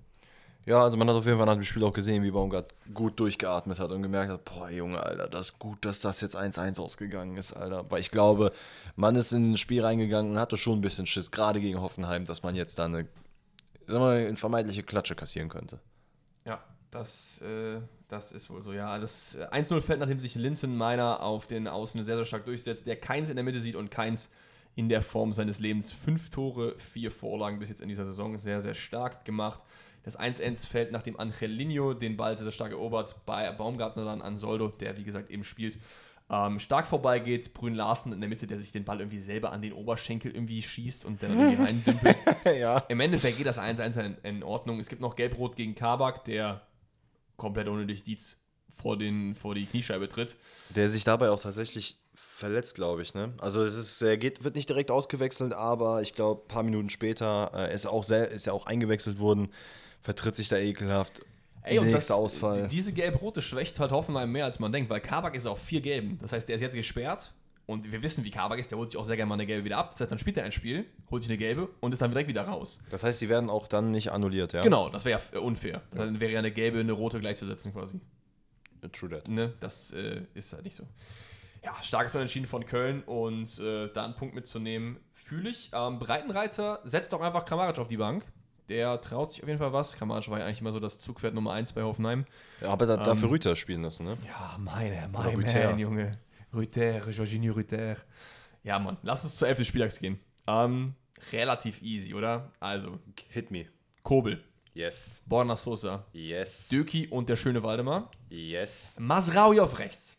Ja, 0.66 0.84
also 0.84 0.96
man 0.96 1.10
hat 1.10 1.16
auf 1.16 1.26
jeden 1.26 1.38
Fall 1.38 1.48
nach 1.48 1.56
dem 1.56 1.64
Spiel 1.64 1.84
auch 1.84 1.94
gesehen, 1.94 2.22
wie 2.22 2.30
Baumgart 2.30 2.74
gut 2.94 3.20
durchgeatmet 3.20 3.80
hat 3.80 3.92
und 3.92 4.04
gemerkt 4.04 4.32
hat, 4.32 4.46
boah, 4.46 4.70
Junge, 4.70 5.02
Alter, 5.02 5.28
das 5.28 5.50
ist 5.50 5.60
gut, 5.60 5.84
dass 5.86 6.02
das 6.02 6.22
jetzt 6.22 6.38
1-1 6.38 6.80
ausgegangen 6.80 7.36
ist, 7.36 7.54
Alter. 7.54 7.90
Weil 7.90 8.02
ich 8.02 8.12
glaube, 8.12 8.52
man 8.96 9.16
ist 9.16 9.32
in 9.32 9.54
ein 9.54 9.58
Spiel 9.58 9.84
reingegangen 9.84 10.34
und 10.34 10.40
hatte 10.40 10.58
schon 10.58 10.78
ein 10.78 10.82
bisschen 10.82 11.08
Schiss, 11.08 11.32
gerade 11.32 11.60
gegen 11.62 11.82
Hoffenheim, 11.82 12.26
dass 12.26 12.44
man 12.44 12.54
jetzt 12.54 12.78
da 12.78 12.86
eine, 12.86 13.08
sagen 13.88 13.88
wir 13.88 14.00
mal, 14.00 14.28
eine 14.28 14.38
vermeintliche 14.38 14.84
Klatsche 14.84 15.16
kassieren 15.16 15.50
könnte. 15.50 15.80
Ja, 16.46 16.64
das, 16.92 17.42
äh, 17.42 17.82
das 18.12 18.32
ist 18.32 18.50
wohl 18.50 18.62
so. 18.62 18.74
Ja, 18.74 18.98
das 19.00 19.36
äh, 19.36 19.48
1-0 19.52 19.82
fällt, 19.82 20.00
nachdem 20.00 20.20
sich 20.20 20.36
Linton 20.36 20.76
Meiner 20.76 21.22
auf 21.22 21.48
den 21.48 21.68
Außen 21.68 22.04
sehr, 22.04 22.16
sehr 22.16 22.26
stark 22.26 22.46
durchsetzt, 22.46 22.88
der 22.88 22.96
Keins 22.98 23.30
in 23.30 23.36
der 23.36 23.44
Mitte 23.44 23.62
sieht 23.62 23.76
und 23.76 23.90
Keins 23.92 24.30
in 24.76 24.90
der 24.90 25.02
Form 25.02 25.34
seines 25.34 25.60
Lebens. 25.60 25.92
Fünf 25.92 26.30
Tore, 26.30 26.76
vier 26.78 27.12
Vorlagen 27.12 27.60
bis 27.60 27.70
jetzt 27.70 27.82
in 27.82 27.90
dieser 27.90 28.06
Saison. 28.06 28.38
Sehr, 28.38 28.62
sehr 28.62 28.74
stark 28.76 29.26
gemacht. 29.26 29.60
Das 30.04 30.20
1-1 30.20 30.68
fällt, 30.68 30.92
nachdem 30.92 31.20
Angelino 31.20 31.94
den 31.94 32.18
Ball 32.18 32.38
sehr, 32.38 32.46
sehr 32.46 32.52
stark 32.52 32.72
erobert, 32.72 33.16
bei 33.26 33.52
Baumgartner 33.52 34.06
dann 34.06 34.22
an 34.22 34.36
Soldo, 34.36 34.70
der 34.70 34.98
wie 34.98 35.04
gesagt 35.04 35.30
eben 35.30 35.44
spielt. 35.44 35.78
ähm, 36.30 36.60
stark 36.60 36.88
vorbeigeht. 36.88 37.54
Brün 37.54 37.76
Larsen 37.76 38.14
in 38.14 38.20
der 38.22 38.30
Mitte, 38.30 38.48
der 38.48 38.58
sich 38.58 38.72
den 38.72 38.86
Ball 38.86 39.00
irgendwie 39.00 39.20
selber 39.20 39.52
an 39.52 39.62
den 39.62 39.74
Oberschenkel 39.74 40.32
irgendwie 40.32 40.62
schießt 40.62 41.06
und 41.06 41.22
dann 41.22 41.38
irgendwie 41.38 41.62
reindümpelt. 41.64 42.18
ja. 42.58 42.78
Im 42.88 43.00
Endeffekt 43.02 43.38
geht 43.38 43.46
das 43.48 43.60
1-1 43.60 44.00
in, 44.00 44.18
in 44.24 44.44
Ordnung. 44.44 44.80
Es 44.80 44.88
gibt 44.88 45.02
noch 45.02 45.16
Gelb-Rot 45.16 45.56
gegen 45.56 45.76
Kabak, 45.76 46.24
der 46.24 46.62
komplett 47.42 47.68
ohne 47.68 47.86
durch 47.86 48.04
Dietz 48.04 48.38
vor, 48.70 48.98
den, 48.98 49.36
vor 49.36 49.54
die 49.56 49.66
Kniescheibe 49.66 50.08
tritt. 50.08 50.38
Der 50.76 50.90
sich 50.90 51.04
dabei 51.04 51.30
auch 51.30 51.40
tatsächlich 51.42 51.98
verletzt, 52.14 52.76
glaube 52.76 53.02
ich. 53.02 53.14
Ne? 53.14 53.34
Also 53.40 53.64
es 53.64 53.76
ist, 53.76 54.02
er 54.02 54.18
geht, 54.18 54.44
wird 54.44 54.56
nicht 54.56 54.70
direkt 54.70 54.92
ausgewechselt, 54.92 55.54
aber 55.54 56.02
ich 56.02 56.14
glaube, 56.14 56.44
ein 56.44 56.48
paar 56.48 56.64
Minuten 56.64 56.90
später 56.90 57.52
äh, 57.54 57.74
ist, 57.74 57.86
er 57.86 57.92
auch 57.92 58.04
sel- 58.04 58.28
ist 58.28 58.48
er 58.48 58.54
auch 58.54 58.66
eingewechselt 58.66 59.20
worden, 59.20 59.50
vertritt 60.02 60.36
sich 60.36 60.48
da 60.50 60.58
ekelhaft. 60.58 61.22
Ey, 61.64 61.78
und 61.80 61.86
das, 61.86 61.94
Nächster 61.94 62.16
Ausfall. 62.16 62.68
diese 62.70 62.92
Gelb-Rote 62.94 63.42
schwächt 63.42 63.80
halt 63.80 63.92
Hoffenheim 63.92 64.32
mehr, 64.32 64.46
als 64.46 64.60
man 64.60 64.72
denkt, 64.72 64.90
weil 64.90 65.00
Kabak 65.02 65.36
ist 65.36 65.46
auf 65.46 65.60
vier 65.60 65.82
Gelben. 65.82 66.18
Das 66.22 66.32
heißt, 66.32 66.48
der 66.50 66.56
ist 66.56 66.62
jetzt 66.64 66.76
gesperrt 66.76 67.34
und 67.66 67.92
wir 67.92 68.04
wissen, 68.04 68.24
wie 68.24 68.32
Kabak 68.32 68.60
ist, 68.60 68.72
der 68.72 68.78
holt 68.78 68.92
sich 68.92 69.00
auch 69.00 69.06
sehr 69.06 69.16
gerne 69.16 69.30
mal 69.30 69.36
eine 69.36 69.46
Gelbe 69.46 69.66
wieder 69.66 69.78
ab. 69.78 69.92
Das 69.92 70.02
heißt, 70.02 70.12
dann 70.12 70.20
spielt 70.20 70.38
er 70.38 70.44
ein 70.44 70.52
Spiel, 70.52 70.86
holt 71.10 71.24
sich 71.24 71.32
eine 71.32 71.38
Gelbe 71.38 71.70
und 71.80 71.94
ist 71.94 72.02
dann 72.02 72.12
direkt 72.12 72.30
wieder 72.30 72.44
raus. 72.44 72.80
Das 72.90 73.04
heißt, 73.04 73.22
die 73.22 73.30
werden 73.30 73.50
auch 73.50 73.68
dann 73.68 73.92
nicht 73.92 74.12
annulliert, 74.12 74.54
ja? 74.54 74.62
Genau, 74.62 74.90
das 74.90 75.06
wäre 75.06 75.22
ja 75.34 75.40
unfair. 75.40 75.82
Dann 75.96 76.20
wäre 76.20 76.32
ja 76.32 76.40
eine 76.40 76.52
Gelbe, 76.52 76.80
eine 76.80 76.92
rote 76.92 77.20
gleichzusetzen 77.20 77.74
quasi. 77.74 78.00
True 78.92 79.10
that. 79.10 79.28
Ne? 79.28 79.54
Das 79.60 79.92
äh, 79.94 80.22
ist 80.34 80.54
halt 80.54 80.66
nicht 80.66 80.76
so. 80.76 80.88
Ja, 81.64 81.76
starkes 81.84 82.16
Unentschieden 82.16 82.48
von 82.48 82.66
Köln 82.66 83.04
und 83.04 83.60
äh, 83.60 83.90
da 83.94 84.06
einen 84.06 84.16
Punkt 84.16 84.34
mitzunehmen, 84.34 84.98
fühle 85.14 85.50
ich. 85.52 85.70
Ähm, 85.74 86.00
Breitenreiter 86.00 86.80
setzt 86.84 87.14
doch 87.14 87.22
einfach 87.22 87.46
Kramaric 87.46 87.78
auf 87.78 87.88
die 87.88 87.98
Bank. 87.98 88.26
Der 88.70 89.00
traut 89.02 89.32
sich 89.32 89.44
auf 89.44 89.48
jeden 89.48 89.60
Fall 89.60 89.72
was. 89.72 89.96
Kramaric 89.96 90.30
war 90.30 90.40
ja 90.40 90.46
eigentlich 90.46 90.62
immer 90.62 90.72
so 90.72 90.80
das 90.80 91.00
Zugpferd 91.00 91.36
Nummer 91.36 91.52
1 91.54 91.74
bei 91.74 91.84
Hoffenheim. 91.84 92.26
Ja, 92.62 92.70
aber 92.70 92.86
da, 92.88 92.98
dafür 92.98 93.26
Ähm, 93.26 93.30
Rüter 93.30 93.56
spielen 93.56 93.84
lassen, 93.84 94.06
ne? 94.06 94.18
Ja, 94.26 94.58
meine, 94.58 95.08
mein 95.12 95.36
Rüther. 95.36 95.70
Man, 95.70 95.80
Junge. 95.80 96.18
Rüther, 96.54 97.10
Jorginho 97.10 97.54
Rüther. 97.54 97.98
Ja, 98.64 98.78
Mann, 98.80 98.98
lass 99.04 99.24
uns 99.24 99.38
zur 99.38 99.48
Elf 99.48 99.58
des 99.58 99.68
Spieltags 99.68 100.00
gehen. 100.00 100.20
Ähm, 100.48 100.96
relativ 101.32 101.82
easy, 101.82 102.14
oder? 102.14 102.52
Also, 102.60 103.00
Hit 103.30 103.52
me. 103.52 103.66
Kobel, 104.04 104.44
Yes. 104.74 105.24
Borna 105.28 105.56
Sosa, 105.58 106.06
Yes. 106.14 106.70
Döki 106.70 107.08
und 107.08 107.28
der 107.30 107.36
schöne 107.36 107.62
Waldemar. 107.64 108.10
Yes. 108.30 108.98
Masraui 109.00 109.60
auf 109.60 109.80
rechts. 109.80 110.18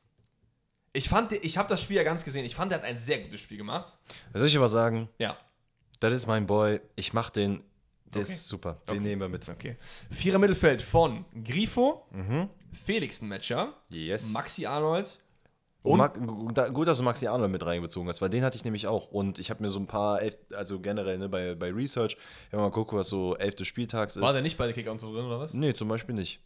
Ich 0.92 1.08
fand, 1.08 1.32
ich 1.32 1.56
habe 1.56 1.68
das 1.70 1.80
Spiel 1.82 1.96
ja 1.96 2.02
ganz 2.02 2.22
gesehen. 2.22 2.44
Ich 2.44 2.54
fand, 2.54 2.70
er 2.72 2.78
hat 2.78 2.84
ein 2.84 2.98
sehr 2.98 3.20
gutes 3.20 3.40
Spiel 3.40 3.56
gemacht. 3.56 3.96
Soll 4.34 4.46
ich 4.46 4.52
dir 4.52 4.60
was 4.60 4.72
sagen? 4.72 5.08
Ja, 5.18 5.38
Das 6.00 6.12
ist 6.12 6.26
mein 6.26 6.46
Boy. 6.46 6.80
Ich 6.96 7.12
mach 7.12 7.30
den. 7.30 7.62
Der 8.06 8.20
Okay. 8.22 8.32
ist 8.32 8.46
super. 8.48 8.74
Den 8.88 8.90
Okay. 8.96 9.00
nehmen 9.00 9.20
wir 9.22 9.28
mit. 9.30 9.48
okay. 9.48 9.76
Vierer 10.10 10.38
Mittelfeld 10.38 10.82
von 10.82 11.24
Grifo, 11.44 12.06
Mhm. 12.10 12.50
Felix 12.72 13.22
ein 13.22 13.28
Matcher, 13.28 13.72
Yes. 13.88 14.32
Maxi 14.32 14.66
Arnold 14.66 15.18
Und 15.82 16.00
und 16.00 16.56
Mag, 16.56 16.72
gut, 16.74 16.86
dass 16.86 16.98
du 16.98 17.02
Maxi 17.02 17.26
Arnold 17.26 17.50
mit 17.50 17.64
reingezogen 17.64 18.08
hast, 18.08 18.22
weil 18.22 18.30
den 18.30 18.44
hatte 18.44 18.56
ich 18.56 18.64
nämlich 18.64 18.86
auch. 18.86 19.10
Und 19.10 19.38
ich 19.38 19.50
habe 19.50 19.62
mir 19.62 19.70
so 19.70 19.80
ein 19.80 19.86
paar, 19.86 20.22
elf, 20.22 20.36
also 20.54 20.78
generell 20.80 21.18
ne, 21.18 21.28
bei, 21.28 21.54
bei 21.54 21.72
Research, 21.72 22.16
wenn 22.50 22.60
man 22.60 22.70
mal 22.70 22.74
guckt, 22.74 22.92
was 22.92 23.08
so 23.08 23.36
elf 23.36 23.56
des 23.56 23.66
Spieltags 23.66 24.16
ist. 24.16 24.22
war 24.22 24.32
der 24.32 24.42
nicht 24.42 24.56
bei 24.56 24.70
der 24.70 24.98
so 24.98 25.12
drin, 25.12 25.26
oder 25.26 25.40
was? 25.40 25.54
Nee, 25.54 25.74
zum 25.74 25.88
Beispiel 25.88 26.14
nicht. 26.14 26.40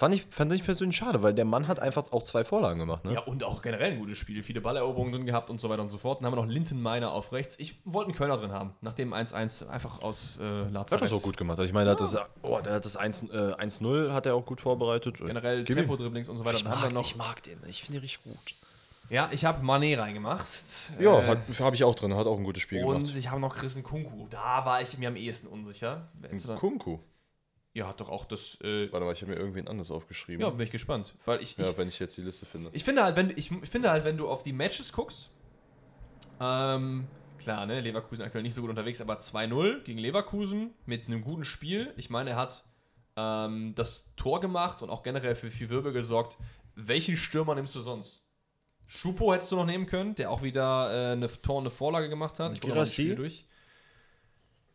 Fand 0.00 0.14
ich, 0.14 0.26
fand 0.30 0.50
ich 0.52 0.64
persönlich 0.64 0.96
schade, 0.96 1.22
weil 1.22 1.34
der 1.34 1.44
Mann 1.44 1.68
hat 1.68 1.78
einfach 1.78 2.10
auch 2.12 2.22
zwei 2.22 2.42
Vorlagen 2.42 2.78
gemacht. 2.78 3.04
Ne? 3.04 3.12
Ja, 3.12 3.20
und 3.20 3.44
auch 3.44 3.60
generell 3.60 3.92
ein 3.92 3.98
gutes 3.98 4.16
Spiel. 4.16 4.42
Viele 4.42 4.62
Balleroberungen 4.62 5.12
drin 5.12 5.26
gehabt 5.26 5.50
und 5.50 5.60
so 5.60 5.68
weiter 5.68 5.82
und 5.82 5.90
so 5.90 5.98
fort. 5.98 6.20
Dann 6.22 6.26
haben 6.26 6.32
wir 6.38 6.42
noch 6.42 6.48
Linton 6.48 6.80
Meiner 6.80 7.12
auf 7.12 7.32
rechts. 7.32 7.58
Ich 7.58 7.78
wollte 7.84 8.08
einen 8.08 8.16
Kölner 8.16 8.38
drin 8.38 8.50
haben. 8.50 8.72
Nach 8.80 8.94
dem 8.94 9.12
1-1 9.12 9.68
einfach 9.68 10.00
aus 10.00 10.38
äh, 10.40 10.42
Er 10.42 10.64
hat 10.64 10.72
Lazarett. 10.72 11.02
das 11.02 11.12
auch 11.12 11.22
gut 11.22 11.36
gemacht. 11.36 11.58
Also 11.58 11.68
ich 11.68 11.74
meine, 11.74 11.84
der 11.84 11.92
hat 11.92 12.00
das, 12.00 12.16
oh, 12.40 12.58
der 12.64 12.72
hat 12.74 12.84
das 12.86 12.96
1 12.96 13.24
äh, 13.24 13.26
1-0 13.26 14.12
hat 14.12 14.24
er 14.24 14.36
auch 14.36 14.46
gut 14.46 14.62
vorbereitet. 14.62 15.18
Generell. 15.18 15.64
Tempo-Dribblings 15.64 16.30
und 16.30 16.38
so 16.38 16.46
weiter. 16.46 16.56
Ich 16.56 16.64
mag, 16.64 16.92
ich 16.98 17.16
mag 17.16 17.42
den. 17.42 17.58
Ich 17.68 17.82
finde 17.82 17.98
den 17.98 18.02
richtig 18.02 18.24
gut. 18.24 18.54
Ja, 19.10 19.28
ich 19.32 19.44
habe 19.44 19.62
Mané 19.64 19.98
reingemacht. 19.98 20.48
Ja, 20.98 21.18
Äh, 21.34 21.36
habe 21.58 21.74
ich 21.76 21.84
auch 21.84 21.94
drin. 21.94 22.14
Hat 22.14 22.26
auch 22.26 22.38
ein 22.38 22.44
gutes 22.44 22.62
Spiel 22.62 22.82
Und 22.84 23.00
gemacht. 23.02 23.16
ich 23.16 23.28
habe 23.30 23.40
noch 23.40 23.54
Christen 23.54 23.82
Kunku. 23.82 24.26
Da 24.30 24.64
war 24.64 24.80
ich 24.80 24.96
mir 24.96 25.08
am 25.08 25.16
ehesten 25.16 25.46
unsicher. 25.48 26.08
Kunku. 26.58 26.98
Ja, 27.72 27.86
hat 27.88 28.00
doch 28.00 28.08
auch 28.08 28.24
das. 28.24 28.58
Äh, 28.62 28.90
Warte 28.90 29.04
mal, 29.06 29.12
ich 29.12 29.22
habe 29.22 29.32
mir 29.32 29.38
irgendwen 29.38 29.68
anders 29.68 29.90
aufgeschrieben. 29.90 30.40
ja, 30.40 30.50
bin 30.50 30.60
ich 30.60 30.72
gespannt. 30.72 31.14
Weil 31.24 31.42
ich, 31.42 31.58
ich, 31.58 31.64
ja, 31.64 31.76
wenn 31.76 31.86
ich 31.88 31.98
jetzt 31.98 32.16
die 32.16 32.22
Liste 32.22 32.46
finde. 32.46 32.70
ich 32.72 32.82
finde 32.84 33.04
halt, 33.04 33.16
wenn 33.16 33.30
ich 33.36 33.50
finde 33.64 33.90
halt, 33.90 34.04
wenn 34.04 34.16
du 34.16 34.28
auf 34.28 34.42
die 34.42 34.52
Matches 34.52 34.92
guckst, 34.92 35.30
ähm, 36.40 37.06
klar, 37.38 37.66
ne, 37.66 37.80
Leverkusen 37.80 38.22
aktuell 38.24 38.42
nicht 38.42 38.54
so 38.54 38.60
gut 38.62 38.70
unterwegs, 38.70 39.00
aber 39.00 39.18
2-0 39.20 39.82
gegen 39.82 39.98
Leverkusen 39.98 40.74
mit 40.86 41.06
einem 41.06 41.22
guten 41.22 41.44
Spiel. 41.44 41.92
Ich 41.96 42.10
meine, 42.10 42.30
er 42.30 42.36
hat 42.36 42.64
ähm, 43.16 43.74
das 43.76 44.06
Tor 44.16 44.40
gemacht 44.40 44.82
und 44.82 44.90
auch 44.90 45.02
generell 45.02 45.34
für 45.34 45.50
viel 45.50 45.68
Wirbel 45.68 45.92
gesorgt. 45.92 46.38
Welchen 46.74 47.16
Stürmer 47.16 47.54
nimmst 47.54 47.74
du 47.74 47.80
sonst? 47.80 48.26
Schupo 48.90 49.32
hättest 49.32 49.52
du 49.52 49.56
noch 49.56 49.66
nehmen 49.66 49.86
können, 49.86 50.16
der 50.16 50.32
auch 50.32 50.42
wieder 50.42 50.90
äh, 50.92 51.12
eine 51.12 51.28
Tor 51.28 51.58
und 51.58 51.62
eine 51.62 51.70
Vorlage 51.70 52.08
gemacht 52.08 52.40
hat. 52.40 52.52
Ich 52.52 52.60
gucke 52.60 52.74
das? 52.74 52.92
Spiel 52.92 53.14
durch. 53.14 53.46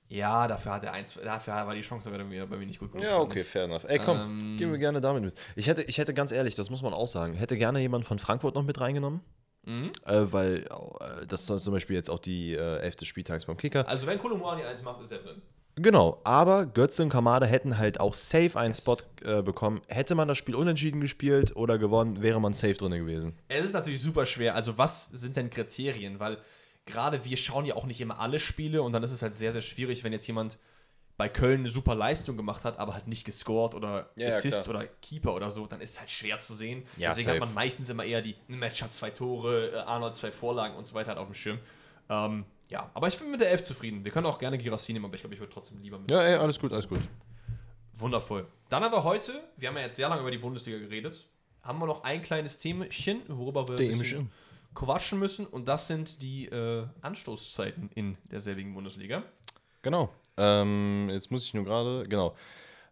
Ja, 0.08 0.48
dafür 0.48 0.72
hat 0.74 0.84
er 0.86 0.94
eins, 0.94 1.20
dafür 1.22 1.54
war 1.54 1.74
die 1.76 1.82
Chance 1.82 2.08
aber 2.08 2.20
irgendwie 2.20 2.40
bei 2.46 2.58
mir 2.58 2.66
nicht 2.66 2.80
gut 2.80 2.94
genug. 2.94 3.06
Ja, 3.06 3.18
okay, 3.18 3.44
fair 3.44 3.66
enough. 3.66 3.84
Ey, 3.84 4.00
komm, 4.00 4.18
Ähm, 4.18 4.58
gehen 4.58 4.72
wir 4.72 4.78
gerne 4.78 5.02
damit 5.02 5.24
mit. 5.24 5.36
Ich 5.58 5.68
hätte, 5.68 5.82
ich 5.82 5.98
hätte 5.98 6.14
ganz 6.14 6.32
ehrlich, 6.32 6.56
das 6.56 6.70
muss 6.70 6.82
man 6.82 6.94
auch 6.94 7.08
sagen, 7.08 7.34
hätte 7.34 7.58
gerne 7.58 7.80
jemand 7.82 8.06
von 8.06 8.18
Frankfurt 8.18 8.56
noch 8.56 8.64
mit 8.64 8.80
reingenommen. 8.80 9.20
Mhm. 9.64 9.92
Äh, 10.06 10.26
weil 10.32 10.58
äh, 10.60 11.26
das 11.28 11.50
ist 11.50 11.64
zum 11.64 11.74
Beispiel 11.74 11.96
jetzt 11.98 12.10
auch 12.10 12.20
die 12.20 12.54
äh, 12.54 12.78
elfte 12.78 13.04
Spieltags 13.04 13.46
beim 13.46 13.58
Kicker. 13.58 13.86
Also 13.88 14.08
wenn 14.08 14.18
Kolomouani 14.18 14.64
eins 14.64 14.82
macht, 14.84 15.02
ist 15.02 15.12
er 15.12 15.18
drin. 15.18 15.42
Genau, 15.78 16.22
aber 16.24 16.66
Götze 16.66 17.04
und 17.04 17.10
Kamada 17.10 17.46
hätten 17.46 17.78
halt 17.78 18.00
auch 18.00 18.14
safe 18.14 18.58
einen 18.58 18.74
Spot 18.74 18.98
äh, 19.24 19.42
bekommen. 19.42 19.82
Hätte 19.90 20.16
man 20.16 20.28
das 20.28 20.38
Spiel 20.38 20.56
unentschieden 20.56 21.02
gespielt 21.02 21.56
oder 21.56 21.78
gewonnen, 21.78 22.22
wäre 22.22 22.40
man 22.40 22.54
safe 22.54 22.76
drin 22.76 22.92
gewesen. 22.92 23.34
Es 23.50 23.66
ist 23.66 23.74
natürlich 23.74 24.02
super 24.02 24.26
schwer. 24.26 24.56
Also, 24.56 24.78
was 24.78 25.08
sind 25.12 25.36
denn 25.36 25.50
Kriterien? 25.50 26.20
Weil 26.20 26.38
gerade 26.86 27.26
wir 27.26 27.36
schauen 27.36 27.66
ja 27.66 27.76
auch 27.76 27.86
nicht 27.86 28.00
immer 28.00 28.20
alle 28.20 28.40
Spiele 28.40 28.82
und 28.84 28.94
dann 28.94 29.04
ist 29.04 29.12
es 29.12 29.22
halt 29.22 29.34
sehr, 29.34 29.52
sehr 29.52 29.62
schwierig, 29.62 30.04
wenn 30.06 30.14
jetzt 30.14 30.28
jemand 30.28 30.58
bei 31.18 31.30
Köln 31.30 31.62
eine 31.62 31.70
super 31.70 31.96
Leistung 31.96 32.36
gemacht 32.38 32.64
hat, 32.66 32.78
aber 32.78 32.94
halt 32.94 33.08
nicht 33.08 33.26
gescored 33.26 33.74
oder 33.74 34.10
Ja, 34.16 34.30
ja, 34.30 34.36
Assists 34.36 34.66
klar. 34.66 34.78
oder 34.78 34.88
Keeper 35.02 35.34
oder 35.34 35.50
so, 35.50 35.66
dann 35.66 35.80
ist 35.82 35.94
es 35.94 36.00
halt 36.00 36.10
schwer 36.10 36.40
zu 36.40 36.54
sehen. 36.54 36.84
Ja, 36.98 37.10
Deswegen 37.10 37.26
safe. 37.28 37.40
hat 37.40 37.48
man 37.48 37.54
meistens 37.54 37.90
immer 37.90 38.04
eher 38.04 38.22
die 38.22 38.36
ein 38.50 38.60
Match 38.60 38.82
hat 38.82 38.94
zwei 38.94 39.10
Tore, 39.12 39.72
äh, 39.72 39.78
Arnold 39.78 40.14
zwei 40.16 40.32
Vorlagen 40.32 40.76
und 40.76 40.86
so 40.88 40.94
weiter 40.94 41.10
halt 41.10 41.20
auf 41.20 41.28
dem 41.28 41.34
Schirm. 41.34 41.60
Ähm, 42.10 42.46
ja, 42.70 42.90
aber 42.94 43.08
ich 43.08 43.18
bin 43.18 43.32
mit 43.32 43.42
der 43.42 43.52
Elf 43.52 43.64
zufrieden. 43.64 44.04
Wir 44.04 44.12
können 44.12 44.26
auch 44.26 44.40
gerne 44.40 44.58
Girassi 44.58 44.94
nehmen, 44.94 45.06
aber 45.06 45.16
ich 45.16 45.22
glaube, 45.22 45.36
ich 45.36 45.40
würde 45.40 45.54
trotzdem 45.54 45.82
lieber 45.82 46.00
mit. 46.00 46.10
Ja, 46.10 46.22
ey, 46.22 46.36
alles 46.36 46.60
gut, 46.60 46.72
alles 46.74 46.88
gut. 46.88 47.02
Wundervoll. 47.94 48.48
Dann 48.70 48.84
haben 48.84 48.92
wir 48.92 49.04
heute, 49.04 49.44
wir 49.58 49.70
haben 49.70 49.78
ja 49.78 49.84
jetzt 49.84 49.96
sehr 49.96 50.10
lange 50.10 50.22
über 50.22 50.32
die 50.32 50.38
Bundesliga 50.38 50.80
geredet, 50.80 51.28
haben 51.62 51.80
wir 51.80 51.88
noch 51.88 52.04
ein 52.04 52.22
kleines 52.22 52.58
Themchen, 52.58 53.22
worüber 53.28 53.68
wir 53.68 53.78
Themchen. 53.78 54.32
quatschen 54.74 55.20
müssen. 55.20 55.46
Und 55.46 55.68
das 55.68 55.88
sind 55.88 56.22
die 56.22 56.46
äh, 56.48 56.86
Anstoßzeiten 57.02 57.90
in 57.96 58.18
derselbigen 58.26 58.74
Bundesliga. 58.74 59.24
Genau. 59.82 60.10
Ähm, 60.38 61.10
jetzt 61.12 61.32
muss 61.32 61.46
ich 61.46 61.54
nur 61.54 61.64
gerade, 61.64 62.06
genau. 62.08 62.36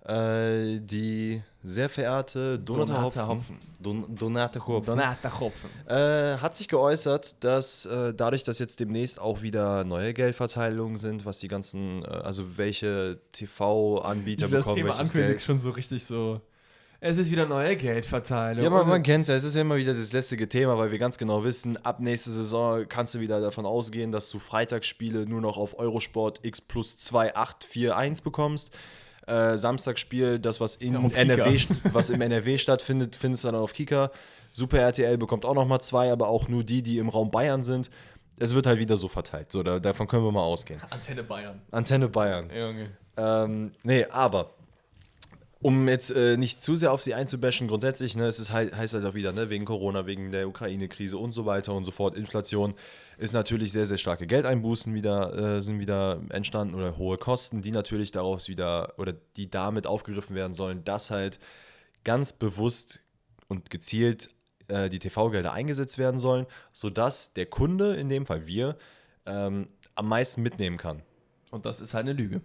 Äh, 0.05 0.81
die 0.81 1.41
sehr 1.63 1.87
verehrte 1.87 2.59
Donata, 2.59 2.93
Donata 2.93 3.27
Hopfen, 3.27 3.57
Don, 3.79 4.13
Donate 4.13 4.67
Hopfen 4.67 4.85
Donata 4.85 5.39
Hopfen. 5.39 5.69
äh, 5.87 6.37
hat 6.39 6.57
sich 6.57 6.67
geäußert, 6.67 7.41
dass 7.41 7.85
äh, 7.85 8.13
dadurch, 8.13 8.43
dass 8.43 8.59
jetzt 8.59 8.81
demnächst 8.81 9.21
auch 9.21 9.41
wieder 9.41 9.85
neue 9.85 10.13
Geldverteilungen 10.13 10.97
sind, 10.97 11.25
was 11.25 11.39
die 11.39 11.47
ganzen, 11.47 12.03
äh, 12.03 12.07
also 12.07 12.57
welche 12.57 13.21
TV-Anbieter 13.31 14.49
bekommen 14.49 14.83
welches 14.83 15.13
Geld. 15.13 15.41
schon 15.41 15.59
so 15.59 15.69
richtig 15.69 16.03
so. 16.03 16.41
Es 16.99 17.17
ist 17.17 17.31
wieder 17.31 17.45
neue 17.45 17.77
Geldverteilung. 17.77 18.61
Ja, 18.61 18.69
man, 18.69 18.85
man 18.85 19.03
kennt 19.03 19.21
es 19.23 19.27
ja. 19.29 19.35
Es 19.35 19.45
ist 19.45 19.55
ja 19.55 19.61
immer 19.61 19.77
wieder 19.77 19.93
das 19.93 20.11
lästige 20.11 20.49
Thema, 20.49 20.77
weil 20.77 20.91
wir 20.91 20.99
ganz 20.99 21.17
genau 21.17 21.45
wissen, 21.45 21.77
ab 21.85 22.01
nächste 22.01 22.31
Saison 22.31 22.85
kannst 22.89 23.13
du 23.13 23.21
wieder 23.21 23.39
davon 23.39 23.65
ausgehen, 23.65 24.11
dass 24.11 24.29
du 24.29 24.39
Freitagsspiele 24.39 25.25
nur 25.25 25.39
noch 25.39 25.57
auf 25.57 25.80
Eurosport 25.80 26.39
X 26.43 26.59
plus 26.59 26.97
2841 26.97 28.21
bekommst. 28.21 28.75
Äh, 29.27 29.57
Samstagsspiel, 29.57 30.39
das, 30.39 30.59
was, 30.59 30.75
in 30.75 30.95
Kika. 30.95 31.19
NRW, 31.19 31.59
was 31.91 32.09
im 32.09 32.21
NRW 32.21 32.57
stattfindet, 32.57 33.15
findest 33.15 33.43
du 33.43 33.49
dann 33.49 33.61
auf 33.61 33.73
Kika. 33.73 34.11
Super 34.51 34.79
RTL 34.79 35.17
bekommt 35.17 35.45
auch 35.45 35.55
nochmal 35.55 35.81
zwei, 35.81 36.11
aber 36.11 36.27
auch 36.27 36.47
nur 36.47 36.63
die, 36.63 36.83
die 36.83 36.97
im 36.97 37.09
Raum 37.09 37.31
Bayern 37.31 37.63
sind. 37.63 37.89
Es 38.39 38.53
wird 38.53 38.67
halt 38.67 38.79
wieder 38.79 38.97
so 38.97 39.07
verteilt. 39.07 39.51
So, 39.51 39.63
da, 39.63 39.79
davon 39.79 40.07
können 40.07 40.23
wir 40.23 40.31
mal 40.31 40.41
ausgehen. 40.41 40.81
Antenne 40.89 41.23
Bayern. 41.23 41.61
Antenne 41.71 42.09
Bayern. 42.09 42.49
Junge. 42.49 42.89
Ähm, 43.15 43.71
nee, 43.83 44.05
aber 44.05 44.51
um 45.64 45.88
jetzt 45.88 46.11
äh, 46.11 46.35
nicht 46.35 46.61
zu 46.61 46.76
sehr 46.76 46.91
auf 46.91 47.02
sie 47.02 47.14
einzubashen, 47.14 47.69
grundsätzlich, 47.69 48.15
ne, 48.15 48.26
es 48.26 48.40
ist 48.40 48.52
heißt 48.52 48.94
halt 48.94 49.06
auch 49.06 49.14
wieder, 49.14 49.31
ne, 49.31 49.49
wegen 49.49 49.64
Corona, 49.64 50.06
wegen 50.06 50.31
der 50.31 50.48
Ukraine-Krise 50.49 51.18
und 51.18 51.31
so 51.31 51.45
weiter 51.45 51.73
und 51.73 51.85
so 51.85 51.91
fort, 51.91 52.15
Inflation, 52.15 52.76
ist 53.18 53.34
natürlich 53.34 53.72
sehr, 53.72 53.85
sehr 53.85 53.98
starke 53.98 54.27
Geldeinbußen 54.27 54.94
wieder, 54.94 55.56
äh, 55.56 55.61
sind 55.61 55.80
wieder 55.80 56.22
entstanden 56.30 56.76
oder 56.76 56.98
hohe 56.98 57.18
Kosten, 57.18 57.61
die 57.61 57.72
natürlich 57.72 58.11
daraus 58.11 58.49
wieder 58.49 58.94
oder 58.98 59.14
die 59.38 59.49
damit 59.49 59.88
aufgegriffen 59.88 60.35
werden 60.35 60.53
sollen, 60.53 60.84
dass 60.84 61.11
halt 61.11 61.40
ganz 62.03 62.34
bewusst 62.34 62.99
und 63.48 63.69
gezielt 63.69 64.31
äh, 64.68 64.90
die 64.90 64.99
TV-Gelder 64.99 65.53
eingesetzt 65.53 65.98
werden 65.98 66.19
sollen, 66.19 66.45
sodass 66.73 67.34
der 67.34 67.45
Kunde, 67.45 67.95
in 67.95 68.10
dem 68.10 68.26
Fall 68.26 68.45
wir, 68.45 68.77
ähm, 69.26 69.68
am 69.95 70.10
meisten 70.10 70.41
mitnehmen 70.41 70.77
kann. 70.77 71.02
Und 71.52 71.65
das 71.65 71.80
ist 71.80 71.94
halt 71.94 72.06
eine 72.06 72.14
Lüge. 72.14 72.41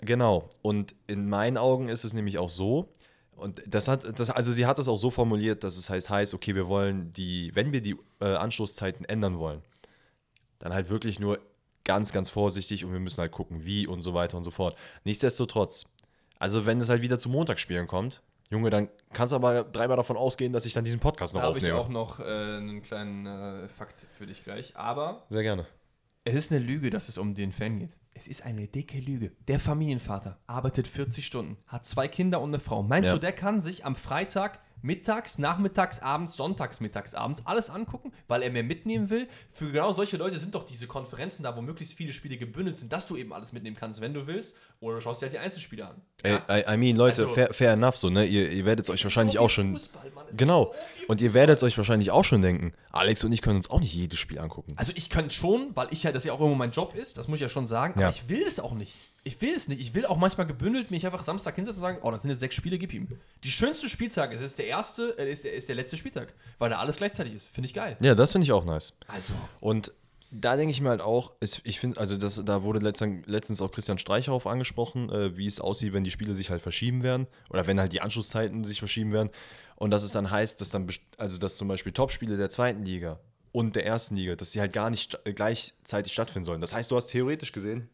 Genau. 0.00 0.48
Und 0.62 0.94
in 1.06 1.28
meinen 1.28 1.56
Augen 1.56 1.88
ist 1.88 2.04
es 2.04 2.12
nämlich 2.14 2.38
auch 2.38 2.50
so, 2.50 2.88
Und 3.36 3.62
das 3.66 3.86
hat, 3.88 4.18
das, 4.18 4.30
also 4.30 4.50
sie 4.52 4.66
hat 4.66 4.78
das 4.78 4.88
auch 4.88 4.96
so 4.96 5.10
formuliert, 5.10 5.62
dass 5.64 5.76
es 5.76 5.88
heißt, 5.90 6.10
heißt, 6.10 6.34
okay, 6.34 6.54
wir 6.54 6.66
wollen 6.68 7.10
die, 7.12 7.50
wenn 7.54 7.72
wir 7.72 7.80
die 7.80 7.96
äh, 8.20 8.34
Anstoßzeiten 8.34 9.04
ändern 9.06 9.38
wollen, 9.38 9.62
dann 10.58 10.72
halt 10.74 10.90
wirklich 10.90 11.20
nur 11.20 11.38
ganz, 11.84 12.12
ganz 12.12 12.30
vorsichtig 12.30 12.84
und 12.84 12.92
wir 12.92 12.98
müssen 13.00 13.20
halt 13.20 13.30
gucken, 13.32 13.64
wie 13.64 13.86
und 13.86 14.02
so 14.02 14.12
weiter 14.12 14.36
und 14.36 14.44
so 14.44 14.50
fort. 14.50 14.76
Nichtsdestotrotz, 15.04 15.86
also 16.40 16.66
wenn 16.66 16.80
es 16.80 16.88
halt 16.88 17.00
wieder 17.02 17.18
zu 17.18 17.28
Montagsspielen 17.28 17.86
kommt, 17.86 18.22
Junge, 18.50 18.70
dann 18.70 18.88
kannst 19.12 19.32
du 19.32 19.36
aber 19.36 19.62
dreimal 19.64 19.96
davon 19.98 20.16
ausgehen, 20.16 20.52
dass 20.52 20.64
ich 20.66 20.72
dann 20.72 20.84
diesen 20.84 21.00
Podcast 21.00 21.34
noch 21.34 21.42
Da 21.42 21.48
habe 21.48 21.58
ich 21.58 21.70
aufnehme. 21.70 21.78
auch 21.78 21.88
noch 21.88 22.18
äh, 22.20 22.24
einen 22.56 22.80
kleinen 22.82 23.26
äh, 23.26 23.68
Fakt 23.68 24.06
für 24.16 24.26
dich 24.26 24.42
gleich. 24.42 24.74
Aber 24.74 25.26
Sehr 25.28 25.42
gerne. 25.42 25.66
es 26.24 26.34
ist 26.34 26.50
eine 26.50 26.58
Lüge, 26.60 26.88
dass 26.90 27.08
es 27.08 27.18
um 27.18 27.34
den 27.34 27.52
Fan 27.52 27.78
geht. 27.78 27.96
Es 28.18 28.26
ist 28.26 28.44
eine 28.44 28.66
dicke 28.66 28.98
Lüge. 28.98 29.30
Der 29.46 29.60
Familienvater 29.60 30.40
arbeitet 30.48 30.88
40 30.88 31.24
Stunden, 31.24 31.56
hat 31.68 31.86
zwei 31.86 32.08
Kinder 32.08 32.40
und 32.40 32.50
eine 32.50 32.58
Frau. 32.58 32.82
Meinst 32.82 33.10
Ja. 33.10 33.14
du, 33.14 33.20
der 33.20 33.30
kann 33.30 33.60
sich 33.60 33.84
am 33.84 33.94
Freitag 33.94 34.58
mittags, 34.82 35.38
nachmittags, 35.38 36.00
abends, 36.00 36.36
sonntags, 36.36 36.80
mittags, 36.80 37.14
abends 37.14 37.42
alles 37.46 37.70
angucken, 37.70 38.12
weil 38.28 38.42
er 38.42 38.50
mehr 38.50 38.62
mitnehmen 38.62 39.10
will? 39.10 39.28
Für 39.52 39.70
genau 39.70 39.92
solche 39.92 40.16
Leute 40.16 40.38
sind 40.38 40.54
doch 40.54 40.64
diese 40.64 40.86
Konferenzen 40.86 41.42
da, 41.42 41.56
wo 41.56 41.60
möglichst 41.62 41.94
viele 41.94 42.12
Spiele 42.12 42.36
gebündelt 42.36 42.76
sind, 42.76 42.92
dass 42.92 43.06
du 43.06 43.16
eben 43.16 43.32
alles 43.32 43.52
mitnehmen 43.52 43.76
kannst, 43.78 44.00
wenn 44.00 44.14
du 44.14 44.26
willst. 44.26 44.54
Oder 44.80 44.96
du 44.96 45.00
schaust 45.00 45.20
dir 45.20 45.26
halt 45.26 45.32
die 45.32 45.38
Einzelspiele 45.38 45.86
an. 45.88 46.00
Ey, 46.22 46.36
I, 46.48 46.74
I 46.74 46.76
mean, 46.76 46.96
Leute, 46.96 47.22
Also- 47.22 47.34
fair, 47.34 47.52
fair 47.52 47.72
enough 47.72 47.96
so, 47.96 48.10
ne? 48.10 48.24
Ihr, 48.24 48.50
ihr 48.50 48.64
werdet 48.64 48.86
es 48.86 48.90
euch 48.90 49.02
wahrscheinlich 49.04 49.34
so 49.36 49.40
auch 49.40 49.50
schon. 49.50 49.72
Fußball, 49.74 50.10
Mann. 50.12 50.26
Genau. 50.36 50.72
so 51.00 51.06
Und 51.08 51.20
ihr 51.20 51.34
werdet 51.34 51.56
es 51.58 51.62
euch 51.64 51.76
wahrscheinlich 51.76 52.10
auch 52.12 52.24
schon 52.24 52.42
denken. 52.42 52.72
Alex 52.92 53.24
und 53.24 53.32
ich 53.32 53.42
können 53.42 53.56
uns 53.56 53.70
auch 53.70 53.80
nicht 53.80 53.92
jedes 53.94 54.18
Spiel 54.18 54.38
angucken. 54.38 54.74
Also 54.76 54.92
ich 54.94 55.10
könnte 55.10 55.34
schon, 55.34 55.70
weil 55.74 55.88
ich 55.90 56.02
ja, 56.04 56.12
das 56.12 56.24
ja 56.24 56.32
auch 56.32 56.38
irgendwo 56.40 56.56
mein 56.56 56.70
Job 56.70 56.94
ist, 56.94 57.18
das 57.18 57.26
muss 57.28 57.36
ich 57.38 57.42
ja 57.42 57.48
schon 57.48 57.66
sagen, 57.66 57.94
aber 57.94 58.02
Ja. 58.02 58.10
ich 58.10 58.28
will 58.28 58.42
es 58.42 58.60
auch 58.60 58.72
nicht. 58.74 58.94
Ich 59.28 59.38
will 59.42 59.52
es 59.52 59.68
nicht. 59.68 59.78
Ich 59.78 59.92
will 59.92 60.06
auch 60.06 60.16
manchmal 60.16 60.46
gebündelt 60.46 60.90
mich 60.90 61.04
einfach 61.04 61.22
Samstag 61.22 61.54
hinsetzen 61.54 61.82
und 61.82 61.82
sagen, 61.82 61.98
oh, 62.02 62.10
das 62.10 62.22
sind 62.22 62.30
jetzt 62.30 62.40
sechs 62.40 62.54
Spiele, 62.54 62.78
gib 62.78 62.94
ihm. 62.94 63.08
Die 63.44 63.50
schönste 63.50 63.86
Spieltag 63.90 64.32
ist, 64.32 64.40
ist 64.40 64.58
der 64.58 64.66
erste, 64.66 65.18
äh, 65.18 65.30
ist 65.30 65.44
der, 65.44 65.52
ist 65.52 65.68
der 65.68 65.76
letzte 65.76 65.98
Spieltag, 65.98 66.32
weil 66.58 66.70
da 66.70 66.78
alles 66.78 66.96
gleichzeitig 66.96 67.34
ist. 67.34 67.48
Finde 67.48 67.66
ich 67.66 67.74
geil. 67.74 67.98
Ja, 68.00 68.14
das 68.14 68.32
finde 68.32 68.46
ich 68.46 68.52
auch 68.52 68.64
nice. 68.64 68.94
Also, 69.06 69.34
Und 69.60 69.92
da 70.30 70.56
denke 70.56 70.70
ich 70.70 70.80
mir 70.80 70.88
halt 70.88 71.02
auch, 71.02 71.32
ist, 71.40 71.60
ich 71.64 71.78
finde, 71.78 72.00
also 72.00 72.16
das, 72.16 72.42
da 72.42 72.62
wurde 72.62 72.78
letztens, 72.78 73.26
letztens 73.26 73.60
auch 73.60 73.70
Christian 73.70 73.98
Streicher 73.98 74.32
auf 74.32 74.46
angesprochen, 74.46 75.10
äh, 75.10 75.36
wie 75.36 75.46
es 75.46 75.60
aussieht, 75.60 75.92
wenn 75.92 76.04
die 76.04 76.10
Spiele 76.10 76.34
sich 76.34 76.48
halt 76.48 76.62
verschieben 76.62 77.02
werden 77.02 77.26
oder 77.50 77.66
wenn 77.66 77.78
halt 77.78 77.92
die 77.92 78.00
Anschlusszeiten 78.00 78.64
sich 78.64 78.78
verschieben 78.78 79.12
werden. 79.12 79.28
Und 79.76 79.90
dass 79.90 80.02
es 80.02 80.12
dann 80.12 80.30
heißt, 80.30 80.58
dass 80.62 80.70
dann, 80.70 80.88
also 81.18 81.36
dass 81.36 81.58
zum 81.58 81.68
Beispiel 81.68 81.92
Topspiele 81.92 82.38
der 82.38 82.48
zweiten 82.48 82.82
Liga 82.82 83.20
und 83.52 83.76
der 83.76 83.84
ersten 83.84 84.16
Liga, 84.16 84.36
dass 84.36 84.52
die 84.52 84.60
halt 84.60 84.72
gar 84.72 84.88
nicht 84.88 85.18
gleichzeitig 85.24 86.14
stattfinden 86.14 86.46
sollen. 86.46 86.62
Das 86.62 86.72
heißt, 86.72 86.90
du 86.90 86.96
hast 86.96 87.08
theoretisch 87.08 87.52
gesehen, 87.52 87.90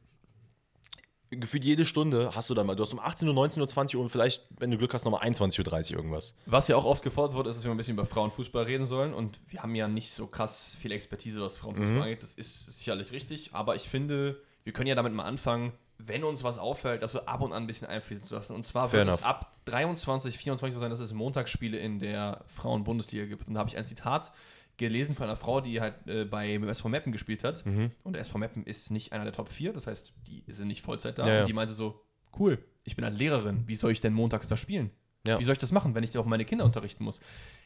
gefühlt 1.37 1.65
jede 1.65 1.85
Stunde 1.85 2.35
hast 2.35 2.51
du 2.51 2.55
dann 2.55 2.67
mal, 2.67 2.75
du 2.75 2.83
hast 2.83 2.93
um 2.93 2.99
18 2.99 3.29
Uhr, 3.29 3.35
19 3.35 3.61
Uhr, 3.61 3.69
20 3.69 3.97
Uhr 3.97 4.03
und 4.03 4.09
vielleicht, 4.11 4.43
wenn 4.59 4.71
du 4.71 4.79
Glück 4.79 4.93
hast, 4.95 5.05
nochmal 5.05 5.23
21.30 5.29 5.91
Uhr 5.93 5.97
irgendwas. 5.99 6.35
was 6.47 6.69
ja 6.69 6.77
auch 6.77 6.85
oft 6.85 7.03
gefordert 7.03 7.35
wurde, 7.35 7.51
ist, 7.51 7.57
dass 7.57 7.65
wir 7.65 7.71
ein 7.71 7.77
bisschen 7.77 7.95
über 7.95 8.07
Frauenfußball 8.07 8.65
reden 8.65 8.85
sollen. 8.85 9.13
Und 9.15 9.41
wir 9.49 9.63
haben 9.63 9.75
ja 9.75 9.89
nicht 9.89 10.11
so 10.13 10.27
krass 10.27 10.77
viel 10.81 10.93
Expertise, 10.93 11.41
was 11.41 11.57
Frauenfußball 11.57 12.03
angeht. 12.03 12.23
Das 12.23 12.35
ist 12.35 12.77
sicherlich 12.79 13.13
richtig. 13.13 13.51
Aber 13.53 13.75
ich 13.77 13.89
finde, 13.89 14.41
wir 14.65 14.73
können 14.73 14.89
ja 14.89 14.95
damit 14.95 15.13
mal 15.13 15.25
anfangen, 15.25 15.73
wenn 15.99 16.25
uns 16.25 16.43
was 16.43 16.59
auffällt, 16.59 17.03
das 17.03 17.13
so 17.13 17.21
ab 17.21 17.41
und 17.41 17.53
an 17.53 17.63
ein 17.63 17.67
bisschen 17.67 17.87
einfließen 17.87 18.25
zu 18.25 18.35
lassen. 18.35 18.55
Und 18.55 18.65
zwar 18.65 18.89
Fair 18.89 19.01
wird 19.01 19.09
es 19.11 19.19
enough. 19.19 19.29
ab 19.29 19.53
23, 19.67 20.37
24 20.37 20.75
so 20.75 20.81
sein, 20.81 20.91
dass 20.91 20.99
es 20.99 21.13
Montagsspiele 21.13 21.79
in 21.79 21.99
der 21.99 22.41
Frauen-Bundesliga 22.49 23.27
gibt. 23.27 23.47
Und 23.47 23.55
da 23.55 23.61
habe 23.61 23.71
ich 23.71 23.77
ein 23.79 23.87
Zitat 23.87 24.33
gelesen 24.77 25.15
von 25.15 25.25
einer 25.25 25.37
Frau, 25.37 25.61
die 25.61 25.81
halt 25.81 25.95
äh, 26.07 26.25
bei 26.25 26.49
dem 26.49 26.69
SV 26.69 26.89
Meppen 26.89 27.13
gespielt 27.13 27.45
hat. 27.45 27.65
Mhm. 27.65 27.91
Und 28.03 28.15
der 28.15 28.21
SV 28.23 28.39
Meppen 28.39 28.65
ist 28.65 28.91
nicht 28.91 29.13
einer 29.13 29.25
der 29.25 29.33
Top 29.33 29.51
4, 29.51 29.73
das 29.73 29.87
heißt, 29.87 30.13
die 30.27 30.43
sind 30.49 30.69
nicht 30.69 30.83
Vollzeit 30.83 31.19
da. 31.19 31.27
Ja, 31.27 31.35
ja. 31.35 31.41
Und 31.41 31.49
die 31.49 31.53
meinte 31.53 31.73
so, 31.73 32.05
cool, 32.39 32.59
ich 32.83 32.97
bin 32.97 33.05
eine 33.05 33.17
Lehrerin, 33.17 33.65
wie 33.67 33.77
soll 33.77 33.93
ich 33.93 34.01
denn 34.01 34.13
montags 34.13 34.49
da 34.49 34.57
spielen? 34.57 34.91
Ja. 35.27 35.39
Wie 35.39 35.45
soll 35.45 35.53
ich 35.53 35.59
das 35.59 35.73
machen, 35.73 35.95
wenn 35.95 36.05
ich 36.05 36.17
auch 36.19 36.27
meine 36.27 36.45
Kinder 36.45 36.65
unterrichten 36.65 37.03
muss? 37.03 37.21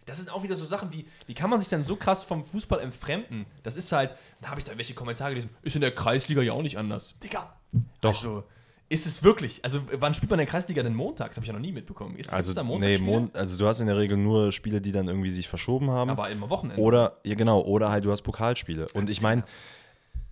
Das 0.07 0.19
sind 0.19 0.33
auch 0.33 0.43
wieder 0.45 0.55
so 0.55 0.65
Sachen 0.65 0.93
wie, 0.93 1.07
wie 1.27 1.35
kann 1.35 1.51
man 1.51 1.61
sich 1.61 1.69
dann 1.69 1.83
so 1.83 1.97
krass 1.97 2.23
vom 2.23 2.45
Fußball 2.45 2.81
entfremden? 2.81 3.47
Das 3.65 3.77
ist 3.77 3.91
halt, 3.91 4.15
da 4.41 4.51
habe 4.51 4.61
ich 4.61 4.65
da 4.65 4.77
welche 4.79 4.95
Kommentare 4.95 5.31
gelesen, 5.31 5.51
ist 5.63 5.75
in 5.75 5.81
der 5.81 5.91
Kreisliga 5.91 6.41
ja 6.41 6.53
auch 6.53 6.63
nicht 6.63 6.79
anders. 6.79 7.19
Digga. 7.19 7.59
Doch. 8.01 8.11
Also, 8.11 8.45
ist 8.91 9.07
es 9.07 9.23
wirklich, 9.23 9.65
also 9.65 9.81
wann 9.99 10.15
spielt 10.15 10.31
man 10.31 10.39
in 10.41 10.47
der 10.47 10.51
Kreisliga 10.51 10.83
denn 10.83 10.95
montags? 10.95 11.37
Habe 11.37 11.45
ich 11.45 11.49
ja 11.49 11.53
noch 11.53 11.61
nie 11.61 11.73
mitbekommen. 11.73 12.17
Ist, 12.17 12.33
Also, 12.33 12.55
da 12.55 12.63
nee, 12.63 12.69
Montagsspiele? 12.69 13.11
Mon 13.11 13.31
also 13.35 13.59
du 13.59 13.67
hast 13.67 13.81
in 13.81 13.87
der 13.87 13.99
Regel 13.99 14.17
nur 14.17 14.51
Spiele, 14.51 14.81
die 14.81 14.93
dann 14.93 15.09
irgendwie 15.09 15.31
sich 15.31 15.47
verschoben 15.47 15.91
haben. 15.91 16.11
Aber 16.11 16.31
immer 16.31 16.49
Wochenende. 16.49 16.81
Oder, 16.81 17.19
ja 17.25 17.35
genau, 17.35 17.61
oder 17.61 17.91
halt 17.91 18.05
du 18.05 18.11
hast 18.11 18.23
Pokalspiele. 18.23 18.87
Und 18.95 19.11
ich 19.11 19.21
meine, 19.21 19.45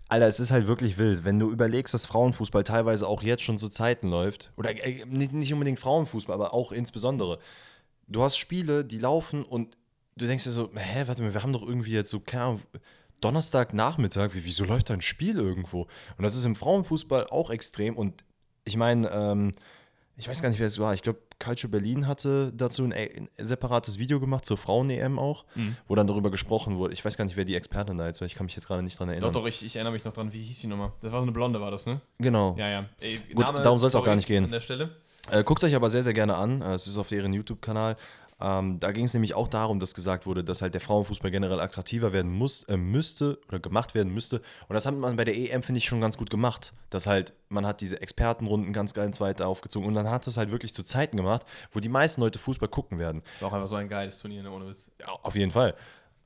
Alter, 0.08 0.26
es 0.26 0.40
ist 0.40 0.52
halt 0.52 0.66
wirklich 0.68 0.96
wild, 0.96 1.24
wenn 1.24 1.38
du 1.38 1.50
überlegst, 1.50 1.92
dass 1.92 2.06
Frauenfußball 2.06 2.62
teilweise 2.62 3.06
auch 3.06 3.22
jetzt 3.22 3.42
schon 3.42 3.58
zu 3.58 3.68
Zeiten 3.68 4.08
läuft. 4.08 4.52
Oder 4.56 4.70
äh, 4.70 5.04
nicht, 5.04 5.32
nicht 5.32 5.52
unbedingt 5.52 5.80
Frauenfußball, 5.80 6.34
aber 6.34 6.54
auch 6.54 6.72
insbesondere. 6.72 7.38
Du 8.06 8.22
hast 8.22 8.38
Spiele, 8.38 8.84
die 8.84 8.98
laufen 8.98 9.44
und 9.44 9.76
du 10.16 10.26
denkst 10.26 10.44
dir 10.44 10.52
so, 10.52 10.70
hä, 10.74 11.02
warte 11.06 11.22
mal, 11.22 11.34
wir 11.34 11.42
haben 11.42 11.52
doch 11.52 11.66
irgendwie 11.66 11.92
jetzt 11.92 12.10
so, 12.10 12.20
keine 12.20 12.44
Ahnung, 12.44 12.62
Donnerstagnachmittag, 13.20 14.34
wie, 14.34 14.44
wieso 14.44 14.64
läuft 14.64 14.90
da 14.90 14.94
ein 14.94 15.00
Spiel 15.00 15.36
irgendwo? 15.36 15.82
Und 15.82 16.22
das 16.22 16.36
ist 16.36 16.44
im 16.44 16.54
Frauenfußball 16.54 17.26
auch 17.28 17.50
extrem. 17.50 17.96
Und 17.96 18.24
ich 18.66 18.76
meine, 18.76 19.08
ähm, 19.10 19.52
ich 20.18 20.28
weiß 20.28 20.42
gar 20.42 20.48
nicht, 20.50 20.58
wer 20.58 20.66
es 20.66 20.78
war. 20.78 20.92
Ich 20.94 21.02
glaube, 21.02 21.18
Calcio 21.38 21.68
Berlin 21.68 22.06
hatte 22.06 22.50
dazu 22.54 22.84
ein, 22.84 22.92
ein 22.92 23.28
separates 23.38 23.98
Video 23.98 24.18
gemacht, 24.20 24.44
zur 24.46 24.56
Frauen-EM 24.56 25.18
auch, 25.18 25.44
Mhm. 25.54 25.76
wo 25.88 25.94
dann 25.94 26.06
darüber 26.06 26.30
gesprochen 26.30 26.76
wurde. 26.78 26.94
Ich 26.94 27.04
weiß 27.04 27.16
gar 27.18 27.24
nicht, 27.26 27.36
wer 27.36 27.44
die 27.44 27.54
Expertin 27.54 27.98
da 27.98 28.06
jetzt 28.06 28.20
war. 28.20 28.26
Ich 28.26 28.34
kann 28.34 28.46
mich 28.46 28.56
jetzt 28.56 28.66
gerade 28.66 28.82
nicht 28.82 28.98
dran 28.98 29.08
erinnern. 29.10 29.32
doch, 29.32 29.40
doch, 29.42 29.46
ich, 29.48 29.64
ich 29.64 29.76
erinnere 29.76 29.92
mich 29.92 30.04
noch 30.04 30.12
dran, 30.14 30.32
wie 30.32 30.42
hieß 30.42 30.60
die 30.60 30.66
nochmal? 30.68 30.92
Das 31.02 31.12
war 31.12 31.20
so 31.20 31.24
eine 31.26 31.32
Blonde, 31.32 31.60
war 31.60 31.70
das, 31.70 31.84
ne? 31.86 32.00
Genau. 32.18 32.54
Ja, 32.58 32.68
ja. 32.68 32.84
Ey, 33.00 33.20
Gut, 33.34 33.44
darum 33.44 33.78
soll's 33.78 33.94
auch 33.94 33.98
sorry 34.00 34.06
gar 34.06 34.16
nicht 34.16 34.26
gehen. 34.28 34.44
An 34.44 34.50
der 34.50 34.60
Stelle. 34.60 34.90
Äh, 35.30 35.44
Guckt 35.44 35.62
euch 35.64 35.74
aber 35.74 35.90
sehr, 35.90 36.02
sehr 36.02 36.14
gerne 36.14 36.36
an. 36.36 36.62
Äh, 36.62 36.72
Es 36.74 36.86
ist 36.86 36.96
auf 36.96 37.08
deren 37.08 37.32
YouTube-Kanal. 37.34 37.96
Ähm, 38.38 38.78
da 38.80 38.92
ging 38.92 39.04
es 39.04 39.14
nämlich 39.14 39.34
auch 39.34 39.48
darum, 39.48 39.78
dass 39.78 39.94
gesagt 39.94 40.26
wurde, 40.26 40.44
dass 40.44 40.60
halt 40.60 40.74
der 40.74 40.82
Frauenfußball 40.82 41.30
generell 41.30 41.58
attraktiver 41.58 42.12
werden 42.12 42.30
muss, 42.30 42.64
äh, 42.64 42.76
müsste 42.76 43.38
oder 43.48 43.58
gemacht 43.58 43.94
werden 43.94 44.12
müsste. 44.12 44.42
Und 44.68 44.74
das 44.74 44.84
hat 44.84 44.94
man 44.94 45.16
bei 45.16 45.24
der 45.24 45.36
EM, 45.36 45.62
finde 45.62 45.78
ich, 45.78 45.86
schon 45.86 46.00
ganz 46.00 46.18
gut 46.18 46.28
gemacht. 46.28 46.74
Dass 46.90 47.06
halt, 47.06 47.32
man 47.48 47.66
hat 47.66 47.80
diese 47.80 48.00
Expertenrunden 48.00 48.72
ganz 48.72 48.92
ganz 48.92 49.20
weit 49.20 49.40
aufgezogen 49.40 49.88
und 49.88 49.94
dann 49.94 50.10
hat 50.10 50.26
es 50.26 50.36
halt 50.36 50.50
wirklich 50.50 50.74
zu 50.74 50.82
Zeiten 50.82 51.16
gemacht, 51.16 51.46
wo 51.72 51.80
die 51.80 51.88
meisten 51.88 52.20
Leute 52.20 52.38
Fußball 52.38 52.68
gucken 52.68 52.98
werden. 52.98 53.22
War 53.40 53.48
auch 53.48 53.54
einfach 53.54 53.68
so 53.68 53.76
ein 53.76 53.88
geiles 53.88 54.18
Turnier, 54.18 54.42
ne, 54.42 54.50
ohne 54.50 54.68
Witz. 54.68 54.90
Ja, 55.00 55.08
auf 55.22 55.34
jeden 55.34 55.50
Fall. 55.50 55.74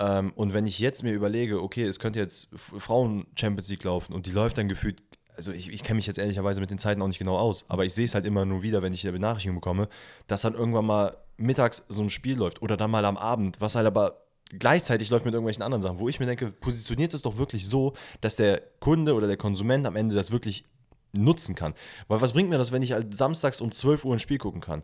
Ähm, 0.00 0.32
und 0.34 0.52
wenn 0.52 0.66
ich 0.66 0.78
jetzt 0.78 1.04
mir 1.04 1.12
überlege, 1.12 1.62
okay, 1.62 1.84
es 1.84 2.00
könnte 2.00 2.18
jetzt 2.18 2.48
Frauen-Champions 2.56 3.68
League 3.68 3.84
laufen 3.84 4.14
und 4.14 4.26
die 4.26 4.32
läuft 4.32 4.58
dann 4.58 4.68
gefühlt, 4.68 5.02
also 5.36 5.52
ich, 5.52 5.70
ich 5.70 5.84
kenne 5.84 5.96
mich 5.96 6.06
jetzt 6.06 6.18
ehrlicherweise 6.18 6.60
mit 6.60 6.70
den 6.70 6.78
Zeiten 6.78 7.02
auch 7.02 7.06
nicht 7.06 7.18
genau 7.18 7.36
aus, 7.36 7.66
aber 7.68 7.84
ich 7.84 7.94
sehe 7.94 8.06
es 8.06 8.14
halt 8.14 8.26
immer 8.26 8.44
nur 8.44 8.62
wieder, 8.62 8.82
wenn 8.82 8.94
ich 8.94 9.04
eine 9.04 9.12
Benachrichtigung 9.12 9.56
bekomme, 9.56 9.88
dass 10.26 10.40
dann 10.40 10.54
irgendwann 10.54 10.86
mal 10.86 11.16
mittags 11.40 11.84
so 11.88 12.02
ein 12.02 12.10
Spiel 12.10 12.36
läuft 12.36 12.62
oder 12.62 12.76
dann 12.76 12.90
mal 12.90 13.04
am 13.04 13.16
Abend, 13.16 13.60
was 13.60 13.74
halt 13.74 13.86
aber 13.86 14.22
gleichzeitig 14.58 15.10
läuft 15.10 15.24
mit 15.24 15.34
irgendwelchen 15.34 15.62
anderen 15.62 15.82
Sachen, 15.82 15.98
wo 15.98 16.08
ich 16.08 16.20
mir 16.20 16.26
denke, 16.26 16.50
positioniert 16.50 17.14
es 17.14 17.22
doch 17.22 17.38
wirklich 17.38 17.68
so, 17.68 17.94
dass 18.20 18.36
der 18.36 18.62
Kunde 18.80 19.14
oder 19.14 19.26
der 19.26 19.36
Konsument 19.36 19.86
am 19.86 19.96
Ende 19.96 20.14
das 20.14 20.32
wirklich 20.32 20.64
nutzen 21.12 21.54
kann. 21.54 21.74
Weil 22.08 22.20
was 22.20 22.32
bringt 22.32 22.50
mir 22.50 22.58
das, 22.58 22.72
wenn 22.72 22.82
ich 22.82 22.92
halt 22.92 23.14
samstags 23.16 23.60
um 23.60 23.72
12 23.72 24.04
Uhr 24.04 24.14
ein 24.14 24.18
Spiel 24.18 24.38
gucken 24.38 24.60
kann? 24.60 24.82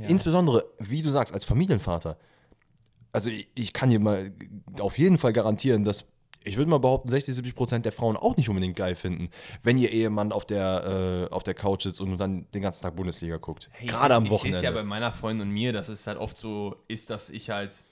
Insbesondere, 0.00 0.64
wie 0.78 1.02
du 1.02 1.10
sagst, 1.10 1.34
als 1.34 1.44
Familienvater 1.44 2.16
also 3.12 3.30
ich, 3.30 3.48
ich 3.54 3.72
kann 3.72 3.90
dir 3.90 4.00
mal 4.00 4.32
auf 4.80 4.98
jeden 4.98 5.18
Fall 5.18 5.32
garantieren, 5.32 5.84
dass 5.84 6.04
ich 6.48 6.56
würde 6.56 6.70
mal 6.70 6.78
behaupten, 6.78 7.08
60, 7.08 7.34
70 7.34 7.54
Prozent 7.54 7.84
der 7.84 7.92
Frauen 7.92 8.16
auch 8.16 8.36
nicht 8.36 8.48
unbedingt 8.48 8.76
geil 8.76 8.94
finden, 8.94 9.30
wenn 9.62 9.78
ihr 9.78 9.92
Ehemann 9.92 10.32
auf 10.32 10.44
der, 10.44 11.28
äh, 11.30 11.32
auf 11.32 11.42
der 11.42 11.54
Couch 11.54 11.82
sitzt 11.82 12.00
und 12.00 12.18
dann 12.18 12.50
den 12.52 12.62
ganzen 12.62 12.82
Tag 12.82 12.96
Bundesliga 12.96 13.36
guckt. 13.36 13.68
Hey, 13.72 13.88
Gerade 13.88 14.14
am 14.14 14.24
Ich 14.24 14.30
sehe 14.30 14.38
Wochenende. 14.38 14.58
es 14.58 14.64
ja 14.64 14.70
bei 14.70 14.82
meiner 14.82 15.12
Freundin 15.12 15.48
und 15.48 15.54
mir, 15.54 15.72
dass 15.72 15.88
es 15.88 16.06
halt 16.06 16.18
oft 16.18 16.36
so 16.36 16.76
ist, 16.88 17.10
dass 17.10 17.30
ich 17.30 17.50
halt, 17.50 17.82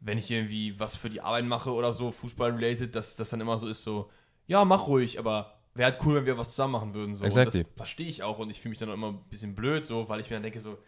wenn 0.00 0.18
ich 0.18 0.30
irgendwie 0.30 0.78
was 0.78 0.96
für 0.96 1.08
die 1.08 1.20
Arbeit 1.20 1.46
mache 1.46 1.72
oder 1.72 1.92
so, 1.92 2.12
Fußball-related, 2.12 2.94
dass 2.94 3.16
das 3.16 3.30
dann 3.30 3.40
immer 3.40 3.58
so 3.58 3.66
ist, 3.68 3.82
so, 3.82 4.10
ja, 4.46 4.64
mach 4.64 4.86
ruhig, 4.86 5.18
aber 5.18 5.54
wäre 5.74 5.92
halt 5.92 6.04
cool, 6.06 6.16
wenn 6.16 6.26
wir 6.26 6.38
was 6.38 6.50
zusammen 6.50 6.72
machen 6.72 6.94
würden. 6.94 7.14
So. 7.14 7.24
Exactly. 7.24 7.64
das 7.64 7.72
verstehe 7.76 8.08
ich 8.08 8.22
auch 8.22 8.38
und 8.38 8.50
ich 8.50 8.60
fühle 8.60 8.70
mich 8.70 8.78
dann 8.78 8.90
auch 8.90 8.94
immer 8.94 9.08
ein 9.08 9.18
bisschen 9.30 9.54
blöd, 9.54 9.84
so, 9.84 10.08
weil 10.08 10.20
ich 10.20 10.30
mir 10.30 10.36
dann 10.36 10.42
denke, 10.42 10.60
so, 10.60 10.78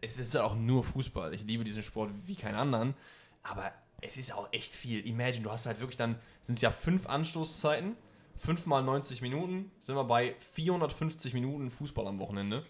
es 0.00 0.18
ist 0.18 0.34
ja 0.34 0.44
auch 0.44 0.54
nur 0.56 0.82
Fußball. 0.82 1.32
Ich 1.32 1.44
liebe 1.44 1.64
diesen 1.64 1.82
Sport 1.82 2.10
wie 2.26 2.34
keinen 2.34 2.56
anderen, 2.56 2.94
aber 3.42 3.72
es 4.00 4.16
ist 4.16 4.34
auch 4.34 4.48
echt 4.52 4.74
viel. 4.74 5.06
Imagine, 5.06 5.44
du 5.44 5.50
hast 5.50 5.66
halt 5.66 5.80
wirklich 5.80 5.96
dann, 5.96 6.18
sind 6.42 6.54
es 6.54 6.60
ja 6.60 6.70
fünf 6.70 7.06
Anstoßzeiten, 7.06 7.96
fünf 8.36 8.66
mal 8.66 8.82
90 8.82 9.22
Minuten, 9.22 9.70
sind 9.78 9.96
wir 9.96 10.04
bei 10.04 10.34
450 10.54 11.34
Minuten 11.34 11.70
Fußball 11.70 12.06
am 12.06 12.18
Wochenende. 12.18 12.64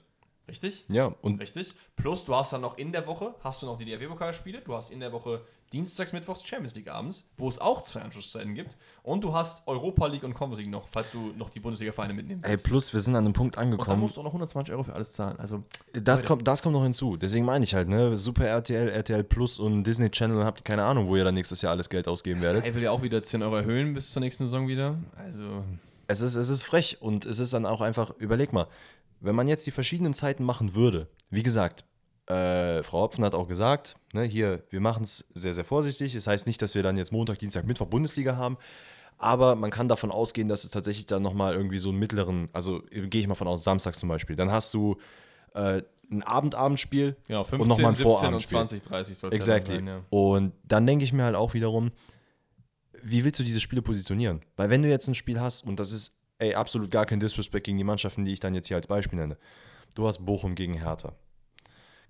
Richtig? 0.48 0.84
ja, 0.88 1.14
und 1.22 1.40
Richtig. 1.40 1.74
Plus, 1.94 2.24
du 2.24 2.34
hast 2.34 2.52
dann 2.52 2.60
noch 2.60 2.76
in 2.76 2.90
der 2.90 3.06
Woche, 3.06 3.36
hast 3.44 3.62
du 3.62 3.66
noch 3.66 3.78
die 3.78 3.84
DFB-Pokalspiele, 3.84 4.62
du 4.62 4.74
hast 4.74 4.90
in 4.90 4.98
der 4.98 5.12
Woche 5.12 5.46
Dienstags, 5.72 6.12
Mittwochs, 6.12 6.42
Champions 6.44 6.74
League 6.74 6.90
abends, 6.90 7.24
wo 7.38 7.48
es 7.48 7.58
auch 7.60 7.82
zwei 7.82 8.00
Anschlusszeiten 8.02 8.54
gibt. 8.54 8.76
Und 9.04 9.22
du 9.22 9.32
hast 9.32 9.62
Europa 9.68 10.06
League 10.08 10.24
und 10.24 10.34
Conference 10.34 10.60
League 10.60 10.70
noch, 10.70 10.88
falls 10.88 11.10
du 11.10 11.32
noch 11.38 11.48
die 11.50 11.60
Bundesliga-Vereine 11.60 12.12
mitnehmen 12.12 12.42
ey, 12.42 12.50
willst. 12.52 12.64
plus 12.66 12.92
wir 12.92 13.00
sind 13.00 13.14
an 13.14 13.24
einem 13.24 13.32
Punkt 13.32 13.56
und 13.56 13.60
da 13.60 13.62
angekommen. 13.62 14.00
musst 14.00 14.16
du 14.16 14.20
auch 14.20 14.24
noch 14.24 14.32
120 14.32 14.72
Euro 14.72 14.82
für 14.82 14.94
alles 14.94 15.12
zahlen. 15.12 15.38
Also, 15.38 15.62
Das 15.92 16.20
Leute. 16.20 16.26
kommt, 16.28 16.48
das 16.48 16.62
kommt 16.62 16.72
noch 16.74 16.82
hinzu. 16.82 17.16
Deswegen 17.16 17.44
meine 17.44 17.64
ich 17.64 17.74
halt, 17.74 17.88
ne, 17.88 18.16
Super 18.16 18.46
RTL, 18.46 18.88
RTL 18.88 19.22
Plus 19.24 19.58
und 19.60 19.84
Disney 19.84 20.10
Channel 20.10 20.44
habt 20.44 20.60
ihr 20.60 20.64
keine 20.64 20.82
Ahnung, 20.82 21.06
wo 21.06 21.16
ihr 21.16 21.24
dann 21.24 21.34
nächstes 21.34 21.62
Jahr 21.62 21.72
alles 21.72 21.88
Geld 21.88 22.08
ausgeben 22.08 22.42
werdet. 22.42 22.64
Sky 22.64 22.74
will 22.74 22.82
ja 22.82 22.90
auch 22.90 23.02
wieder 23.02 23.22
10 23.22 23.42
Euro 23.42 23.56
erhöhen 23.56 23.94
bis 23.94 24.12
zur 24.12 24.20
nächsten 24.20 24.44
Saison 24.44 24.66
wieder. 24.66 24.98
Also, 25.16 25.62
Es 26.08 26.20
ist, 26.20 26.34
es 26.34 26.48
ist 26.48 26.64
frech 26.64 26.98
und 27.00 27.24
es 27.26 27.38
ist 27.38 27.52
dann 27.52 27.64
auch 27.64 27.80
einfach, 27.80 28.12
überleg 28.18 28.52
mal, 28.52 28.66
wenn 29.20 29.36
man 29.36 29.46
jetzt 29.46 29.66
die 29.66 29.70
verschiedenen 29.70 30.14
Zeiten 30.14 30.42
machen 30.42 30.74
würde, 30.74 31.06
wie 31.30 31.42
gesagt, 31.44 31.84
äh, 32.30 32.82
Frau 32.82 33.00
Hopfen 33.02 33.24
hat 33.24 33.34
auch 33.34 33.48
gesagt, 33.48 33.96
ne, 34.12 34.22
hier, 34.22 34.62
wir 34.70 34.80
machen 34.80 35.04
es 35.04 35.18
sehr, 35.30 35.54
sehr 35.54 35.64
vorsichtig. 35.64 36.14
Das 36.14 36.26
heißt 36.26 36.46
nicht, 36.46 36.62
dass 36.62 36.74
wir 36.74 36.82
dann 36.82 36.96
jetzt 36.96 37.12
Montag, 37.12 37.38
Dienstag, 37.38 37.66
Mittwoch 37.66 37.86
Bundesliga 37.86 38.36
haben. 38.36 38.56
Aber 39.18 39.54
man 39.54 39.70
kann 39.70 39.88
davon 39.88 40.10
ausgehen, 40.10 40.48
dass 40.48 40.64
es 40.64 40.70
tatsächlich 40.70 41.06
dann 41.06 41.22
nochmal 41.22 41.54
irgendwie 41.54 41.78
so 41.78 41.90
einen 41.90 41.98
mittleren, 41.98 42.48
also 42.52 42.82
äh, 42.90 43.06
gehe 43.08 43.20
ich 43.20 43.26
mal 43.26 43.34
von 43.34 43.48
aus, 43.48 43.64
Samstag 43.64 43.94
zum 43.94 44.08
Beispiel. 44.08 44.36
Dann 44.36 44.50
hast 44.50 44.72
du 44.72 44.96
äh, 45.54 45.82
ein 46.10 46.22
Abendabendspiel 46.22 47.16
Genau, 47.26 47.44
15, 47.44 47.60
und 47.60 47.68
nochmal 47.68 47.92
ein 47.92 47.94
17 47.94 48.06
und 48.06 48.18
Vorabendspiel. 48.18 48.58
20, 48.58 48.82
30 48.82 49.18
soll 49.18 49.28
es 49.28 49.36
Exactly. 49.36 49.74
ja 49.74 49.78
sein, 49.80 49.86
ja. 49.86 50.02
Und 50.10 50.52
dann 50.64 50.86
denke 50.86 51.04
ich 51.04 51.12
mir 51.12 51.24
halt 51.24 51.36
auch 51.36 51.54
wiederum, 51.54 51.90
wie 53.02 53.24
willst 53.24 53.38
du 53.40 53.44
diese 53.44 53.60
Spiele 53.60 53.82
positionieren? 53.82 54.40
Weil 54.56 54.70
wenn 54.70 54.82
du 54.82 54.88
jetzt 54.88 55.08
ein 55.08 55.14
Spiel 55.14 55.40
hast, 55.40 55.64
und 55.66 55.80
das 55.80 55.92
ist 55.92 56.18
ey, 56.38 56.54
absolut 56.54 56.90
gar 56.90 57.06
kein 57.06 57.20
Disrespect 57.20 57.64
gegen 57.66 57.78
die 57.78 57.84
Mannschaften, 57.84 58.24
die 58.24 58.32
ich 58.32 58.40
dann 58.40 58.54
jetzt 58.54 58.68
hier 58.68 58.76
als 58.76 58.86
Beispiel 58.86 59.18
nenne. 59.18 59.36
Du 59.94 60.06
hast 60.06 60.24
Bochum 60.24 60.54
gegen 60.54 60.74
Hertha. 60.74 61.12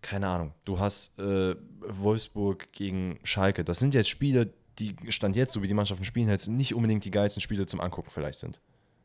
Keine 0.03 0.29
Ahnung. 0.29 0.53
Du 0.65 0.79
hast 0.79 1.19
äh, 1.19 1.55
Wolfsburg 1.81 2.73
gegen 2.73 3.19
Schalke. 3.23 3.65
Das 3.65 3.79
sind 3.79 3.95
jetzt 3.95 4.09
Spiele, 4.09 4.53
die 4.79 4.97
Stand 5.09 5.37
jetzt, 5.37 5.53
so 5.53 5.63
wie 5.63 5.69
die 5.69 5.75
Mannschaften 5.75 6.05
spielen, 6.05 6.29
jetzt 6.29 6.49
nicht 6.49 6.75
unbedingt 6.75 7.05
die 7.05 7.11
geilsten 7.11 7.41
Spiele 7.41 7.67
zum 7.67 7.81
Angucken 7.81 8.11
vielleicht 8.11 8.39
sind. 8.39 8.61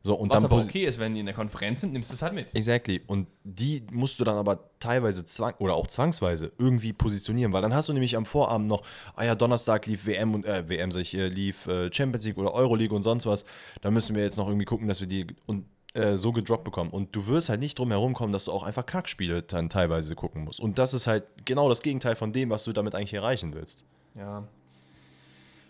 So, 0.05 0.13
und 0.13 0.29
Was 0.29 0.43
dann 0.43 0.51
aber 0.51 0.61
okay 0.61 0.85
ist, 0.85 0.99
wenn 0.99 1.15
die 1.15 1.21
in 1.21 1.25
der 1.25 1.33
Konferenz 1.33 1.81
sind, 1.81 1.91
nimmst 1.91 2.11
du 2.11 2.13
es 2.13 2.21
halt 2.21 2.33
mit. 2.33 2.53
Exactly. 2.53 3.01
Und 3.07 3.25
die 3.43 3.81
musst 3.91 4.19
du 4.19 4.23
dann 4.23 4.37
aber 4.37 4.69
teilweise 4.79 5.25
zwang 5.25 5.55
oder 5.57 5.73
auch 5.73 5.87
zwangsweise 5.87 6.51
irgendwie 6.59 6.93
positionieren, 6.93 7.51
weil 7.53 7.63
dann 7.63 7.73
hast 7.73 7.89
du 7.89 7.93
nämlich 7.93 8.15
am 8.15 8.27
Vorabend 8.27 8.67
noch, 8.67 8.83
ah 9.15 9.23
ja, 9.23 9.33
Donnerstag 9.33 9.87
lief 9.87 10.05
WM 10.05 10.35
und 10.35 10.45
äh, 10.45 10.69
WM 10.69 10.91
sag 10.91 11.01
ich, 11.01 11.17
äh, 11.17 11.27
lief 11.27 11.65
äh, 11.65 11.91
Champions 11.91 12.23
League 12.27 12.37
oder 12.37 12.53
Euroleague 12.53 12.95
und 12.95 13.01
sonst 13.01 13.25
was. 13.25 13.45
Da 13.81 13.89
müssen 13.89 14.15
wir 14.15 14.21
jetzt 14.21 14.37
noch 14.37 14.47
irgendwie 14.47 14.65
gucken, 14.65 14.87
dass 14.87 14.99
wir 14.99 15.07
die 15.07 15.25
und 15.47 15.65
äh, 15.95 16.17
so 16.17 16.31
gedroppt 16.31 16.65
bekommen. 16.65 16.89
Und 16.91 17.15
du 17.15 17.27
wirst 17.27 17.49
halt 17.49 17.61
nicht 17.61 17.79
drum 17.79 17.89
herum 17.89 18.13
kommen, 18.13 18.33
dass 18.33 18.45
du 18.45 18.51
auch 18.51 18.63
einfach 18.63 18.85
Kackspiele 18.85 19.41
dann 19.43 19.69
teilweise 19.69 20.13
gucken 20.15 20.43
musst. 20.43 20.59
Und 20.59 20.77
das 20.77 20.93
ist 20.93 21.07
halt 21.07 21.23
genau 21.45 21.69
das 21.69 21.81
Gegenteil 21.81 22.15
von 22.15 22.33
dem, 22.33 22.49
was 22.49 22.65
du 22.65 22.73
damit 22.73 22.95
eigentlich 22.95 23.13
erreichen 23.13 23.53
willst. 23.53 23.85
Ja. 24.13 24.47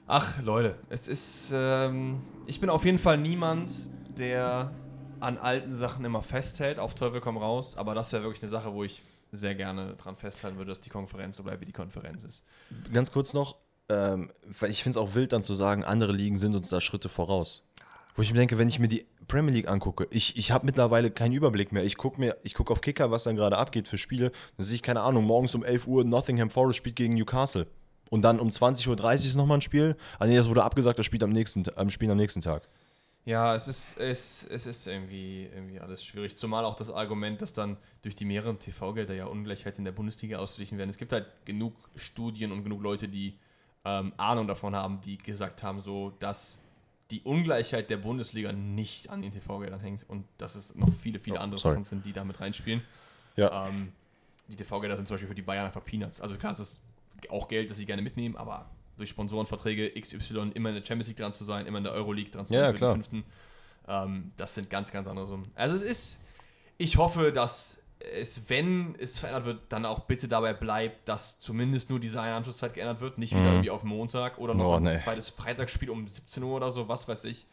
Ach, 0.08 0.42
Leute, 0.42 0.76
es 0.90 1.08
ist. 1.08 1.52
Ähm, 1.54 2.22
ich 2.48 2.60
bin 2.60 2.70
auf 2.70 2.86
jeden 2.86 2.98
Fall 3.00 3.18
niemand, 3.18 3.72
der 4.18 4.72
an 5.20 5.38
alten 5.38 5.74
Sachen 5.74 6.06
immer 6.06 6.22
festhält, 6.22 6.80
auf 6.80 6.96
Teufel 6.96 7.22
komm 7.22 7.38
raus, 7.38 7.78
aber 7.78 7.96
das 7.96 8.12
wäre 8.12 8.24
wirklich 8.24 8.44
eine 8.44 8.50
Sache, 8.50 8.74
wo 8.74 8.84
ich 8.84 9.02
sehr 9.32 9.56
gerne 9.56 9.96
dran 9.96 10.16
festhalten 10.16 10.58
würde, 10.58 10.70
dass 10.70 10.82
die 10.82 10.90
Konferenz 10.90 11.38
so 11.38 11.44
bleibt, 11.44 11.62
wie 11.62 11.66
die 11.66 11.72
Konferenz 11.72 12.24
ist. 12.24 12.46
Ganz 12.94 13.12
kurz 13.12 13.34
noch, 13.34 13.58
ähm, 13.90 14.32
weil 14.60 14.70
ich 14.70 14.84
finde 14.84 15.00
es 15.00 15.04
auch 15.04 15.16
wild 15.16 15.34
dann 15.34 15.44
zu 15.44 15.54
sagen, 15.54 15.84
andere 15.84 16.12
Ligen 16.12 16.38
sind 16.38 16.56
uns 16.56 16.70
da 16.70 16.82
Schritte 16.82 17.10
voraus. 17.10 17.64
Wo 18.16 18.22
ich 18.22 18.32
mir 18.32 18.40
denke, 18.40 18.58
wenn 18.58 18.70
ich 18.70 18.80
mir 18.80 18.88
die 18.88 19.06
Premier 19.28 19.54
League 19.54 19.70
angucke, 19.70 20.08
ich, 20.12 20.38
ich 20.38 20.52
habe 20.52 20.66
mittlerweile 20.66 21.12
keinen 21.12 21.34
Überblick 21.34 21.72
mehr. 21.72 21.84
Ich 21.84 21.98
gucke 21.98 22.36
gucke 22.54 22.74
auf 22.74 22.82
Kicker, 22.82 23.12
was 23.12 23.24
dann 23.24 23.36
gerade 23.36 23.58
abgeht 23.58 23.88
für 23.88 23.98
Spiele. 23.98 24.32
Dann 24.58 24.66
sehe 24.66 24.76
ich, 24.76 24.84
keine 24.84 25.02
Ahnung, 25.02 25.26
morgens 25.26 25.56
um 25.56 25.64
11 25.64 25.88
Uhr 25.88 26.04
Nottingham 26.04 26.50
Forest 26.50 26.78
spielt 26.78 26.96
gegen 26.96 27.16
Newcastle. 27.16 27.68
Und 28.10 28.22
dann 28.22 28.40
um 28.40 28.50
20.30 28.50 28.88
Uhr 28.88 29.14
ist 29.14 29.36
nochmal 29.36 29.58
ein 29.58 29.62
Spiel. 29.62 29.96
Ah 30.20 30.28
nee, 30.28 30.36
das 30.36 30.50
wurde 30.50 30.64
abgesagt, 30.64 31.00
das 31.00 31.06
spielt 31.06 31.24
am 31.24 31.32
nächsten, 31.32 31.64
am 31.76 31.90
Spiel 31.90 32.10
am 32.12 32.18
nächsten 32.18 32.42
Tag. 32.42 32.68
Ja, 33.26 33.56
es 33.56 33.68
ist, 33.68 34.00
es, 34.00 34.46
es 34.52 34.68
ist 34.68 34.88
irgendwie, 34.88 35.50
irgendwie 35.52 35.80
alles 35.80 36.04
schwierig. 36.04 36.38
Zumal 36.38 36.64
auch 36.64 36.76
das 36.76 36.92
Argument, 36.92 37.42
dass 37.42 37.54
dann 37.54 37.78
durch 38.04 38.16
die 38.16 38.26
mehreren 38.26 38.60
TV-Gelder 38.60 39.16
ja 39.16 39.26
Ungleichheit 39.26 39.80
in 39.80 39.84
der 39.84 39.94
Bundesliga 39.94 40.38
ausgeglichen 40.38 40.78
werden. 40.78 40.92
Es 40.92 40.98
gibt 40.98 41.12
halt 41.12 41.26
genug 41.44 41.74
Studien 41.96 42.52
und 42.52 42.64
genug 42.64 42.84
Leute, 42.84 43.08
die 43.08 43.40
ähm, 43.84 44.14
Ahnung 44.18 44.48
davon 44.48 44.76
haben, 44.76 45.02
die 45.02 45.18
gesagt 45.18 45.64
haben, 45.64 45.82
so, 45.82 46.12
dass 46.20 46.60
die 47.12 47.22
Ungleichheit 47.22 47.90
der 47.90 47.98
Bundesliga 47.98 48.52
nicht 48.52 49.10
an 49.10 49.22
den 49.22 49.32
TV-Geldern 49.32 49.80
hängt 49.80 50.10
und 50.10 50.26
dass 50.38 50.56
es 50.56 50.74
noch 50.76 50.92
viele, 50.92 51.20
viele 51.20 51.38
Oh, 51.38 51.42
andere 51.42 51.60
sorry. 51.60 51.76
Sachen 51.76 51.84
sind, 51.84 52.06
die 52.06 52.14
damit 52.14 52.40
reinspielen. 52.40 52.82
Ja. 53.36 53.68
Ähm, 53.68 53.92
die 54.48 54.56
TV-Gelder 54.56 54.98
sind 54.98 55.08
zum 55.08 55.16
Beispiel 55.16 55.28
für 55.30 55.36
die 55.36 55.42
Bayern 55.42 55.66
einfach 55.66 55.84
Peanuts. 55.84 56.22
Also 56.22 56.36
klar, 56.38 56.52
es 56.52 56.60
ist 56.60 56.80
auch 57.30 57.48
Geld, 57.48 57.70
das 57.70 57.78
sie 57.78 57.86
gerne 57.86 58.02
mitnehmen, 58.02 58.36
aber 58.36 58.70
durch 58.98 59.10
Sponsorenverträge 59.10 59.92
XY 60.00 60.52
immer 60.54 60.70
in 60.70 60.76
der 60.76 60.86
Champions 60.86 61.08
League 61.08 61.18
dran 61.18 61.34
zu 61.34 61.44
sein, 61.44 61.66
immer 61.66 61.80
in 61.80 61.84
der 61.84 61.94
Euroleague 61.94 62.32
dran 62.32 62.46
zu 62.46 62.54
sein 62.54 62.62
ja, 62.62 62.72
für 62.72 62.78
klar. 62.78 62.94
den 62.94 63.04
fünften, 63.04 63.26
ähm, 63.88 64.32
das 64.38 64.56
sind 64.56 64.70
ganz, 64.70 64.92
ganz 64.92 65.08
andere 65.08 65.28
Summen. 65.28 65.48
Also 65.56 65.76
es 65.76 65.82
ist, 65.82 66.20
ich 66.78 66.98
hoffe, 66.98 67.32
dass 67.32 67.82
es, 68.00 68.50
wenn 68.50 68.96
es 69.00 69.18
verändert 69.18 69.46
wird, 69.46 69.60
dann 69.70 69.86
auch 69.86 70.02
bitte 70.02 70.28
dabei 70.28 70.54
bleibt, 70.54 71.08
dass 71.08 71.40
zumindest 71.40 71.90
nur 71.90 72.00
diese 72.00 72.22
eine 72.22 72.36
Anschlusszeit 72.36 72.74
geändert 72.74 73.02
wird, 73.02 73.18
nicht 73.18 73.32
wieder 73.34 73.42
Mhm. 73.44 73.48
irgendwie 73.54 73.70
auf 73.72 73.84
Montag 73.84 74.38
oder 74.38 74.54
noch 74.54 74.66
Oh, 74.66 74.74
ein 74.76 74.84
nee. 74.84 74.98
zweites 74.98 75.30
Freitagsspiel 75.30 75.90
um 75.90 76.08
17 76.08 76.44
Uhr 76.44 76.56
oder 76.56 76.70
so, 76.72 76.88
was 76.88 77.08
weiß 77.08 77.24
ich. 77.26 77.48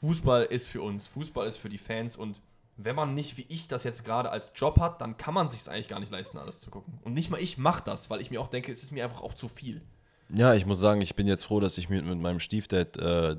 Fußball 0.00 0.44
ist 0.44 0.68
für 0.68 0.82
uns, 0.82 1.06
Fußball 1.06 1.46
ist 1.46 1.56
für 1.56 1.68
die 1.68 1.78
Fans 1.78 2.16
und 2.16 2.40
wenn 2.76 2.94
man 2.94 3.14
nicht 3.14 3.36
wie 3.36 3.46
ich 3.48 3.66
das 3.66 3.82
jetzt 3.82 4.04
gerade 4.04 4.30
als 4.30 4.50
Job 4.54 4.78
hat, 4.78 5.00
dann 5.00 5.16
kann 5.16 5.34
man 5.34 5.50
sich 5.50 5.68
eigentlich 5.68 5.88
gar 5.88 5.98
nicht 5.98 6.12
leisten, 6.12 6.38
alles 6.38 6.60
zu 6.60 6.70
gucken. 6.70 7.00
Und 7.02 7.14
nicht 7.14 7.28
mal 7.30 7.40
ich 7.40 7.58
mache 7.58 7.82
das, 7.84 8.08
weil 8.08 8.20
ich 8.20 8.30
mir 8.30 8.40
auch 8.40 8.46
denke, 8.48 8.70
es 8.70 8.84
ist 8.84 8.92
mir 8.92 9.02
einfach 9.04 9.22
auch 9.22 9.34
zu 9.34 9.48
viel. 9.48 9.82
Ja, 10.28 10.54
ich 10.54 10.66
muss 10.66 10.78
sagen, 10.78 11.00
ich 11.00 11.16
bin 11.16 11.26
jetzt 11.26 11.44
froh, 11.44 11.58
dass 11.58 11.76
ich 11.78 11.88
mit, 11.88 12.04
mit 12.04 12.18
meinem 12.20 12.38
Stiefdad 12.38 12.96
äh, 12.98 13.34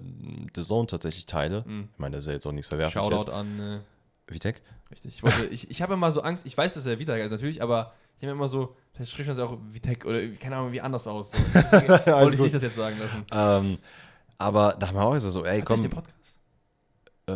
The 0.56 0.62
Zone 0.64 0.88
tatsächlich 0.88 1.26
teile. 1.28 1.64
Mhm. 1.66 1.88
Ich 1.94 2.00
meine, 2.00 2.16
das 2.18 2.24
ist 2.26 2.28
ja 2.28 2.34
jetzt 2.34 2.48
auch 2.48 2.52
nichts 2.52 2.68
Verwerfliches. 2.68 3.22
Shoutout 3.22 3.32
an. 3.32 3.60
Äh, 3.60 3.80
Vitek? 4.30 4.62
richtig. 4.92 5.16
Ich, 5.16 5.24
wollte, 5.24 5.46
ich, 5.46 5.70
ich 5.70 5.82
habe 5.82 5.94
immer 5.94 6.12
so 6.12 6.22
Angst, 6.22 6.46
ich 6.46 6.58
weiß, 6.58 6.74
dass 6.74 6.86
er 6.86 7.00
wieder 7.00 7.18
ist 7.18 7.32
natürlich, 7.32 7.62
aber 7.62 7.94
ich 8.18 8.24
habe 8.24 8.32
immer 8.32 8.48
so, 8.48 8.76
vielleicht 8.94 9.12
spricht 9.12 9.28
man 9.28 9.38
es 9.38 9.44
auch 9.44 9.58
Vitek 9.72 10.06
oder 10.06 10.28
keine 10.30 10.58
Ahnung, 10.58 10.72
wie 10.72 10.82
anders 10.82 11.08
aus. 11.08 11.32
So. 11.32 11.38
Deswegen 11.54 11.88
wollte 11.90 12.36
ich 12.36 12.42
nicht 12.42 12.56
das 12.56 12.64
jetzt 12.64 12.76
sagen 12.76 12.98
lassen. 13.00 13.26
Ähm, 13.32 13.78
aber 14.38 14.76
da 14.80 14.88
haben 14.88 14.96
wir 14.96 15.04
auch 15.04 15.14
gesagt, 15.14 15.34
so, 15.34 15.46
ey, 15.46 15.60
Hat 15.60 15.66
komm. 15.66 15.82
den 15.82 15.92
Podcast? 15.92 16.16
Äh, 17.28 17.32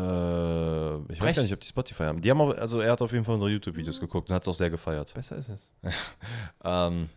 ich 1.14 1.20
weiß 1.20 1.28
Frech. 1.28 1.36
gar 1.36 1.44
nicht, 1.44 1.54
ob 1.54 1.60
die 1.60 1.68
Spotify 1.68 2.04
haben. 2.04 2.22
Die 2.22 2.30
haben 2.30 2.42
auch, 2.42 2.56
also 2.56 2.80
er 2.80 2.92
hat 2.92 3.02
auf 3.02 3.12
jeden 3.12 3.26
Fall 3.26 3.36
unsere 3.36 3.52
YouTube-Videos 3.52 4.00
geguckt 4.00 4.30
und 4.30 4.36
hat 4.36 4.42
es 4.42 4.48
auch 4.48 4.56
sehr 4.56 4.70
gefeiert. 4.70 5.14
Besser 5.14 5.38
ist 5.38 5.50
es. 5.50 5.72
Ähm, 6.64 7.10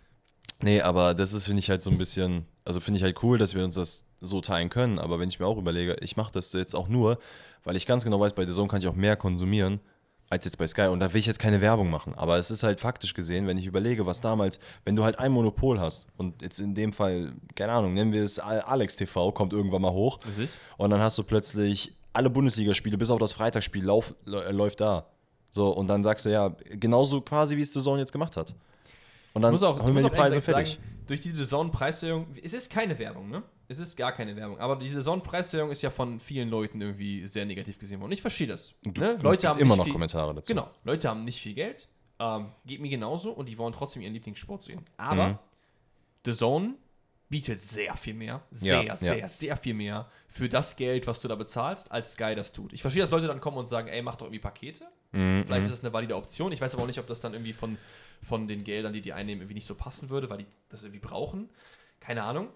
nee, 0.63 0.81
aber 0.81 1.15
das 1.15 1.33
ist, 1.33 1.47
finde 1.47 1.61
ich, 1.61 1.71
halt 1.71 1.83
so 1.83 1.91
ein 1.91 1.99
bisschen, 1.99 2.47
also 2.65 2.81
finde 2.81 2.99
ich 2.99 3.05
halt 3.05 3.23
cool, 3.23 3.39
dass 3.39 3.55
wir 3.55 3.65
uns 3.65 3.77
das 3.77 4.05
so 4.21 4.41
teilen 4.41 4.69
können. 4.69 4.99
Aber 4.99 5.19
wenn 5.19 5.29
ich 5.29 5.39
mir 5.39 5.47
auch 5.47 5.59
überlege, 5.59 5.97
ich 6.01 6.17
mache 6.17 6.33
das 6.33 6.53
jetzt 6.53 6.75
auch 6.75 6.89
nur, 6.89 7.19
weil 7.65 7.77
ich 7.77 7.87
ganz 7.87 8.05
genau 8.05 8.21
weiß, 8.21 8.35
bei 8.35 8.47
The 8.47 8.53
Zone 8.53 8.69
kann 8.69 8.81
ich 8.81 8.89
auch 8.89 8.95
mehr 8.95 9.17
konsumieren 9.17 9.81
als 10.29 10.45
jetzt 10.45 10.59
bei 10.59 10.67
Sky. 10.67 10.89
Und 10.89 11.01
da 11.01 11.13
will 11.13 11.21
ich 11.21 11.27
jetzt 11.27 11.39
keine 11.39 11.61
Werbung 11.61 11.91
machen. 11.91 12.15
Aber 12.15 12.39
es 12.39 12.51
ist 12.51 12.63
halt 12.63 12.81
faktisch 12.81 13.15
gesehen, 13.15 13.47
wenn 13.47 13.59
ich 13.59 13.67
überlege, 13.67 14.07
was 14.07 14.21
damals, 14.21 14.59
wenn 14.85 14.97
du 14.97 15.05
halt 15.05 15.19
ein 15.19 15.33
Monopol 15.33 15.81
hast 15.81 16.07
und 16.17 16.43
jetzt 16.43 16.59
in 16.59 16.75
dem 16.75 16.93
Fall, 16.93 17.35
keine 17.55 17.73
Ahnung, 17.73 17.95
nennen 17.95 18.13
wir 18.13 18.25
es 18.25 18.39
Alex 18.39 18.97
TV, 18.97 19.33
kommt 19.33 19.53
irgendwann 19.53 19.83
mal 19.83 19.93
hoch. 19.93 20.19
Richtig? 20.27 20.51
Und 20.79 20.91
dann 20.91 21.01
hast 21.01 21.17
du 21.19 21.23
plötzlich 21.23 21.93
alle 22.13 22.31
Bundesligaspiele, 22.31 22.97
bis 22.97 23.11
auf 23.11 23.21
das 23.21 23.35
Freitagsspiel, 23.35 23.85
lauf, 23.85 24.15
läuft 24.25 24.81
da. 24.81 25.07
So, 25.51 25.71
und 25.71 25.87
dann 25.87 26.03
sagst 26.03 26.25
du 26.25 26.31
ja, 26.31 26.55
genauso 26.71 27.21
quasi, 27.21 27.57
wie 27.57 27.61
es 27.61 27.73
The 27.73 27.81
Zone 27.81 28.01
jetzt 28.01 28.13
gemacht 28.13 28.37
hat. 28.37 28.55
Und 29.37 29.43
dann 29.43 29.53
muss 29.53 29.63
auch, 29.63 29.79
ich 29.79 29.95
wir 29.95 30.01
die 30.01 30.05
auch 30.07 30.13
Preise 30.13 30.41
fertig. 30.41 30.73
sagen, 30.77 30.83
durch 31.07 31.21
die 31.21 31.31
Saison-Preiserhöhung, 31.31 32.27
es 32.43 32.55
ist 32.55 32.71
keine 32.71 32.99
Werbung, 32.99 33.29
ne? 33.29 33.43
Es 33.69 33.79
ist 33.79 33.95
gar 33.95 34.13
keine 34.13 34.35
Werbung. 34.35 34.59
Aber 34.59 34.77
die 34.77 34.89
Saison-Preiserhöhung 34.89 35.71
ist 35.71 35.83
ja 35.83 35.91
von 35.91 36.21
vielen 36.21 36.49
Leuten 36.49 36.81
irgendwie 36.81 37.27
sehr 37.27 37.45
negativ 37.45 37.79
gesehen 37.79 38.01
worden. 38.01 38.13
Ich 38.13 38.23
verstehe 38.23 38.47
das. 38.47 38.73
Du, 38.83 38.99
ne? 38.99 39.19
Leute 39.21 39.47
haben 39.47 39.61
immer 39.61 39.77
noch 39.77 39.85
viel, 39.85 39.93
Kommentare 39.93 40.35
dazu. 40.35 40.51
Genau, 40.51 40.71
Leute 40.85 41.11
haben 41.11 41.25
nicht 41.25 41.39
viel 41.39 41.53
Geld. 41.53 41.87
Ähm, 42.19 42.47
geht 42.65 42.81
mir 42.81 42.89
genauso 42.89 43.31
und 43.31 43.47
die 43.51 43.59
wollen 43.59 43.75
trotzdem 43.75 44.01
ihren 44.01 44.15
Lieblingssport 44.15 44.63
sehen. 44.63 44.81
Aber 44.97 45.29
Mhm. 45.29 45.39
The 46.25 46.33
Zone 46.33 46.75
bietet 47.29 47.61
sehr 47.61 47.95
viel 47.97 48.15
mehr, 48.15 48.41
sehr, 48.51 48.83
Ja, 48.85 48.97
sehr, 48.97 49.19
ja. 49.19 49.29
sehr 49.29 49.57
viel 49.59 49.75
mehr 49.75 50.09
für 50.29 50.49
das 50.49 50.77
Geld, 50.77 51.07
was 51.07 51.21
du 51.21 51.29
da 51.29 51.35
bezahlst, 51.35 51.93
als 51.93 52.13
Sky 52.15 52.35
das 52.35 52.53
tut. 52.53 52.73
Ich 52.73 52.81
verstehe, 52.81 53.03
dass 53.03 53.11
Leute 53.11 53.27
dann 53.27 53.41
kommen 53.41 53.59
und 53.59 53.67
sagen, 53.67 53.89
ey, 53.89 54.01
mach 54.01 54.17
doch 54.17 54.27
irgendwie 54.27 54.39
Pakete. 54.41 54.87
Mhm, 55.17 55.45
Vielleicht 55.45 55.63
mhm. 55.63 55.67
ist 55.67 55.73
es 55.79 55.85
eine 55.85 55.93
valide 55.93 56.17
Option. 56.17 56.53
Ich 56.53 56.61
weiß 56.61 56.75
aber 56.75 56.83
auch 56.83 56.87
nicht, 56.87 56.99
ob 57.01 57.07
das 57.07 57.21
dann 57.21 57.33
irgendwie 57.33 57.53
von, 57.53 57.79
von 58.23 58.47
den 58.49 58.63
Geldern, 58.65 58.93
die 58.93 59.01
die 59.01 59.13
einnehmen, 59.13 59.43
irgendwie 59.43 59.55
nicht 59.55 59.67
so 59.67 59.75
passen 59.75 60.11
würde, 60.11 60.29
weil 60.31 60.39
die 60.39 60.47
das 60.69 60.83
irgendwie 60.83 61.01
brauchen. 61.01 61.49
Keine 62.01 62.23
Ahnung. 62.23 62.49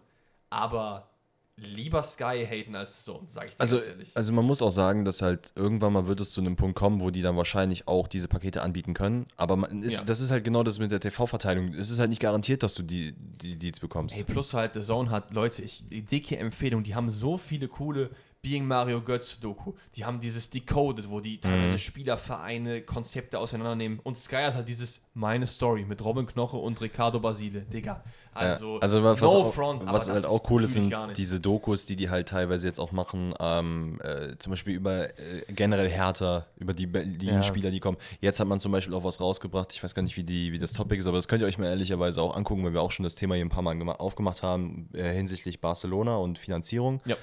Aber 0.50 1.08
lieber 1.56 2.02
Sky 2.02 2.46
haten 2.48 2.74
als 2.74 3.04
so, 3.04 3.22
sage 3.26 3.48
ich 3.50 3.54
dir 3.56 3.60
Also, 3.60 3.76
ganz 3.76 3.88
ehrlich. 3.88 4.16
also 4.16 4.32
man 4.32 4.46
muss 4.46 4.62
auch 4.62 4.70
sagen, 4.70 5.04
dass 5.04 5.20
halt 5.20 5.52
irgendwann 5.56 5.92
mal 5.92 6.06
wird 6.06 6.20
es 6.20 6.30
zu 6.30 6.40
einem 6.40 6.56
Punkt 6.56 6.74
kommen, 6.74 7.02
wo 7.02 7.10
die 7.10 7.20
dann 7.20 7.36
wahrscheinlich 7.36 7.86
auch 7.86 8.08
diese 8.08 8.28
Pakete 8.28 8.62
anbieten 8.62 8.94
können. 8.94 9.26
Aber 9.36 9.56
man 9.56 9.82
ist, 9.82 9.98
Ja. 9.98 10.04
das 10.04 10.20
ist 10.20 10.30
halt 10.30 10.42
genau 10.44 10.62
das 10.62 10.78
mit 10.78 10.90
der 10.90 11.00
TV-Verteilung. 11.00 11.74
Es 11.74 11.90
ist 11.90 11.98
halt 11.98 12.08
nicht 12.08 12.22
garantiert, 12.22 12.62
dass 12.62 12.74
du 12.74 12.82
die, 12.82 13.12
die 13.12 13.58
Deals 13.58 13.78
bekommst. 13.78 14.16
Hey, 14.16 14.24
plus 14.24 14.54
halt, 14.54 14.72
The 14.74 14.80
Zone 14.80 15.10
hat, 15.10 15.32
Leute, 15.34 15.60
ich, 15.62 15.84
dicke 15.90 16.38
Empfehlung, 16.38 16.82
die 16.82 16.94
haben 16.94 17.10
so 17.10 17.36
viele 17.36 17.68
coole 17.68 18.08
Being 18.42 18.66
Mario 18.66 19.02
Götz 19.02 19.38
Doku. 19.38 19.74
Die 19.94 20.04
haben 20.04 20.18
dieses 20.18 20.48
Decoded, 20.48 21.10
wo 21.10 21.20
die 21.20 21.38
teilweise 21.40 21.78
Spielervereine 21.78 22.82
Konzepte 22.82 23.38
auseinandernehmen. 23.38 24.00
Und 24.00 24.16
Sky 24.16 24.36
hat 24.36 24.54
halt 24.54 24.68
dieses 24.68 25.02
Meine 25.12 25.46
Story 25.46 25.84
mit 25.84 26.02
Robin 26.04 26.26
Knoche 26.26 26.56
und 26.56 26.80
Ricardo 26.80 27.20
Basile. 27.20 27.60
Digga. 27.62 28.02
Also, 28.32 28.76
ja, 28.76 28.80
also 28.80 29.02
was, 29.02 29.20
no 29.20 29.26
auch, 29.26 29.52
front, 29.52 29.82
aber 29.82 29.94
was 29.94 30.06
das 30.06 30.14
halt 30.14 30.24
auch 30.24 30.48
cool 30.50 30.62
ist, 30.62 30.74
sind 30.74 30.94
diese 31.16 31.40
Dokus, 31.40 31.84
die 31.84 31.96
die 31.96 32.10
halt 32.10 32.28
teilweise 32.28 32.64
jetzt 32.64 32.78
auch 32.78 32.92
machen, 32.92 33.34
ähm, 33.40 33.98
äh, 34.04 34.36
zum 34.38 34.50
Beispiel 34.52 34.74
über 34.74 35.08
äh, 35.18 35.42
generell 35.48 35.88
Hertha, 35.90 36.46
über 36.56 36.72
die 36.72 36.86
Berlin-Spieler, 36.86 37.72
die 37.72 37.80
kommen. 37.80 37.98
Jetzt 38.20 38.38
hat 38.38 38.46
man 38.46 38.60
zum 38.60 38.70
Beispiel 38.70 38.94
auch 38.94 39.02
was 39.02 39.20
rausgebracht, 39.20 39.72
ich 39.72 39.82
weiß 39.82 39.96
gar 39.96 40.02
nicht, 40.02 40.16
wie, 40.16 40.22
die, 40.22 40.52
wie 40.52 40.60
das 40.60 40.72
Topic 40.72 41.00
ist, 41.00 41.08
aber 41.08 41.18
das 41.18 41.26
könnt 41.26 41.42
ihr 41.42 41.48
euch 41.48 41.58
mal 41.58 41.66
ehrlicherweise 41.66 42.22
auch 42.22 42.36
angucken, 42.36 42.62
weil 42.64 42.72
wir 42.72 42.82
auch 42.82 42.92
schon 42.92 43.02
das 43.02 43.16
Thema 43.16 43.34
hier 43.34 43.44
ein 43.44 43.48
paar 43.50 43.62
Mal 43.62 43.74
gema- 43.74 43.96
aufgemacht 43.96 44.44
haben 44.44 44.88
äh, 44.92 45.12
hinsichtlich 45.12 45.60
Barcelona 45.60 46.16
und 46.16 46.38
Finanzierung. 46.38 47.00
Ja. 47.06 47.16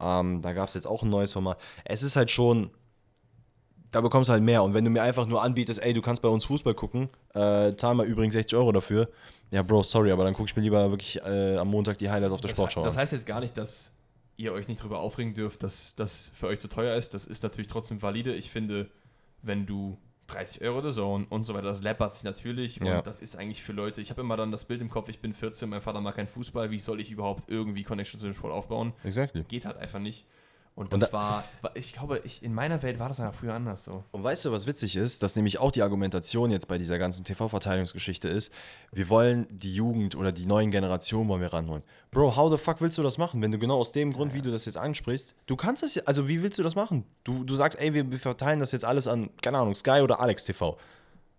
Ähm, 0.00 0.40
da 0.42 0.52
gab 0.52 0.68
es 0.68 0.74
jetzt 0.74 0.86
auch 0.86 1.02
ein 1.02 1.10
neues 1.10 1.32
Format. 1.32 1.58
Es 1.84 2.02
ist 2.02 2.16
halt 2.16 2.30
schon, 2.30 2.70
da 3.90 4.00
bekommst 4.00 4.28
du 4.28 4.32
halt 4.32 4.42
mehr. 4.42 4.62
Und 4.62 4.74
wenn 4.74 4.84
du 4.84 4.90
mir 4.90 5.02
einfach 5.02 5.26
nur 5.26 5.42
anbietest, 5.42 5.82
ey, 5.82 5.92
du 5.92 6.02
kannst 6.02 6.22
bei 6.22 6.28
uns 6.28 6.44
Fußball 6.44 6.74
gucken, 6.74 7.08
äh, 7.34 7.74
zahl 7.76 7.94
mal 7.94 8.06
übrigens 8.06 8.34
60 8.34 8.56
Euro 8.56 8.72
dafür. 8.72 9.08
Ja, 9.50 9.62
Bro, 9.62 9.82
sorry, 9.82 10.12
aber 10.12 10.24
dann 10.24 10.34
gucke 10.34 10.48
ich 10.48 10.56
mir 10.56 10.62
lieber 10.62 10.90
wirklich 10.90 11.20
äh, 11.22 11.56
am 11.56 11.68
Montag 11.68 11.98
die 11.98 12.08
Highlights 12.08 12.32
auf 12.32 12.40
der 12.40 12.48
Das, 12.48 12.56
Sportschau 12.56 12.82
das 12.84 12.96
heißt 12.96 13.12
jetzt 13.12 13.26
gar 13.26 13.40
nicht, 13.40 13.56
dass 13.58 13.92
ihr 14.36 14.52
euch 14.52 14.68
nicht 14.68 14.80
darüber 14.80 15.00
aufregen 15.00 15.34
dürft, 15.34 15.62
dass 15.62 15.94
das 15.96 16.32
für 16.34 16.46
euch 16.46 16.60
zu 16.60 16.68
teuer 16.68 16.96
ist. 16.96 17.12
Das 17.14 17.26
ist 17.26 17.42
natürlich 17.42 17.68
trotzdem 17.68 18.00
valide. 18.00 18.34
Ich 18.34 18.50
finde, 18.50 18.88
wenn 19.42 19.66
du 19.66 19.98
30 20.34 20.62
Euro 20.62 20.80
der 20.80 20.90
Zone 20.92 21.26
und 21.30 21.44
so 21.44 21.54
weiter, 21.54 21.66
das 21.68 21.82
läppert 21.82 22.14
sich 22.14 22.24
natürlich 22.24 22.76
Ja. 22.76 22.98
und 22.98 23.06
das 23.06 23.20
ist 23.20 23.36
eigentlich 23.36 23.62
für 23.62 23.72
Leute. 23.72 24.00
Ich 24.00 24.10
habe 24.10 24.20
immer 24.20 24.36
dann 24.36 24.50
das 24.50 24.64
Bild 24.64 24.80
im 24.80 24.90
Kopf, 24.90 25.08
ich 25.08 25.20
bin 25.20 25.32
14, 25.34 25.68
mein 25.68 25.80
Vater 25.80 26.00
mag 26.00 26.16
keinen 26.16 26.26
Fußball, 26.28 26.70
wie 26.70 26.78
soll 26.78 27.00
ich 27.00 27.10
überhaupt 27.10 27.44
irgendwie 27.48 27.82
Connection 27.82 28.18
zu 28.20 28.26
dem 28.26 28.34
Sport 28.34 28.52
aufbauen? 28.52 28.92
Exactly. 29.04 29.44
Geht 29.48 29.64
halt 29.66 29.76
einfach 29.76 29.98
nicht. 29.98 30.26
Und 30.76 30.92
Und 30.94 31.02
das 31.02 31.10
da- 31.10 31.16
war, 31.16 31.44
ich 31.74 31.92
glaube, 31.92 32.22
ich, 32.24 32.42
in 32.42 32.54
meiner 32.54 32.82
Welt 32.82 32.98
war 32.98 33.08
das 33.08 33.18
ja 33.18 33.32
früher 33.32 33.52
anders 33.54 33.84
so. 33.84 34.02
Und 34.12 34.22
weißt 34.24 34.44
du, 34.46 34.52
was 34.52 34.66
witzig 34.66 34.96
ist? 34.96 35.22
Dass 35.22 35.36
nämlich 35.36 35.58
auch 35.58 35.70
die 35.72 35.82
Argumentation 35.82 36.50
jetzt 36.50 36.68
bei 36.68 36.78
dieser 36.78 36.98
ganzen 36.98 37.22
TV-Verteilungsgeschichte 37.24 38.28
ist, 38.28 38.52
wir 38.92 39.08
wollen 39.10 39.46
die 39.50 39.74
Jugend 39.74 40.14
oder 40.16 40.32
die 40.32 40.46
neuen 40.46 40.70
Generationen 40.70 41.28
wollen 41.28 41.42
wir 41.42 41.52
ranholen. 41.52 41.82
Bro, 42.12 42.34
how 42.36 42.50
the 42.50 42.56
fuck 42.56 42.80
willst 42.80 42.96
du 42.96 43.02
das 43.02 43.18
machen, 43.18 43.42
wenn 43.42 43.52
du 43.52 43.58
genau 43.58 43.78
aus 43.78 43.92
dem 43.92 44.12
Grund, 44.12 44.32
wie 44.32 44.42
du 44.42 44.50
das 44.50 44.64
jetzt 44.64 44.76
ansprichst, 44.76 45.34
du 45.46 45.56
kannst 45.56 45.82
es, 45.82 45.96
ja- 45.96 46.02
also 46.06 46.28
wie 46.28 46.42
willst 46.42 46.58
du 46.58 46.62
das 46.62 46.74
machen? 46.74 47.04
Du, 47.24 47.44
du 47.44 47.56
sagst, 47.56 47.78
ey, 47.78 47.92
wir, 47.92 48.10
wir 48.10 48.18
verteilen 48.18 48.60
das 48.60 48.72
jetzt 48.72 48.84
alles 48.84 49.06
an, 49.06 49.28
keine 49.42 49.58
Ahnung, 49.58 49.74
Sky 49.74 50.00
oder 50.02 50.20
Alex 50.20 50.44
TV. 50.44 50.78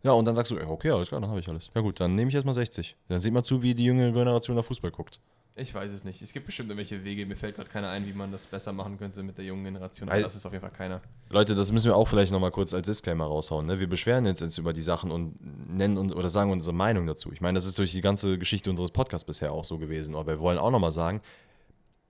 Ja, 0.04 0.12
und 0.12 0.26
dann 0.26 0.36
sagst 0.36 0.52
du, 0.52 0.58
ey, 0.58 0.66
okay, 0.66 0.92
alles 0.92 1.10
klar, 1.10 1.22
dann 1.22 1.30
habe 1.30 1.40
ich 1.40 1.48
alles. 1.48 1.70
Ja 1.76 1.82
gut, 1.82 2.00
dann 2.00 2.16
nehme 2.16 2.30
ich 2.30 2.34
jetzt 2.34 2.46
mal 2.46 2.54
60. 2.54 2.96
Dann 3.08 3.20
sieht 3.20 3.34
man 3.34 3.44
zu, 3.44 3.62
wie 3.62 3.76
die 3.76 3.86
junge 3.86 4.12
Generation 4.12 4.56
da 4.56 4.64
Fußball 4.64 4.92
guckt. 4.92 5.20
Ich 5.54 5.76
weiß 5.76 5.92
es 5.92 6.06
nicht. 6.06 6.22
Es 6.22 6.32
gibt 6.32 6.46
bestimmt 6.46 6.70
irgendwelche 6.70 7.04
Wege. 7.04 7.26
Mir 7.26 7.36
fällt 7.36 7.56
gerade 7.56 7.70
keiner 7.70 7.90
ein, 7.90 8.08
wie 8.08 8.14
man 8.14 8.32
das 8.32 8.48
besser 8.48 8.72
machen 8.72 8.98
könnte 8.98 9.22
mit 9.22 9.38
der 9.38 9.44
jungen 9.44 9.66
Generation. 9.66 10.08
Aber 10.10 10.22
das 10.22 10.34
ist 10.34 10.46
auf 10.46 10.54
jeden 10.54 10.62
Fall 10.62 10.76
keiner. 10.76 11.02
Leute, 11.30 11.56
das 11.56 11.74
müssen 11.74 11.88
wir 11.88 11.96
auch 11.98 12.08
vielleicht 12.08 12.32
nochmal 12.32 12.52
kurz 12.52 12.74
als 12.74 12.88
Disclaimer 12.88 13.26
raushauen. 13.26 13.66
Ne? 13.66 13.80
Wir 13.80 13.88
beschweren 13.88 14.26
jetzt, 14.26 14.42
jetzt 14.42 14.58
über 14.58 14.72
die 14.72 14.82
Sachen 14.82 15.12
und 15.12 15.36
nennen 15.70 15.98
und, 15.98 16.16
oder 16.16 16.30
sagen 16.30 16.52
unsere 16.52 16.74
Meinung 16.74 17.06
dazu. 17.06 17.34
Ich 17.34 17.42
meine, 17.42 17.58
das 17.58 17.66
ist 17.66 17.78
durch 17.78 17.92
die 17.92 18.02
ganze 18.02 18.40
Geschichte 18.40 18.70
unseres 18.70 18.92
Podcasts 18.92 19.26
bisher 19.26 19.52
auch 19.52 19.66
so 19.66 19.78
gewesen. 19.78 20.16
Aber 20.16 20.32
wir 20.32 20.40
wollen 20.40 20.58
auch 20.58 20.72
nochmal 20.72 20.94
sagen, 20.94 21.22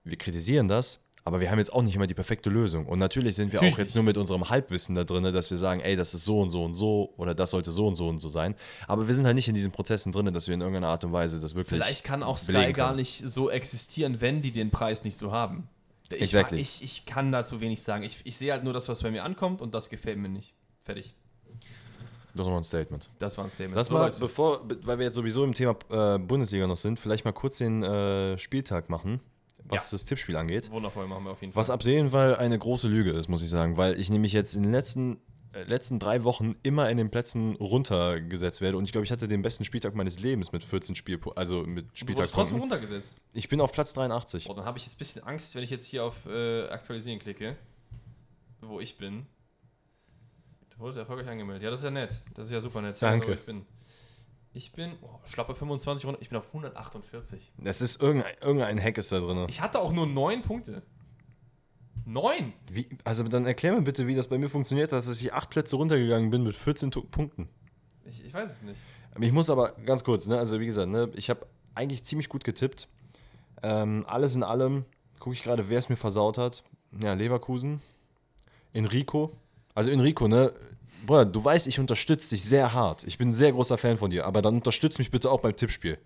wir 0.04 0.16
kritisieren 0.16 0.68
das, 0.68 1.04
aber 1.24 1.40
wir 1.40 1.50
haben 1.50 1.58
jetzt 1.58 1.72
auch 1.72 1.82
nicht 1.82 1.94
immer 1.94 2.06
die 2.06 2.14
perfekte 2.14 2.50
Lösung. 2.50 2.86
Und 2.86 2.98
natürlich 2.98 3.36
sind 3.36 3.52
wir 3.52 3.58
Natürlich 3.58 3.74
auch 3.74 3.78
jetzt 3.78 3.88
nicht. 3.90 3.94
nur 3.96 4.04
mit 4.04 4.16
unserem 4.18 4.48
Halbwissen 4.50 4.94
da 4.94 5.04
drin, 5.04 5.22
dass 5.24 5.50
wir 5.50 5.58
sagen, 5.58 5.80
ey, 5.80 5.94
das 5.96 6.14
ist 6.14 6.24
so 6.24 6.40
und 6.40 6.50
so 6.50 6.64
und 6.64 6.74
so 6.74 7.12
oder 7.16 7.34
das 7.34 7.50
sollte 7.50 7.70
so 7.70 7.86
und 7.86 7.94
so 7.94 8.08
und 8.08 8.18
so 8.18 8.28
sein. 8.28 8.54
Aber 8.88 9.06
wir 9.06 9.14
sind 9.14 9.24
halt 9.26 9.36
nicht 9.36 9.48
in 9.48 9.54
diesen 9.54 9.70
Prozessen 9.72 10.10
drin, 10.12 10.32
dass 10.34 10.48
wir 10.48 10.54
in 10.54 10.60
irgendeiner 10.60 10.88
Art 10.88 11.04
und 11.04 11.12
Weise 11.12 11.40
das 11.40 11.54
wirklich. 11.54 11.80
Vielleicht 11.82 12.04
kann 12.04 12.22
auch 12.22 12.38
Sky 12.38 12.72
gar 12.72 12.94
nicht 12.94 13.18
so 13.24 13.50
existieren, 13.50 14.20
wenn 14.20 14.42
die 14.42 14.50
den 14.52 14.70
Preis 14.70 15.04
nicht 15.04 15.16
so 15.16 15.30
haben. 15.32 15.68
Ich, 16.10 16.20
Exactly. 16.22 16.60
ich, 16.60 16.82
ich 16.82 17.06
kann 17.06 17.32
dazu 17.32 17.60
wenig 17.60 17.82
sagen. 17.82 18.02
Ich, 18.02 18.18
ich 18.24 18.36
sehe 18.36 18.52
halt 18.52 18.64
nur 18.64 18.72
das, 18.74 18.88
was 18.88 19.02
bei 19.02 19.10
mir 19.10 19.24
ankommt 19.24 19.62
und 19.62 19.72
das 19.74 19.88
gefällt 19.88 20.18
mir 20.18 20.28
nicht. 20.28 20.52
Fertig. 20.82 21.14
Das 22.34 22.46
mal 22.46 22.56
ein 22.56 22.64
Statement. 22.64 23.10
Das 23.18 23.36
war 23.36 23.44
ein 23.44 23.50
Statement. 23.50 23.76
Lass 23.76 23.88
So, 23.88 23.94
mal, 23.94 24.10
bevor, 24.18 24.64
be- 24.66 24.78
weil 24.84 24.98
wir 24.98 25.04
jetzt 25.06 25.16
sowieso 25.16 25.44
im 25.44 25.52
Thema 25.54 25.76
äh, 25.90 26.18
Bundesliga 26.18 26.66
noch 26.66 26.76
sind, 26.78 26.98
vielleicht 26.98 27.24
mal 27.26 27.32
kurz 27.32 27.58
den 27.58 27.82
äh, 27.82 28.38
Spieltag 28.38 28.88
machen, 28.88 29.20
was 29.64 29.90
Ja. 29.90 29.96
das 29.96 30.04
Tippspiel 30.04 30.36
angeht. 30.36 30.70
Wundervoll 30.70 31.06
machen 31.06 31.24
wir 31.24 31.30
auf 31.30 31.40
jeden 31.40 31.52
Fall. 31.52 31.60
Was 31.60 31.70
ab 31.70 31.82
jeden 31.84 32.10
Fall 32.10 32.36
eine 32.36 32.58
große 32.58 32.88
Lüge 32.88 33.10
ist, 33.12 33.28
muss 33.28 33.42
ich 33.42 33.48
sagen, 33.50 33.76
weil 33.76 33.98
ich 33.98 34.10
nämlich 34.10 34.32
jetzt 34.32 34.54
in 34.54 34.62
den 34.62 34.72
letzten, 34.72 35.18
äh, 35.54 35.62
letzten 35.64 35.98
drei 35.98 36.24
Wochen 36.24 36.54
immer 36.62 36.88
in 36.90 36.96
den 36.96 37.10
Plätzen 37.10 37.56
runtergesetzt 37.56 38.60
werde 38.60 38.76
und 38.78 38.84
ich 38.84 38.92
glaube, 38.92 39.04
ich 39.04 39.12
hatte 39.12 39.28
den 39.28 39.42
besten 39.42 39.64
Spieltag 39.64 39.94
meines 39.94 40.18
Lebens 40.18 40.52
mit 40.52 40.64
14 40.64 40.94
Spielpunkten, 40.94 41.38
also 41.38 41.62
mit 41.64 41.86
du 42.00 42.08
wurdest 42.08 42.34
trotzdem 42.34 42.58
runtergesetzt. 42.58 43.20
Ich 43.34 43.48
bin 43.48 43.60
auf 43.60 43.72
Platz 43.72 43.92
83. 43.94 44.46
Boah, 44.46 44.56
dann 44.56 44.64
habe 44.64 44.78
ich 44.78 44.84
jetzt 44.84 44.94
ein 44.94 44.98
bisschen 44.98 45.22
Angst, 45.24 45.54
wenn 45.54 45.62
ich 45.62 45.70
jetzt 45.70 45.86
hier 45.86 46.04
auf 46.04 46.26
äh, 46.26 46.68
Aktualisieren 46.68 47.18
klicke, 47.18 47.56
wo 48.60 48.80
ich 48.80 48.96
bin. 48.96 49.26
Du 50.70 50.78
wurdest 50.78 50.98
erfolgreich 50.98 51.28
angemeldet. 51.28 51.62
Ja, 51.62 51.70
das 51.70 51.80
ist 51.80 51.84
ja 51.84 51.90
nett. 51.90 52.18
Das 52.34 52.46
ist 52.46 52.52
ja 52.52 52.60
super 52.60 52.80
nett. 52.80 53.00
Danke. 53.00 53.28
Wo 53.28 53.32
Ich 53.32 53.40
bin, 53.46 53.66
ich 54.54 54.72
bin 54.72 54.92
oh, 55.02 55.18
schlappe 55.24 55.54
25 55.54 56.06
runter. 56.06 56.20
Ich 56.22 56.28
bin 56.28 56.38
auf 56.38 56.48
148. 56.48 57.52
Das 57.58 57.80
ist 57.80 58.00
irgendein, 58.02 58.34
irgendein 58.40 58.80
Hack 58.82 58.98
ist 58.98 59.10
da 59.12 59.20
drin. 59.20 59.46
Ich 59.48 59.60
hatte 59.60 59.80
auch 59.80 59.92
nur 59.92 60.06
9 60.06 60.42
Punkte. 60.42 60.82
9? 62.04 62.52
Wie, 62.70 62.88
also 63.04 63.22
dann 63.24 63.46
erklär 63.46 63.72
mir 63.72 63.82
bitte, 63.82 64.06
wie 64.06 64.14
das 64.16 64.26
bei 64.28 64.36
mir 64.38 64.48
funktioniert, 64.48 64.92
hat, 64.92 65.06
dass 65.06 65.20
ich 65.20 65.32
acht 65.32 65.50
Plätze 65.50 65.76
runtergegangen 65.76 66.30
bin 66.30 66.42
mit 66.42 66.56
14 66.56 66.90
Tu- 66.90 67.02
Punkten. 67.04 67.48
Ich, 68.04 68.24
ich 68.24 68.34
weiß 68.34 68.50
es 68.50 68.62
nicht. 68.62 68.80
Ich 69.20 69.30
muss 69.32 69.50
aber 69.50 69.72
ganz 69.86 70.02
kurz, 70.04 70.26
ne, 70.26 70.38
also 70.38 70.58
wie 70.58 70.66
gesagt, 70.66 70.88
ne, 70.88 71.10
ich 71.14 71.30
habe 71.30 71.46
eigentlich 71.74 72.02
ziemlich 72.04 72.28
gut 72.28 72.44
getippt. 72.44 72.88
Ähm, 73.62 74.04
alles 74.08 74.34
in 74.34 74.42
allem 74.42 74.84
gucke 75.20 75.34
ich 75.34 75.42
gerade, 75.44 75.68
wer 75.68 75.78
es 75.78 75.88
mir 75.88 75.96
versaut 75.96 76.38
hat. 76.38 76.64
Ja, 77.02 77.14
Leverkusen. 77.14 77.80
Enrico. 78.72 79.36
Also 79.74 79.90
Enrico, 79.90 80.26
ne, 80.28 80.52
Bruder, 81.06 81.24
du 81.24 81.44
weißt, 81.44 81.66
ich 81.66 81.80
unterstütze 81.80 82.30
dich 82.30 82.44
sehr 82.44 82.72
hart. 82.72 83.04
Ich 83.04 83.18
bin 83.18 83.30
ein 83.30 83.32
sehr 83.32 83.52
großer 83.52 83.78
Fan 83.78 83.98
von 83.98 84.10
dir, 84.10 84.24
aber 84.24 84.42
dann 84.42 84.54
unterstütz 84.54 84.98
mich 84.98 85.10
bitte 85.10 85.30
auch 85.30 85.40
beim 85.40 85.54
Tippspiel. 85.56 85.98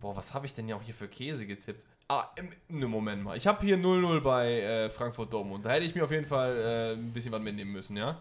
Boah, 0.00 0.14
was 0.14 0.32
habe 0.34 0.46
ich 0.46 0.54
denn 0.54 0.68
ja 0.68 0.76
auch 0.76 0.82
hier 0.82 0.94
für 0.94 1.08
Käse 1.08 1.46
getippt? 1.46 1.84
Ah, 2.08 2.24
im, 2.36 2.50
ne 2.68 2.86
Moment 2.86 3.22
mal. 3.22 3.36
Ich 3.36 3.46
habe 3.46 3.64
hier 3.66 3.76
0-0 3.76 4.20
bei 4.20 4.60
äh, 4.60 4.90
Frankfurt 4.90 5.32
Dortmund. 5.32 5.64
Da 5.64 5.70
hätte 5.70 5.84
ich 5.84 5.94
mir 5.94 6.04
auf 6.04 6.10
jeden 6.10 6.26
Fall 6.26 6.56
äh, 6.56 6.92
ein 6.92 7.12
bisschen 7.12 7.32
was 7.32 7.42
mitnehmen 7.42 7.72
müssen, 7.72 7.96
ja? 7.96 8.20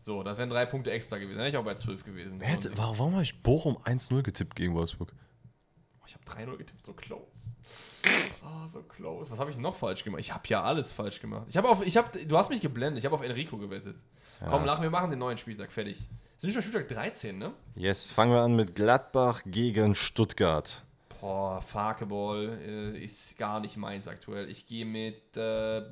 So, 0.00 0.22
das 0.22 0.38
wären 0.38 0.50
drei 0.50 0.66
Punkte 0.66 0.92
extra 0.92 1.16
gewesen. 1.18 1.38
Da 1.38 1.40
wäre 1.40 1.48
ich 1.48 1.56
auch 1.56 1.64
bei 1.64 1.74
12 1.74 2.04
gewesen. 2.04 2.38
Wer 2.38 2.48
hätte, 2.48 2.76
warum 2.76 3.14
habe 3.14 3.22
ich 3.22 3.42
Bochum 3.42 3.76
1-0 3.78 4.22
getippt 4.22 4.54
gegen 4.54 4.74
Wolfsburg? 4.74 5.12
Oh, 6.00 6.04
ich 6.06 6.14
habe 6.14 6.50
3-0 6.50 6.56
getippt, 6.58 6.84
so 6.84 6.92
close. 6.92 7.56
Oh, 8.44 8.66
so 8.66 8.82
close. 8.82 9.30
Was 9.30 9.38
habe 9.38 9.50
ich 9.50 9.58
noch 9.58 9.74
falsch 9.74 10.04
gemacht? 10.04 10.20
Ich 10.20 10.32
habe 10.32 10.42
ja 10.48 10.62
alles 10.62 10.92
falsch 10.92 11.20
gemacht. 11.20 11.46
Ich 11.48 11.56
habe 11.56 11.68
auf, 11.68 11.84
ich 11.86 11.96
habe, 11.96 12.18
du 12.24 12.36
hast 12.36 12.50
mich 12.50 12.60
geblendet. 12.60 12.98
Ich 12.98 13.04
habe 13.04 13.14
auf 13.14 13.22
Enrico 13.22 13.56
gewettet. 13.58 13.96
Komm, 14.48 14.64
lach, 14.64 14.82
wir 14.82 14.90
machen 14.90 15.10
den 15.10 15.18
neuen 15.18 15.38
Spieltag 15.38 15.72
fertig. 15.72 16.06
Sind 16.36 16.52
schon 16.52 16.62
Spieltag 16.62 16.88
13, 16.88 17.38
ne? 17.38 17.52
Yes, 17.74 18.12
fangen 18.12 18.32
wir 18.32 18.42
an 18.42 18.54
mit 18.54 18.74
Gladbach 18.74 19.42
gegen 19.46 19.94
Stuttgart. 19.94 20.82
Boah, 21.20 21.62
Farkeball 21.62 22.58
äh, 22.62 23.04
ist 23.04 23.38
gar 23.38 23.60
nicht 23.60 23.78
meins 23.78 24.06
aktuell. 24.06 24.50
Ich 24.50 24.66
gehe 24.66 24.84
mit 24.84 25.36
äh, 25.36 25.82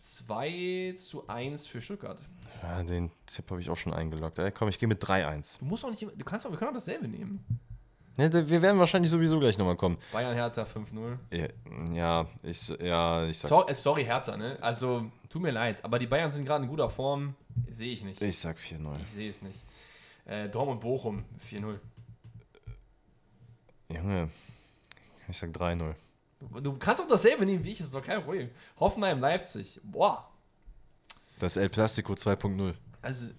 2 0.00 0.94
zu 0.98 1.26
1 1.26 1.66
für 1.66 1.80
Stuttgart. 1.80 2.26
Ja, 2.62 2.82
den 2.82 3.10
Tipp 3.24 3.50
habe 3.50 3.60
ich 3.60 3.70
auch 3.70 3.76
schon 3.76 3.94
eingeloggt. 3.94 4.38
Ey, 4.38 4.50
komm, 4.50 4.68
ich 4.68 4.78
gehe 4.78 4.88
mit 4.88 5.02
3-1. 5.02 5.58
Du 5.60 5.64
musst 5.64 5.84
auch 5.84 5.90
nicht, 5.90 6.02
du 6.02 6.24
kannst 6.24 6.46
auch, 6.46 6.50
wir 6.50 6.58
können 6.58 6.70
auch 6.70 6.74
dasselbe 6.74 7.08
nehmen. 7.08 7.44
Ne, 8.18 8.32
wir 8.48 8.62
werden 8.62 8.78
wahrscheinlich 8.78 9.10
sowieso 9.10 9.38
gleich 9.38 9.58
nochmal 9.58 9.76
kommen. 9.76 9.98
Bayern 10.10 10.34
Hertha 10.34 10.62
5-0. 10.62 11.18
Ja, 11.92 12.26
ich, 12.42 12.68
ja, 12.80 13.26
ich 13.26 13.38
sag, 13.38 13.48
So, 13.48 13.66
äh, 13.66 13.74
sorry, 13.74 14.04
Hertha, 14.04 14.36
ne? 14.36 14.56
Also, 14.60 15.10
tut 15.28 15.42
mir 15.42 15.50
leid, 15.50 15.84
aber 15.84 15.98
die 15.98 16.06
Bayern 16.06 16.32
sind 16.32 16.46
gerade 16.46 16.64
in 16.64 16.70
guter 16.70 16.88
Form. 16.88 17.34
Sehe 17.70 17.92
ich 17.92 18.02
nicht. 18.04 18.22
ich 18.22 18.38
sag 18.38 18.56
4-0. 18.56 19.02
Ich 19.04 19.10
sehe 19.12 19.28
es 19.28 19.42
nicht. 19.42 19.62
Äh, 20.24 20.48
Dortmund 20.48 20.80
Bochum 20.80 21.24
4-0. 21.50 21.78
Junge, 23.88 24.30
ich 25.28 25.36
sag 25.36 25.50
3-0. 25.50 25.94
Du, 26.40 26.60
du 26.60 26.78
kannst 26.78 27.02
auch 27.02 27.08
dasselbe 27.08 27.44
nehmen 27.46 27.64
wie 27.64 27.72
ich, 27.72 27.80
ist 27.80 27.94
doch 27.94 28.02
kein 28.02 28.22
Problem. 28.22 28.50
Hoffenheim 28.78 29.20
Leipzig. 29.20 29.80
Boah. 29.82 30.28
Das 31.38 31.56
El 31.56 31.68
Plastico 31.68 32.14
2.0. 32.14 32.74
Also, 33.02 33.32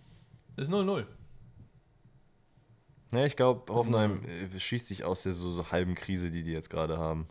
ist 0.55 0.71
0-0. 0.71 1.05
Ne, 3.11 3.25
ich 3.25 3.35
glaube, 3.35 3.73
Hoffenheim 3.73 4.21
äh, 4.25 4.59
schießt 4.59 4.87
sich 4.87 5.03
aus 5.03 5.23
der 5.23 5.33
so, 5.33 5.49
so 5.49 5.71
halben 5.71 5.95
Krise, 5.95 6.29
die 6.29 6.43
die 6.43 6.51
jetzt 6.51 6.69
gerade 6.69 6.97
haben. 6.97 7.27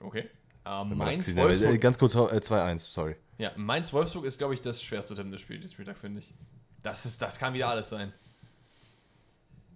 Okay. 0.00 0.28
Das 0.64 0.86
Mainz. 0.88 1.28
Äh, 1.28 1.36
Wolfsburg. 1.36 1.80
Ganz 1.80 1.98
kurz, 1.98 2.14
äh, 2.14 2.18
2-1, 2.18 2.78
sorry. 2.78 3.16
Ja, 3.38 3.52
Mainz-Wolfsburg 3.56 4.24
ist, 4.24 4.38
glaube 4.38 4.54
ich, 4.54 4.62
das 4.62 4.82
schwerste 4.82 5.14
tippende 5.14 5.38
Spiel 5.38 5.58
dieses 5.58 5.72
Spieltag, 5.72 5.98
finde 5.98 6.20
ich. 6.20 6.34
Das, 6.82 7.06
ist, 7.06 7.20
das 7.20 7.38
kann 7.38 7.54
wieder 7.54 7.68
alles 7.68 7.88
sein. 7.88 8.12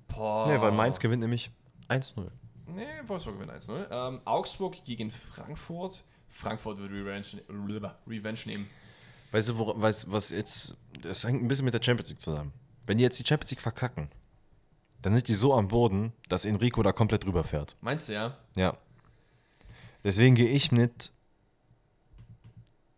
Boah. 0.09 0.47
Ne, 0.47 0.61
weil 0.61 0.73
Mainz 0.73 1.01
gewinnt 1.01 1.23
nämlich 1.23 1.51
1-0. 1.89 2.29
Nee, 2.67 2.87
Wolfsburg 3.07 3.41
gewinnt 3.41 3.53
1-0. 3.53 3.87
Ähm, 3.91 4.21
Augsburg 4.25 4.85
gegen 4.85 5.11
Frankfurt. 5.11 6.05
Frankfurt 6.29 6.79
wird 6.79 6.93
Revenge, 6.93 7.43
Revenge 8.07 8.41
nehmen. 8.45 8.69
Weißt 9.33 9.49
du, 9.49 9.59
wo, 9.59 9.81
weißt, 9.81 10.11
was 10.13 10.31
jetzt, 10.31 10.77
das 11.03 11.25
hängt 11.25 11.43
ein 11.43 11.49
bisschen 11.49 11.65
mit 11.65 11.75
der 11.75 11.83
Champions 11.83 12.11
League 12.11 12.21
zusammen. 12.21 12.53
Wenn 12.87 12.99
die 12.99 13.05
jetzt 13.05 13.19
die 13.19 13.27
Champions 13.27 13.51
League 13.51 13.61
verkacken, 13.61 14.09
dann 15.03 15.15
sind 15.15 15.29
die 15.29 15.35
so 15.35 15.55
am 15.55 15.69
Boden, 15.69 16.13
dass 16.29 16.45
Enrico 16.45 16.83
da 16.83 16.93
komplett 16.93 17.25
drüber 17.25 17.45
fährt. 17.45 17.77
Meinst 17.81 18.09
du, 18.09 18.15
ja? 18.15 18.37
Ja. 18.57 18.77
Deswegen 20.05 20.35
gehe 20.35 20.49
ich 20.49 20.73
mit 20.73 21.13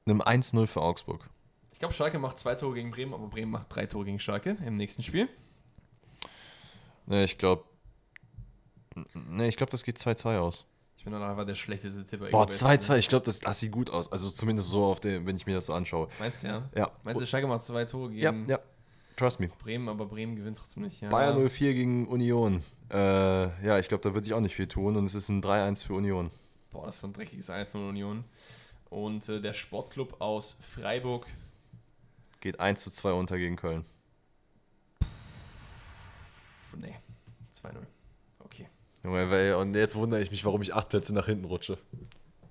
einem 0.07 0.21
1-0 0.21 0.67
für 0.67 0.83
Augsburg. 0.83 1.29
Ich 1.73 1.79
glaube, 1.79 1.95
Schalke 1.95 2.19
macht 2.19 2.39
zwei 2.39 2.55
Tore 2.55 2.75
gegen 2.75 2.91
Bremen, 2.91 3.15
aber 3.15 3.29
Bremen 3.29 3.53
macht 3.53 3.67
drei 3.75 3.87
Tore 3.87 4.05
gegen 4.07 4.19
Schalke 4.19 4.57
im 4.67 4.77
nächsten 4.77 5.03
Spiel. 5.03 5.29
Ne, 7.07 7.25
ich 7.25 7.39
glaube. 7.39 7.65
Ne, 9.15 9.47
ich 9.47 9.57
glaube, 9.57 9.71
das 9.71 9.85
geht 9.85 9.97
2-2 9.97 10.39
aus. 10.39 10.67
Ich 10.97 11.05
bin 11.05 11.13
dann 11.13 11.23
einfach 11.23 11.47
der 11.47 11.55
schlechteste 11.55 12.05
Tipper. 12.05 12.31
Boah, 12.31 12.43
Egoist, 12.43 12.65
2-2, 12.65 12.91
ne? 12.91 12.99
ich 12.99 13.09
glaube, 13.09 13.25
das, 13.27 13.39
das 13.39 13.61
sieht 13.61 13.71
gut 13.71 13.91
aus. 13.91 14.11
Also 14.11 14.29
zumindest 14.31 14.71
so, 14.71 14.85
auf 14.85 14.99
dem, 14.99 15.25
wenn 15.25 15.37
ich 15.37 15.47
mir 15.47 15.55
das 15.55 15.67
so 15.67 15.73
anschaue. 15.73 16.09
Meinst 16.19 16.43
du, 16.43 16.49
ja? 16.49 16.69
Ja. 16.75 16.91
Meinst 17.05 17.23
du, 17.23 17.27
Schalke 17.27 17.47
macht 17.47 17.63
zwei 17.63 17.85
Tore 17.85 18.13
Ja, 18.13 18.33
gegen 18.33 18.49
ja. 18.49 18.59
Trust 19.19 19.41
me. 19.41 19.49
Bremen, 19.59 19.89
aber 19.89 20.07
Bremen 20.07 20.37
gewinnt 20.37 20.59
trotzdem 20.59 20.85
nicht. 20.85 21.01
Ja. 21.01 21.09
Bayern 21.09 21.49
04 21.49 21.75
gegen 21.75 22.07
Union. 22.07 22.63
Äh, 22.91 22.97
ja, 22.97 23.79
ich 23.79 23.89
glaube, 23.89 24.03
da 24.03 24.15
wird 24.15 24.25
sich 24.25 24.33
auch 24.33 24.41
nicht 24.41 24.55
viel 24.55 24.69
tun 24.69 24.97
und 24.97 25.07
es 25.07 25.17
ist 25.17 25.29
ein 25.29 25.43
3-1 25.43 25.87
für 25.87 25.95
Union. 25.95 26.31
Boah, 26.71 26.87
das 26.87 26.97
ist 26.97 27.01
so 27.01 27.09
ein 27.09 27.13
dreckiges 27.13 27.51
1-0 27.51 27.89
Union. 27.89 28.25
Und 28.91 29.29
äh, 29.29 29.41
der 29.41 29.55
Sportclub 29.55 30.21
aus 30.21 30.57
Freiburg 30.61 31.27
geht 32.41 32.61
1 32.61 32.85
zu 32.85 32.91
2 32.93 33.13
unter 33.13 33.39
gegen 33.39 33.57
Köln. 33.57 33.85
Nee, 36.77 36.95
2-0. 37.53 37.75
Okay. 38.39 38.69
Und 39.55 39.75
jetzt 39.75 39.97
wundere 39.97 40.23
ich 40.23 40.31
mich, 40.31 40.45
warum 40.45 40.63
ich 40.63 40.75
acht 40.75 40.91
Plätze 40.91 41.13
nach 41.13 41.27
hinten 41.27 41.47
rutsche. 41.47 41.77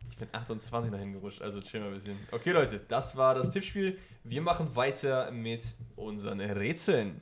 Ich 0.10 0.18
bin 0.18 0.28
28 0.34 0.92
nach 0.92 1.00
hinten 1.00 1.14
gerutscht, 1.14 1.42
also 1.42 1.62
chill 1.62 1.80
mal 1.80 1.88
ein 1.88 1.94
bisschen. 1.94 2.18
Okay, 2.32 2.52
Leute, 2.52 2.82
das 2.88 3.16
war 3.16 3.36
das 3.36 3.52
Tippspiel. 3.52 3.98
Wir 4.24 4.42
machen 4.42 4.76
weiter 4.76 5.32
mit 5.32 5.64
unseren 5.98 6.40
Rätseln. 6.40 7.22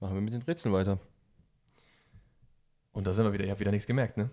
Machen 0.00 0.14
wir 0.14 0.20
mit 0.20 0.32
den 0.32 0.42
Rätseln 0.42 0.74
weiter. 0.74 0.98
Und 2.92 3.06
da 3.06 3.12
sind 3.12 3.24
wir 3.24 3.32
wieder. 3.32 3.44
Ich 3.44 3.50
habe 3.50 3.60
wieder 3.60 3.70
nichts 3.70 3.86
gemerkt, 3.86 4.16
ne? 4.16 4.30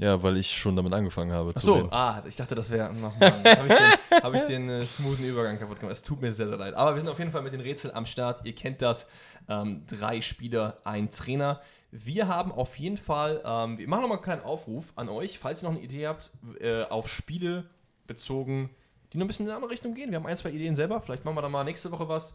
Ja, 0.00 0.20
weil 0.22 0.36
ich 0.38 0.56
schon 0.56 0.74
damit 0.74 0.92
angefangen 0.92 1.32
habe. 1.32 1.52
Ach 1.54 1.60
so, 1.60 1.88
ah, 1.90 2.20
ich 2.26 2.34
dachte, 2.34 2.54
das 2.56 2.68
wäre. 2.68 2.90
Oh 2.90 3.20
habe 3.20 3.68
ich 3.68 3.76
den, 3.76 4.22
hab 4.22 4.34
ich 4.34 4.42
den 4.42 4.68
äh, 4.68 4.84
smoothen 4.84 5.24
Übergang 5.24 5.58
kaputt 5.58 5.78
gemacht. 5.78 5.94
Es 5.94 6.02
tut 6.02 6.20
mir 6.20 6.32
sehr, 6.32 6.48
sehr 6.48 6.56
leid. 6.56 6.74
Aber 6.74 6.94
wir 6.94 7.00
sind 7.00 7.08
auf 7.08 7.18
jeden 7.18 7.30
Fall 7.30 7.42
mit 7.42 7.52
den 7.52 7.60
Rätseln 7.60 7.94
am 7.94 8.04
Start. 8.04 8.44
Ihr 8.44 8.54
kennt 8.54 8.82
das. 8.82 9.06
Ähm, 9.48 9.84
drei 9.86 10.20
Spieler, 10.20 10.78
ein 10.84 11.10
Trainer. 11.10 11.60
Wir 11.92 12.26
haben 12.26 12.50
auf 12.50 12.76
jeden 12.76 12.96
Fall, 12.96 13.40
ähm, 13.44 13.78
wir 13.78 13.86
machen 13.86 14.02
nochmal 14.02 14.18
einen 14.18 14.24
kleinen 14.24 14.42
Aufruf 14.42 14.92
an 14.96 15.08
euch, 15.08 15.38
falls 15.38 15.62
ihr 15.62 15.68
noch 15.68 15.76
eine 15.76 15.84
Idee 15.84 16.08
habt, 16.08 16.32
äh, 16.60 16.82
auf 16.82 17.08
Spiele 17.08 17.64
bezogen, 18.08 18.70
die 19.12 19.18
noch 19.18 19.24
ein 19.24 19.28
bisschen 19.28 19.46
in 19.46 19.50
eine 19.50 19.56
andere 19.56 19.70
Richtung 19.70 19.94
gehen. 19.94 20.10
Wir 20.10 20.16
haben 20.16 20.26
ein, 20.26 20.36
zwei 20.36 20.50
Ideen 20.50 20.74
selber. 20.74 21.00
Vielleicht 21.00 21.24
machen 21.24 21.36
wir 21.36 21.42
da 21.42 21.48
mal 21.48 21.62
nächste 21.62 21.92
Woche 21.92 22.08
was. 22.08 22.34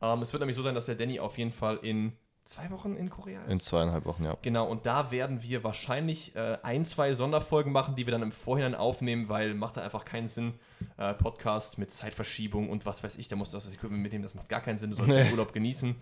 Ähm, 0.00 0.22
es 0.22 0.32
wird 0.32 0.40
nämlich 0.40 0.56
so 0.56 0.62
sein, 0.62 0.74
dass 0.74 0.86
der 0.86 0.94
Danny 0.94 1.20
auf 1.20 1.38
jeden 1.38 1.52
Fall 1.52 1.78
in 1.82 2.12
zwei 2.44 2.70
Wochen 2.70 2.96
in 2.96 3.10
Korea 3.10 3.42
ist. 3.42 3.52
In 3.52 3.60
zweieinhalb 3.60 4.06
Wochen, 4.06 4.24
ja. 4.24 4.36
Genau, 4.40 4.66
und 4.66 4.86
da 4.86 5.10
werden 5.10 5.42
wir 5.42 5.64
wahrscheinlich 5.64 6.34
äh, 6.34 6.56
ein, 6.62 6.84
zwei 6.84 7.12
Sonderfolgen 7.12 7.72
machen, 7.72 7.94
die 7.94 8.06
wir 8.06 8.12
dann 8.12 8.22
im 8.22 8.32
Vorhinein 8.32 8.74
aufnehmen, 8.74 9.28
weil 9.28 9.54
macht 9.54 9.76
dann 9.76 9.84
einfach 9.84 10.04
keinen 10.04 10.28
Sinn. 10.28 10.54
Äh, 10.96 11.14
Podcast 11.14 11.78
mit 11.78 11.92
Zeitverschiebung 11.92 12.70
und 12.70 12.86
was 12.86 13.04
weiß 13.04 13.16
ich, 13.16 13.28
da 13.28 13.36
musst 13.36 13.52
du 13.52 13.56
das 13.56 13.72
Equipment 13.72 14.02
mitnehmen, 14.02 14.22
das 14.22 14.34
macht 14.34 14.48
gar 14.48 14.60
keinen 14.60 14.78
Sinn, 14.78 14.90
du 14.90 14.96
sollst 14.96 15.10
Nee. 15.10 15.22
den 15.24 15.32
Urlaub 15.32 15.52
genießen. 15.52 15.94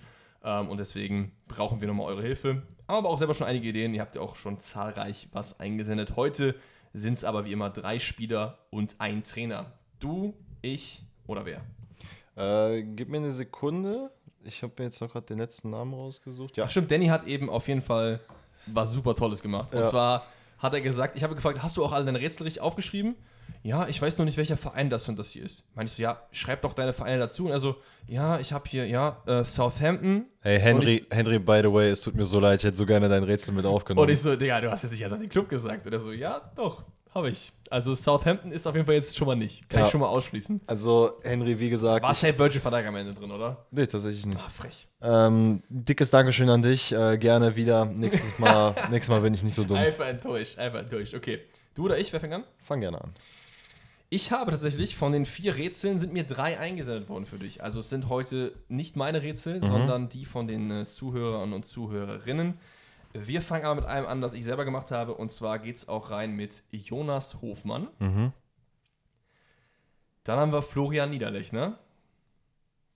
Ähm, 0.44 0.68
und 0.68 0.78
deswegen 0.78 1.32
brauchen 1.48 1.80
wir 1.80 1.88
nochmal 1.88 2.06
eure 2.06 2.22
Hilfe. 2.22 2.62
Aber 2.86 3.08
auch 3.08 3.18
selber 3.18 3.34
schon 3.34 3.46
einige 3.46 3.68
Ideen, 3.68 3.92
ihr 3.94 4.00
habt 4.00 4.14
ja 4.14 4.22
auch 4.22 4.36
schon 4.36 4.60
zahlreich 4.60 5.28
was 5.32 5.58
eingesendet. 5.58 6.14
Heute 6.14 6.54
sind 6.92 7.14
es 7.14 7.24
aber 7.24 7.44
wie 7.44 7.52
immer 7.52 7.70
drei 7.70 7.98
Spieler 7.98 8.58
und 8.70 8.96
ein 9.00 9.24
Trainer. 9.24 9.72
Du, 9.98 10.34
ich 10.62 11.02
oder 11.26 11.44
wer? 11.44 11.62
Äh, 12.36 12.82
gib 12.82 13.08
mir 13.08 13.18
eine 13.18 13.32
Sekunde. 13.32 14.10
Ich 14.44 14.62
habe 14.62 14.72
mir 14.78 14.84
jetzt 14.84 15.00
noch 15.00 15.10
gerade 15.12 15.26
den 15.26 15.38
letzten 15.38 15.70
Namen 15.70 15.94
rausgesucht. 15.94 16.56
Ja. 16.56 16.64
Ach 16.66 16.70
stimmt, 16.70 16.90
Danny 16.90 17.06
hat 17.06 17.26
eben 17.26 17.50
auf 17.50 17.66
jeden 17.68 17.82
Fall 17.82 18.20
was 18.66 18.92
super 18.92 19.14
Tolles 19.14 19.42
gemacht. 19.42 19.72
Und 19.72 19.80
Ja. 19.80 19.88
zwar 19.88 20.26
hat 20.58 20.74
er 20.74 20.80
gesagt, 20.80 21.16
ich 21.16 21.22
habe 21.24 21.34
gefragt, 21.34 21.62
hast 21.62 21.76
du 21.76 21.84
auch 21.84 21.92
alle 21.92 22.04
deine 22.04 22.20
Rätsel 22.20 22.44
richtig 22.44 22.62
aufgeschrieben? 22.62 23.14
Ja, 23.62 23.86
ich 23.88 24.00
weiß 24.00 24.16
nur 24.18 24.24
nicht, 24.24 24.36
welcher 24.36 24.56
Verein 24.56 24.90
das 24.90 25.08
und 25.08 25.18
das 25.18 25.30
hier 25.30 25.44
ist. 25.44 25.64
Meinst 25.74 25.98
du, 25.98 26.02
ja, 26.02 26.20
schreib 26.30 26.62
doch 26.62 26.72
deine 26.74 26.92
Vereine 26.92 27.18
dazu. 27.18 27.46
Und 27.46 27.50
er 27.50 27.58
so, 27.58 27.76
ja, 28.06 28.38
ich 28.38 28.52
habe 28.52 28.68
hier, 28.68 28.86
ja, 28.86 29.22
äh, 29.26 29.44
Southampton. 29.44 30.26
Hey, 30.40 30.60
Henry, 30.60 30.96
ich- 30.96 31.06
Henry, 31.10 31.38
by 31.38 31.60
the 31.62 31.72
way, 31.72 31.88
es 31.90 32.00
tut 32.00 32.14
mir 32.14 32.24
so 32.24 32.38
leid, 32.40 32.60
ich 32.60 32.66
hätte 32.66 32.76
so 32.76 32.86
gerne 32.86 33.08
dein 33.08 33.24
Rätsel 33.24 33.54
mit 33.54 33.66
aufgenommen. 33.66 34.06
Und 34.06 34.12
ich 34.12 34.20
so, 34.20 34.34
Digga, 34.36 34.60
du 34.60 34.70
hast 34.70 34.82
jetzt 34.82 34.92
nicht 34.92 35.04
einfach 35.04 35.18
den 35.18 35.28
Club 35.28 35.48
gesagt. 35.48 35.84
Und 35.86 35.92
er 35.92 36.00
so, 36.00 36.12
ja, 36.12 36.40
doch, 36.54 36.84
habe 37.16 37.30
ich. 37.30 37.52
Also 37.70 37.94
Southampton 37.96 38.52
ist 38.52 38.66
auf 38.66 38.74
jeden 38.74 38.86
Fall 38.86 38.94
jetzt 38.94 39.16
schon 39.16 39.26
mal 39.26 39.34
nicht. 39.34 39.68
Kann 39.68 39.80
Ja. 39.80 39.86
ich 39.86 39.90
schon 39.90 40.00
mal 40.00 40.06
ausschließen. 40.06 40.60
also, 40.66 41.12
Henry, 41.24 41.58
wie 41.58 41.68
gesagt. 41.70 42.04
War 42.04 42.14
Safe 42.14 42.38
Virgin 42.38 42.60
Vertrag 42.60 42.86
am 42.86 42.94
Ende 42.94 43.12
drin, 43.12 43.30
oder? 43.30 43.66
nee, 43.72 43.86
tatsächlich 43.86 44.24
nicht. 44.26 44.38
Ah, 44.38 44.48
frech. 44.48 44.86
Ähm, 45.02 45.62
dickes 45.68 46.10
Dankeschön 46.10 46.48
an 46.48 46.62
dich. 46.62 46.92
Äh, 46.92 47.18
gerne 47.18 47.56
wieder. 47.56 47.84
Nächstes 47.86 48.38
Mal, 48.38 48.74
nächstes 48.90 49.08
Mal 49.08 49.20
bin 49.20 49.34
ich 49.34 49.42
nicht 49.42 49.54
so 49.54 49.64
dumm. 49.64 49.76
Einfach 49.78 50.06
enttäuscht, 50.06 50.58
einfach 50.58 50.78
enttäuscht. 50.80 51.14
Okay. 51.14 51.40
Du 51.74 51.84
oder 51.86 51.98
ich, 51.98 52.12
wer 52.12 52.20
fängt 52.20 52.34
an? 52.34 52.44
Fang 52.62 52.80
gerne 52.80 53.00
an. 53.02 53.10
Ich 54.08 54.30
habe 54.30 54.52
tatsächlich 54.52 54.94
von 54.96 55.10
den 55.10 55.26
vier 55.26 55.56
Rätseln 55.56 55.98
sind 55.98 56.12
mir 56.12 56.22
drei 56.22 56.60
eingesendet 56.60 57.08
worden 57.08 57.26
für 57.26 57.38
dich. 57.38 57.64
Also 57.64 57.80
es 57.80 57.90
sind 57.90 58.08
heute 58.08 58.52
nicht 58.68 58.94
meine 58.94 59.22
Rätsel, 59.22 59.60
sondern 59.60 60.08
die 60.08 60.24
von 60.24 60.46
den 60.46 60.70
äh, 60.70 60.86
Zuhörern 60.86 61.52
und 61.52 61.66
Zuhörerinnen. 61.66 62.54
Wir 63.24 63.42
fangen 63.42 63.64
aber 63.64 63.76
mit 63.76 63.84
einem 63.84 64.06
an, 64.06 64.20
das 64.20 64.34
ich 64.34 64.44
selber 64.44 64.64
gemacht 64.64 64.90
habe. 64.90 65.14
Und 65.14 65.32
zwar 65.32 65.58
geht 65.58 65.76
es 65.76 65.88
auch 65.88 66.10
rein 66.10 66.32
mit 66.32 66.62
Jonas 66.70 67.40
Hofmann. 67.40 67.88
Mhm. 67.98 68.32
Dann 70.24 70.38
haben 70.38 70.52
wir 70.52 70.62
Florian 70.62 71.10
Niederlechner, 71.10 71.78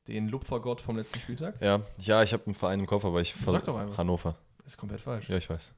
den 0.08 0.28
Lupfergott 0.28 0.80
vom 0.80 0.96
letzten 0.96 1.20
Spieltag. 1.20 1.60
Ja, 1.60 1.82
ja, 1.98 2.22
ich 2.22 2.32
habe 2.32 2.44
einen 2.46 2.54
Verein 2.54 2.80
im 2.80 2.86
Kopf, 2.86 3.04
aber 3.04 3.20
ich 3.20 3.34
Sag 3.34 3.64
doch 3.64 3.78
einfach. 3.78 3.98
Hannover. 3.98 4.36
Das 4.58 4.74
ist 4.74 4.78
komplett 4.78 5.00
falsch. 5.00 5.28
Ja, 5.28 5.36
ich 5.36 5.48
weiß. 5.48 5.72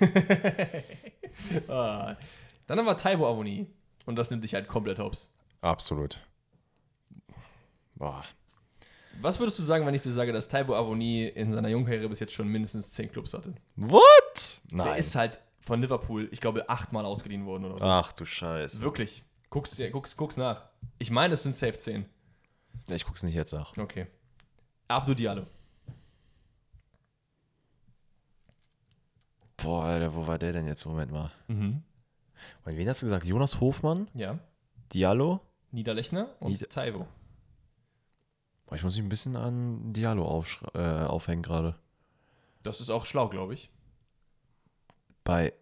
Ah. 1.68 2.14
Dann 2.68 2.78
haben 2.78 2.86
wir 2.86 2.96
Taibo 2.96 3.28
Avoni. 3.28 3.66
Und 4.06 4.16
das 4.16 4.30
nimmt 4.30 4.44
dich 4.44 4.54
halt 4.54 4.68
komplett 4.68 4.98
hops. 4.98 5.30
Absolut. 5.60 6.20
Boah. 7.96 8.22
Was 9.20 9.38
würdest 9.38 9.58
du 9.58 9.62
sagen, 9.62 9.86
wenn 9.86 9.94
ich 9.94 10.02
dir 10.02 10.12
sage, 10.12 10.32
dass 10.32 10.48
Taibo 10.48 10.74
Avoni 10.74 11.26
in 11.26 11.52
seiner 11.52 11.68
Jungkarriere 11.68 12.08
bis 12.08 12.20
jetzt 12.20 12.32
schon 12.32 12.48
mindestens 12.48 12.90
zehn 12.90 13.10
Clubs 13.10 13.32
hatte? 13.34 13.54
What? 13.76 14.02
Der 14.70 14.76
Nein. 14.78 14.98
ist 14.98 15.14
halt 15.14 15.38
von 15.60 15.80
Liverpool, 15.80 16.28
ich 16.30 16.40
glaube, 16.40 16.68
achtmal 16.68 17.04
ausgeliehen 17.06 17.46
worden 17.46 17.64
oder 17.64 17.78
so. 17.78 17.84
Ach 17.86 18.12
du 18.12 18.24
Scheiße. 18.26 18.82
Wirklich. 18.82 19.24
Guck's, 19.50 19.80
guck's, 19.92 20.16
guck's 20.16 20.36
nach. 20.36 20.66
Ich 20.98 21.10
meine, 21.10 21.34
es 21.34 21.42
sind 21.42 21.54
safe 21.56 21.72
10. 21.74 22.04
Ich 22.88 23.04
guck's 23.04 23.22
nicht 23.22 23.34
jetzt 23.34 23.52
nach. 23.52 23.76
Okay. 23.78 24.06
Abdu 24.88 25.14
Diallo. 25.14 25.46
Boah, 29.56 29.84
Alter, 29.84 30.14
wo 30.14 30.26
war 30.26 30.38
der 30.38 30.52
denn 30.52 30.66
jetzt? 30.66 30.84
Moment 30.84 31.10
mal. 31.12 31.30
Mhm. 31.48 31.82
Und 32.64 32.76
wen 32.76 32.88
hast 32.88 33.00
du 33.02 33.06
gesagt? 33.06 33.24
Jonas 33.24 33.60
Hofmann? 33.60 34.08
Ja. 34.14 34.38
Diallo? 34.92 35.40
Niederlechner 35.70 36.28
und 36.40 36.50
Nieder- 36.52 36.68
Taibo. 36.68 37.06
Boah, 38.66 38.76
ich 38.76 38.82
muss 38.82 38.94
mich 38.96 39.04
ein 39.04 39.08
bisschen 39.08 39.36
an 39.36 39.92
Diallo 39.92 40.44
äh, 40.74 40.78
aufhängen 40.78 41.42
gerade. 41.42 41.76
Das 42.62 42.80
ist 42.80 42.90
auch 42.90 43.04
schlau, 43.04 43.28
glaube 43.28 43.54
ich. 43.54 43.70
Bei 45.22 45.52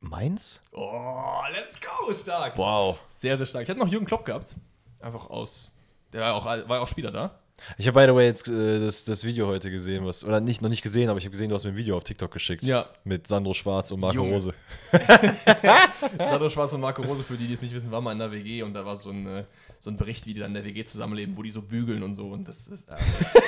Mainz? 0.00 0.62
Oh, 0.72 1.42
let's 1.52 1.80
go! 1.80 2.12
Stark. 2.12 2.56
Wow. 2.56 2.98
Sehr, 3.08 3.36
sehr 3.36 3.46
stark. 3.46 3.64
Ich 3.64 3.70
hatte 3.70 3.80
noch 3.80 3.88
Jürgen 3.88 4.06
Klopp 4.06 4.24
gehabt. 4.24 4.54
Einfach 5.00 5.28
aus. 5.30 5.70
Der 6.12 6.20
war 6.20 6.34
auch, 6.34 6.44
war 6.44 6.80
auch 6.80 6.88
Spieler 6.88 7.10
da. 7.10 7.38
Ich 7.76 7.86
habe 7.86 8.00
by 8.00 8.06
the 8.06 8.14
way 8.14 8.26
jetzt 8.26 8.48
äh, 8.48 8.80
das, 8.80 9.04
das 9.04 9.24
Video 9.24 9.46
heute 9.46 9.70
gesehen, 9.70 10.04
was 10.06 10.24
oder 10.24 10.40
nicht 10.40 10.62
noch 10.62 10.68
nicht 10.68 10.82
gesehen, 10.82 11.08
aber 11.08 11.18
ich 11.18 11.24
habe 11.24 11.32
gesehen, 11.32 11.48
du 11.48 11.54
hast 11.54 11.64
mir 11.64 11.70
ein 11.70 11.76
Video 11.76 11.96
auf 11.96 12.04
TikTok 12.04 12.30
geschickt. 12.30 12.62
Ja. 12.62 12.86
Mit 13.04 13.26
Sandro 13.26 13.54
Schwarz 13.54 13.90
und 13.90 14.00
Marco 14.00 14.16
Junge. 14.16 14.32
Rose. 14.32 14.54
Sandro 16.18 16.48
Schwarz 16.48 16.72
und 16.74 16.80
Marco 16.80 17.02
Rose, 17.02 17.22
für 17.22 17.36
die, 17.36 17.46
die 17.46 17.54
es 17.54 17.62
nicht 17.62 17.74
wissen, 17.74 17.90
waren 17.90 18.04
mal 18.04 18.12
in 18.12 18.18
der 18.18 18.30
WG 18.30 18.62
und 18.62 18.74
da 18.74 18.84
war 18.84 18.96
so 18.96 19.10
ein, 19.10 19.26
äh, 19.26 19.44
so 19.80 19.90
ein 19.90 19.96
Bericht, 19.96 20.26
wie 20.26 20.34
die 20.34 20.40
dann 20.40 20.50
in 20.50 20.54
der 20.54 20.64
WG 20.64 20.84
zusammenleben, 20.84 21.36
wo 21.36 21.42
die 21.42 21.50
so 21.50 21.62
bügeln 21.62 22.02
und 22.02 22.14
so 22.14 22.28
und 22.28 22.46
das 22.48 22.68
ist 22.68 22.88
äh, 22.88 22.96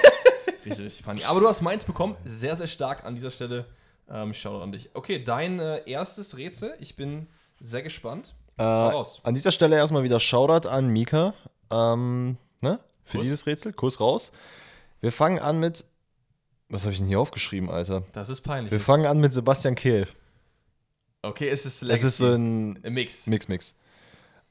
richtig 0.67 1.03
funny. 1.03 1.25
Aber 1.25 1.41
du 1.41 1.49
hast 1.49 1.61
meins 1.63 1.85
bekommen, 1.85 2.17
sehr, 2.25 2.57
sehr 2.57 2.67
stark 2.67 3.05
an 3.05 3.15
dieser 3.15 3.31
Stelle. 3.31 3.67
Ähm, 4.11 4.35
Shoutout 4.35 4.63
an 4.63 4.73
dich. 4.73 4.91
Okay, 4.95 5.23
dein 5.23 5.61
äh, 5.61 5.89
erstes 5.89 6.37
Rätsel, 6.37 6.75
ich 6.81 6.97
bin 6.97 7.29
sehr 7.61 7.83
gespannt. 7.83 8.35
Äh, 8.59 8.63
an 8.63 9.35
dieser 9.35 9.53
Stelle 9.53 9.77
erstmal 9.77 10.03
wieder 10.03 10.19
Shoutout 10.19 10.69
an 10.69 10.89
Mika. 10.89 11.33
Ähm, 11.71 12.37
ne? 12.61 12.81
Für 13.11 13.19
Kuss. 13.19 13.25
dieses 13.25 13.47
Rätsel. 13.47 13.73
Kuss 13.73 14.01
raus. 14.01 14.33
Wir 15.01 15.13
fangen 15.13 15.39
an 15.39 15.59
mit. 15.61 15.85
Was 16.69 16.83
habe 16.83 16.93
ich 16.93 16.99
denn 16.99 17.09
hier 17.09 17.19
aufgeschrieben, 17.21 17.69
Alter? 17.69 18.05
Das 18.13 18.29
ist 18.29 18.43
peinlich. 18.43 18.71
Wir 18.71 18.81
fangen 18.81 19.07
an 19.07 19.19
mit 19.21 19.33
Sebastian 19.33 19.75
Kehl. 19.75 20.07
okay, 21.23 21.49
es 21.49 21.67
ist 21.67 21.83
Es 21.83 22.05
ist 22.05 22.19
so 22.19 22.29
ein 22.33 22.79
Mix. 22.83 23.27
Mix, 23.27 23.49
Mix. 23.49 23.75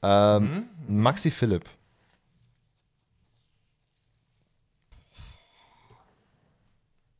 Ähm, 0.01 0.67
Mhm. 0.87 1.01
Maxi 1.01 1.31
Philipp. 1.31 1.69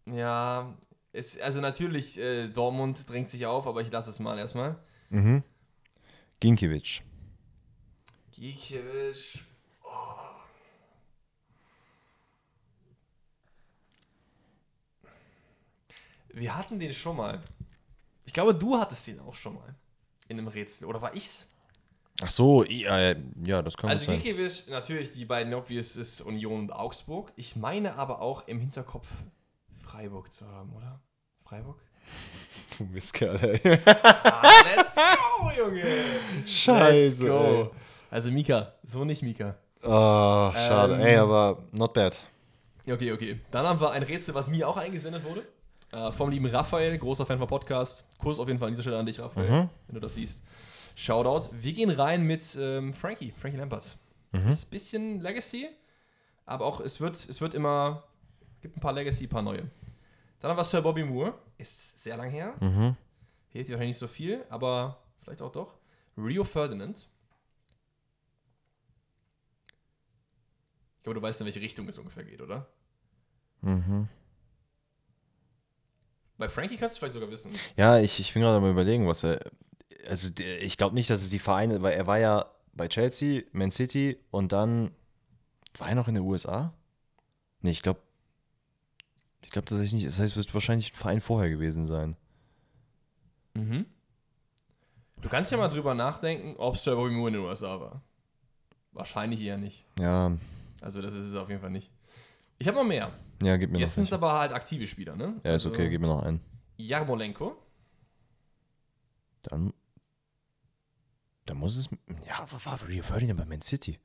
Ja, 0.06 0.74
es, 1.12 1.40
also 1.40 1.62
natürlich, 1.62 2.20
äh, 2.20 2.48
Dortmund 2.48 3.10
drängt 3.10 3.30
sich 3.30 3.46
auf, 3.46 3.68
aber 3.68 3.82
ich 3.82 3.92
lasse 3.92 4.10
es 4.10 4.20
mal 4.20 4.38
erstmal. 4.38 4.78
Mhm. 5.10 5.44
Ginkiewicz. 6.40 7.02
Gikiewicz. 8.32 9.40
Wir 16.34 16.56
hatten 16.56 16.80
den 16.80 16.94
schon 16.94 17.18
mal. 17.18 17.42
Ich 18.26 18.34
glaube, 18.34 18.54
du 18.54 18.78
hattest 18.78 19.08
den 19.08 19.20
auch 19.20 19.34
schon 19.34 19.56
mal. 19.56 19.76
In 20.28 20.38
einem 20.38 20.48
Rätsel. 20.48 20.88
Oder 20.88 21.02
war 21.02 21.16
ich's? 21.16 21.48
Ach 22.22 22.30
so, 22.30 22.64
ja, 22.66 23.16
ja 23.46 23.62
das 23.62 23.78
kann 23.78 23.90
Also 23.90 24.06
sein. 24.06 24.22
Gikiewicz, 24.22 24.68
natürlich 24.68 25.14
die 25.14 25.26
beiden 25.26 25.54
Obvious 25.54 25.96
ist 25.96 26.22
Union 26.22 26.60
und 26.62 26.72
Augsburg. 26.72 27.32
Ich 27.36 27.56
meine 27.56 27.96
aber 27.96 28.22
auch 28.22 28.48
im 28.48 28.60
Hinterkopf 28.60 29.08
Freiburg 29.82 30.32
zu 30.32 30.48
haben, 30.48 30.74
oder? 30.74 31.00
Freiburg? 31.42 31.82
Du 32.78 32.84
Mistkerl, 32.86 33.40
ey. 33.42 33.80
Ah, 33.86 34.52
let's 34.76 34.96
go, 34.96 35.52
Junge! 35.58 35.84
Scheiße, 36.46 37.26
go. 37.26 37.72
Also 38.12 38.32
Mika, 38.32 38.74
so 38.84 39.06
nicht 39.06 39.22
Mika. 39.22 39.58
Oh, 39.82 40.52
schade. 40.56 40.96
Ähm, 40.96 41.02
ey, 41.02 41.16
aber 41.18 41.64
not 41.72 41.94
bad. 41.94 42.22
Okay, 42.88 43.12
okay. 43.12 43.40
Dann 43.52 43.66
haben 43.66 43.80
wir 43.80 43.92
ein 43.92 44.04
Rätsel, 44.04 44.34
was 44.34 44.50
mir 44.50 44.68
auch 44.68 44.78
eingesendet 44.78 45.24
wurde. 45.24 45.48
Äh, 45.92 46.12
vom 46.12 46.30
lieben 46.30 46.46
Raphael, 46.46 46.98
großer 46.98 47.26
Fan 47.26 47.40
vom 47.40 47.48
Podcast. 47.48 48.06
Kurs 48.20 48.38
auf 48.40 48.48
jeden 48.48 48.60
Fall 48.60 48.68
an 48.68 48.74
dieser 48.74 48.84
Stelle 48.84 49.00
an 49.00 49.06
dich, 49.06 49.20
Raphael, 49.20 49.50
Mhm. 49.64 49.70
wenn 49.88 49.96
du 49.96 50.00
das 50.02 50.14
siehst. 50.14 50.44
Shoutout. 50.96 51.50
Wir 51.62 51.74
gehen 51.74 51.90
rein 51.90 52.24
mit 52.24 52.56
ähm, 52.60 52.94
Frankie, 52.94 53.32
Frankie 53.32 53.58
Lampard. 53.58 53.98
Mhm. 54.32 54.44
Das 54.46 54.54
ist 54.56 54.68
ein 54.68 54.70
bisschen 54.72 55.20
Legacy. 55.22 55.68
aber 56.46 56.66
auch 56.66 56.80
es 56.80 57.00
wird, 57.00 57.16
es 57.16 57.42
wird 57.42 57.54
immer, 57.54 58.04
gibt 58.62 58.76
ein 58.76 58.80
paar 58.80 58.94
Legacy, 58.94 59.26
ein 59.26 59.30
paar 59.30 59.44
neue. 59.44 59.70
Dann 60.40 60.50
haben 60.52 60.58
wir 60.58 60.64
Sir 60.64 60.82
Bobby 60.82 61.04
Moore, 61.04 61.34
ist 61.60 62.00
sehr 62.00 62.18
lang 62.18 62.30
her, 62.32 62.54
Mhm. 62.60 62.96
hilft 63.50 63.70
dir 63.70 63.74
wahrscheinlich 63.74 63.96
nicht 63.96 64.00
so 64.00 64.08
viel, 64.08 64.44
aber 64.50 64.98
vielleicht 65.22 65.42
auch 65.44 65.52
doch. 65.52 65.76
Rio 66.18 66.44
Ferdinand. 66.44 67.08
Ich 70.98 71.04
glaube, 71.04 71.20
du 71.20 71.22
weißt, 71.26 71.40
in 71.42 71.46
welche 71.46 71.62
Richtung 71.62 71.88
es 71.88 71.98
ungefähr 71.98 72.24
geht, 72.24 72.42
oder? 72.42 72.68
Mhm. 73.62 74.08
Bei 76.40 76.48
Frankie 76.48 76.78
kannst 76.78 76.96
du 76.96 77.00
vielleicht 77.00 77.14
sogar 77.14 77.30
wissen. 77.30 77.52
Ja, 77.76 78.00
ich, 78.00 78.20
ich 78.20 78.34
bin 78.34 78.42
gerade 78.42 78.58
am 78.58 78.72
überlegen, 78.72 79.06
was 79.08 79.24
er. 79.24 79.42
Also 80.08 80.30
ich 80.62 80.78
glaube 80.78 80.96
nicht, 80.96 81.10
dass 81.10 81.22
es 81.22 81.30
die 81.30 81.38
Vereine, 81.38 81.82
weil 81.82 81.94
er 81.94 82.08
war 82.08 82.18
ja 82.18 82.46
bei 82.74 82.88
Chelsea, 82.88 83.44
Man 83.52 83.72
City 83.72 84.18
und 84.32 84.54
dann 84.54 84.92
war 85.78 85.90
er 85.90 85.96
noch 85.96 86.08
in 86.08 86.16
den 86.16 86.24
USA? 86.24 86.74
Nee, 87.62 87.72
ich 87.72 87.82
glaube. 87.82 88.00
Ich 89.44 89.50
glaube 89.50 89.66
tatsächlich 89.68 89.94
nicht. 89.94 90.08
Das 90.08 90.20
heißt, 90.20 90.32
es 90.32 90.38
wird 90.38 90.54
wahrscheinlich 90.54 90.94
ein 90.94 90.96
Verein 90.96 91.22
vorher 91.22 91.50
gewesen 91.50 91.86
sein. 91.86 92.16
Mhm. 93.54 93.86
Du 95.22 95.28
kannst 95.28 95.52
ja 95.52 95.58
mal 95.58 95.68
drüber 95.68 95.94
nachdenken, 95.94 96.56
ob 96.58 96.82
Bobby 96.86 97.12
Moore 97.12 97.28
in 97.30 97.34
den 97.34 97.44
USA 97.44 97.80
war. 97.82 98.02
Wahrscheinlich 98.94 99.42
eher 99.42 99.58
nicht. 99.58 99.86
Ja, 100.00 100.32
Also 100.80 101.02
das 101.02 101.14
ist 101.14 101.26
es 101.26 101.36
auf 101.36 101.50
jeden 101.50 101.60
Fall 101.60 101.72
nicht. 101.72 101.92
Ich 102.60 102.68
habe 102.68 102.78
noch 102.78 102.84
mehr. 102.86 103.12
ja, 103.42 103.58
gib 103.58 103.72
mir 103.72 103.80
Jetzt 103.80 103.96
sind 103.96 104.04
es 104.06 104.14
aber 104.14 104.34
halt 104.38 104.52
aktive 104.52 104.86
Spieler, 104.86 105.16
ne? 105.16 105.36
Ja, 105.44 105.56
ist 105.56 105.66
Also 105.66 105.70
okay, 105.70 105.90
gib 105.90 106.02
mir 106.02 106.08
noch 106.08 106.22
einen. 106.24 106.40
Jarmolenko. 106.78 107.56
Dann. 109.44 109.74
Dann 111.46 111.58
muss 111.58 111.78
es. 111.78 111.90
Ja, 112.28 112.46
war 112.52 112.88
Rio 112.88 113.02
Ferdinand 113.04 113.40
bei 113.40 113.46
Man 113.46 113.62
City? 113.62 113.98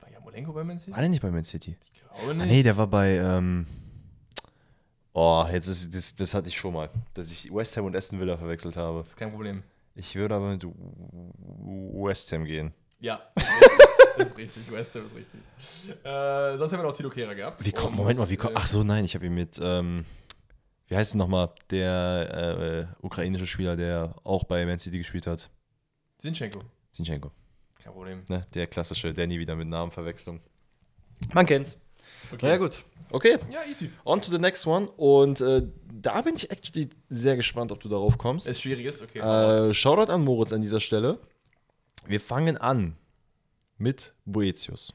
War 0.00 0.10
Jarmolenko 0.10 0.52
bei 0.52 0.64
Man 0.64 0.78
City? 0.78 0.92
War 0.92 1.00
der 1.00 1.08
nicht 1.08 1.22
bei 1.22 1.30
Man 1.30 1.44
City? 1.44 1.76
Ich 1.84 1.92
glaube 1.94 2.30
Ah, 2.30 2.34
nicht. 2.34 2.46
nee, 2.48 2.62
der 2.62 2.76
war 2.76 2.86
bei. 2.88 3.16
Ähm, 3.18 3.66
oh, 5.12 5.46
jetzt 5.50 5.68
ist 5.68 5.94
das, 5.94 6.14
das 6.16 6.34
hatte 6.34 6.48
ich 6.48 6.56
schon 6.58 6.74
mal, 6.74 6.90
dass 7.14 7.30
ich 7.30 7.52
West 7.54 7.76
Ham 7.76 7.86
und 7.86 7.96
Aston 7.96 8.18
Villa 8.20 8.36
verwechselt 8.36 8.76
habe. 8.76 9.00
Das 9.00 9.10
ist 9.10 9.16
kein 9.16 9.30
Problem. 9.30 9.62
Ich 9.94 10.14
würde 10.16 10.34
aber 10.34 10.50
mit 10.50 10.64
West 10.64 12.32
Ham 12.32 12.44
gehen. 12.44 12.72
Ja. 13.00 13.20
das 14.18 14.28
ist 14.30 14.38
richtig. 14.38 14.70
West 14.72 14.94
Ham 14.94 15.06
ist 15.06 15.14
richtig. 15.16 15.40
Äh, 16.04 16.56
sonst 16.58 16.72
haben 16.72 16.80
wir 16.80 16.84
noch 16.88 16.92
Tilo 16.96 17.10
Kehrer 17.10 17.34
gehabt. 17.34 17.64
Wie 17.64 17.72
kommt, 17.72 17.96
Moment 17.96 18.18
mal, 18.18 18.28
wie 18.30 18.36
kommt. 18.36 18.52
äh, 18.54 18.58
Ach 18.58 18.66
so, 18.66 18.82
nein, 18.82 19.04
ich 19.04 19.14
habe 19.14 19.26
ihn 19.26 19.34
mit. 19.34 19.58
Ähm, 19.62 20.04
wie 20.88 20.96
heißt 20.96 21.14
denn 21.14 21.18
nochmal 21.18 21.50
der 21.70 22.88
äh, 23.00 23.04
ukrainische 23.06 23.46
Spieler, 23.46 23.76
der 23.76 24.14
auch 24.24 24.44
bei 24.44 24.66
Man 24.66 24.78
City 24.78 24.98
gespielt 24.98 25.26
hat? 25.26 25.48
Zinchenko. 26.18 26.60
Zinchenko. 26.90 27.30
Kein 27.82 27.92
Problem. 27.92 28.22
Ne? 28.28 28.42
Der 28.54 28.66
klassische, 28.66 29.14
der 29.14 29.26
nie 29.26 29.38
wieder 29.38 29.54
mit 29.54 29.68
Namenverwechslung. 29.68 30.40
Man 31.32 31.46
kennt's. 31.46 31.80
Okay. 32.32 32.38
Na 32.42 32.48
ja, 32.50 32.56
gut. 32.56 32.82
Okay, 33.12 33.38
Ja, 33.50 33.60
easy. 33.68 33.90
on 34.04 34.20
to 34.20 34.30
the 34.30 34.38
next 34.38 34.66
one. 34.66 34.88
Und 34.96 35.40
äh, 35.40 35.62
da 35.92 36.20
bin 36.22 36.36
ich 36.36 36.50
actually 36.50 36.88
sehr 37.08 37.36
gespannt, 37.36 37.72
ob 37.72 37.80
du 37.80 37.88
darauf 37.88 38.18
kommst. 38.18 38.48
Es 38.48 38.60
schwierig 38.60 38.86
ist, 38.86 39.02
okay. 39.02 39.18
Äh, 39.18 39.74
Shoutout 39.74 40.12
an 40.12 40.22
Moritz 40.22 40.52
an 40.52 40.60
dieser 40.62 40.78
Stelle. 40.80 41.18
Wir 42.06 42.20
fangen 42.20 42.56
an 42.56 42.96
mit 43.80 44.12
Boetius. 44.24 44.94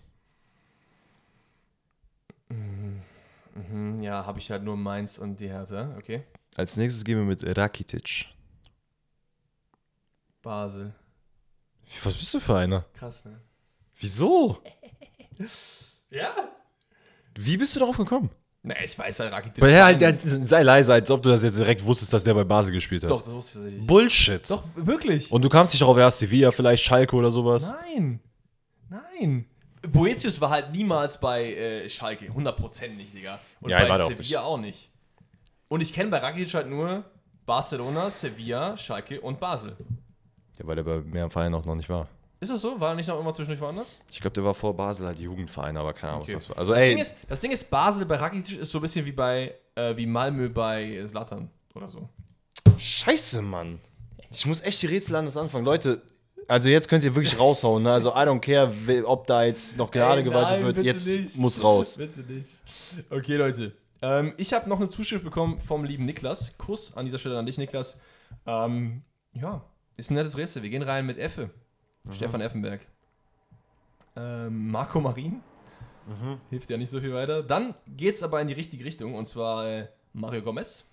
Mhm, 2.50 4.02
ja, 4.02 4.26
habe 4.26 4.40
ich 4.40 4.52
halt 4.52 4.64
nur 4.64 4.78
Mainz 4.78 5.18
und 5.18 5.40
die 5.40 5.48
Hertha. 5.50 5.96
Okay. 5.98 6.24
Als 6.56 6.78
nächstes 6.78 7.04
gehen 7.04 7.18
wir 7.18 7.26
mit 7.26 7.58
Rakitic. 7.58 8.28
Basel. 10.42 10.94
Was 12.04 12.16
bist 12.16 12.34
du 12.34 12.40
für 12.40 12.58
einer? 12.58 12.86
Krass, 12.94 13.26
ne? 13.26 13.40
Wieso? 13.96 14.62
Ja? 16.12 16.34
Wie 17.38 17.58
bist 17.58 17.76
du 17.76 17.80
darauf 17.80 17.98
gekommen? 17.98 18.30
Ne, 18.64 18.74
ich 18.86 18.98
weiß 18.98 19.20
halt, 19.20 19.34
Rakitic. 19.34 19.62
Weil, 19.62 19.74
Nein. 19.74 20.00
der, 20.00 20.18
sei 20.18 20.64
leise, 20.64 20.94
als 20.94 21.12
ob 21.12 21.22
du 21.22 21.30
das 21.30 21.44
jetzt 21.44 21.58
direkt 21.58 21.86
wusstest, 21.86 22.14
dass 22.14 22.24
der 22.24 22.34
bei 22.34 22.46
Basel 22.46 22.74
gespielt 22.74 23.04
hat. 23.04 23.12
Doch, 23.12 23.22
das 23.22 23.34
wusste 23.34 23.50
ich 23.50 23.64
tatsächlich. 23.64 23.88
Bullshit. 23.88 24.50
Doch, 24.50 24.64
wirklich. 24.76 25.32
Und 25.32 25.44
du 25.44 25.50
kamst 25.50 25.74
nicht 25.74 25.82
darauf, 25.82 25.98
erst 25.98 26.20
Sevilla, 26.20 26.52
vielleicht 26.52 26.84
Schalke 26.84 27.16
oder 27.18 27.32
sowas. 27.32 27.74
Nein. 27.84 28.22
Nein. 29.20 29.46
Boetius 29.92 30.42
war 30.42 30.50
halt 30.50 30.72
niemals 30.72 31.20
bei 31.20 31.54
äh, 31.54 31.90
Schalke. 31.90 32.26
100% 32.32 32.90
nicht, 32.96 33.14
Digga. 33.16 33.40
Und 33.62 33.70
Ja, 33.70 33.78
er 33.80 33.84
bei 33.86 33.90
war 33.90 33.98
da 34.00 34.04
auch 34.06 34.10
Sevilla 34.10 34.42
auch 34.44 34.58
nicht. 34.58 34.90
Und 35.68 35.82
ich 35.82 35.94
kenne 35.94 36.10
bei 36.10 36.18
Rakitic 36.18 36.54
halt 36.56 36.68
nur 36.70 37.04
Barcelona, 37.46 38.10
Sevilla, 38.10 38.76
Schalke 38.78 39.22
und 39.22 39.40
Basel. 39.40 39.76
Ja, 40.58 40.66
weil 40.68 40.76
der 40.78 40.84
bei 40.84 40.98
mehr 41.02 41.30
Vereinen 41.30 41.54
auch 41.56 41.66
noch 41.66 41.76
nicht 41.76 41.90
war. 41.90 42.08
Ist 42.40 42.50
das 42.52 42.62
so? 42.62 42.80
War 42.80 42.90
er 42.90 42.96
nicht 42.96 43.08
noch 43.08 43.20
immer 43.20 43.34
zwischendurch 43.34 43.62
woanders? 43.62 44.02
Ich 44.12 44.20
glaube, 44.20 44.34
der 44.34 44.44
war 44.44 44.54
vor 44.54 44.76
Basel 44.76 45.08
halt 45.08 45.20
Jugendverein, 45.20 45.78
aber 45.78 45.94
keine 45.94 46.14
Ahnung, 46.14 46.24
Okay. 46.24 46.36
was 46.36 46.44
das 46.44 46.50
war. 46.50 46.58
Also, 46.58 46.74
Das, 46.74 46.82
Ding 46.82 46.98
ey, 46.98 47.02
ist, 47.02 47.16
das 47.28 47.40
Ding 47.40 47.52
ist, 47.52 47.70
Basel 47.70 48.06
bei 48.06 48.16
Rakitic 48.16 48.60
ist 48.60 48.72
so 48.72 48.80
ein 48.80 48.82
bisschen 48.82 49.06
wie 49.06 49.12
bei 49.12 49.56
äh, 49.76 49.96
wie 49.96 50.06
Malmö 50.06 50.50
bei 50.50 51.04
Slatan 51.08 51.50
oder 51.74 51.88
so. 51.88 52.08
scheiße, 52.78 53.42
Mann. 53.42 53.80
Ich 54.32 54.46
muss 54.46 54.62
echt 54.62 54.82
die 54.82 54.88
Rätsel 54.88 55.16
anders 55.16 55.38
anfangen. 55.38 55.66
Leute, 55.66 56.02
also 56.48 56.70
jetzt 56.70 56.88
könnt 56.90 57.04
ihr 57.04 57.16
wirklich 57.16 57.40
raushauen. 57.40 57.84
Ne? 57.84 57.92
Also, 57.92 58.12
I 58.12 58.20
don't 58.20 58.40
care, 58.40 58.72
ob 59.06 59.28
da 59.28 59.44
jetzt 59.44 59.78
noch 59.78 59.92
Gnade 59.92 60.24
gewaltet 60.24 60.64
wird. 60.64 60.86
Jetzt 60.86 61.38
muss 61.38 61.64
raus. 61.64 61.98
Bitte 61.98 62.22
nicht. 62.22 62.60
Okay, 63.10 63.36
Leute. 63.36 63.74
Ähm, 64.02 64.34
ich 64.38 64.54
habe 64.54 64.70
noch 64.70 64.78
eine 64.78 64.90
Zuschrift 64.90 65.24
bekommen 65.24 65.60
vom 65.60 65.84
lieben 65.84 66.06
Niklas. 66.06 66.58
Kuss 66.58 66.96
an 66.96 67.06
dieser 67.06 67.20
Stelle 67.20 67.38
an 67.40 67.46
dich, 67.46 67.58
Niklas. 67.58 68.00
Ähm, 68.46 69.02
ja, 69.34 69.64
ist 69.98 70.12
ein 70.12 70.16
nettes 70.16 70.38
Rätsel. 70.38 70.64
Wir 70.64 70.70
gehen 70.70 70.84
rein 70.84 71.06
mit 71.06 71.18
Effe. 71.18 71.50
Stefan 72.12 72.42
Effenberg. 72.42 72.86
Ähm, 74.16 74.70
Marco 74.70 75.02
Marin. 75.02 75.42
Hilft 76.52 76.70
ja 76.70 76.78
nicht 76.78 76.92
so 76.92 77.00
viel 77.00 77.14
weiter. 77.14 77.42
Dann 77.42 77.74
geht's 77.88 78.22
aber 78.22 78.40
in 78.40 78.48
die 78.48 78.54
richtige 78.54 78.86
Richtung 78.86 79.16
und 79.16 79.28
zwar 79.28 79.68
äh, 79.68 79.88
Mario 80.14 80.44
Gomez. 80.44 80.86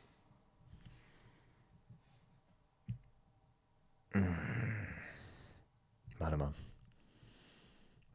Warte 6.23 6.37
mal. 6.37 6.55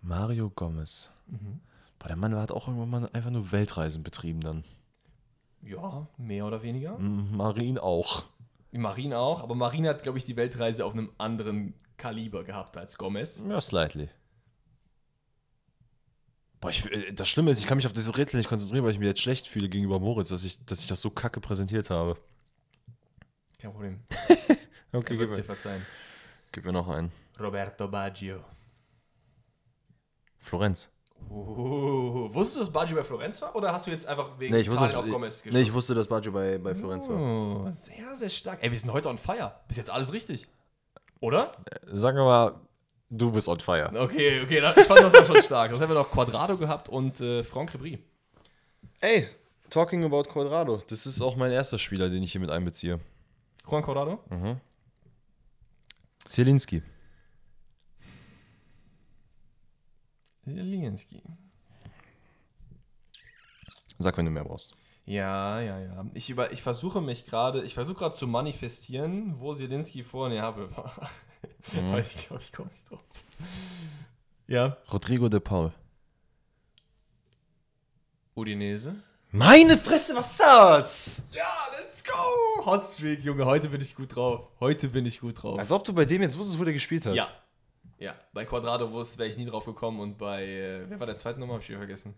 Mario 0.02 0.50
Gomez. 0.50 1.12
Mhm. 1.28 1.60
Boah, 2.00 2.08
der 2.08 2.16
Mann 2.16 2.34
hat 2.36 2.52
auch 2.52 2.70
irgendwann 2.70 2.90
mal 2.90 3.10
einfach 3.12 3.32
nur 3.32 3.52
Weltreisen 3.52 4.02
betrieben 4.02 4.40
dann. 4.40 4.64
Ja, 5.62 6.08
mehr 6.18 6.46
oder 6.46 6.64
weniger. 6.64 6.98
Marin 6.98 7.78
auch. 7.78 8.24
Marin 8.72 9.14
auch, 9.14 9.42
aber 9.42 9.56
Marin 9.56 9.86
hat, 9.88 10.04
glaube 10.04 10.18
ich, 10.20 10.24
die 10.24 10.38
Weltreise 10.38 10.86
auf 10.86 10.94
einem 10.94 11.12
anderen 11.18 11.74
Kaliber 11.98 12.46
gehabt 12.46 12.78
als 12.78 12.98
Gomez. 12.98 13.44
Ja, 13.46 13.60
slightly. 13.60 14.08
Boah, 16.62 16.70
ich, 16.70 16.90
äh, 16.90 17.12
das 17.12 17.28
Schlimme 17.28 17.52
ist, 17.52 17.60
ich 17.60 17.68
kann 17.68 17.76
mich 17.76 17.88
auf 17.88 17.94
dieses 17.94 18.18
Rätsel 18.18 18.38
nicht 18.38 18.48
konzentrieren, 18.48 18.86
weil 18.86 18.92
ich 18.94 19.00
mich 19.00 19.08
jetzt 19.08 19.22
schlecht 19.22 19.50
fühle 19.50 19.68
gegenüber 19.68 20.00
Moritz, 20.00 20.30
dass 20.30 20.46
ich, 20.46 20.66
dass 20.66 20.80
ich 20.80 20.88
das 20.88 21.02
so 21.02 21.10
kacke 21.10 21.42
präsentiert 21.42 21.90
habe. 21.90 22.18
Kein 23.60 23.72
Problem. 23.72 24.00
Okay, 24.94 25.18
gib 25.18 25.28
dir 25.28 25.36
mir, 25.36 25.44
verzeihen. 25.44 25.86
gib 26.54 26.64
mir 26.64 26.72
noch 26.72 26.88
einen. 26.88 27.12
Roberto 27.40 27.88
Baggio. 27.88 28.44
Florenz. 30.40 30.90
Uh, 31.30 32.34
wusstest 32.34 32.56
du, 32.56 32.60
dass 32.62 32.72
Baggio 32.72 32.96
bei 32.96 33.04
Florenz 33.04 33.42
war? 33.42 33.54
Oder 33.56 33.74
hast 33.74 33.86
du 33.86 33.92
jetzt 33.92 34.08
einfach 34.08 34.40
wegen 34.40 34.54
Nee, 34.54 34.62
ich 34.62 34.72
wusste, 34.72 34.98
auf 34.98 35.10
Gomez 35.10 35.44
nee, 35.46 35.62
ich 35.62 35.74
wusste, 35.74 35.94
dass 35.94 36.08
Baggio 36.08 36.32
bei, 36.32 36.58
bei 36.58 36.74
Florenz 36.74 37.10
war. 37.10 37.18
Oh, 37.20 37.70
sehr, 37.70 38.16
sehr 38.16 38.30
stark. 38.30 38.64
Ey, 38.64 38.72
wir 38.72 38.80
sind 38.80 38.94
heute 38.94 39.10
on 39.10 39.18
fire. 39.18 39.54
Bis 39.68 39.78
jetzt 39.78 39.90
alles 39.90 40.14
richtig. 40.14 40.48
Oder? 41.20 41.52
Sagen 41.86 42.18
wir 42.18 42.24
mal, 42.24 42.56
du 43.10 43.32
bist 43.32 43.50
on 43.50 43.60
fire. 43.60 43.92
Okay, 43.94 44.42
okay, 44.42 44.64
ich 44.78 44.86
fand 44.86 45.02
das 45.02 45.14
war 45.14 45.26
schon 45.26 45.42
stark. 45.42 45.72
Das 45.72 45.82
haben 45.82 45.90
wir 45.90 45.96
noch 45.96 46.12
Quadrado 46.12 46.58
gehabt 46.58 46.88
und 46.88 47.20
äh, 47.20 47.44
Franck 47.44 47.72
Ribéry. 47.72 48.00
Ey, 49.02 49.28
talking 49.70 50.06
about 50.06 50.24
Quadrado. 50.24 50.82
Das 50.88 51.06
ist 51.06 51.22
auch 51.22 51.36
mein 51.36 51.52
erster 51.52 51.78
Spieler, 51.78 52.10
den 52.10 52.24
ich 52.24 52.32
hier 52.32 52.42
mit 52.42 52.52
einbeziehe. 52.52 53.00
Juan 53.70 53.84
Quadrado? 53.84 54.20
Zielinski. 56.26 56.84
Zielinski. 60.56 61.22
Sag, 64.00 64.18
wenn 64.18 64.26
du 64.26 64.32
mehr 64.32 64.46
brauchst. 64.46 64.78
Ja, 65.06 65.60
ja, 65.62 65.80
ja. 65.80 66.06
Ich, 66.14 66.30
über, 66.30 66.52
ich 66.52 66.62
versuche 66.62 67.02
mich 67.02 67.26
gerade, 67.26 67.64
ich 67.64 67.74
versuche 67.74 67.98
gerade 67.98 68.16
zu 68.16 68.28
manifestieren, 68.28 69.40
wo 69.40 69.54
Zielinski 69.54 70.04
vor 70.04 70.30
Neapel 70.30 70.70
war. 70.76 70.94
Aber 71.78 72.00
ich 72.00 72.18
glaube, 72.18 72.42
ich 72.42 72.54
komme 72.54 72.70
nicht 72.70 72.90
drauf. 72.90 73.00
Ja. 74.48 74.78
Rodrigo 74.92 75.30
de 75.30 75.40
Paul. 75.40 75.74
Udinese. 78.36 78.96
Meine 79.32 79.78
Fresse, 79.78 80.16
was 80.16 80.32
ist 80.32 80.40
das? 80.40 81.30
Ja, 81.34 81.44
let's 81.78 82.04
go! 82.04 82.66
Hotstreak, 82.66 83.22
Junge, 83.24 83.46
heute 83.46 83.70
bin 83.70 83.82
ich 83.82 83.96
gut 83.96 84.16
drauf. 84.16 84.48
Heute 84.62 84.88
bin 84.88 85.06
ich 85.06 85.20
gut 85.20 85.44
drauf. 85.44 85.60
Als 85.60 85.72
ob 85.72 85.84
du 85.84 85.94
bei 85.94 86.06
dem 86.06 86.22
jetzt 86.22 86.38
wusstest, 86.38 86.58
wo 86.58 86.64
der 86.64 86.74
gespielt 86.74 87.06
hat. 87.06 87.16
ja. 87.16 87.28
Ja, 88.00 88.16
bei 88.34 88.46
Quadrado 88.46 88.92
wäre 88.94 89.28
ich 89.28 89.38
nie 89.38 89.46
drauf 89.46 89.66
gekommen 89.66 90.00
und 90.00 90.18
bei, 90.18 90.44
äh, 90.46 90.90
wer 90.90 91.00
war 91.00 91.08
der 91.08 91.16
zweite 91.16 91.40
Nummer? 91.40 91.54
Hab 91.56 91.62
ich 91.62 91.70
wieder 91.70 91.80
vergessen. 91.80 92.14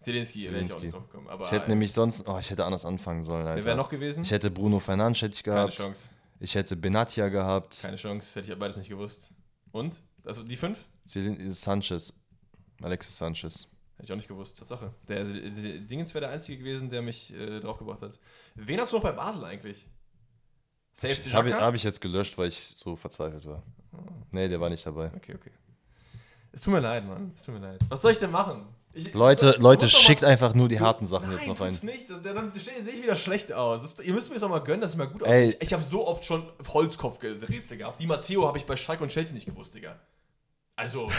Zielinski 0.00 0.44
wäre 0.52 0.60
ich 0.62 0.72
auch 0.72 0.80
nicht 0.80 0.94
drauf 0.94 1.06
gekommen. 1.08 1.28
Aber 1.28 1.44
Ich 1.44 1.50
hätte 1.50 1.66
äh, 1.66 1.70
nämlich 1.70 1.92
sonst, 1.92 2.28
oh, 2.28 2.38
ich 2.38 2.48
hätte 2.50 2.64
anders 2.64 2.84
anfangen 2.84 3.22
sollen, 3.22 3.44
wer 3.44 3.52
Alter. 3.54 3.64
wäre 3.66 3.76
noch 3.76 3.88
gewesen? 3.88 4.22
Ich 4.22 4.30
hätte 4.30 4.50
Bruno 4.50 4.78
Fernandes 4.78 5.22
hätte 5.22 5.34
ich 5.34 5.42
Keine 5.42 5.56
gehabt. 5.56 5.74
Chance. 5.74 6.10
Ich 6.38 6.54
hätte 6.54 6.76
Benatia 6.76 7.28
gehabt. 7.28 7.80
Keine 7.82 7.96
Chance. 7.96 8.38
Hätte 8.38 8.52
ich 8.52 8.58
beides 8.58 8.76
nicht 8.76 8.88
gewusst. 8.88 9.32
Und? 9.72 10.00
Also 10.24 10.42
die 10.44 10.56
fünf? 10.56 10.78
Zelin- 11.08 11.50
Sanchez. 11.52 12.12
Alexis 12.82 13.16
Sanchez. 13.16 13.72
Hätte 13.96 14.04
ich 14.04 14.12
auch 14.12 14.16
nicht 14.16 14.28
gewusst, 14.28 14.58
Tatsache. 14.58 14.92
Der, 15.08 15.24
der, 15.24 15.50
der 15.50 15.78
Dingens 15.78 16.12
wäre 16.14 16.26
der 16.26 16.30
Einzige 16.34 16.58
gewesen, 16.58 16.90
der 16.90 17.00
mich 17.02 17.32
äh, 17.34 17.58
draufgebracht 17.60 18.02
hat. 18.02 18.18
Wen 18.54 18.78
hast 18.78 18.92
du 18.92 18.96
noch 18.96 19.02
bei 19.02 19.12
Basel 19.12 19.44
eigentlich? 19.44 19.88
Safe 20.98 21.12
Ich 21.26 21.34
habe 21.34 21.52
hab 21.52 21.74
ich 21.74 21.82
jetzt 21.82 22.00
gelöscht, 22.00 22.38
weil 22.38 22.48
ich 22.48 22.58
so 22.58 22.96
verzweifelt 22.96 23.44
war. 23.44 23.62
Nee, 24.32 24.48
der 24.48 24.58
war 24.60 24.70
nicht 24.70 24.84
dabei. 24.86 25.10
Okay, 25.14 25.34
okay. 25.34 25.50
Es 26.52 26.62
tut 26.62 26.72
mir 26.72 26.80
leid, 26.80 27.06
Mann. 27.06 27.32
Es 27.34 27.42
tut 27.42 27.54
mir 27.54 27.60
leid. 27.60 27.80
Was 27.90 28.00
soll 28.00 28.12
ich 28.12 28.18
denn 28.18 28.30
machen? 28.30 28.66
Ich, 28.94 29.12
Leute, 29.12 29.50
ich- 29.50 29.58
Leute, 29.58 29.84
doch 29.84 29.92
mal- 29.92 29.98
schickt 29.98 30.24
einfach 30.24 30.54
nur 30.54 30.68
die 30.70 30.80
harten 30.80 31.06
Sachen 31.06 31.26
Nein, 31.28 31.36
jetzt 31.36 31.48
noch 31.48 31.60
rein. 31.60 31.68
tut's 31.68 31.82
nicht. 31.82 32.08
Das- 32.08 32.22
Dann 32.22 32.50
sehe 32.54 32.94
ich 32.94 33.02
wieder 33.02 33.14
schlecht 33.14 33.52
aus. 33.52 33.82
Das 33.82 34.02
ihr 34.06 34.14
müsst 34.14 34.28
mir 34.30 34.34
das 34.36 34.42
auch 34.42 34.48
mal 34.48 34.60
gönnen, 34.60 34.80
dass 34.80 34.92
ich 34.92 34.96
mal 34.96 35.04
gut 35.06 35.22
aussehe. 35.22 35.48
Ich, 35.50 35.60
ich 35.60 35.72
habe 35.74 35.82
so 35.82 36.06
oft 36.06 36.24
schon 36.24 36.48
Holzkopf-Rätsel 36.66 37.76
gehabt. 37.76 38.00
Die 38.00 38.06
Matteo 38.06 38.46
habe 38.48 38.56
ich 38.56 38.64
bei 38.64 38.74
Schalke 38.76 39.02
und 39.02 39.10
Chelsea 39.10 39.34
nicht 39.34 39.44
gewusst, 39.44 39.74
Digga. 39.74 39.96
Also, 40.76 41.10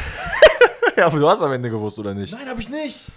Ja, 0.98 1.06
aber 1.06 1.20
du 1.20 1.30
hast 1.30 1.44
am 1.44 1.52
Ende 1.52 1.70
gewusst, 1.70 2.00
oder 2.00 2.16
nicht? 2.16 2.34
nein, 2.34 2.50
habe 2.50 2.60
ich 2.60 2.70
nicht. 2.70 3.12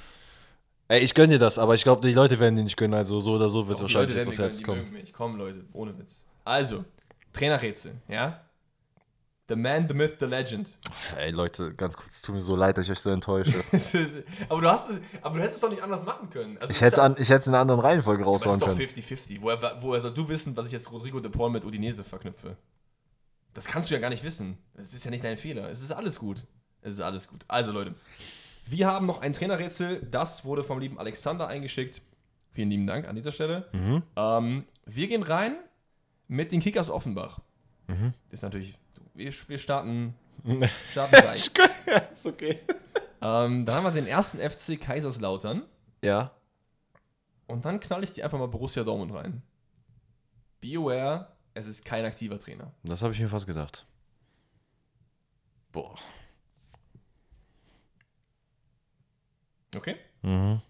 Ey, 0.89 1.01
ich 1.01 1.15
gönne 1.15 1.28
dir 1.35 1.39
das, 1.39 1.59
aber 1.59 1.74
ich 1.74 1.85
glaube, 1.85 2.07
die 2.07 2.12
Leute 2.12 2.39
werden 2.39 2.57
dir 2.57 2.65
nicht 2.65 2.77
gönnen, 2.77 2.95
also 2.95 3.19
so 3.19 3.32
oder 3.32 3.49
so 3.49 3.66
wird 3.66 3.77
es 3.78 3.82
wahrscheinlich 3.82 4.15
werden 4.15 4.31
Herz 4.32 4.62
kommen. 4.62 4.93
mich. 4.93 5.12
Komm, 5.15 5.37
Leute, 5.37 5.65
ohne 5.73 5.97
Witz. 5.99 6.27
Also, 6.51 6.85
Trainerrätsel, 7.32 7.93
ja? 8.09 8.40
The 9.48 9.55
Man, 9.55 9.86
the 9.86 9.94
Myth, 9.94 10.16
the 10.18 10.27
Legend. 10.27 10.77
Ey, 11.16 11.31
Leute, 11.31 11.74
ganz 11.77 11.97
kurz, 11.97 12.10
es 12.16 12.22
tut 12.22 12.35
mir 12.35 12.40
so 12.40 12.56
leid, 12.56 12.77
dass 12.77 12.86
ich 12.86 12.90
euch 12.90 12.98
so 12.98 13.10
enttäusche. 13.10 13.55
Aber, 14.48 14.60
du 14.60 14.68
hast 14.68 14.90
es, 14.90 15.01
aber 15.22 15.36
du 15.36 15.43
hättest 15.43 15.56
es 15.56 15.60
doch 15.60 15.70
nicht 15.70 15.82
anders 15.82 16.05
machen 16.05 16.28
können. 16.28 16.59
Also, 16.59 16.72
ich 16.72 16.81
hätte 16.81 16.97
ja- 16.97 17.02
an, 17.05 17.12
ich 17.18 17.28
hätte 17.28 17.39
es 17.40 17.47
in 17.47 17.55
einer 17.55 17.60
anderen 17.62 17.81
Reihenfolge 17.81 18.24
aber 18.24 18.35
es 18.35 18.43
raushauen 18.44 18.60
ist 18.60 18.62
doch 18.62 18.77
können. 18.77 18.81
50-50. 18.81 19.39
Woher, 19.40 19.78
woher 19.81 20.01
soll 20.01 20.12
du 20.12 20.28
wissen, 20.28 20.56
was 20.56 20.66
ich 20.66 20.72
jetzt 20.72 20.90
Rodrigo 20.90 21.20
de 21.20 21.31
Paul 21.31 21.51
mit 21.51 21.64
Udinese 21.64 22.02
verknüpfe? 22.02 22.56
Das 23.55 23.66
kannst 23.66 23.90
du 23.90 23.94
ja 23.94 24.01
gar 24.01 24.10
nicht 24.10 24.24
wissen. 24.24 24.59
Das 24.74 24.93
ist 24.93 25.05
ja 25.05 25.10
nicht 25.12 25.22
dein 25.22 25.36
Fehler. 25.39 25.68
Es 25.70 25.82
ist 25.82 25.93
alles 25.93 26.18
gut. 26.18 26.44
Es 26.82 26.94
ist 26.94 27.01
alles 27.01 27.28
gut. 27.28 27.44
Also, 27.47 27.70
Leute, 27.70 27.94
wir 28.66 28.89
haben 28.89 29.06
noch 29.06 29.20
ein 29.20 29.32
Trainerrätsel. 29.32 30.02
Das 30.10 30.44
wurde 30.44 30.64
vom 30.64 30.81
lieben 30.81 30.98
Alexander 30.98 31.47
eingeschickt. 31.47 32.02
Vielen 32.52 32.70
lieben 32.70 32.86
Dank 32.89 33.09
an 33.09 33.14
dieser 33.14 33.31
Stelle. 33.31 33.68
Mhm. 33.72 34.02
Ähm, 34.16 34.64
wir 34.85 35.06
gehen 35.06 35.22
rein 35.22 35.56
mit 36.31 36.52
den 36.52 36.61
Kickers 36.61 36.89
Offenbach. 36.89 37.40
Mhm. 37.89 38.15
Ist 38.31 38.43
natürlich, 38.43 38.78
wir, 39.15 39.32
wir 39.48 39.59
starten, 39.59 40.15
starten 40.90 41.11
gleich. 41.11 41.51
ist 42.15 42.27
okay. 42.27 42.61
ähm, 43.20 43.66
dann 43.66 43.74
haben 43.74 43.85
wir 43.85 43.90
den 43.90 44.07
ersten 44.07 44.39
FC 44.39 44.81
Kaiserslautern. 44.81 45.65
Ja. 46.05 46.31
Und 47.48 47.65
dann 47.65 47.81
knall 47.81 48.05
ich 48.05 48.12
die 48.12 48.23
einfach 48.23 48.39
mal 48.39 48.47
Borussia 48.47 48.85
Dortmund 48.85 49.12
rein. 49.12 49.43
Be 50.61 50.77
aware, 50.77 51.32
es 51.55 51.66
ist 51.66 51.85
kein 51.85 52.05
aktiver 52.05 52.39
Trainer. 52.39 52.73
Das 52.85 53.02
habe 53.02 53.12
ich 53.12 53.19
mir 53.19 53.28
fast 53.28 53.48
gedacht. 53.48 53.85
Boah. 55.73 55.98
Okay? 59.74 59.97
Mhm. 60.23 60.61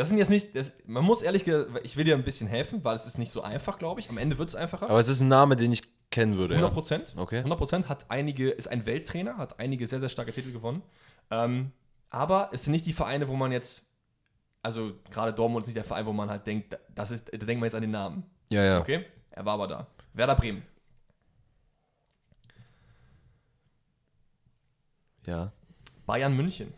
Das 0.00 0.08
sind 0.08 0.16
jetzt 0.16 0.30
nicht, 0.30 0.56
das, 0.56 0.72
man 0.86 1.04
muss 1.04 1.20
ehrlich 1.20 1.44
gesagt, 1.44 1.78
ich 1.82 1.94
will 1.94 2.04
dir 2.04 2.14
ein 2.14 2.24
bisschen 2.24 2.48
helfen, 2.48 2.82
weil 2.82 2.96
es 2.96 3.06
ist 3.06 3.18
nicht 3.18 3.30
so 3.30 3.42
einfach, 3.42 3.78
glaube 3.78 4.00
ich. 4.00 4.08
Am 4.08 4.16
Ende 4.16 4.38
wird 4.38 4.48
es 4.48 4.54
einfacher. 4.54 4.88
Aber 4.88 4.98
es 4.98 5.08
ist 5.08 5.20
ein 5.20 5.28
Name, 5.28 5.56
den 5.56 5.70
ich 5.72 5.82
kennen 6.10 6.36
würde. 6.38 6.54
100 6.54 6.70
Ja. 6.70 6.74
Prozent. 6.74 7.12
Okay. 7.18 7.36
100 7.40 7.58
Prozent 7.58 7.88
hat 7.90 8.06
einige, 8.10 8.48
ist 8.48 8.66
ein 8.68 8.86
Welttrainer, 8.86 9.36
hat 9.36 9.60
einige 9.60 9.86
sehr, 9.86 10.00
sehr 10.00 10.08
starke 10.08 10.32
Titel 10.32 10.52
gewonnen. 10.52 10.82
Ähm, 11.30 11.72
aber 12.08 12.48
es 12.54 12.64
sind 12.64 12.72
nicht 12.72 12.86
die 12.86 12.94
Vereine, 12.94 13.28
wo 13.28 13.34
man 13.36 13.52
jetzt, 13.52 13.90
also 14.62 14.94
gerade 15.10 15.34
Dortmund 15.34 15.64
ist 15.64 15.66
nicht 15.66 15.76
der 15.76 15.84
Verein, 15.84 16.06
wo 16.06 16.14
man 16.14 16.30
halt 16.30 16.46
denkt, 16.46 16.78
das 16.94 17.10
ist, 17.10 17.30
da 17.30 17.36
denkt 17.36 17.60
man 17.60 17.64
jetzt 17.64 17.74
an 17.74 17.82
den 17.82 17.90
Namen. 17.90 18.24
Ja, 18.48 18.64
ja. 18.64 18.80
Okay? 18.80 19.04
Er 19.32 19.44
war 19.44 19.52
aber 19.52 19.68
da. 19.68 19.86
Werder 20.14 20.34
Bremen. 20.34 20.62
Ja. 25.26 25.52
Bayern 26.06 26.34
München. 26.34 26.72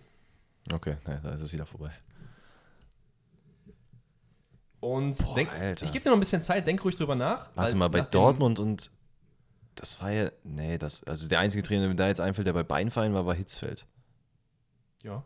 Okay, 0.73 0.97
ja, 1.07 1.19
da 1.23 1.35
ist 1.35 1.43
es 1.43 1.53
wieder 1.53 1.67
vorbei. 1.67 1.93
Und 4.83 5.17
Boah, 5.19 5.37
denk, 5.37 5.49
ich 5.81 5.93
gebe 5.93 6.03
dir 6.03 6.11
noch 6.11 6.17
ein 6.17 6.21
bisschen 6.21 6.43
Zeit, 6.43 6.67
denk 6.67 6.85
ruhig 6.85 6.97
drüber 6.97 7.15
nach. 7.15 7.51
Warte 7.55 7.77
mal, 7.77 7.87
bei 7.87 8.01
Dortmund 8.01 8.59
und 8.59 8.91
das 9.77 10.03
war 10.03 10.11
ja, 10.11 10.31
nee, 10.43 10.77
das, 10.77 11.05
also 11.05 11.29
der 11.29 11.39
einzige 11.39 11.63
Trainer, 11.63 11.83
der 11.83 11.89
mir 11.91 11.95
da 11.95 12.09
jetzt 12.09 12.21
einfällt, 12.21 12.49
der 12.49 12.53
bei 12.53 12.65
beiden 12.65 12.91
Vereinen 12.91 13.15
war, 13.15 13.25
war 13.25 13.35
Hitzfeld. 13.37 13.87
Ja, 15.05 15.23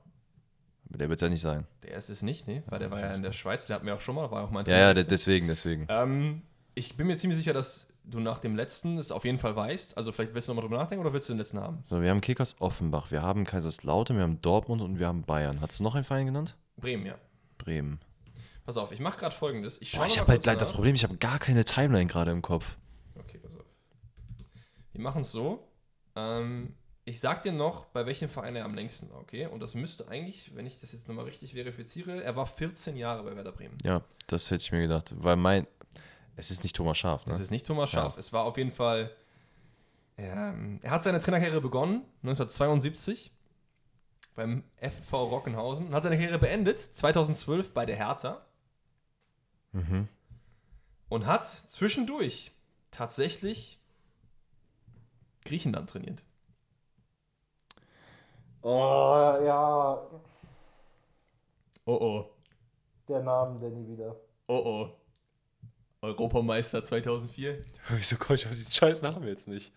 Aber 0.90 0.98
der 0.98 1.08
wird 1.08 1.20
es 1.20 1.22
ja 1.22 1.30
nicht 1.30 1.40
sein. 1.40 1.66
der 1.84 1.96
ist 1.96 2.10
es 2.10 2.20
nicht, 2.20 2.46
nee, 2.46 2.62
weil 2.66 2.80
der 2.80 2.90
war 2.90 3.00
ja 3.00 3.10
in 3.12 3.22
der 3.22 3.32
Schweiz, 3.32 3.66
der 3.66 3.76
hatten 3.76 3.86
wir 3.86 3.94
auch 3.94 4.00
schon 4.02 4.14
mal, 4.14 4.30
war 4.30 4.44
auch 4.44 4.50
mal 4.50 4.60
ein 4.60 4.66
Ja, 4.66 4.76
ja, 4.76 4.94
deswegen, 4.94 5.46
deswegen. 5.46 5.86
Ähm, 5.88 6.42
ich 6.74 6.94
bin 6.98 7.06
mir 7.06 7.16
ziemlich 7.16 7.38
sicher, 7.38 7.54
dass 7.54 7.86
du 8.04 8.20
nach 8.20 8.38
dem 8.38 8.56
letzten 8.56 8.98
es 8.98 9.10
auf 9.10 9.24
jeden 9.24 9.38
Fall 9.38 9.56
weißt. 9.56 9.96
Also 9.96 10.12
vielleicht 10.12 10.34
willst 10.34 10.48
du 10.48 10.52
nochmal 10.52 10.68
drüber 10.68 10.82
nachdenken 10.82 11.02
oder 11.02 11.14
willst 11.14 11.30
du 11.30 11.32
den 11.32 11.38
letzten 11.38 11.60
haben? 11.60 11.78
So, 11.84 12.02
wir 12.02 12.10
haben 12.10 12.20
Kickers 12.20 12.60
Offenbach, 12.60 13.10
wir 13.10 13.22
haben 13.22 13.44
Kaiserslautern, 13.44 14.18
wir 14.18 14.22
haben 14.24 14.42
Dortmund 14.42 14.82
und 14.82 14.98
wir 14.98 15.06
haben 15.06 15.22
Bayern. 15.22 15.62
Hast 15.62 15.80
du 15.80 15.84
noch 15.84 15.94
einen 15.94 16.04
Verein 16.04 16.26
genannt? 16.26 16.56
Bremen, 16.76 17.06
ja. 17.06 17.14
Bremen. 17.56 18.00
Pass 18.66 18.76
auf, 18.76 18.90
ich 18.90 18.98
mache 18.98 19.18
gerade 19.18 19.34
folgendes. 19.34 19.80
Ich 19.80 19.93
Boah, 19.93 20.06
ich 20.06 20.18
habe 20.18 20.32
halt 20.32 20.44
das. 20.44 20.72
Problem, 20.72 20.97
ich 20.97 21.05
habe 21.05 21.16
gar 21.16 21.38
keine 21.38 21.64
Timeline 21.64 22.06
gerade 22.06 22.32
im 22.32 22.43
Kopf. 22.43 22.76
Okay, 23.16 23.38
pass 23.38 23.55
auf. 23.56 23.64
Wir 24.93 25.01
machen 25.01 25.20
es 25.22 25.30
so. 25.30 25.68
Ähm, 26.16 26.74
ich 27.05 27.20
sag 27.20 27.43
dir 27.43 27.52
noch, 27.52 27.84
bei 27.86 28.05
welchem 28.06 28.28
Verein 28.28 28.56
er 28.56 28.64
am 28.64 28.74
längsten 28.74 29.09
war, 29.10 29.20
okay? 29.20 29.47
Und 29.47 29.60
das 29.60 29.76
müsste 29.76 30.09
eigentlich, 30.09 30.56
wenn 30.56 30.66
ich 30.66 30.80
das 30.80 30.90
jetzt 30.90 31.06
nochmal 31.06 31.26
richtig 31.26 31.52
verifiziere, 31.55 32.24
er 32.24 32.34
war 32.34 32.44
14 32.47 32.97
Jahre 32.97 33.22
bei 33.22 33.36
Werder 33.36 33.52
Bremen. 33.52 33.78
Ja, 33.84 34.02
das 34.26 34.51
hätte 34.51 34.62
ich 34.64 34.72
mir 34.72 34.80
gedacht, 34.80 35.14
weil 35.16 35.36
mein, 35.36 35.68
es 36.34 36.51
ist 36.51 36.64
nicht 36.64 36.74
Thomas 36.74 36.98
Schaf, 36.98 37.20
Es 37.28 37.36
ne? 37.36 37.43
ist 37.44 37.51
nicht 37.52 37.66
Thomas 37.66 37.93
Ja. 37.93 38.01
Schaaf. 38.02 38.18
Es 38.18 38.32
war 38.32 38.44
auf 38.44 38.56
jeden 38.56 38.72
Fall. 38.72 39.12
Ähm, 40.18 40.80
er 40.82 40.90
hat 40.90 41.05
seine 41.05 41.20
Trainerkarriere 41.20 41.60
begonnen 41.60 42.02
1972 42.24 43.30
beim 44.34 44.64
FV 44.80 45.12
Rockenhausen 45.12 45.86
und 45.86 45.94
hat 45.94 46.02
seine 46.02 46.16
Karriere 46.16 46.38
beendet 46.38 46.80
2012 46.80 47.72
bei 47.72 47.86
der 47.86 47.97
Hertha 47.97 48.44
Mhm. 49.76 50.08
und 51.10 51.26
hat 51.26 51.44
zwischendurch 51.44 52.52
tatsächlich 52.90 53.78
Griechenland 55.44 55.90
trainiert. 55.90 56.24
Oh, 58.62 59.38
ja, 59.44 60.00
Oh 61.88 61.94
oh, 62.00 62.30
der 63.06 63.20
Name, 63.22 63.60
der 63.60 63.70
nie 63.70 63.86
wieder. 63.92 64.16
oh 64.48 64.62
oh. 64.64 64.90
Europameister 66.02 66.82
2004. 66.82 67.64
Wieso 67.90 68.16
komme 68.16 68.36
ich 68.36 68.46
auf 68.46 68.52
diesen 68.52 68.72
scheiß 68.72 69.02
Namen 69.02 69.26
jetzt 69.28 69.46
nicht? 69.48 69.72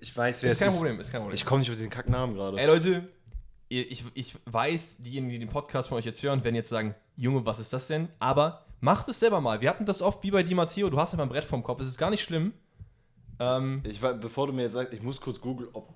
Ich 0.00 0.16
weiß, 0.16 0.42
wer 0.42 0.50
Ist 0.50 0.56
es 0.56 0.60
kein 0.60 0.68
ist. 0.68 0.76
Problem, 0.76 1.00
ist 1.00 1.10
kein 1.12 1.20
Problem. 1.20 1.34
Ich 1.34 1.44
komme 1.44 1.60
nicht 1.60 1.70
auf 1.70 1.76
den 1.76 1.90
Kacknamen 1.90 2.34
gerade. 2.36 2.58
Ey 2.58 2.66
Leute, 2.66 3.12
ich, 3.80 4.04
ich 4.14 4.36
weiß, 4.46 4.98
diejenigen, 4.98 5.32
die 5.32 5.38
den 5.38 5.48
Podcast 5.48 5.88
von 5.88 5.98
euch 5.98 6.04
jetzt 6.04 6.22
hören, 6.22 6.42
werden 6.44 6.54
jetzt 6.54 6.70
sagen, 6.70 6.94
Junge, 7.16 7.44
was 7.46 7.58
ist 7.58 7.72
das 7.72 7.86
denn? 7.86 8.08
Aber 8.18 8.64
macht 8.80 9.08
es 9.08 9.20
selber 9.20 9.40
mal. 9.40 9.60
Wir 9.60 9.70
hatten 9.70 9.84
das 9.86 10.02
oft 10.02 10.22
wie 10.22 10.30
bei 10.30 10.42
Di 10.42 10.54
Matteo, 10.54 10.90
du 10.90 10.98
hast 10.98 11.12
einfach 11.12 11.24
ein 11.24 11.28
Brett 11.30 11.44
vorm 11.44 11.62
Kopf, 11.62 11.80
es 11.80 11.86
ist 11.86 11.98
gar 11.98 12.10
nicht 12.10 12.22
schlimm. 12.22 12.52
Ähm, 13.38 13.82
Ich, 13.84 14.00
bevor 14.00 14.46
du 14.46 14.52
mir 14.52 14.62
jetzt 14.62 14.74
sagst, 14.74 14.92
ich 14.92 15.02
muss 15.02 15.20
kurz 15.20 15.40
googeln, 15.40 15.70
ob. 15.72 15.92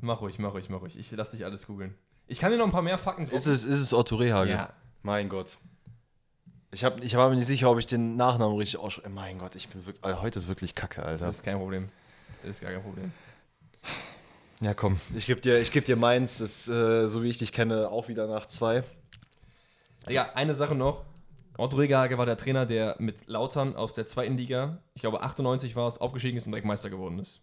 mach 0.00 0.20
ruhig, 0.20 0.38
mach 0.38 0.54
ruhig, 0.54 0.68
mach 0.70 0.80
ruhig. 0.80 0.98
Ich 0.98 1.10
lass 1.12 1.30
dich 1.32 1.44
alles 1.44 1.66
googeln. 1.66 1.94
Ich 2.26 2.38
kann 2.40 2.50
dir 2.50 2.58
noch 2.58 2.66
ein 2.66 2.72
paar 2.72 2.82
mehr 2.82 2.98
Fakten 2.98 3.26
Ist 3.26 3.46
es, 3.46 3.64
ist 3.64 3.80
es 3.80 3.94
Otto 3.94 4.16
Rehagel? 4.16 4.54
Ja. 4.54 4.70
Mein 5.02 5.28
Gott. 5.28 5.58
Ich, 6.70 6.84
hab, 6.84 7.02
ich 7.02 7.16
war 7.16 7.30
mir 7.30 7.36
nicht 7.36 7.46
sicher, 7.46 7.70
ob 7.70 7.78
ich 7.78 7.86
den 7.86 8.16
Nachnamen 8.16 8.56
richtig 8.58 8.78
ausspreche. 8.78 9.08
Mein 9.08 9.38
Gott, 9.38 9.54
ich 9.56 9.68
bin 9.68 9.86
wirklich. 9.86 10.04
Alter, 10.04 10.20
heute 10.20 10.38
ist 10.38 10.48
wirklich 10.48 10.74
kacke, 10.74 11.02
Alter. 11.02 11.26
Das 11.26 11.36
ist 11.36 11.42
kein 11.42 11.56
Problem. 11.56 11.86
Das 12.42 12.56
ist 12.56 12.60
gar 12.60 12.70
kein 12.72 12.82
Problem. 12.82 13.12
Ja, 14.60 14.74
komm. 14.74 15.00
Ich 15.14 15.26
geb 15.26 15.40
dir, 15.42 15.60
ich 15.60 15.70
geb 15.70 15.84
dir 15.84 15.96
meins. 15.96 16.38
Das, 16.38 16.68
äh, 16.68 17.08
so 17.08 17.22
wie 17.22 17.28
ich 17.28 17.38
dich 17.38 17.52
kenne, 17.52 17.88
auch 17.90 18.08
wieder 18.08 18.26
nach 18.26 18.46
zwei. 18.46 18.82
Ja, 20.08 20.32
eine 20.34 20.54
Sache 20.54 20.74
noch. 20.74 21.04
Otto 21.56 21.76
Rehagel 21.76 22.18
war 22.18 22.26
der 22.26 22.36
Trainer, 22.36 22.66
der 22.66 22.96
mit 22.98 23.26
Lautern 23.28 23.74
aus 23.74 23.92
der 23.92 24.06
zweiten 24.06 24.36
Liga, 24.36 24.78
ich 24.94 25.00
glaube 25.02 25.22
98 25.22 25.74
war 25.74 25.88
es, 25.88 25.98
aufgestiegen 25.98 26.36
ist 26.38 26.46
und 26.46 26.52
direkt 26.52 26.66
Meister 26.66 26.88
geworden 26.88 27.18
ist. 27.18 27.40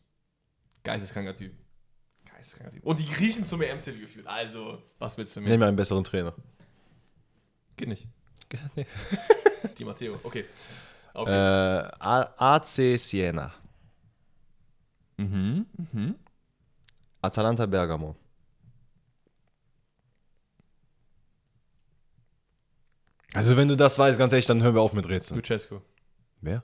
Geisteskranker 0.84 1.36
Typ. 1.36 1.54
Geisteskranker 2.34 2.72
Typ. 2.76 2.84
Und 2.86 3.00
die 3.00 3.08
Griechen 3.08 3.44
zum 3.44 3.62
EM-Titel 3.62 4.00
geführt. 4.00 4.26
Also, 4.28 4.82
was 5.00 5.18
willst 5.18 5.36
du 5.36 5.42
mehr? 5.42 5.50
Nehmen 5.50 5.62
wir 5.64 5.68
einen 5.68 5.76
besseren 5.76 6.04
Trainer. 6.06 6.34
Geht 7.76 7.90
nicht. 7.90 8.08
Nee. 8.76 8.86
Die 9.78 9.84
Matteo. 9.84 10.18
Okay. 10.24 10.46
Auf 11.14 11.28
Äh, 11.28 11.32
geht's. 11.32 12.02
A- 12.02 12.56
AC 12.56 12.98
Siena. 12.98 13.54
mhm. 15.18 15.66
Mhm. 15.92 16.16
Atalanta 17.26 17.66
Bergamo. 17.66 18.16
Also, 23.34 23.58
wenn 23.58 23.68
du 23.68 23.76
das 23.76 24.00
weißt, 24.00 24.18
ganz 24.18 24.32
ehrlich, 24.34 24.46
dann 24.46 24.64
hören 24.64 24.76
wir 24.76 24.82
auf 24.82 24.94
mit 24.94 25.08
Rätseln. 25.10 25.40
Lucescu. 25.40 25.82
Wer? 26.42 26.64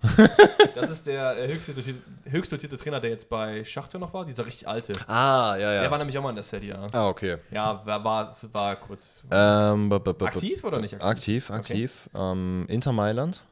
Das 0.74 0.90
ist 0.90 1.08
der 1.08 1.36
äh, 1.36 1.52
höchst 1.52 1.68
dotierte, 1.68 2.00
höchst 2.26 2.52
dotierte 2.52 2.76
Trainer, 2.76 3.00
der 3.00 3.10
jetzt 3.10 3.28
bei 3.28 3.64
Schachter 3.64 3.98
noch 3.98 4.14
war. 4.14 4.24
Dieser 4.24 4.46
richtig 4.46 4.68
alte. 4.68 4.92
Ah, 5.08 5.56
ja, 5.58 5.72
ja. 5.72 5.80
Der 5.80 5.90
war 5.90 5.98
nämlich 5.98 6.16
auch 6.16 6.22
mal 6.22 6.28
in 6.30 6.36
der 6.36 6.44
Serie 6.44 6.78
A. 6.78 6.86
ah, 6.92 7.08
okay. 7.08 7.38
Ja, 7.50 7.84
war, 7.84 8.04
war, 8.04 8.36
war 8.52 8.76
kurz. 8.76 9.24
Ähm, 9.28 9.88
b- 9.88 9.98
b- 9.98 10.12
b- 10.12 10.24
Aktiv 10.26 10.62
oder 10.62 10.78
nicht 10.80 10.94
aktiv? 11.02 11.50
Aktiv, 11.50 11.50
aktiv. 11.50 12.10
Ähm, 12.14 12.64
Inter 12.68 12.92
Mailand. 12.92 13.42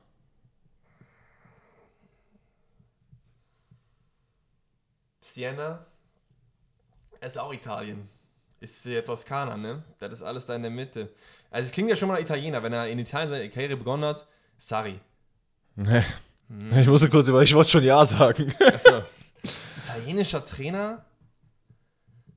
Siena. 5.21 5.85
Es 7.21 7.33
ist 7.33 7.39
auch 7.39 7.53
Italien. 7.53 8.09
Ist 8.61 8.87
äh, 8.87 9.03
Toskana, 9.03 9.57
ne? 9.57 9.83
Das 9.99 10.13
ist 10.13 10.23
alles 10.23 10.47
da 10.47 10.55
in 10.55 10.63
der 10.63 10.71
Mitte. 10.71 11.11
Also 11.51 11.67
es 11.67 11.73
klingt 11.73 11.91
ja 11.91 11.97
schon 11.97 12.09
mal 12.09 12.21
Italiener, 12.21 12.63
wenn 12.63 12.73
er 12.73 12.89
in 12.89 12.99
Italien 12.99 13.29
seine 13.31 13.49
Karriere 13.51 13.77
begonnen 13.77 14.05
hat. 14.05 14.27
Sari. 14.59 15.01
Nee. 15.77 16.03
Ich 16.81 16.87
musste 16.87 17.11
kurz 17.11 17.29
über, 17.29 17.43
ich 17.43 17.55
wollte 17.55 17.71
schon 17.71 17.85
Ja 17.85 18.05
sagen. 18.05 18.53
Achso. 18.61 19.03
Italienischer 19.85 20.45
Trainer? 20.45 21.05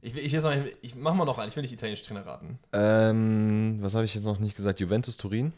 Ich, 0.02 0.16
ich, 0.16 0.32
jetzt 0.32 0.44
noch, 0.44 0.54
ich 0.82 0.96
mach 0.96 1.14
mal 1.14 1.26
noch 1.26 1.38
einen, 1.38 1.50
ich 1.50 1.56
will 1.56 1.62
nicht 1.62 1.74
italienischen 1.74 2.06
Trainer 2.06 2.26
raten. 2.26 2.60
ähm, 2.74 3.78
was 3.82 3.96
habe 3.96 4.06
ich 4.06 4.16
jetzt 4.16 4.26
noch 4.26 4.40
nicht 4.40 4.56
gesagt? 4.56 4.80
Juventus 4.80 5.18
Turin? 5.18 5.52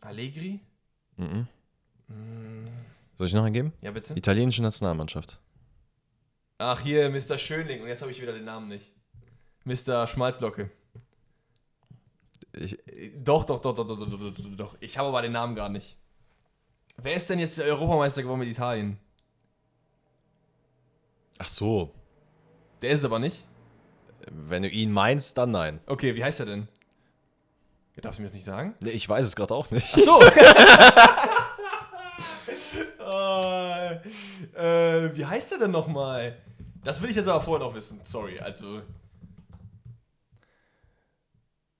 Allegri? 0.00 0.60
Mhm. 1.16 1.46
Soll 3.16 3.26
ich 3.26 3.32
noch 3.34 3.44
einen 3.44 3.54
geben? 3.54 3.72
Ja, 3.80 3.90
bitte. 3.90 4.14
Italienische 4.16 4.62
Nationalmannschaft. 4.62 5.38
Ach, 6.58 6.80
hier, 6.80 7.10
Mr. 7.10 7.38
Schönling. 7.38 7.82
Und 7.82 7.88
jetzt 7.88 8.02
habe 8.02 8.12
ich 8.12 8.20
wieder 8.20 8.32
den 8.32 8.44
Namen 8.44 8.68
nicht. 8.68 8.92
Mr. 9.64 10.06
Schmalzlocke. 10.06 10.70
Ich, 12.52 12.78
Doch, 13.16 13.44
doch, 13.44 13.60
doch, 13.60 13.74
doch, 13.74 13.86
doch, 13.86 13.98
doch, 13.98 14.08
doch, 14.08 14.32
doch. 14.56 14.76
Ich 14.80 14.96
habe 14.96 15.08
aber 15.08 15.22
den 15.22 15.32
Namen 15.32 15.56
gar 15.56 15.68
nicht. 15.68 15.96
Wer 16.96 17.14
ist 17.14 17.28
denn 17.28 17.40
jetzt 17.40 17.58
der 17.58 17.66
Europameister 17.66 18.22
geworden 18.22 18.40
mit 18.40 18.48
Italien? 18.48 18.98
ach 21.38 21.48
so. 21.48 21.92
Der 22.80 22.90
ist 22.90 23.00
es 23.00 23.04
aber 23.04 23.18
nicht. 23.18 23.44
Wenn 24.30 24.62
du 24.62 24.68
ihn 24.68 24.92
meinst, 24.92 25.36
dann 25.36 25.50
nein. 25.50 25.80
Okay, 25.86 26.14
wie 26.14 26.22
heißt 26.22 26.38
er 26.40 26.46
denn? 26.46 26.68
Ja, 27.96 28.02
darfst 28.02 28.18
du 28.18 28.22
mir 28.22 28.28
das 28.28 28.34
nicht 28.34 28.44
sagen? 28.44 28.76
Nee, 28.80 28.90
ich 28.90 29.08
weiß 29.08 29.26
es 29.26 29.34
gerade 29.34 29.52
auch 29.52 29.68
nicht. 29.70 29.86
Ach 29.92 29.98
so. 29.98 30.22
äh, 33.04 33.98
äh, 34.56 35.16
wie 35.16 35.24
heißt 35.26 35.52
er 35.52 35.58
denn 35.58 35.70
nochmal? 35.70 36.36
Das 36.82 37.00
will 37.02 37.10
ich 37.10 37.16
jetzt 37.16 37.28
aber 37.28 37.40
vorher 37.40 37.66
noch 37.66 37.74
wissen. 37.74 38.00
Sorry, 38.04 38.38
also. 38.38 38.82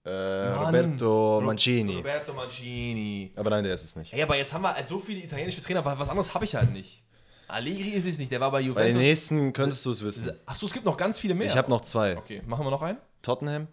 Äh. 0.04 0.10
Roberto 0.52 1.38
Ro- 1.38 1.40
Mancini. 1.40 1.96
Roberto 1.96 2.32
Mancini. 2.34 3.32
Aber 3.36 3.50
nein, 3.50 3.64
der 3.64 3.72
ist 3.74 3.84
es 3.84 3.96
nicht. 3.96 4.12
Hey, 4.12 4.22
aber 4.22 4.36
jetzt 4.36 4.52
haben 4.52 4.62
wir 4.62 4.74
halt 4.74 4.86
so 4.86 4.98
viele 4.98 5.20
italienische 5.22 5.62
Trainer, 5.62 5.84
was 5.84 6.08
anderes 6.08 6.34
habe 6.34 6.44
ich 6.44 6.54
halt 6.54 6.72
nicht. 6.72 7.02
Allegri 7.48 7.90
ist 7.90 8.06
es 8.06 8.18
nicht, 8.18 8.32
der 8.32 8.40
war 8.40 8.50
bei 8.50 8.58
Bei 8.58 8.62
den 8.62 8.68
Juventus. 8.68 9.02
nächsten 9.02 9.52
könntest 9.52 9.84
du 9.86 9.90
es 9.90 10.02
wissen. 10.04 10.32
Achso, 10.46 10.66
es 10.66 10.72
gibt 10.72 10.84
noch 10.84 10.96
ganz 10.96 11.18
viele 11.18 11.34
mehr. 11.34 11.46
Ich 11.48 11.56
habe 11.56 11.70
noch 11.70 11.82
zwei. 11.82 12.16
Okay, 12.16 12.42
machen 12.46 12.64
wir 12.66 12.70
noch 12.70 12.82
einen? 12.82 12.98
Tottenham. 13.22 13.68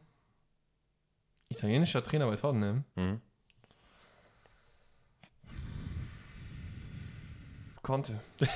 Italienischer 1.50 2.04
Trainer 2.04 2.28
bei 2.28 2.36
Tottenham. 2.36 2.84
Mhm. 2.96 3.22
Konnte. 7.82 8.20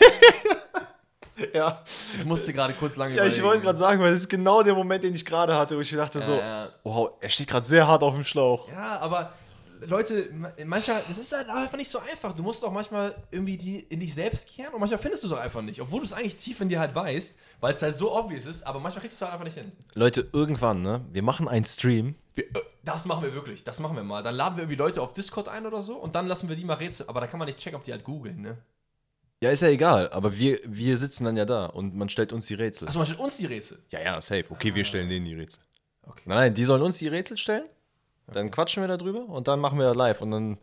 Ja. 1.54 1.84
Ich 2.18 2.24
musste 2.26 2.54
gerade 2.54 2.74
kurz 2.74 2.96
lange 2.96 3.14
Ja, 3.16 3.26
ich 3.26 3.44
wollte 3.44 3.62
gerade 3.64 3.78
sagen, 3.78 4.02
weil 4.02 4.12
das 4.12 4.22
ist 4.22 4.30
genau 4.30 4.64
der 4.64 4.74
Moment, 4.74 5.04
den 5.04 5.14
ich 5.14 5.26
gerade 5.26 5.54
hatte, 5.56 5.76
wo 5.76 5.82
ich 5.82 5.92
mir 5.92 5.98
dachte 5.98 6.22
so, 6.22 6.34
Äh, 6.34 6.68
wow, 6.84 7.12
er 7.20 7.30
steht 7.30 7.50
gerade 7.50 7.66
sehr 7.66 7.86
hart 7.86 8.04
auf 8.04 8.16
dem 8.16 8.24
Schlauch. 8.24 8.72
Ja, 8.72 9.00
aber 9.00 9.34
Leute, 9.82 10.30
ma- 10.34 10.54
manchmal, 10.66 11.04
das 11.06 11.18
ist 11.18 11.36
halt 11.36 11.50
einfach 11.50 11.76
nicht 11.78 11.92
so 11.92 12.00
einfach. 12.00 12.32
Du 12.34 12.42
musst 12.42 12.64
auch 12.64 12.72
manchmal 12.72 13.14
irgendwie 13.32 13.58
die 13.58 13.80
in 13.82 14.00
dich 14.00 14.14
selbst 14.16 14.48
kehren 14.48 14.74
und 14.74 14.80
manchmal 14.80 14.98
findest 14.98 15.24
du 15.24 15.28
es 15.28 15.34
auch 15.34 15.40
einfach 15.40 15.62
nicht. 15.62 15.82
Obwohl 15.82 16.00
du 16.00 16.06
es 16.06 16.14
eigentlich 16.14 16.38
tief 16.38 16.62
in 16.62 16.70
dir 16.70 16.80
halt 16.80 16.96
weißt, 16.96 17.38
weil 17.60 17.74
es 17.74 17.82
halt 17.82 17.96
so 17.96 18.16
obvious 18.16 18.46
ist, 18.46 18.66
aber 18.66 18.80
manchmal 18.80 19.02
kriegst 19.02 19.20
du 19.20 19.26
es 19.26 19.30
halt 19.30 19.34
einfach 19.34 19.44
nicht 19.46 19.58
hin. 19.58 19.74
Leute, 19.94 20.30
irgendwann, 20.32 20.82
ne? 20.82 21.02
Wir 21.12 21.22
machen 21.22 21.50
einen 21.50 21.66
Stream. 21.66 22.16
Wir, 22.34 22.46
äh, 22.46 22.62
das 22.84 23.06
machen 23.06 23.24
wir 23.24 23.34
wirklich, 23.34 23.66
das 23.66 23.82
machen 23.82 23.98
wir 23.98 24.04
mal. 24.04 24.24
Dann 24.24 24.36
laden 24.36 24.56
wir 24.56 24.64
irgendwie 24.64 24.78
Leute 24.78 25.02
auf 25.02 25.12
Discord 25.12 25.50
ein 25.50 25.66
oder 25.66 25.82
so 25.82 25.98
und 25.98 26.16
dann 26.16 26.28
lassen 26.28 26.48
wir 26.48 26.56
die 26.56 26.64
mal 26.64 26.76
rätseln. 26.76 27.10
Aber 27.10 27.20
da 27.20 27.28
kann 27.28 27.40
man 27.40 27.48
nicht 27.48 27.60
checken, 27.60 27.76
ob 27.78 27.84
die 27.84 27.92
halt 27.92 28.06
googeln, 28.06 28.40
ne? 28.42 28.58
Ja, 29.44 29.50
ist 29.52 29.62
ja 29.62 29.68
egal, 29.70 30.10
aber 30.12 30.38
wir, 30.38 30.60
wir 30.66 30.98
sitzen 30.98 31.26
dann 31.26 31.36
ja 31.38 31.46
da 31.46 31.66
und 31.68 31.94
man 31.96 32.10
stellt 32.10 32.32
uns 32.34 32.48
die 32.48 32.54
Rätsel. 32.56 32.88
Achso, 32.88 33.00
man 33.00 33.06
stellt 33.06 33.20
uns 33.20 33.38
die 33.38 33.46
Rätsel. 33.46 33.80
Ja, 33.90 34.00
ja, 34.02 34.22
safe. 34.22 34.46
Okay, 34.50 34.74
wir 34.74 34.84
stellen 34.86 35.08
denen 35.10 35.26
die 35.26 35.36
Rätsel. 35.36 35.62
Okay. 36.04 36.22
Nein, 36.26 36.38
nein, 36.38 36.54
die 36.54 36.64
sollen 36.64 36.82
uns 36.82 36.98
die 36.98 37.08
Rätsel 37.08 37.38
stellen. 37.38 37.66
Dann 38.32 38.50
quatschen 38.50 38.82
wir 38.82 38.88
darüber 38.98 39.26
und 39.28 39.48
dann 39.48 39.60
machen 39.60 39.78
wir 39.78 39.94
live 39.94 40.22
und 40.22 40.32
dann. 40.32 40.58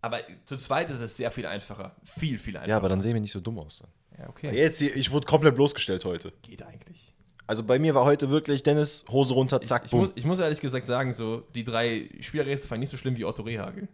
Aber 0.00 0.18
zu 0.44 0.56
zweit 0.56 0.90
ist 0.90 1.00
es 1.00 1.16
sehr 1.16 1.30
viel 1.30 1.46
einfacher. 1.46 1.94
Viel, 2.02 2.38
viel 2.38 2.56
einfacher. 2.56 2.70
Ja, 2.70 2.76
aber 2.76 2.88
dann 2.88 3.00
sehen 3.02 3.14
wir 3.14 3.20
nicht 3.20 3.30
so 3.30 3.40
dumm 3.40 3.58
aus. 3.60 3.78
Dann. 3.78 4.18
Ja, 4.18 4.28
okay. 4.30 4.50
Jetzt, 4.52 4.78
hier- 4.80 4.96
ich 4.96 5.10
wurde 5.12 5.26
komplett 5.26 5.54
bloßgestellt 5.54 6.04
heute. 6.04 6.32
Geht 6.42 6.62
eigentlich. 6.64 7.14
Also 7.46 7.62
bei 7.62 7.78
mir 7.78 7.94
war 7.94 8.04
heute 8.04 8.30
wirklich 8.30 8.62
Dennis, 8.62 9.04
Hose 9.10 9.34
runter, 9.34 9.60
zack, 9.60 9.82
ich, 9.84 9.90
bumm. 9.90 10.00
muss, 10.00 10.12
ich 10.16 10.24
muss 10.24 10.38
ehrlich 10.40 10.60
gesagt 10.60 10.86
sagen, 10.86 11.12
so 11.12 11.40
die 11.54 11.62
drei 11.64 12.08
Spielerrätsel 12.20 12.68
fand 12.68 12.78
ich 12.78 12.80
nicht 12.80 12.90
so 12.90 12.96
schlimm 12.96 13.16
wie 13.16 13.24
Otto 13.24 13.42
Rehagel. 13.42 13.88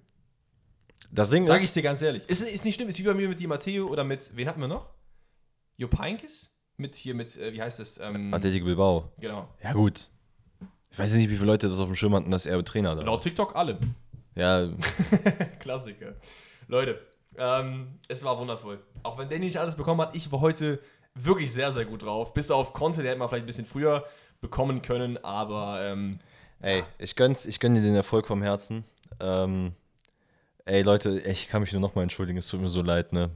Das 1.11 1.31
Ding 1.31 1.47
Sag 1.47 1.59
ich 1.59 1.65
ist, 1.65 1.77
dir 1.77 1.83
ganz 1.83 2.03
ehrlich. 2.03 2.29
Ist, 2.29 2.43
ist 2.43 2.65
nicht 2.65 2.75
schlimm, 2.75 2.89
ist 2.89 2.99
wie 2.99 3.03
bei 3.03 3.15
mir 3.15 3.29
mit 3.29 3.41
Di 3.41 3.47
Matteo 3.47 3.87
oder 3.89 4.05
mit, 4.05 4.35
wen 4.37 4.49
hatten 4.49 4.61
wir 4.61 4.69
noch? 4.69 4.91
Jupp 5.77 5.99
Heynckes? 5.99 6.53
Mit 6.77 6.95
hier, 6.97 7.15
mit, 7.15 7.37
äh, 7.37 7.53
wie 7.53 7.61
heißt 7.63 7.81
das? 7.81 7.99
Ähm, 7.99 8.33
Atletico 8.33 8.67
Bilbao. 8.67 9.13
genau. 9.19 9.49
Ja, 9.63 9.73
gut. 9.73 10.09
Ich 10.91 10.99
weiß 10.99 11.13
nicht, 11.15 11.29
wie 11.29 11.35
viele 11.37 11.47
Leute 11.47 11.69
das 11.69 11.81
auf 11.81 11.87
dem 11.89 11.95
Schirm 11.95 12.15
hatten, 12.15 12.31
dass 12.31 12.47
er 12.47 12.65
Trainer 12.65 12.95
da. 12.97 13.03
Laut 13.03 13.23
TikTok 13.23 13.55
alle. 13.57 13.79
Ja, 14.35 14.69
Klassiker. 15.59 16.15
Leute, 16.69 17.01
ähm, 17.37 17.99
es 18.09 18.23
war 18.25 18.39
wundervoll. 18.39 18.81
Auch 19.03 19.19
wenn 19.19 19.29
Danny 19.29 19.47
nicht 19.47 19.59
alles 19.59 19.77
bekommen 19.77 20.01
hat, 20.01 20.15
ich 20.17 20.31
war 20.33 20.41
heute 20.41 20.81
wirklich 21.15 21.53
sehr, 21.53 21.73
sehr 21.73 21.85
gut 21.85 22.03
drauf. 22.03 22.33
Bis 22.33 22.51
auf 22.51 22.73
Conte, 22.73 23.03
der 23.03 23.11
hätte 23.11 23.19
man 23.19 23.29
vielleicht 23.29 23.45
ein 23.45 23.47
bisschen 23.47 23.67
früher 23.67 24.05
bekommen 24.41 24.83
können, 24.83 25.23
aber 25.25 25.81
ähm, 25.83 26.21
ey, 26.61 26.85
ich 26.99 27.17
gönn's, 27.17 27.45
ich 27.45 27.59
gönn 27.59 27.75
dir 27.75 27.83
den 27.83 27.97
Erfolg 27.97 28.27
vom 28.27 28.43
Herzen. 28.43 28.85
Ähm, 29.21 29.73
ey, 30.69 30.83
Leute, 30.83 31.19
ich 31.21 31.49
kann 31.49 31.63
mich 31.63 31.73
nur 31.73 31.81
nochmal 31.81 32.03
entschuldigen, 32.05 32.39
es 32.39 32.49
tut 32.49 32.61
mir 32.61 32.69
so 32.69 32.83
leid, 32.83 33.13
ne? 33.13 33.31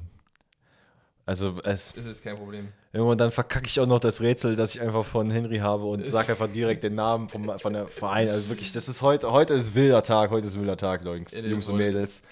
Also, 1.24 1.58
es, 1.64 1.92
ist 1.92 2.06
es 2.06 2.22
kein 2.22 2.36
Problem. 2.36 2.72
irgendwann 2.92 3.16
dann 3.16 3.30
verkacke 3.30 3.66
ich 3.66 3.78
auch 3.78 3.86
noch 3.86 4.00
das 4.00 4.20
Rätsel, 4.20 4.56
das 4.56 4.74
ich 4.74 4.80
einfach 4.80 5.04
von 5.04 5.30
Henry 5.30 5.58
habe 5.58 5.84
und 5.84 6.06
sag 6.08 6.28
einfach 6.28 6.48
direkt 6.48 6.82
den 6.82 6.96
Namen 6.96 7.28
vom, 7.28 7.58
von 7.58 7.72
der 7.72 7.86
Verein. 7.86 8.28
Also 8.28 8.48
wirklich, 8.48 8.72
das 8.72 8.88
ist 8.88 9.02
heute, 9.02 9.30
heute 9.30 9.54
ist 9.54 9.74
wilder 9.74 10.02
Tag, 10.02 10.30
heute 10.30 10.48
ist 10.48 10.58
wilder 10.58 10.76
Tag, 10.76 11.04
Jungs, 11.04 11.36
Jungs 11.36 11.68
und 11.68 11.76
Mädels. 11.76 12.24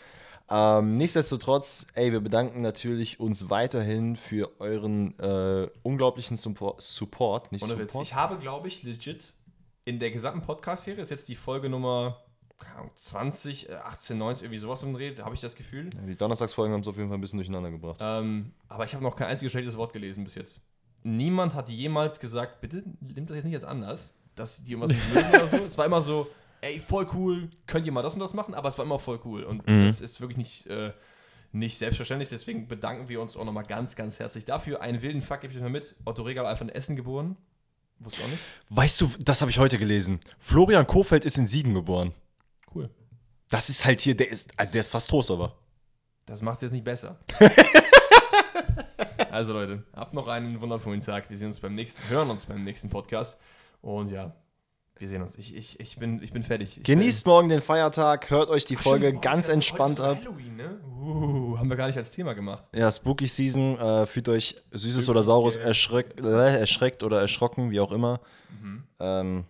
Ähm, 0.51 0.97
nichtsdestotrotz, 0.97 1.86
ey, 1.94 2.10
wir 2.10 2.18
bedanken 2.18 2.62
natürlich 2.62 3.20
uns 3.20 3.48
weiterhin 3.48 4.16
für 4.16 4.51
euren 4.59 5.16
äh, 5.20 5.68
unglaublichen 5.85 6.36
Support, 6.36 6.82
Support 6.82 7.52
nicht 7.52 7.62
Ohne 7.62 7.78
Witz. 7.78 7.93
Support. 7.93 8.06
Ich 8.09 8.14
habe, 8.14 8.39
glaube 8.39 8.66
ich, 8.66 8.82
legit 8.82 9.32
in 9.85 10.01
der 10.01 10.10
gesamten 10.10 10.43
Podcast-Serie, 10.43 11.01
ist 11.01 11.10
jetzt 11.10 11.28
die 11.28 11.36
Folge 11.36 11.68
Nummer 11.68 12.20
Ahnung, 12.77 12.91
20, 12.95 13.69
äh, 13.69 13.74
18, 13.74 14.19
19, 14.19 14.45
irgendwie 14.47 14.59
sowas 14.59 14.82
im 14.82 14.93
Dreh, 14.95 15.15
habe 15.19 15.35
ich 15.35 15.41
das 15.41 15.55
Gefühl. 15.55 15.91
Die 15.91 16.16
Donnerstagsfolgen 16.16 16.73
haben 16.74 16.81
es 16.81 16.89
auf 16.89 16.97
jeden 16.97 17.09
Fall 17.09 17.19
ein 17.19 17.20
bisschen 17.20 17.39
durcheinander 17.39 17.70
gebracht. 17.70 18.01
Ähm, 18.03 18.53
aber 18.69 18.85
ich 18.85 18.95
habe 18.95 19.03
noch 19.03 19.16
kein 19.16 19.28
einziges 19.28 19.53
schlechtes 19.53 19.77
Wort 19.77 19.93
gelesen 19.93 20.24
bis 20.24 20.35
jetzt. 20.35 20.61
Niemand 21.03 21.55
hat 21.55 21.69
jemals 21.70 22.20
gesagt, 22.20 22.61
bitte 22.61 22.82
nimmt 23.01 23.31
das 23.31 23.37
jetzt 23.37 23.47
nicht 23.47 23.55
als 23.55 23.65
anders, 23.65 24.15
dass 24.35 24.62
die 24.65 24.73
irgendwas 24.73 24.97
mögen 25.15 25.28
oder 25.31 25.47
so. 25.49 25.57
Es 25.65 25.78
war 25.78 25.87
immer 25.87 26.03
so, 26.03 26.27
ey, 26.61 26.78
voll 26.78 27.07
cool, 27.15 27.49
könnt 27.66 27.87
ihr 27.87 27.93
mal 27.93 28.03
das 28.03 28.15
und 28.15 28.20
das 28.20 28.35
machen, 28.35 28.55
aber 28.55 28.69
es 28.69 28.77
war 28.78 28.85
immer 28.85 28.99
voll 28.99 29.20
cool. 29.24 29.45
Und 29.45 29.66
Mhm. 29.66 29.85
das 29.85 30.01
ist 30.01 30.20
wirklich 30.20 30.37
nicht, 30.37 30.66
äh, 30.66 30.93
nicht 31.53 31.78
selbstverständlich. 31.78 32.28
Deswegen 32.28 32.69
bedanken 32.69 33.09
wir 33.09 33.20
uns 33.20 33.37
auch 33.37 33.45
nochmal 33.45 33.65
ganz, 33.65 33.97
ganz 33.97 34.19
herzlich 34.19 34.45
dafür. 34.45 34.82
Einen 34.82 35.01
wilden 35.03 35.23
Fakt 35.23 35.41
gebe 35.43 35.53
ich 35.53 35.59
euch 35.59 35.62
mal 35.65 35.70
mit. 35.70 35.95
Otto 36.05 36.23
Regal 36.23 36.47
einfach 36.47 36.62
in 36.62 36.69
Essen 36.69 36.97
geboren. 36.97 37.37
Wusste 37.99 38.23
auch 38.23 38.28
nicht. 38.28 38.43
Weißt 38.70 39.01
du, 39.01 39.11
das 39.20 39.41
habe 39.41 39.51
ich 39.51 39.59
heute 39.59 39.78
gelesen. 39.78 40.20
Florian 40.39 40.87
Kofeld 40.87 41.24
ist 41.24 41.37
in 41.39 41.47
Siegen 41.47 41.74
geboren. 41.74 42.12
Das 43.51 43.68
ist 43.68 43.85
halt 43.85 44.01
hier, 44.01 44.16
der 44.16 44.31
ist, 44.31 44.52
also 44.56 44.72
der 44.72 44.81
ist 44.81 44.90
fast 44.90 45.10
Trost, 45.10 45.31
aber. 45.31 45.56
Das 46.24 46.40
macht 46.40 46.56
es 46.56 46.62
jetzt 46.62 46.72
nicht 46.72 46.85
besser. 46.85 47.18
also 49.31 49.52
Leute, 49.52 49.82
habt 49.93 50.14
noch 50.14 50.28
einen 50.28 50.60
wundervollen 50.60 51.01
Tag. 51.01 51.28
Wir 51.28 51.36
sehen 51.36 51.48
uns 51.48 51.59
beim 51.59 51.74
nächsten, 51.74 52.01
hören 52.09 52.31
uns 52.31 52.47
beim 52.47 52.62
nächsten 52.62 52.89
Podcast. 52.89 53.40
Und 53.81 54.12
ja, 54.12 54.32
wir 54.97 55.09
sehen 55.09 55.20
uns. 55.20 55.36
Ich, 55.36 55.56
ich, 55.56 55.81
ich, 55.81 55.98
bin, 55.98 56.22
ich 56.22 56.32
bin 56.32 56.44
fertig. 56.44 56.77
Ich 56.77 56.85
Genießt 56.85 57.27
morgen 57.27 57.48
den 57.48 57.60
Feiertag, 57.60 58.31
hört 58.31 58.51
euch 58.51 58.66
die 58.66 58.77
bin, 58.77 58.85
Folge 58.85 59.06
Ach, 59.06 59.10
stimmt, 59.10 59.22
ganz 59.22 59.48
entspannt 59.48 60.01
ab. 60.01 60.18
Halloween, 60.18 60.55
ne? 60.55 60.81
Uh, 60.85 61.59
haben 61.59 61.68
wir 61.68 61.77
gar 61.77 61.89
nicht 61.89 61.98
als 61.98 62.12
Thema 62.12 62.35
gemacht. 62.35 62.68
Ja, 62.72 62.93
Spooky 62.93 63.27
Season, 63.27 63.77
äh, 63.78 64.06
fühlt 64.06 64.28
euch 64.28 64.62
Süßes 64.70 65.02
Spooky 65.02 65.10
oder 65.10 65.22
Saures 65.24 65.55
Scare. 65.55 65.66
erschreckt, 65.66 66.20
äh, 66.20 66.59
erschreckt 66.60 67.02
oder 67.02 67.20
erschrocken, 67.20 67.72
wie 67.72 67.81
auch 67.81 67.90
immer. 67.90 68.20
Ähm, 69.01 69.44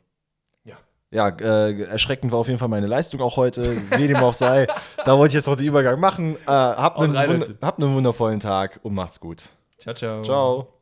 Ja. 1.13 1.29
äh, 1.29 1.83
erschreckend 1.83 2.33
war 2.33 2.39
auf 2.39 2.47
jeden 2.47 2.59
Fall 2.59 2.69
meine 2.69 2.87
Leistung 2.87 3.21
auch 3.21 3.37
heute, 3.37 3.65
wie 3.97 4.09
dem 4.09 4.19
auch 4.19 4.35
sei. 4.35 4.67
Da 5.05 5.19
wollte 5.19 5.33
ich 5.33 5.35
jetzt 5.35 5.47
noch 5.47 5.57
den 5.57 5.67
Übergang 5.67 5.99
machen. 5.99 6.37
Äh, 6.37 6.51
habt, 6.51 6.99
einen, 7.01 7.15
wund 7.15 7.55
habt 7.61 7.83
einen 7.83 7.95
wundervollen 7.95 8.41
Tag 8.41 8.81
und 8.83 8.95
macht's 8.95 9.19
gut. 9.19 9.51
Ciao, 9.79 9.95
ciao. 9.95 10.23
Ciao. 10.23 10.80